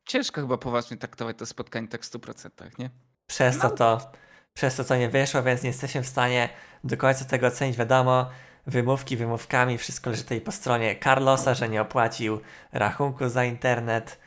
Ciężko 0.09 0.41
chyba 0.41 0.57
poważnie 0.57 0.97
traktować 0.97 1.37
to 1.37 1.45
spotkanie 1.45 1.87
tak 1.87 2.01
w 2.03 2.11
100%, 2.11 2.79
nie? 2.79 2.89
Przez 3.29 3.57
to 3.57 3.69
No. 3.69 3.75
to, 3.75 4.11
przez 4.53 4.75
to 4.75 4.83
to 4.83 4.95
nie 4.95 5.09
wyszło, 5.09 5.43
więc 5.43 5.63
nie 5.63 5.69
jesteśmy 5.69 6.03
w 6.03 6.07
stanie 6.07 6.49
do 6.83 6.97
końca 6.97 7.25
tego 7.25 7.47
ocenić. 7.47 7.77
Wiadomo, 7.77 8.29
wymówki 8.67 9.17
wymówkami, 9.17 9.77
wszystko 9.77 10.09
leży 10.09 10.23
tutaj 10.23 10.41
po 10.41 10.51
stronie 10.51 10.95
Carlosa, 11.03 11.53
że 11.53 11.69
nie 11.69 11.81
opłacił 11.81 12.39
rachunku 12.71 13.29
za 13.29 13.45
internet. 13.45 14.19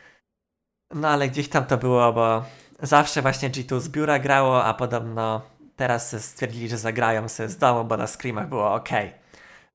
No 0.94 1.08
ale 1.08 1.28
gdzieś 1.28 1.48
tam 1.48 1.64
to 1.64 1.78
było, 1.78 2.12
bo 2.12 2.44
zawsze 2.82 3.22
właśnie 3.22 3.50
G2 3.50 3.80
z 3.80 3.88
biura 3.88 4.18
grało, 4.18 4.64
a 4.64 4.74
podobno 4.74 5.42
teraz 5.76 6.24
stwierdzili, 6.24 6.68
że 6.68 6.78
zagrają 6.78 7.28
sobie 7.28 7.48
z 7.48 7.56
domu, 7.58 7.84
bo 7.84 7.96
na 7.96 8.06
screamach 8.06 8.48
było 8.48 8.74
ok. 8.74 8.88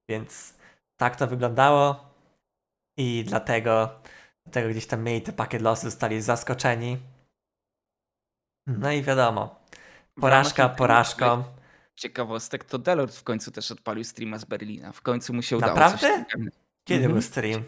Więc 0.09 0.53
tak 0.97 1.15
to 1.15 1.27
wyglądało 1.27 2.05
i 2.97 3.23
dlatego, 3.27 3.89
dlatego 4.45 4.69
gdzieś 4.69 4.87
tam 4.87 5.03
mieli 5.03 5.21
te 5.21 5.33
pakiet 5.33 5.61
losy, 5.61 5.81
zostali 5.89 6.21
zaskoczeni. 6.21 6.97
No 8.68 8.91
i 8.91 9.02
wiadomo, 9.03 9.60
porażka 10.22 10.69
porażką. 10.69 11.44
Ciekawostek, 11.95 12.64
to 12.64 12.77
Delord 12.77 13.15
w 13.15 13.23
końcu 13.23 13.52
też 13.52 13.72
odpalił 13.72 14.03
streama 14.03 14.38
z 14.38 14.45
Berlina. 14.45 14.91
W 14.91 15.02
końcu 15.02 15.34
mu 15.34 15.41
się 15.41 15.57
udało. 15.57 15.73
Naprawdę? 15.73 16.26
Kiedy 16.84 16.99
Mhm. 17.03 17.11
był 17.14 17.22
stream? 17.22 17.64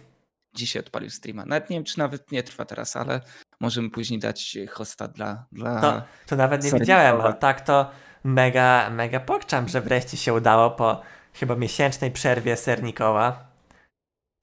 Dzisiaj 0.53 0.79
odpalił 0.79 1.09
streama. 1.09 1.45
Nawet 1.45 1.69
nie 1.69 1.77
wiem, 1.77 1.83
czy 1.83 1.99
nawet 1.99 2.31
nie 2.31 2.43
trwa 2.43 2.65
teraz, 2.65 2.95
ale 2.95 3.21
możemy 3.59 3.89
później 3.89 4.19
dać 4.19 4.57
hosta 4.71 5.07
dla... 5.07 5.45
dla... 5.51 5.81
To, 5.81 6.01
to 6.27 6.35
nawet 6.35 6.63
nie 6.63 6.71
Mikołaj. 6.71 7.05
ale 7.07 7.33
tak 7.33 7.61
to 7.61 7.91
mega, 8.23 8.89
mega 8.89 9.19
pokczam, 9.19 9.67
że 9.67 9.81
wreszcie 9.81 10.17
się 10.17 10.33
udało 10.33 10.71
po 10.71 11.01
chyba 11.33 11.55
miesięcznej 11.55 12.11
przerwie 12.11 12.57
Sernikowa. 12.57 13.49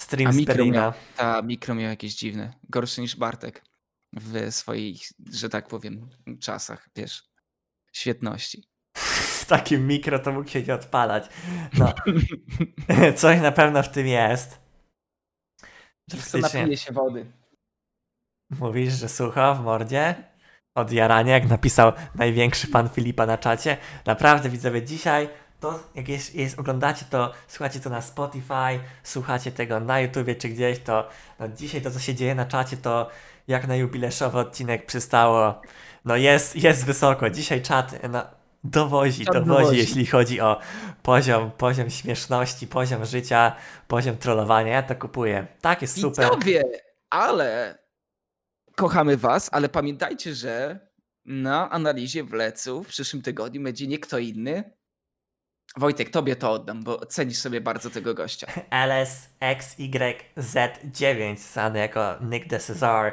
Stream 0.03 0.29
A 0.31 0.33
z 0.33 0.41
Berlina. 0.45 0.81
miał, 0.81 0.93
ta 1.17 1.43
mikro 1.43 1.75
miał 1.75 1.91
jakieś 1.91 2.15
dziwne. 2.15 2.53
Gorsze 2.71 3.03
niż 3.03 3.17
Bartek 3.17 3.65
w 4.13 4.55
swoich, 4.55 5.03
że 5.33 5.49
tak 5.49 5.69
powiem, 5.69 6.11
czasach, 6.41 6.89
wiesz, 6.97 7.23
świetności. 7.93 8.69
Z 9.37 9.47
takim 9.47 9.87
mikro 9.87 10.19
to 10.19 10.33
mógł 10.33 10.49
się 10.49 10.63
nie 10.63 10.75
odpalać. 10.75 11.25
No, 11.79 11.93
coś 13.17 13.41
na 13.41 13.53
pewno 13.53 13.83
w 13.83 13.89
tym 13.89 14.07
jest. 14.07 14.59
Co 16.25 16.39
napije 16.39 16.77
się 16.77 16.93
wody. 16.93 17.27
mówisz, 18.51 18.93
że 18.93 19.09
sucho 19.09 19.55
w 19.55 19.61
mordzie? 19.61 20.15
Od 20.75 20.93
jarania, 20.93 21.35
jak 21.35 21.49
napisał 21.49 21.93
największy 22.15 22.67
fan 22.67 22.89
Filipa 22.89 23.27
na 23.27 23.39
czacie. 23.39 23.77
Naprawdę 24.07 24.49
widzowie, 24.51 24.83
dzisiaj 24.83 25.29
to 25.61 25.81
jak 25.95 26.09
jest, 26.09 26.35
jest 26.35 26.59
oglądacie 26.59 27.05
to, 27.11 27.33
słuchacie 27.49 27.81
to 27.81 27.91
na 27.91 28.03
Spotify, 28.03 28.81
słuchacie 29.03 29.53
tego 29.53 29.81
na 29.81 30.01
YouTubie 30.01 30.35
czy 30.35 30.49
gdzieś, 30.49 30.79
to 30.79 31.09
no, 31.39 31.49
dzisiaj 31.49 31.83
to 31.83 31.91
co 31.91 31.99
się 31.99 32.15
dzieje 32.15 32.35
na 32.35 32.45
czacie 32.45 32.77
to 32.77 33.11
jak 33.49 33.67
na 33.67 33.77
jubileszowy 33.77 34.39
odcinek 34.39 34.87
przystało. 34.87 35.63
No 36.05 36.17
jest, 36.17 36.57
jest 36.57 36.85
wysoko. 36.85 37.31
Dzisiaj 37.31 37.63
czat 37.63 37.95
no, 38.11 38.27
dowozi, 38.65 39.25
Czat 39.25 39.35
dowozi, 39.35 39.61
dowozi. 39.63 39.79
jeśli 39.79 40.07
chodzi 40.07 40.41
o 40.41 40.61
poziom, 41.03 41.51
poziom 41.51 41.91
śmieszności, 41.91 42.67
poziom 42.67 43.05
życia, 43.05 43.57
poziom 43.89 44.17
trollowania. 44.17 44.73
Ja 44.73 44.83
to 44.83 44.95
kupuję. 44.95 45.47
Tak, 45.61 45.83
jest 45.83 46.01
super. 46.01 46.25
Widzowie, 46.25 46.63
ale 47.11 47.79
kochamy 48.77 49.17
was, 49.17 49.49
ale 49.53 49.69
pamiętajcie, 49.69 50.35
że 50.35 50.81
na 51.25 51.71
analizie 51.71 52.25
wleców 52.25 52.87
w 52.87 52.91
przyszłym 52.91 53.23
tygodniu 53.23 53.63
będzie 53.63 53.87
nie 53.87 53.99
kto 53.99 54.19
inny. 54.19 54.76
Wojtek, 55.79 56.11
tobie 56.11 56.37
to 56.37 56.53
oddam, 56.53 56.83
bo 56.83 57.07
cenisz 57.07 57.39
sobie 57.39 57.61
bardzo 57.61 57.91
tego 57.91 58.15
gościa. 58.15 58.47
LSXYZ9, 58.89 61.37
znany 61.37 61.79
jako 61.79 62.15
Nick 62.21 62.47
DeCesar, 62.47 63.13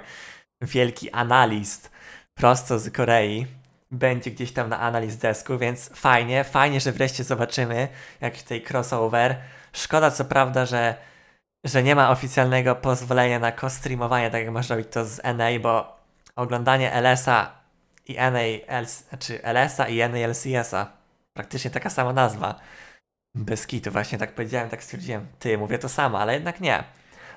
wielki 0.61 1.11
analist 1.11 1.91
prosto 2.33 2.79
z 2.79 2.93
Korei. 2.93 3.47
Będzie 3.91 4.31
gdzieś 4.31 4.51
tam 4.51 4.69
na 4.69 4.79
analiz 4.79 5.17
desku, 5.17 5.57
więc 5.57 5.89
fajnie, 5.89 6.43
fajnie, 6.43 6.79
że 6.79 6.91
wreszcie 6.91 7.23
zobaczymy 7.23 7.87
jakiś 8.21 8.43
tutaj 8.43 8.63
crossover. 8.71 9.35
Szkoda 9.73 10.11
co 10.11 10.25
prawda, 10.25 10.65
że, 10.65 10.95
że 11.63 11.83
nie 11.83 11.95
ma 11.95 12.11
oficjalnego 12.11 12.75
pozwolenia 12.75 13.39
na 13.39 13.51
co-streamowanie, 13.51 14.31
tak 14.31 14.43
jak 14.43 14.51
można 14.51 14.75
robić 14.75 14.91
to 14.91 15.05
z 15.05 15.21
NA, 15.23 15.59
bo 15.61 15.97
oglądanie 16.35 16.93
LS-a 16.93 17.51
i 18.07 18.15
NA, 18.15 18.39
znaczy 19.09 19.43
LS-a 19.43 19.87
i 19.87 20.09
NALCS-a, 20.09 21.02
praktycznie 21.33 21.71
taka 21.71 21.89
sama 21.89 22.13
nazwa. 22.13 22.59
Bez 23.35 23.67
kitu, 23.67 23.91
właśnie 23.91 24.17
tak 24.17 24.35
powiedziałem, 24.35 24.69
tak 24.69 24.83
stwierdziłem. 24.83 25.27
Ty, 25.39 25.57
mówię 25.57 25.79
to 25.79 25.89
samo, 25.89 26.19
ale 26.19 26.33
jednak 26.33 26.61
nie. 26.61 26.83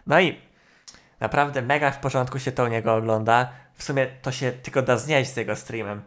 No 0.06 0.20
i 0.20 0.40
naprawdę 1.20 1.62
mega 1.62 1.90
w 1.90 2.00
porządku 2.00 2.38
się 2.38 2.52
to 2.52 2.64
u 2.64 2.68
niego 2.68 2.94
ogląda. 2.94 3.52
W 3.74 3.82
sumie 3.82 4.06
to 4.06 4.32
się 4.32 4.52
tylko 4.52 4.82
da 4.82 4.98
znieść 4.98 5.30
z 5.32 5.36
jego 5.36 5.56
streamem. 5.56 6.02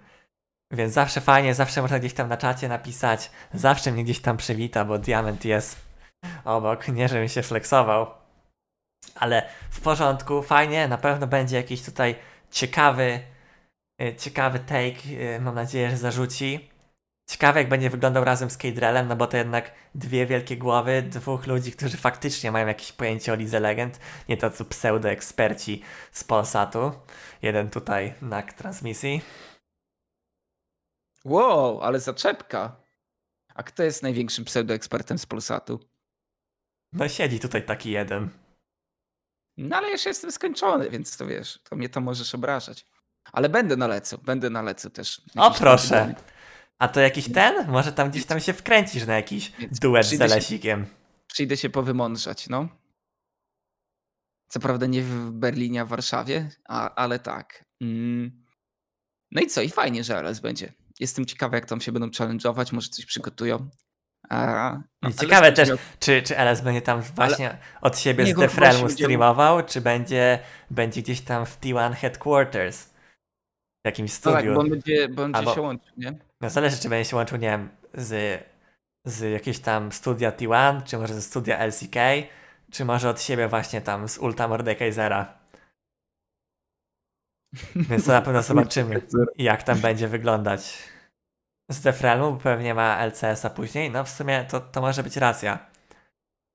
Więc 0.71 0.93
zawsze 0.93 1.21
fajnie, 1.21 1.55
zawsze 1.55 1.81
można 1.81 1.99
gdzieś 1.99 2.13
tam 2.13 2.29
na 2.29 2.37
czacie 2.37 2.67
napisać. 2.67 3.31
Zawsze 3.53 3.91
mnie 3.91 4.03
gdzieś 4.03 4.19
tam 4.21 4.37
przywita, 4.37 4.85
bo 4.85 4.97
diament 4.97 5.45
jest 5.45 5.81
obok. 6.45 6.87
Nie, 6.87 7.07
żebym 7.07 7.29
się 7.29 7.43
flexował. 7.43 8.07
Ale 9.15 9.49
w 9.69 9.81
porządku, 9.81 10.43
fajnie. 10.43 10.87
Na 10.87 10.97
pewno 10.97 11.27
będzie 11.27 11.55
jakiś 11.55 11.81
tutaj 11.81 12.15
ciekawy, 12.51 13.19
y, 14.01 14.15
ciekawy 14.15 14.59
take. 14.59 15.09
y, 15.35 15.39
Mam 15.41 15.55
nadzieję, 15.55 15.89
że 15.89 15.97
zarzuci. 15.97 16.68
Ciekawe, 17.29 17.59
jak 17.59 17.69
będzie 17.69 17.89
wyglądał 17.89 18.23
razem 18.23 18.49
z 18.49 18.57
Kejdrelem, 18.57 19.07
no 19.07 19.15
bo 19.15 19.27
to 19.27 19.37
jednak 19.37 19.71
dwie 19.95 20.25
wielkie 20.25 20.57
głowy, 20.57 21.01
dwóch 21.01 21.47
ludzi, 21.47 21.71
którzy 21.71 21.97
faktycznie 21.97 22.51
mają 22.51 22.67
jakieś 22.67 22.91
pojęcie 22.91 23.33
o 23.33 23.35
Lidze 23.35 23.59
Legend, 23.59 23.99
nie 24.29 24.37
tacy 24.37 24.65
pseudo-eksperci 24.65 25.81
z 26.11 26.23
Polsatu. 26.23 26.91
Jeden 27.41 27.69
tutaj 27.69 28.13
na 28.21 28.41
transmisji. 28.41 29.21
Wow, 31.25 31.81
ale 31.81 31.99
zaczepka. 31.99 32.75
A 33.55 33.63
kto 33.63 33.83
jest 33.83 34.03
największym 34.03 34.45
pseudoekspertem 34.45 35.17
z 35.17 35.25
Polsatu? 35.25 35.79
No 36.93 37.09
siedzi 37.09 37.39
tutaj 37.39 37.65
taki 37.65 37.91
jeden. 37.91 38.29
No 39.57 39.77
ale 39.77 39.91
już 39.91 40.05
jestem 40.05 40.31
skończony, 40.31 40.89
więc 40.89 41.17
to 41.17 41.27
wiesz, 41.27 41.59
to 41.63 41.75
mnie 41.75 41.89
to 41.89 42.01
możesz 42.01 42.35
obrażać. 42.35 42.85
Ale 43.31 43.49
będę 43.49 43.77
na 43.77 43.87
lecu, 43.87 44.17
będę 44.17 44.49
na 44.49 44.61
lecu 44.61 44.89
też. 44.89 45.21
O 45.35 45.51
proszę. 45.51 46.15
A 46.79 46.87
to 46.87 46.99
jakiś 46.99 47.31
ten? 47.33 47.67
Może 47.71 47.93
tam 47.93 48.09
gdzieś 48.09 48.25
tam 48.25 48.39
się 48.39 48.53
wkręcisz 48.53 49.05
na 49.05 49.15
jakiś 49.15 49.51
duet 49.81 50.05
z 50.05 50.17
Zelesikiem. 50.17 50.85
Przyjdę 51.27 51.57
się 51.57 51.69
powymądrzać, 51.69 52.49
no. 52.49 52.67
Co 54.51 54.59
prawda 54.59 54.85
nie 54.85 55.01
w 55.01 55.31
Berlinie, 55.31 55.81
a 55.81 55.85
w 55.85 55.89
Warszawie, 55.89 56.49
a, 56.69 56.95
ale 56.95 57.19
tak. 57.19 57.65
Mm. 57.81 58.45
No 59.31 59.41
i 59.41 59.47
co? 59.47 59.61
I 59.61 59.69
fajnie, 59.69 60.03
że 60.03 60.17
LS 60.17 60.39
będzie. 60.39 60.73
Jestem 60.99 61.25
ciekawy, 61.25 61.55
jak 61.55 61.65
tam 61.65 61.81
się 61.81 61.91
będą 61.91 62.07
challenge'ować, 62.07 62.73
może 62.73 62.89
coś 62.89 63.05
przygotują. 63.05 63.69
A, 64.29 64.73
no, 65.01 65.09
I 65.09 65.13
ciekawe 65.13 65.37
ale 65.37 65.53
też, 65.53 65.69
miał- 65.69 65.77
czy, 65.99 66.21
czy 66.21 66.37
LS 66.37 66.61
będzie 66.61 66.81
tam 66.81 67.01
właśnie 67.01 67.57
od 67.81 67.99
siebie 67.99 68.23
Niech 68.23 68.35
z 68.35 68.39
Defrelmu 68.39 68.89
streamował, 68.89 69.65
czy 69.65 69.81
będzie, 69.81 70.39
będzie 70.71 71.01
gdzieś 71.01 71.21
tam 71.21 71.45
w 71.45 71.59
T1 71.59 71.93
Headquarters 71.93 72.85
w 72.85 73.85
jakimś 73.85 74.11
No 74.25 74.31
tak, 74.31 74.39
studiu. 74.41 74.53
bo 74.53 74.59
on 74.61 74.69
będzie, 74.69 75.09
bo 75.09 75.23
on 75.23 75.31
będzie 75.31 75.37
Albo- 75.49 75.55
się 75.55 75.61
łączył, 75.61 75.93
nie? 75.97 76.28
No 76.41 76.49
zależy, 76.49 76.77
czy 76.77 76.89
będzie 76.89 77.09
się 77.09 77.15
łączył, 77.15 77.37
nie 77.37 77.49
wiem, 77.49 77.69
z, 77.93 78.39
z 79.05 79.19
jakiegoś 79.31 79.59
tam 79.59 79.91
studia 79.91 80.31
T1, 80.31 80.83
czy 80.83 80.97
może 80.97 81.13
ze 81.13 81.21
studia 81.21 81.65
LCK, 81.65 81.95
czy 82.71 82.85
może 82.85 83.09
od 83.09 83.21
siebie 83.21 83.47
właśnie 83.47 83.81
tam 83.81 84.09
z 84.09 84.17
Ulta 84.17 84.47
Mordekaisera. 84.47 85.39
Więc 87.75 88.05
to 88.05 88.11
na 88.11 88.21
pewno 88.21 88.41
zobaczymy, 88.41 89.01
jak 89.37 89.63
tam 89.63 89.79
będzie 89.79 90.07
wyglądać. 90.07 90.89
Z 91.71 91.81
Defrelmu, 91.81 92.37
pewnie 92.37 92.73
ma 92.73 93.05
LCS-a 93.05 93.49
później. 93.49 93.91
No 93.91 94.03
w 94.03 94.09
sumie 94.09 94.45
to, 94.49 94.59
to 94.59 94.81
może 94.81 95.03
być 95.03 95.17
racja. 95.17 95.59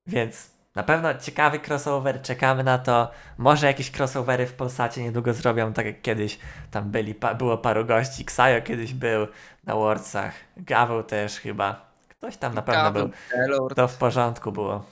Więc 0.06 0.53
na 0.74 0.82
pewno 0.82 1.14
ciekawy 1.14 1.60
crossover, 1.68 2.22
czekamy 2.22 2.64
na 2.64 2.78
to. 2.78 3.10
Może 3.38 3.66
jakieś 3.66 3.90
crossovery 3.90 4.46
w 4.46 4.52
Polsacie 4.52 5.02
niedługo 5.02 5.32
zrobią, 5.32 5.72
tak 5.72 5.86
jak 5.86 6.02
kiedyś 6.02 6.38
tam 6.70 6.90
byli, 6.90 7.14
pa, 7.14 7.34
było 7.34 7.58
paru 7.58 7.84
gości. 7.84 8.24
Ksajo 8.24 8.62
kiedyś 8.62 8.94
był 8.94 9.26
na 9.64 9.74
Worldsach, 9.74 10.34
Gaweł 10.56 11.02
też 11.02 11.38
chyba. 11.40 11.94
Ktoś 12.08 12.36
tam 12.36 12.54
na 12.54 12.62
pewno 12.62 12.92
był. 12.92 13.10
Taylor, 13.32 13.74
To 13.74 13.88
w 13.88 13.96
porządku 13.96 14.52
było. 14.52 14.84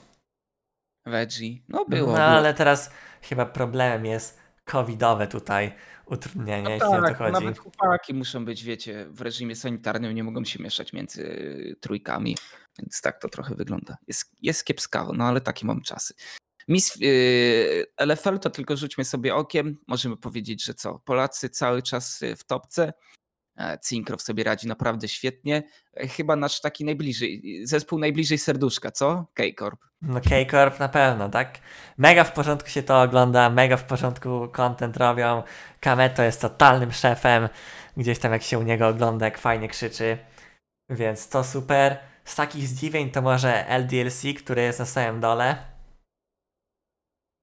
Veggie. 1.05 1.57
No 1.69 1.85
było. 1.85 2.07
No 2.07 2.13
było. 2.13 2.25
ale 2.25 2.53
teraz 2.53 2.91
chyba 3.21 3.45
problemem 3.45 4.05
jest 4.05 4.39
covidowe 4.65 5.27
tutaj 5.27 5.73
utrudnienie, 6.05 6.63
No 6.63 6.69
jeśli 6.69 6.87
o 6.87 6.91
to 6.95 7.01
tak, 7.01 7.17
chodzi. 7.17 7.33
nawet 7.33 7.59
chłopaki 7.59 8.13
muszą 8.13 8.45
być, 8.45 8.63
wiecie, 8.63 9.05
w 9.09 9.21
reżimie 9.21 9.55
sanitarnym, 9.55 10.15
nie 10.15 10.23
mogą 10.23 10.43
się 10.43 10.63
mieszać 10.63 10.93
między 10.93 11.75
trójkami, 11.81 12.37
więc 12.79 13.01
tak 13.01 13.21
to 13.21 13.29
trochę 13.29 13.55
wygląda. 13.55 13.97
Jest, 14.07 14.31
jest 14.41 14.65
kiepskawo, 14.65 15.13
no 15.13 15.23
ale 15.23 15.41
takie 15.41 15.65
mam 15.65 15.81
czasy. 15.81 16.13
Miss 16.67 16.97
y, 17.01 17.85
LFL 17.97 18.39
to 18.39 18.49
tylko 18.49 18.77
rzućmy 18.77 19.05
sobie 19.05 19.35
okiem, 19.35 19.77
możemy 19.87 20.17
powiedzieć, 20.17 20.63
że 20.63 20.73
co, 20.73 20.99
Polacy 20.99 21.49
cały 21.49 21.81
czas 21.81 22.21
y, 22.21 22.35
w 22.35 22.43
topce, 22.43 22.93
E, 23.57 23.79
Cinkrow 23.79 24.21
sobie 24.21 24.43
radzi 24.43 24.67
naprawdę 24.67 25.07
świetnie, 25.07 25.63
E, 25.97 26.07
chyba 26.07 26.35
nasz 26.35 26.61
taki 26.61 26.85
najbliżej, 26.85 27.61
zespół 27.63 27.99
najbliżej 27.99 28.37
serduszka, 28.37 28.91
co? 28.91 29.25
K-Corp. 29.33 29.79
No 30.01 30.21
K-Corp 30.21 30.79
na 30.79 30.89
pewno, 30.89 31.29
tak? 31.29 31.59
Mega 31.97 32.23
w 32.23 32.33
porządku 32.33 32.69
się 32.69 32.83
to 32.83 33.01
ogląda, 33.01 33.49
mega 33.49 33.77
w 33.77 33.83
porządku 33.83 34.49
content 34.51 34.97
robią. 34.97 35.43
Kameto 35.79 36.23
jest 36.23 36.41
totalnym 36.41 36.91
szefem. 36.91 37.49
Gdzieś 37.97 38.19
tam 38.19 38.31
jak 38.31 38.43
się 38.43 38.59
u 38.59 38.63
niego 38.63 38.87
ogląda, 38.87 39.25
jak 39.25 39.37
fajnie 39.37 39.67
krzyczy. 39.67 40.17
Więc 40.89 41.29
to 41.29 41.43
super. 41.43 41.97
Z 42.25 42.35
takich 42.35 42.67
zdziwień 42.67 43.11
to 43.11 43.21
może 43.21 43.67
LDLC, 43.67 44.21
który 44.43 44.61
jest 44.61 44.79
na 44.79 44.85
samym 44.85 45.21
dole. 45.21 45.55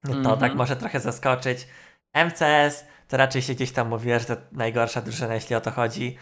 To 0.05 0.11
Mhm. 0.13 0.39
tak 0.39 0.55
może 0.55 0.75
trochę 0.75 0.99
zaskoczyć. 0.99 1.67
MCS 2.13 2.85
to 3.07 3.17
raczej 3.17 3.41
się 3.41 3.53
gdzieś 3.53 3.71
tam 3.71 3.87
mówiło, 3.87 4.19
że 4.19 4.25
to 4.25 4.35
najgorsza 4.51 5.01
drużyna, 5.01 5.33
jeśli 5.33 5.55
o 5.55 5.61
to 5.61 5.71
chodzi. 5.71 6.17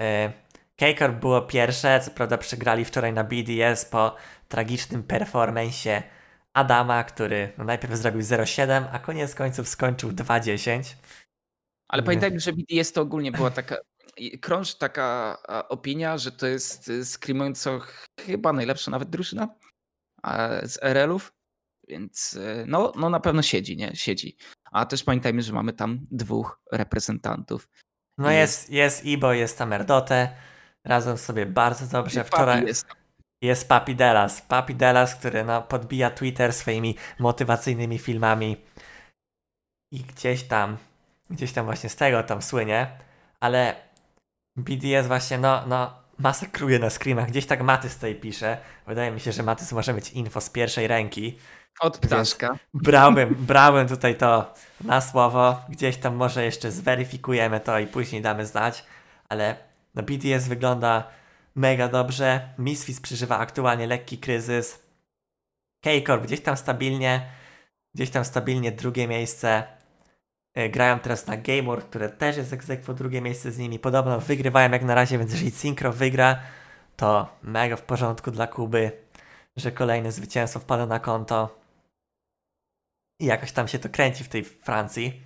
Yy, 0.00 0.32
K-Corp 0.76 1.16
było 1.20 1.42
pierwsze, 1.42 2.00
co 2.00 2.10
prawda 2.10 2.38
przegrali 2.38 2.84
wczoraj 2.84 3.12
na 3.12 3.24
BDS 3.24 3.84
po 3.84 4.16
tragicznym 4.48 5.02
performanceie 5.02 6.02
Adama, 6.54 7.04
który 7.04 7.52
no, 7.58 7.64
najpierw 7.64 7.94
zrobił 7.94 8.20
0,7, 8.20 8.84
a 8.92 8.98
koniec 8.98 9.34
końców 9.34 9.68
skończył 9.68 10.10
2,10. 10.10 10.94
Ale 11.88 12.02
pamiętajmy, 12.02 12.40
że 12.40 12.52
BDS 12.52 12.92
to 12.92 13.00
ogólnie 13.02 13.32
była 13.32 13.50
taka, 13.50 13.76
krąży 14.40 14.78
taka 14.78 15.38
opinia, 15.68 16.18
że 16.18 16.32
to 16.32 16.46
jest 16.46 16.88
y, 16.88 17.04
screamująco 17.04 17.80
chyba 18.20 18.52
najlepsza 18.52 18.90
nawet 18.90 19.10
drużyna 19.10 19.48
z 20.62 20.78
RL-ów, 20.82 21.32
więc 21.88 22.34
y, 22.34 22.64
no, 22.68 22.92
no 22.96 23.10
na 23.10 23.20
pewno 23.20 23.42
siedzi, 23.42 23.76
nie? 23.76 23.96
Siedzi. 23.96 24.36
A 24.72 24.86
też 24.86 25.04
pamiętajmy, 25.04 25.42
że 25.42 25.52
mamy 25.52 25.72
tam 25.72 26.00
dwóch 26.10 26.60
reprezentantów. 26.72 27.68
No 28.18 28.30
Jest. 28.30 28.70
jest, 28.70 29.04
Ibo, 29.04 29.32
jest 29.32 29.58
tam 29.58 29.72
Erdote. 29.72 30.36
Razem 30.84 31.18
sobie 31.18 31.46
bardzo 31.46 31.86
dobrze. 31.86 32.20
Papi 32.20 32.30
Wczoraj 32.30 32.66
jest 32.66 32.86
jest 33.42 33.68
Papi 33.68 33.96
Delas. 33.96 34.42
Papi 34.42 34.74
Delas, 34.74 35.14
który 35.14 35.44
no, 35.44 35.62
podbija 35.62 36.10
Twitter 36.10 36.52
swoimi 36.52 36.96
motywacyjnymi 37.18 37.98
filmami. 37.98 38.56
I 39.92 40.00
gdzieś 40.00 40.42
tam, 40.42 40.76
gdzieś 41.30 41.52
tam 41.52 41.64
właśnie 41.64 41.88
z 41.90 41.96
tego 41.96 42.22
tam 42.22 42.42
słynie. 42.42 42.98
Ale 43.40 43.76
BDS 44.56 45.06
właśnie, 45.06 45.38
no, 45.38 45.66
no, 45.66 46.02
masakruje 46.18 46.78
na 46.78 46.90
screamach. 46.90 47.28
Gdzieś 47.28 47.46
tak 47.46 47.62
Matys 47.62 47.94
tutaj 47.94 48.14
pisze. 48.14 48.58
Wydaje 48.86 49.10
mi 49.10 49.20
się, 49.20 49.32
że 49.32 49.42
Matys 49.42 49.72
może 49.72 49.94
mieć 49.94 50.10
info 50.10 50.40
z 50.40 50.50
pierwszej 50.50 50.86
ręki. 50.86 51.38
od 51.80 51.98
ptaszka. 51.98 52.58
Brałem, 52.74 53.34
brałem 53.38 53.88
tutaj 53.88 54.16
to 54.18 54.54
na 54.80 55.00
słowo. 55.00 55.60
Gdzieś 55.68 55.96
tam 55.96 56.14
może 56.14 56.44
jeszcze 56.44 56.70
zweryfikujemy 56.70 57.60
to 57.60 57.78
i 57.78 57.86
później 57.86 58.22
damy 58.22 58.46
znać. 58.46 58.84
Ale 59.28 59.56
no 59.94 60.02
BTS 60.02 60.48
wygląda 60.48 61.08
mega 61.54 61.88
dobrze. 61.88 62.48
Misfits 62.58 63.00
przeżywa 63.00 63.38
aktualnie 63.38 63.86
lekki 63.86 64.18
kryzys. 64.18 64.82
K-Corp 65.84 66.22
gdzieś 66.22 66.40
tam 66.40 66.56
stabilnie. 66.56 67.30
Gdzieś 67.94 68.10
tam 68.10 68.24
stabilnie 68.24 68.72
drugie 68.72 69.08
miejsce. 69.08 69.64
Y, 70.58 70.68
Grają 70.68 70.98
teraz 70.98 71.26
na 71.26 71.36
Game 71.36 71.62
World, 71.62 71.84
które 71.84 72.08
też 72.08 72.36
jest 72.36 72.52
egzekwo 72.52 72.94
drugie 72.94 73.20
miejsce 73.20 73.52
z 73.52 73.58
nimi. 73.58 73.78
Podobno 73.78 74.20
wygrywają 74.20 74.70
jak 74.70 74.82
na 74.82 74.94
razie, 74.94 75.18
więc 75.18 75.32
jeżeli 75.32 75.50
Synchro 75.50 75.92
wygra, 75.92 76.38
to 76.96 77.28
mega 77.42 77.76
w 77.76 77.82
porządku 77.82 78.30
dla 78.30 78.46
Kuby, 78.46 78.92
że 79.56 79.72
kolejne 79.72 80.12
zwycięstwo 80.12 80.60
wpada 80.60 80.86
na 80.86 81.00
konto. 81.00 81.58
I 83.20 83.26
jakoś 83.26 83.52
tam 83.52 83.68
się 83.68 83.78
to 83.78 83.88
kręci 83.88 84.24
w 84.24 84.28
tej 84.28 84.44
Francji. 84.44 85.22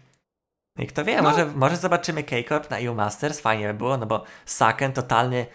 No 0.77 0.85
i 0.85 0.87
kto 0.87 1.05
wie, 1.05 1.17
No. 1.17 1.23
może, 1.23 1.47
może 1.47 1.77
zobaczymy 1.77 2.23
K-Corp 2.25 2.71
na 2.71 2.79
EU 2.79 2.95
Masters, 2.95 3.41
fajnie 3.41 3.69
by 3.69 3.75
było, 3.75 3.97
no 3.97 4.07
bo 4.07 4.25
Saken 4.47 4.93
totalny, 4.93 5.47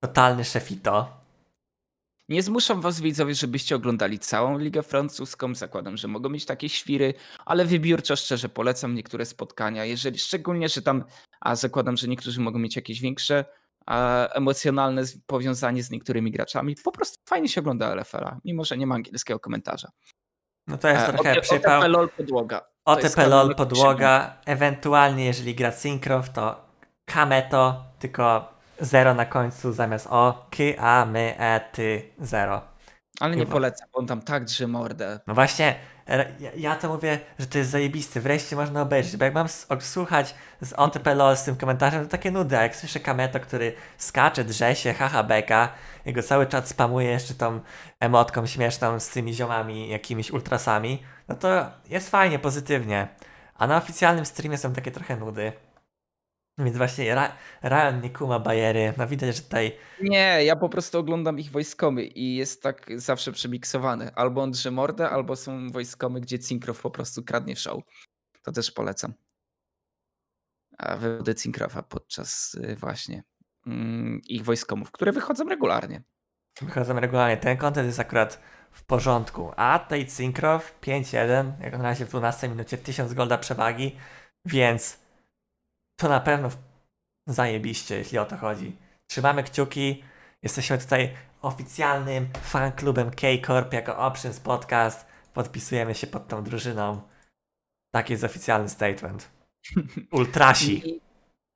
totalny 0.00 0.44
szefito. 0.44 1.21
Nie 2.32 2.42
zmuszam 2.42 2.80
was 2.80 3.00
widzowie, 3.00 3.34
żebyście 3.34 3.76
oglądali 3.76 4.18
całą 4.18 4.58
Ligę 4.58 4.82
Francuską. 4.82 5.54
Zakładam, 5.54 5.96
że 5.96 6.08
mogą 6.08 6.28
mieć 6.28 6.44
takie 6.46 6.68
świry, 6.68 7.14
ale 7.46 7.64
wybiórczo 7.64 8.16
szczerze 8.16 8.48
polecam 8.48 8.94
niektóre 8.94 9.24
spotkania. 9.24 9.84
Jeżeli 9.84 10.18
szczególnie, 10.18 10.68
że 10.68 10.82
tam, 10.82 11.04
a 11.40 11.56
zakładam, 11.56 11.96
że 11.96 12.08
niektórzy 12.08 12.40
mogą 12.40 12.58
mieć 12.58 12.76
jakieś 12.76 13.00
większe 13.00 13.44
a, 13.86 14.28
emocjonalne 14.28 15.02
powiązanie 15.26 15.82
z 15.82 15.90
niektórymi 15.90 16.30
graczami. 16.30 16.76
Po 16.84 16.92
prostu 16.92 17.22
fajnie 17.28 17.48
się 17.48 17.60
ogląda 17.60 17.94
LFL-a, 17.94 18.38
mimo 18.44 18.64
że 18.64 18.76
nie 18.76 18.86
ma 18.86 18.94
angielskiego 18.94 19.40
komentarza. 19.40 19.88
No 20.66 20.78
to 20.78 20.88
jest 20.88 21.06
trochę 21.06 21.40
przypał. 21.40 21.78
OTP 21.78 21.88
LOL 21.88 22.08
podłoga. 22.08 22.60
OTP 22.84 23.26
LOL 23.26 23.54
podłoga, 23.54 24.40
ewentualnie 24.46 25.24
jeżeli 25.24 25.54
gra 25.54 25.72
Syncrof 25.72 26.30
to 26.30 26.66
Kameto, 27.04 27.84
tylko 27.98 28.54
0 28.82 29.14
na 29.14 29.26
końcu 29.26 29.72
zamiast 29.72 30.06
O, 30.10 30.48
K, 30.50 30.62
A, 30.78 31.06
My, 31.06 31.34
E, 31.38 31.60
Ty, 31.72 32.02
0. 32.18 32.60
Ale 33.20 33.36
nie 33.36 33.46
polecam, 33.46 33.88
bo 33.92 33.98
on 33.98 34.06
tam 34.06 34.22
tak 34.22 34.44
drze 34.44 34.66
mordę. 34.66 35.20
No 35.26 35.34
właśnie, 35.34 35.74
ja, 36.40 36.50
ja 36.56 36.76
to 36.76 36.88
mówię, 36.88 37.18
że 37.38 37.46
to 37.46 37.58
jest 37.58 37.70
zajebiste, 37.70 38.20
wreszcie 38.20 38.56
można 38.56 38.82
obejrzeć, 38.82 39.16
bo 39.16 39.24
jak 39.24 39.34
mam 39.34 39.46
słuchać 39.80 40.34
z 40.62 40.72
OTP 40.72 41.14
LOL 41.14 41.36
z 41.36 41.44
tym 41.44 41.56
komentarzem, 41.56 42.04
to 42.04 42.10
takie 42.10 42.30
nudy, 42.30 42.58
a 42.58 42.62
jak 42.62 42.76
słyszę 42.76 43.00
Kameto, 43.00 43.40
który 43.40 43.72
skacze, 43.98 44.44
drze 44.44 44.74
się, 44.74 44.92
haha 44.92 45.22
beka, 45.22 45.68
jego 46.06 46.22
cały 46.22 46.46
czat 46.46 46.68
spamuje 46.68 47.10
jeszcze 47.10 47.34
tą 47.34 47.60
emotką 48.00 48.46
śmieszną 48.46 49.00
z 49.00 49.08
tymi 49.08 49.34
ziomami, 49.34 49.88
jakimiś 49.88 50.30
ultrasami, 50.30 51.02
no 51.28 51.34
to 51.34 51.66
jest 51.88 52.10
fajnie, 52.10 52.38
pozytywnie. 52.38 53.08
A 53.54 53.66
na 53.66 53.76
oficjalnym 53.76 54.26
streamie 54.26 54.58
są 54.58 54.72
takie 54.72 54.90
trochę 54.90 55.16
nudy. 55.16 55.52
Więc 56.58 56.76
właśnie 56.76 57.14
Ra 57.14 57.36
Ryan 57.62 58.00
nie 58.02 58.10
kuma 58.10 58.38
bajery, 58.38 58.94
no 58.98 59.06
widać, 59.06 59.36
że 59.36 59.42
tutaj 59.42 59.76
Nie, 60.02 60.44
ja 60.44 60.56
po 60.56 60.68
prostu 60.68 60.98
oglądam 60.98 61.38
ich 61.38 61.50
wojskomy 61.50 62.04
i 62.04 62.36
jest 62.36 62.62
tak 62.62 63.00
zawsze 63.00 63.32
przemiksowane. 63.32 64.12
Albo 64.14 64.42
on 64.42 64.50
drze 64.50 64.70
mordę, 64.70 65.10
albo 65.10 65.36
są 65.36 65.70
wojskomy, 65.70 66.20
gdzie 66.20 66.38
Cinkrow 66.38 66.80
po 66.80 66.90
prostu 66.90 67.22
kradnie 67.22 67.56
w 67.56 67.58
show. 67.58 67.82
To 68.42 68.52
też 68.52 68.70
polecam. 68.70 69.14
A 70.78 70.96
wywody 70.96 71.34
Cinkrowa 71.34 71.82
podczas 71.82 72.54
y, 72.54 72.76
właśnie 72.76 73.22
mm, 73.66 74.20
ich 74.24 74.44
wojskomów, 74.44 74.90
które 74.90 75.12
wychodzą 75.12 75.48
regularnie. 75.48 76.02
Wychodzą 76.60 77.00
regularnie. 77.00 77.36
Ten 77.36 77.56
content 77.56 77.86
jest 77.86 78.00
akurat 78.00 78.40
w 78.72 78.84
porządku. 78.84 79.52
A 79.56 79.78
tej 79.78 80.10
Syncrof 80.10 80.80
5-1, 80.80 81.52
jak 81.60 81.72
na 81.72 81.82
razie 81.82 82.06
w 82.06 82.08
12 82.08 82.48
minucie 82.48 82.78
1000 82.78 83.14
golda 83.14 83.38
przewagi, 83.38 83.96
więc 84.44 85.01
to 85.96 86.08
na 86.08 86.20
pewno 86.20 86.50
zajebiście, 87.26 87.98
jeśli 87.98 88.18
o 88.18 88.24
to 88.24 88.36
chodzi. 88.36 88.76
Trzymamy 89.10 89.42
kciuki. 89.42 90.04
Jesteśmy 90.42 90.78
tutaj 90.78 91.14
oficjalnym 91.42 92.28
fanklubem 92.42 93.10
K-Corp 93.10 93.72
jako 93.72 93.98
Options 93.98 94.40
Podcast. 94.40 95.06
Podpisujemy 95.34 95.94
się 95.94 96.06
pod 96.06 96.28
tą 96.28 96.44
drużyną. 96.44 97.02
Taki 97.94 98.12
jest 98.12 98.24
oficjalny 98.24 98.68
statement. 98.68 99.30
Ultrasi. 100.12 100.88
I, 100.88 101.00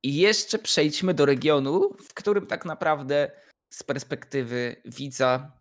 I 0.02 0.16
jeszcze 0.16 0.58
przejdźmy 0.58 1.14
do 1.14 1.26
regionu, 1.26 1.96
w 2.08 2.14
którym 2.14 2.46
tak 2.46 2.64
naprawdę 2.64 3.30
z 3.72 3.82
perspektywy 3.82 4.82
widza 4.84 5.56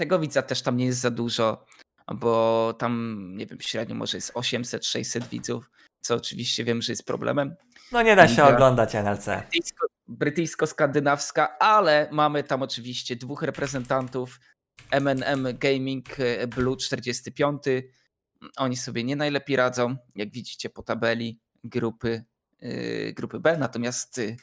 tego 0.00 0.18
widza 0.18 0.42
też 0.42 0.62
tam 0.62 0.76
nie 0.76 0.86
jest 0.86 1.00
za 1.00 1.10
dużo, 1.10 1.66
bo 2.14 2.74
tam, 2.78 3.24
nie 3.36 3.46
wiem, 3.46 3.60
średnio 3.60 3.94
może 3.94 4.16
jest 4.16 4.32
800-600 4.32 5.28
widzów, 5.28 5.70
co 6.00 6.14
oczywiście 6.14 6.64
wiem, 6.64 6.82
że 6.82 6.92
jest 6.92 7.06
problemem. 7.06 7.54
No 7.92 8.02
nie 8.02 8.16
da 8.16 8.26
się 8.28 8.32
Liga. 8.32 8.54
oglądać 8.54 8.94
NLC. 8.94 9.26
Brytyjsko- 9.26 9.86
Brytyjsko-skandynawska, 10.08 11.46
ale 11.60 12.08
mamy 12.12 12.42
tam 12.44 12.62
oczywiście 12.62 13.16
dwóch 13.16 13.42
reprezentantów 13.42 14.40
MNM 14.90 15.46
Gaming 15.58 16.20
e, 16.20 16.46
Blue 16.46 16.76
45. 16.76 17.62
Oni 18.56 18.76
sobie 18.76 19.04
nie 19.04 19.16
najlepiej 19.16 19.56
radzą, 19.56 19.96
jak 20.16 20.30
widzicie 20.30 20.70
po 20.70 20.82
tabeli 20.82 21.40
grupy, 21.64 22.24
yy, 22.60 23.12
grupy 23.12 23.40
B. 23.40 23.58
Natomiast 23.58 24.18
y, 24.18 24.36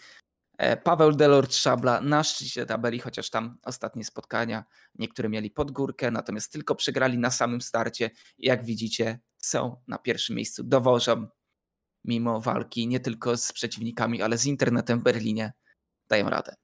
e, 0.58 0.78
Paweł 0.78 1.12
Delort 1.12 1.54
Szabla 1.56 2.02
na 2.02 2.24
szczycie 2.24 2.66
tabeli, 2.66 3.00
chociaż 3.00 3.30
tam 3.30 3.58
ostatnie 3.64 4.06
spotkania 4.06 4.64
niektóre 4.96 5.30
mieli 5.30 5.52
pod 5.52 5.72
górkę, 5.72 6.12
natomiast 6.12 6.52
tylko 6.52 6.76
przegrali 6.76 7.18
na 7.18 7.32
samym 7.32 7.62
starcie. 7.62 8.10
Jak 8.38 8.66
widzicie, 8.66 9.20
są 9.38 9.82
na 9.88 9.98
pierwszym 9.98 10.36
miejscu, 10.36 10.64
dowożą 10.64 11.28
mimo 12.06 12.41
walki 12.41 12.88
nie 12.88 12.99
tylko 12.99 13.38
z 13.38 13.53
przeciwnikami, 13.53 14.22
ale 14.22 14.38
z 14.38 14.45
internetem 14.45 14.99
w 14.99 15.03
Berlinie. 15.03 15.53
Dają 16.10 16.30
radę. 16.30 16.56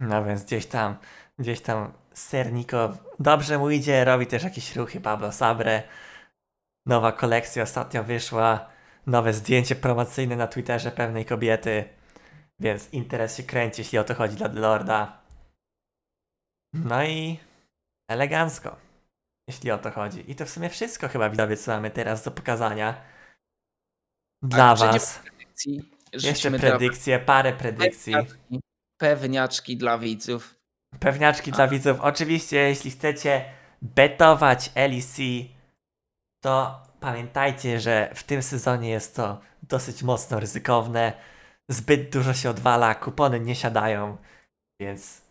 No 0.00 0.24
więc 0.24 0.44
gdzieś 0.44 0.66
tam, 0.66 0.98
gdzieś 1.38 1.60
tam 1.60 1.92
Sernikow 2.12 2.98
dobrze 3.18 3.58
mu 3.58 3.70
idzie, 3.70 4.04
robi 4.04 4.26
też 4.26 4.42
jakieś 4.42 4.76
ruchy 4.76 5.00
Pablo 5.00 5.32
Sabre. 5.32 5.82
Nowa 6.86 7.12
kolekcja 7.12 7.62
ostatnio 7.62 8.04
wyszła, 8.04 8.70
nowe 9.06 9.32
zdjęcie 9.32 9.76
promocyjne 9.76 10.36
na 10.36 10.46
Twitterze 10.46 10.90
pewnej 10.90 11.24
kobiety, 11.24 11.84
więc 12.60 12.92
interes 12.92 13.36
się 13.36 13.42
kręci, 13.42 13.80
jeśli 13.80 13.98
o 13.98 14.04
to 14.04 14.14
chodzi 14.14 14.36
dla 14.36 14.48
Lorda. 14.48 15.22
No 16.74 17.04
i 17.04 17.38
elegancko, 18.10 18.76
jeśli 19.48 19.70
o 19.70 19.78
to 19.78 19.90
chodzi. 19.90 20.30
I 20.30 20.34
to 20.34 20.46
w 20.46 20.50
sumie 20.50 20.68
wszystko 20.68 21.08
chyba 21.08 21.30
widzowie, 21.30 21.56
co 21.56 21.70
mamy 21.70 21.90
teraz 21.90 22.24
do 22.24 22.30
pokazania. 22.30 23.02
Dla 24.42 24.74
was. 24.74 25.18
Predykcji. 25.18 25.90
Jeszcze 26.12 26.50
predykcje, 26.50 27.18
parę 27.18 27.52
predykcji. 27.52 28.12
Pewniaczki, 28.12 28.60
pewniaczki 28.98 29.76
dla 29.76 29.98
widzów. 29.98 30.54
Pewniaczki 31.00 31.52
dla 31.52 31.68
widzów. 31.68 32.00
Oczywiście, 32.00 32.56
jeśli 32.56 32.90
chcecie 32.90 33.44
betować 33.82 34.70
LEC, 34.74 35.16
to 36.44 36.82
pamiętajcie, 37.00 37.80
że 37.80 38.10
w 38.14 38.22
tym 38.22 38.42
sezonie 38.42 38.90
jest 38.90 39.16
to 39.16 39.40
dosyć 39.62 40.02
mocno 40.02 40.40
ryzykowne. 40.40 41.12
Zbyt 41.70 42.12
dużo 42.12 42.34
się 42.34 42.50
odwala, 42.50 42.94
kupony 42.94 43.40
nie 43.40 43.54
siadają, 43.54 44.16
więc 44.80 45.22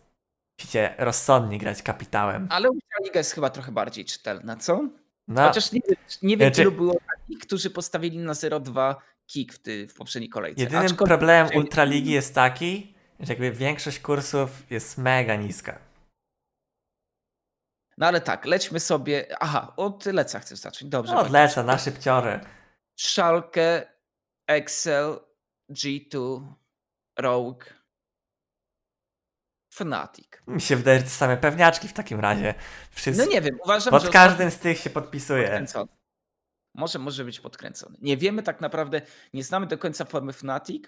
musicie 0.60 0.94
rozsądnie 0.98 1.58
grać 1.58 1.82
kapitałem. 1.82 2.46
Ale 2.50 2.70
Ultraliga 2.70 3.20
jest 3.20 3.32
chyba 3.32 3.50
trochę 3.50 3.72
bardziej 3.72 4.04
czytelna, 4.04 4.56
co? 4.56 4.88
No, 5.28 5.48
Chociaż 5.48 5.72
nie, 5.72 5.80
wiem- 5.88 5.96
nie 6.22 6.36
wiem, 6.36 6.48
Znaczy- 6.48 6.62
ilu 6.62 6.72
było 6.72 6.94
takich, 7.16 7.38
którzy 7.38 7.70
postawili 7.70 8.18
na 8.18 8.32
0-2 8.32 8.94
kick 9.26 9.52
w, 9.52 9.58
ty, 9.58 9.88
w 9.88 9.94
poprzedniej 9.94 10.28
kolejce. 10.30 10.62
jedynym 10.62 10.86
Aczkolwiek- 10.86 11.06
problemem 11.08 11.48
Ultraligi 11.56 12.10
jest 12.12 12.34
taki, 12.34 12.94
że 13.20 13.32
jakby 13.32 13.52
większość 13.52 13.98
kursów 14.00 14.70
jest 14.70 14.98
mega 14.98 15.36
niska. 15.36 15.78
No 17.98 18.06
ale 18.06 18.20
tak, 18.20 18.44
lećmy 18.44 18.80
sobie. 18.80 19.26
Aha, 19.40 19.72
od 19.76 20.06
Leca 20.06 20.38
chcesz 20.40 20.58
zacząć. 20.58 20.90
Dobrze. 20.90 21.12
No, 21.14 21.20
odlecę 21.20 21.64
na 21.64 21.78
szybciory. 21.78 22.40
Szalkę, 22.98 23.82
Excel, 24.46 25.18
G2, 25.70 26.40
Rogue, 27.18 27.64
Fnatic. 29.78 30.28
Mi 30.46 30.60
się 30.60 30.76
wydaje, 30.76 30.98
że 30.98 31.04
to 31.04 31.10
same 31.10 31.36
pewniaczki 31.36 31.88
w 31.88 31.92
takim 31.92 32.20
razie. 32.20 32.54
Wszyscy, 32.90 33.26
No 33.26 33.32
nie 33.32 33.40
wiem, 33.40 33.58
uważam, 33.64 33.90
pod 33.90 34.02
że 34.02 34.08
każdym 34.08 34.50
z 34.50 34.58
tych 34.58 34.78
się 34.78 34.90
podpisuje. 34.90 35.42
podkręcony. 35.42 35.90
Może, 36.74 36.98
może 36.98 37.24
być 37.24 37.40
podkręcony. 37.40 37.96
Nie 38.02 38.16
wiemy 38.16 38.42
tak 38.42 38.60
naprawdę, 38.60 39.02
nie 39.34 39.44
znamy 39.44 39.66
do 39.66 39.78
końca 39.78 40.04
formy 40.04 40.32
Fnatic, 40.32 40.84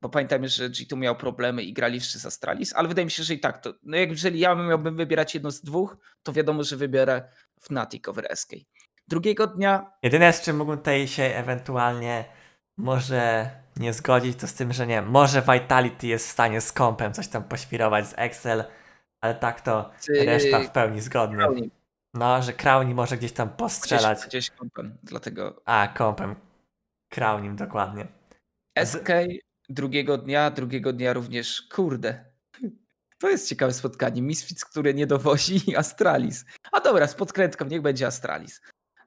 bo 0.00 0.08
pamiętajmy, 0.08 0.48
że 0.48 0.70
G2 0.70 0.96
miał 0.96 1.16
problemy 1.16 1.62
i 1.62 1.72
grali 1.72 1.94
jeszcze 1.94 2.18
z 2.18 2.26
Astralis, 2.26 2.72
ale 2.74 2.88
wydaje 2.88 3.04
mi 3.04 3.10
się, 3.10 3.22
że 3.22 3.34
i 3.34 3.40
tak 3.40 3.58
to, 3.58 3.74
no 3.82 3.96
jak 3.96 4.10
jeżeli 4.10 4.40
ja 4.40 4.54
miałbym 4.54 4.96
wybierać 4.96 5.34
jedno 5.34 5.50
z 5.50 5.62
dwóch, 5.62 5.96
to 6.22 6.32
wiadomo, 6.32 6.64
że 6.64 6.76
wybiorę 6.76 7.22
Fnatic 7.60 8.08
over 8.08 8.28
SK. 8.36 8.50
Drugiego 9.08 9.46
dnia 9.46 9.92
Jedyne, 10.02 10.32
z 10.32 10.40
czym 10.42 10.56
mógłbym 10.56 10.78
tutaj 10.78 11.08
się 11.08 11.22
ewentualnie 11.22 12.24
może 12.76 13.50
nie 13.76 13.92
zgodzić, 13.92 14.38
to 14.38 14.46
z 14.46 14.54
tym, 14.54 14.72
że 14.72 14.86
nie 14.86 15.02
może 15.02 15.42
Vitality 15.42 16.06
jest 16.06 16.28
w 16.28 16.30
stanie 16.30 16.60
z 16.60 16.72
kompem 16.72 17.12
coś 17.12 17.28
tam 17.28 17.44
poświrować 17.44 18.06
z 18.06 18.14
Excel, 18.16 18.64
ale 19.20 19.34
tak 19.34 19.60
to 19.60 19.90
reszta 20.24 20.60
w 20.60 20.70
pełni 20.70 21.00
zgodnie. 21.00 21.36
Crowley 21.36 21.70
No, 22.14 22.42
że 22.42 22.52
Crowni 22.52 22.94
może 22.94 23.16
gdzieś 23.16 23.32
tam 23.32 23.48
postrzelać. 23.48 24.18
gdzieś, 24.18 24.28
gdzieś 24.28 24.50
kąpem, 24.50 24.96
dlatego 25.02 25.62
A, 25.64 25.88
kompem. 25.88 26.36
Crownim 27.08 27.56
dokładnie. 27.56 28.06
SK 28.84 29.08
drugiego 29.68 30.18
dnia, 30.18 30.50
drugiego 30.50 30.92
dnia 30.92 31.12
również, 31.12 31.62
kurde. 31.62 32.24
To 33.18 33.28
jest 33.30 33.48
ciekawe 33.48 33.72
spotkanie. 33.72 34.22
Misfits, 34.22 34.64
które 34.64 34.94
nie 34.94 35.06
dowozi 35.06 35.60
Astralis. 35.76 36.44
A 36.72 36.80
dobra, 36.80 37.06
z 37.06 37.14
podkrętką 37.14 37.64
niech 37.64 37.82
będzie 37.82 38.06
Astralis. 38.06 38.60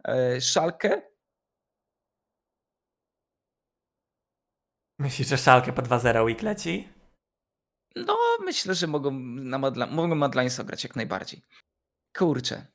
E, 0.08 0.42
Szalkę, 0.42 1.02
Myślisz, 5.00 5.28
że 5.28 5.38
szalkę 5.38 5.74
po 5.74 5.82
2-0 5.82 6.26
week 6.26 6.42
leci? 6.42 6.90
no 7.96 8.18
myślę, 8.40 8.76
że 8.76 8.88
mogą 8.88 9.12
na 9.22 9.60
Madla- 9.60 9.92
mogą 9.92 10.16
Madlines 10.16 10.60
ograć 10.60 10.84
jak 10.84 10.96
najbardziej. 10.96 11.42
Kurczę. 12.18 12.68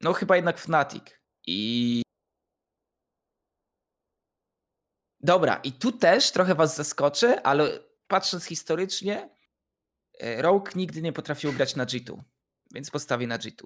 No 0.00 0.12
chyba 0.12 0.36
jednak 0.36 0.58
Fnatic. 0.58 1.04
I 1.46 2.02
Dobra, 5.20 5.56
i 5.64 5.72
tu 5.72 5.92
też 5.92 6.30
trochę 6.32 6.54
was 6.54 6.76
zaskoczę, 6.76 7.42
ale 7.46 7.78
patrząc 8.06 8.44
historycznie, 8.44 9.36
e, 10.20 10.42
Rogue 10.42 10.68
nigdy 10.74 11.02
nie 11.02 11.12
potrafił 11.12 11.52
grać 11.52 11.76
na 11.76 11.86
G2, 11.86 12.22
więc 12.74 12.90
postawię 12.90 13.26
na 13.26 13.38
G2. 13.38 13.64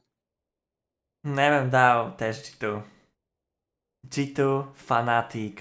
No 1.25 1.43
ja 1.43 1.61
bym 1.61 1.71
dał 1.71 2.17
też 2.17 2.37
G2. 2.43 2.83
G2, 4.07 4.65
Fanatic, 4.75 5.57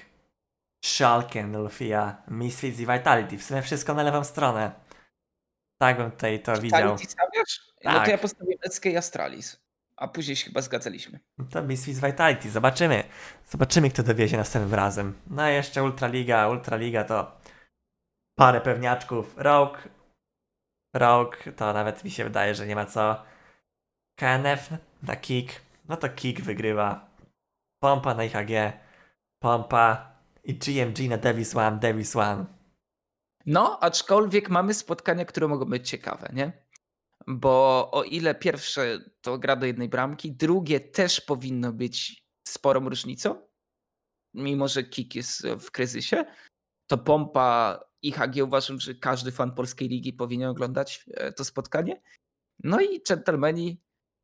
Shulken, 0.86 1.58
Lufia, 1.64 2.24
Misfits 2.28 2.80
i 2.80 2.86
Vitality. 2.86 3.38
W 3.38 3.44
sumie 3.44 3.62
wszystko 3.62 3.94
na 3.94 4.04
lewą 4.04 4.24
stronę. 4.24 4.72
Tak 5.82 5.98
bym 5.98 6.12
tutaj 6.12 6.40
to 6.44 6.54
widział. 6.62 6.80
Vitality 6.80 7.06
stawiasz? 7.12 7.62
No 7.84 7.92
Tak. 7.94 8.06
to 8.06 8.12
ja 8.12 8.18
postawiłem 8.18 8.60
SK 8.70 8.86
i 8.86 8.98
Astralis, 8.98 9.62
a 9.98 10.08
później 10.08 10.36
się 10.36 10.46
chyba 10.46 10.62
zgadzaliśmy. 10.62 11.20
No 11.38 11.46
To 11.52 11.64
Misfits 11.64 12.00
Vitality. 12.00 12.50
Zobaczymy. 12.50 13.04
Zobaczymy, 13.50 13.90
kto 13.90 14.04
dowiezie 14.04 14.38
następnym 14.38 14.74
razem. 14.74 15.22
No 15.28 15.42
a 15.42 15.50
jeszcze 15.50 15.84
Ultraliga. 15.84 16.48
Ultraliga 16.48 17.04
to 17.04 17.38
parę 18.36 18.62
pewniaczków. 18.62 19.34
Rogue. 19.38 19.78
Rogue 20.96 21.38
to 21.56 21.74
nawet 21.74 22.04
mi 22.04 22.12
się 22.12 22.24
wydaje, 22.24 22.56
że 22.56 22.68
nie 22.68 22.76
ma 22.76 22.86
co. 22.86 23.24
KNF 24.20 24.70
na 25.04 25.16
Kick. 25.16 25.62
No 25.90 25.98
to 25.98 26.10
Kick 26.10 26.42
wygrywa. 26.42 27.10
Pompa 27.84 28.14
na 28.14 28.24
IHG. 28.24 28.74
Pompa. 29.42 30.10
I 30.44 30.58
GMG 30.58 31.10
na 31.10 31.18
Davis 31.18 31.56
One. 31.56 31.80
Davis 31.80 32.16
One. 32.16 32.46
No, 33.46 33.80
aczkolwiek 33.80 34.50
mamy 34.50 34.74
spotkania, 34.74 35.26
które 35.26 35.48
mogą 35.48 35.66
być 35.66 35.90
ciekawe, 35.90 36.30
nie? 36.34 36.66
Bo 37.28 37.90
o 37.92 38.04
ile 38.04 38.36
pierwsze 38.36 39.00
to 39.22 39.38
gra 39.38 39.56
do 39.56 39.66
jednej 39.66 39.90
bramki, 39.90 40.32
drugie 40.32 40.80
też 40.80 41.22
powinno 41.22 41.74
być 41.74 42.26
sporą 42.48 42.90
różnicą, 42.90 43.48
mimo 44.34 44.68
że 44.68 44.84
Kik 44.84 45.16
jest 45.16 45.48
w 45.48 45.72
kryzysie, 45.72 46.26
to 46.88 46.98
pompa 46.98 47.80
IHG 48.02 48.44
uważam, 48.44 48.80
że 48.80 48.96
każdy 48.96 49.32
fan 49.32 49.56
polskiej 49.56 49.90
ligi 49.90 50.14
powinien 50.14 50.50
oglądać 50.50 51.06
e, 51.14 51.32
to 51.32 51.46
spotkanie. 51.46 52.02
No 52.64 52.82
i 52.82 53.02
dżentelmeni 53.04 53.82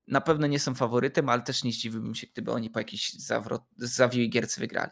na 0.07 0.21
pewno 0.21 0.47
nie 0.47 0.59
są 0.59 0.75
faworytem, 0.75 1.29
ale 1.29 1.41
też 1.41 1.63
nie 1.63 1.71
zdziwiłbym 1.71 2.15
się, 2.15 2.27
gdyby 2.27 2.51
oni 2.51 2.69
po 2.69 2.79
jakiejś 2.79 3.13
zawrot, 3.13 3.63
zawiłej 3.77 4.29
gierce 4.29 4.61
wygrali. 4.61 4.91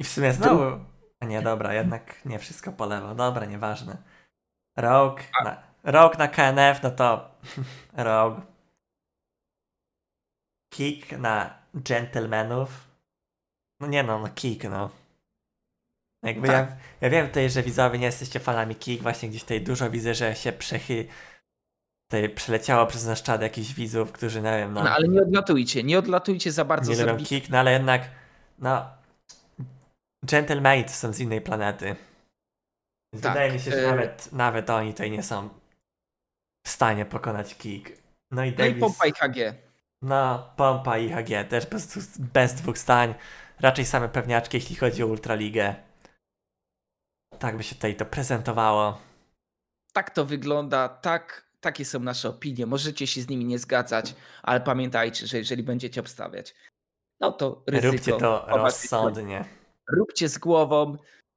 I 0.00 0.04
w 0.04 0.08
sumie 0.08 0.32
znowu. 0.32 0.84
A 1.20 1.26
nie, 1.26 1.42
dobra, 1.42 1.74
jednak 1.74 2.24
nie 2.24 2.38
wszystko 2.38 2.72
po 2.72 2.86
lewo. 2.86 3.14
Dobra, 3.14 3.46
nieważne. 3.46 3.96
Rogue 4.76 5.18
na, 5.44 5.62
Rogue 5.84 6.18
na 6.18 6.28
KNF, 6.28 6.82
no 6.82 6.90
to 6.90 7.30
Rogue. 7.96 8.40
Kick 10.74 11.12
na 11.12 11.54
Gentlemanów. 11.74 12.88
No 13.80 13.86
nie 13.86 14.02
no, 14.02 14.18
no 14.18 14.28
kick, 14.34 14.64
no. 14.64 14.90
Jakby 16.22 16.46
Tak. 16.48 16.70
ja, 16.70 16.76
ja 17.00 17.10
wiem 17.10 17.26
tutaj, 17.26 17.50
że 17.50 17.62
widzowie 17.62 17.98
nie 17.98 18.06
jesteście 18.06 18.40
fanami 18.40 18.74
kick, 18.76 19.02
właśnie 19.02 19.28
gdzieś 19.28 19.42
tutaj 19.42 19.60
dużo 19.60 19.90
widzę, 19.90 20.14
że 20.14 20.34
się 20.34 20.52
przechy... 20.52 21.06
Tutaj 22.10 22.28
przeleciało 22.28 22.86
przez 22.86 23.06
nasz 23.06 23.22
czat 23.22 23.42
jakichś 23.42 23.72
widzów, 23.72 24.12
którzy, 24.12 24.42
nie 24.42 24.56
wiem, 24.58 24.72
no, 24.72 24.84
No 24.84 24.90
ale 24.90 25.08
nie 25.08 25.22
odlatujcie, 25.22 25.82
nie 25.82 25.98
odlatujcie 25.98 26.52
za 26.52 26.64
bardzo. 26.64 26.92
nie 26.92 27.04
lubią 27.04 27.24
kick, 27.24 27.48
no 27.50 27.58
ale 27.58 27.72
jednak, 27.72 28.10
no, 28.58 28.99
gentlemani 30.24 30.84
to 30.84 30.90
są 30.90 31.12
z 31.12 31.20
innej 31.20 31.40
planety. 31.40 31.96
Więc 33.12 33.22
Tak, 33.22 33.32
wydaje 33.32 33.52
mi 33.52 33.60
się, 33.60 33.70
że 33.70 33.78
e- 33.78 33.90
nawet, 33.90 34.32
nawet 34.32 34.70
oni 34.70 34.92
tutaj 34.92 35.10
nie 35.10 35.22
są 35.22 35.48
w 36.66 36.68
stanie 36.68 37.04
pokonać 37.04 37.54
kick. 37.54 37.88
No 38.30 38.44
i 38.44 38.48
No 38.48 38.52
i 38.52 38.52
Davis. 38.52 38.80
pompa 38.80 39.06
i 39.06 39.12
HG. 39.12 39.54
No, 40.02 40.52
pompa 40.56 40.98
i 40.98 41.08
HG 41.10 41.44
też 41.48 41.66
bez, 41.66 42.18
bez 42.18 42.54
dwóch 42.54 42.78
stań. 42.78 43.14
Raczej 43.60 43.84
same 43.84 44.08
pewniaczki, 44.08 44.56
jeśli 44.56 44.76
chodzi 44.76 45.02
o 45.02 45.06
Ultraligę. 45.06 45.74
Tak 47.38 47.56
by 47.56 47.62
się 47.62 47.74
tutaj 47.74 47.96
to 47.96 48.06
prezentowało. 48.06 49.00
Tak 49.92 50.10
to 50.10 50.24
wygląda, 50.24 50.88
tak, 50.88 51.50
takie 51.60 51.84
są 51.84 52.00
nasze 52.00 52.28
opinie. 52.28 52.66
Możecie 52.66 53.06
się 53.06 53.22
z 53.22 53.28
nimi 53.28 53.44
nie 53.44 53.58
zgadzać, 53.58 54.14
ale 54.42 54.60
pamiętajcie, 54.60 55.26
że 55.26 55.38
jeżeli 55.38 55.62
będziecie 55.62 56.00
obstawiać, 56.00 56.54
no 57.20 57.32
to 57.32 57.62
ryzyko. 57.66 57.92
Róbcie 57.92 58.12
to 58.12 58.46
rozsądnie. 58.48 59.44
Róbcie 59.96 60.28
z 60.28 60.38
głową. 60.38 60.96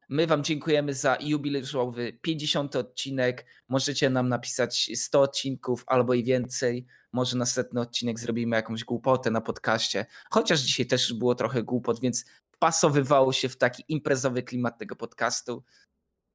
My 0.09 0.27
Wam 0.27 0.43
dziękujemy 0.43 0.93
za 0.93 1.17
jubileuszowy 1.21 2.13
50 2.21 2.75
odcinek. 2.75 3.45
Możecie 3.69 4.09
nam 4.09 4.29
napisać 4.29 4.91
100 4.95 5.21
odcinków 5.21 5.83
albo 5.87 6.13
i 6.13 6.23
więcej. 6.23 6.85
Może 7.11 7.37
następny 7.37 7.81
odcinek 7.81 8.19
zrobimy 8.19 8.55
jakąś 8.55 8.83
głupotę 8.83 9.31
na 9.31 9.41
podcaście. 9.41 10.05
Chociaż 10.29 10.59
dzisiaj 10.59 10.85
też 10.85 11.13
było 11.13 11.35
trochę 11.35 11.63
głupot, 11.63 11.99
więc 11.99 12.25
pasowywało 12.59 13.33
się 13.33 13.49
w 13.49 13.57
taki 13.57 13.83
imprezowy 13.87 14.43
klimat 14.43 14.77
tego 14.77 14.95
podcastu. 14.95 15.63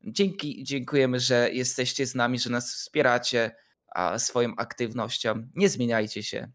Dzięki, 0.05 0.65
dziękujemy, 0.65 1.21
że 1.21 1.51
jesteście 1.53 2.07
z 2.07 2.15
nami, 2.15 2.39
że 2.39 2.51
nas 2.51 2.75
wspieracie 2.75 3.57
a, 3.89 4.19
swoją 4.19 4.57
aktywnością. 4.57 5.49
Nie 5.55 5.69
zmieniajcie 5.69 6.23
się. 6.23 6.51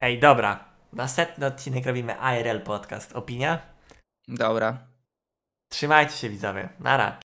Ej, 0.00 0.20
dobra. 0.20 0.74
Następny 0.92 1.46
odcinek 1.46 1.86
robimy 1.86 2.12
IRL 2.12 2.60
Podcast. 2.60 3.12
Opinia? 3.12 3.73
Dobra. 4.28 4.78
Trzymajcie 5.68 6.12
się 6.16 6.28
widzowie. 6.30 6.68
Nara. 6.80 7.12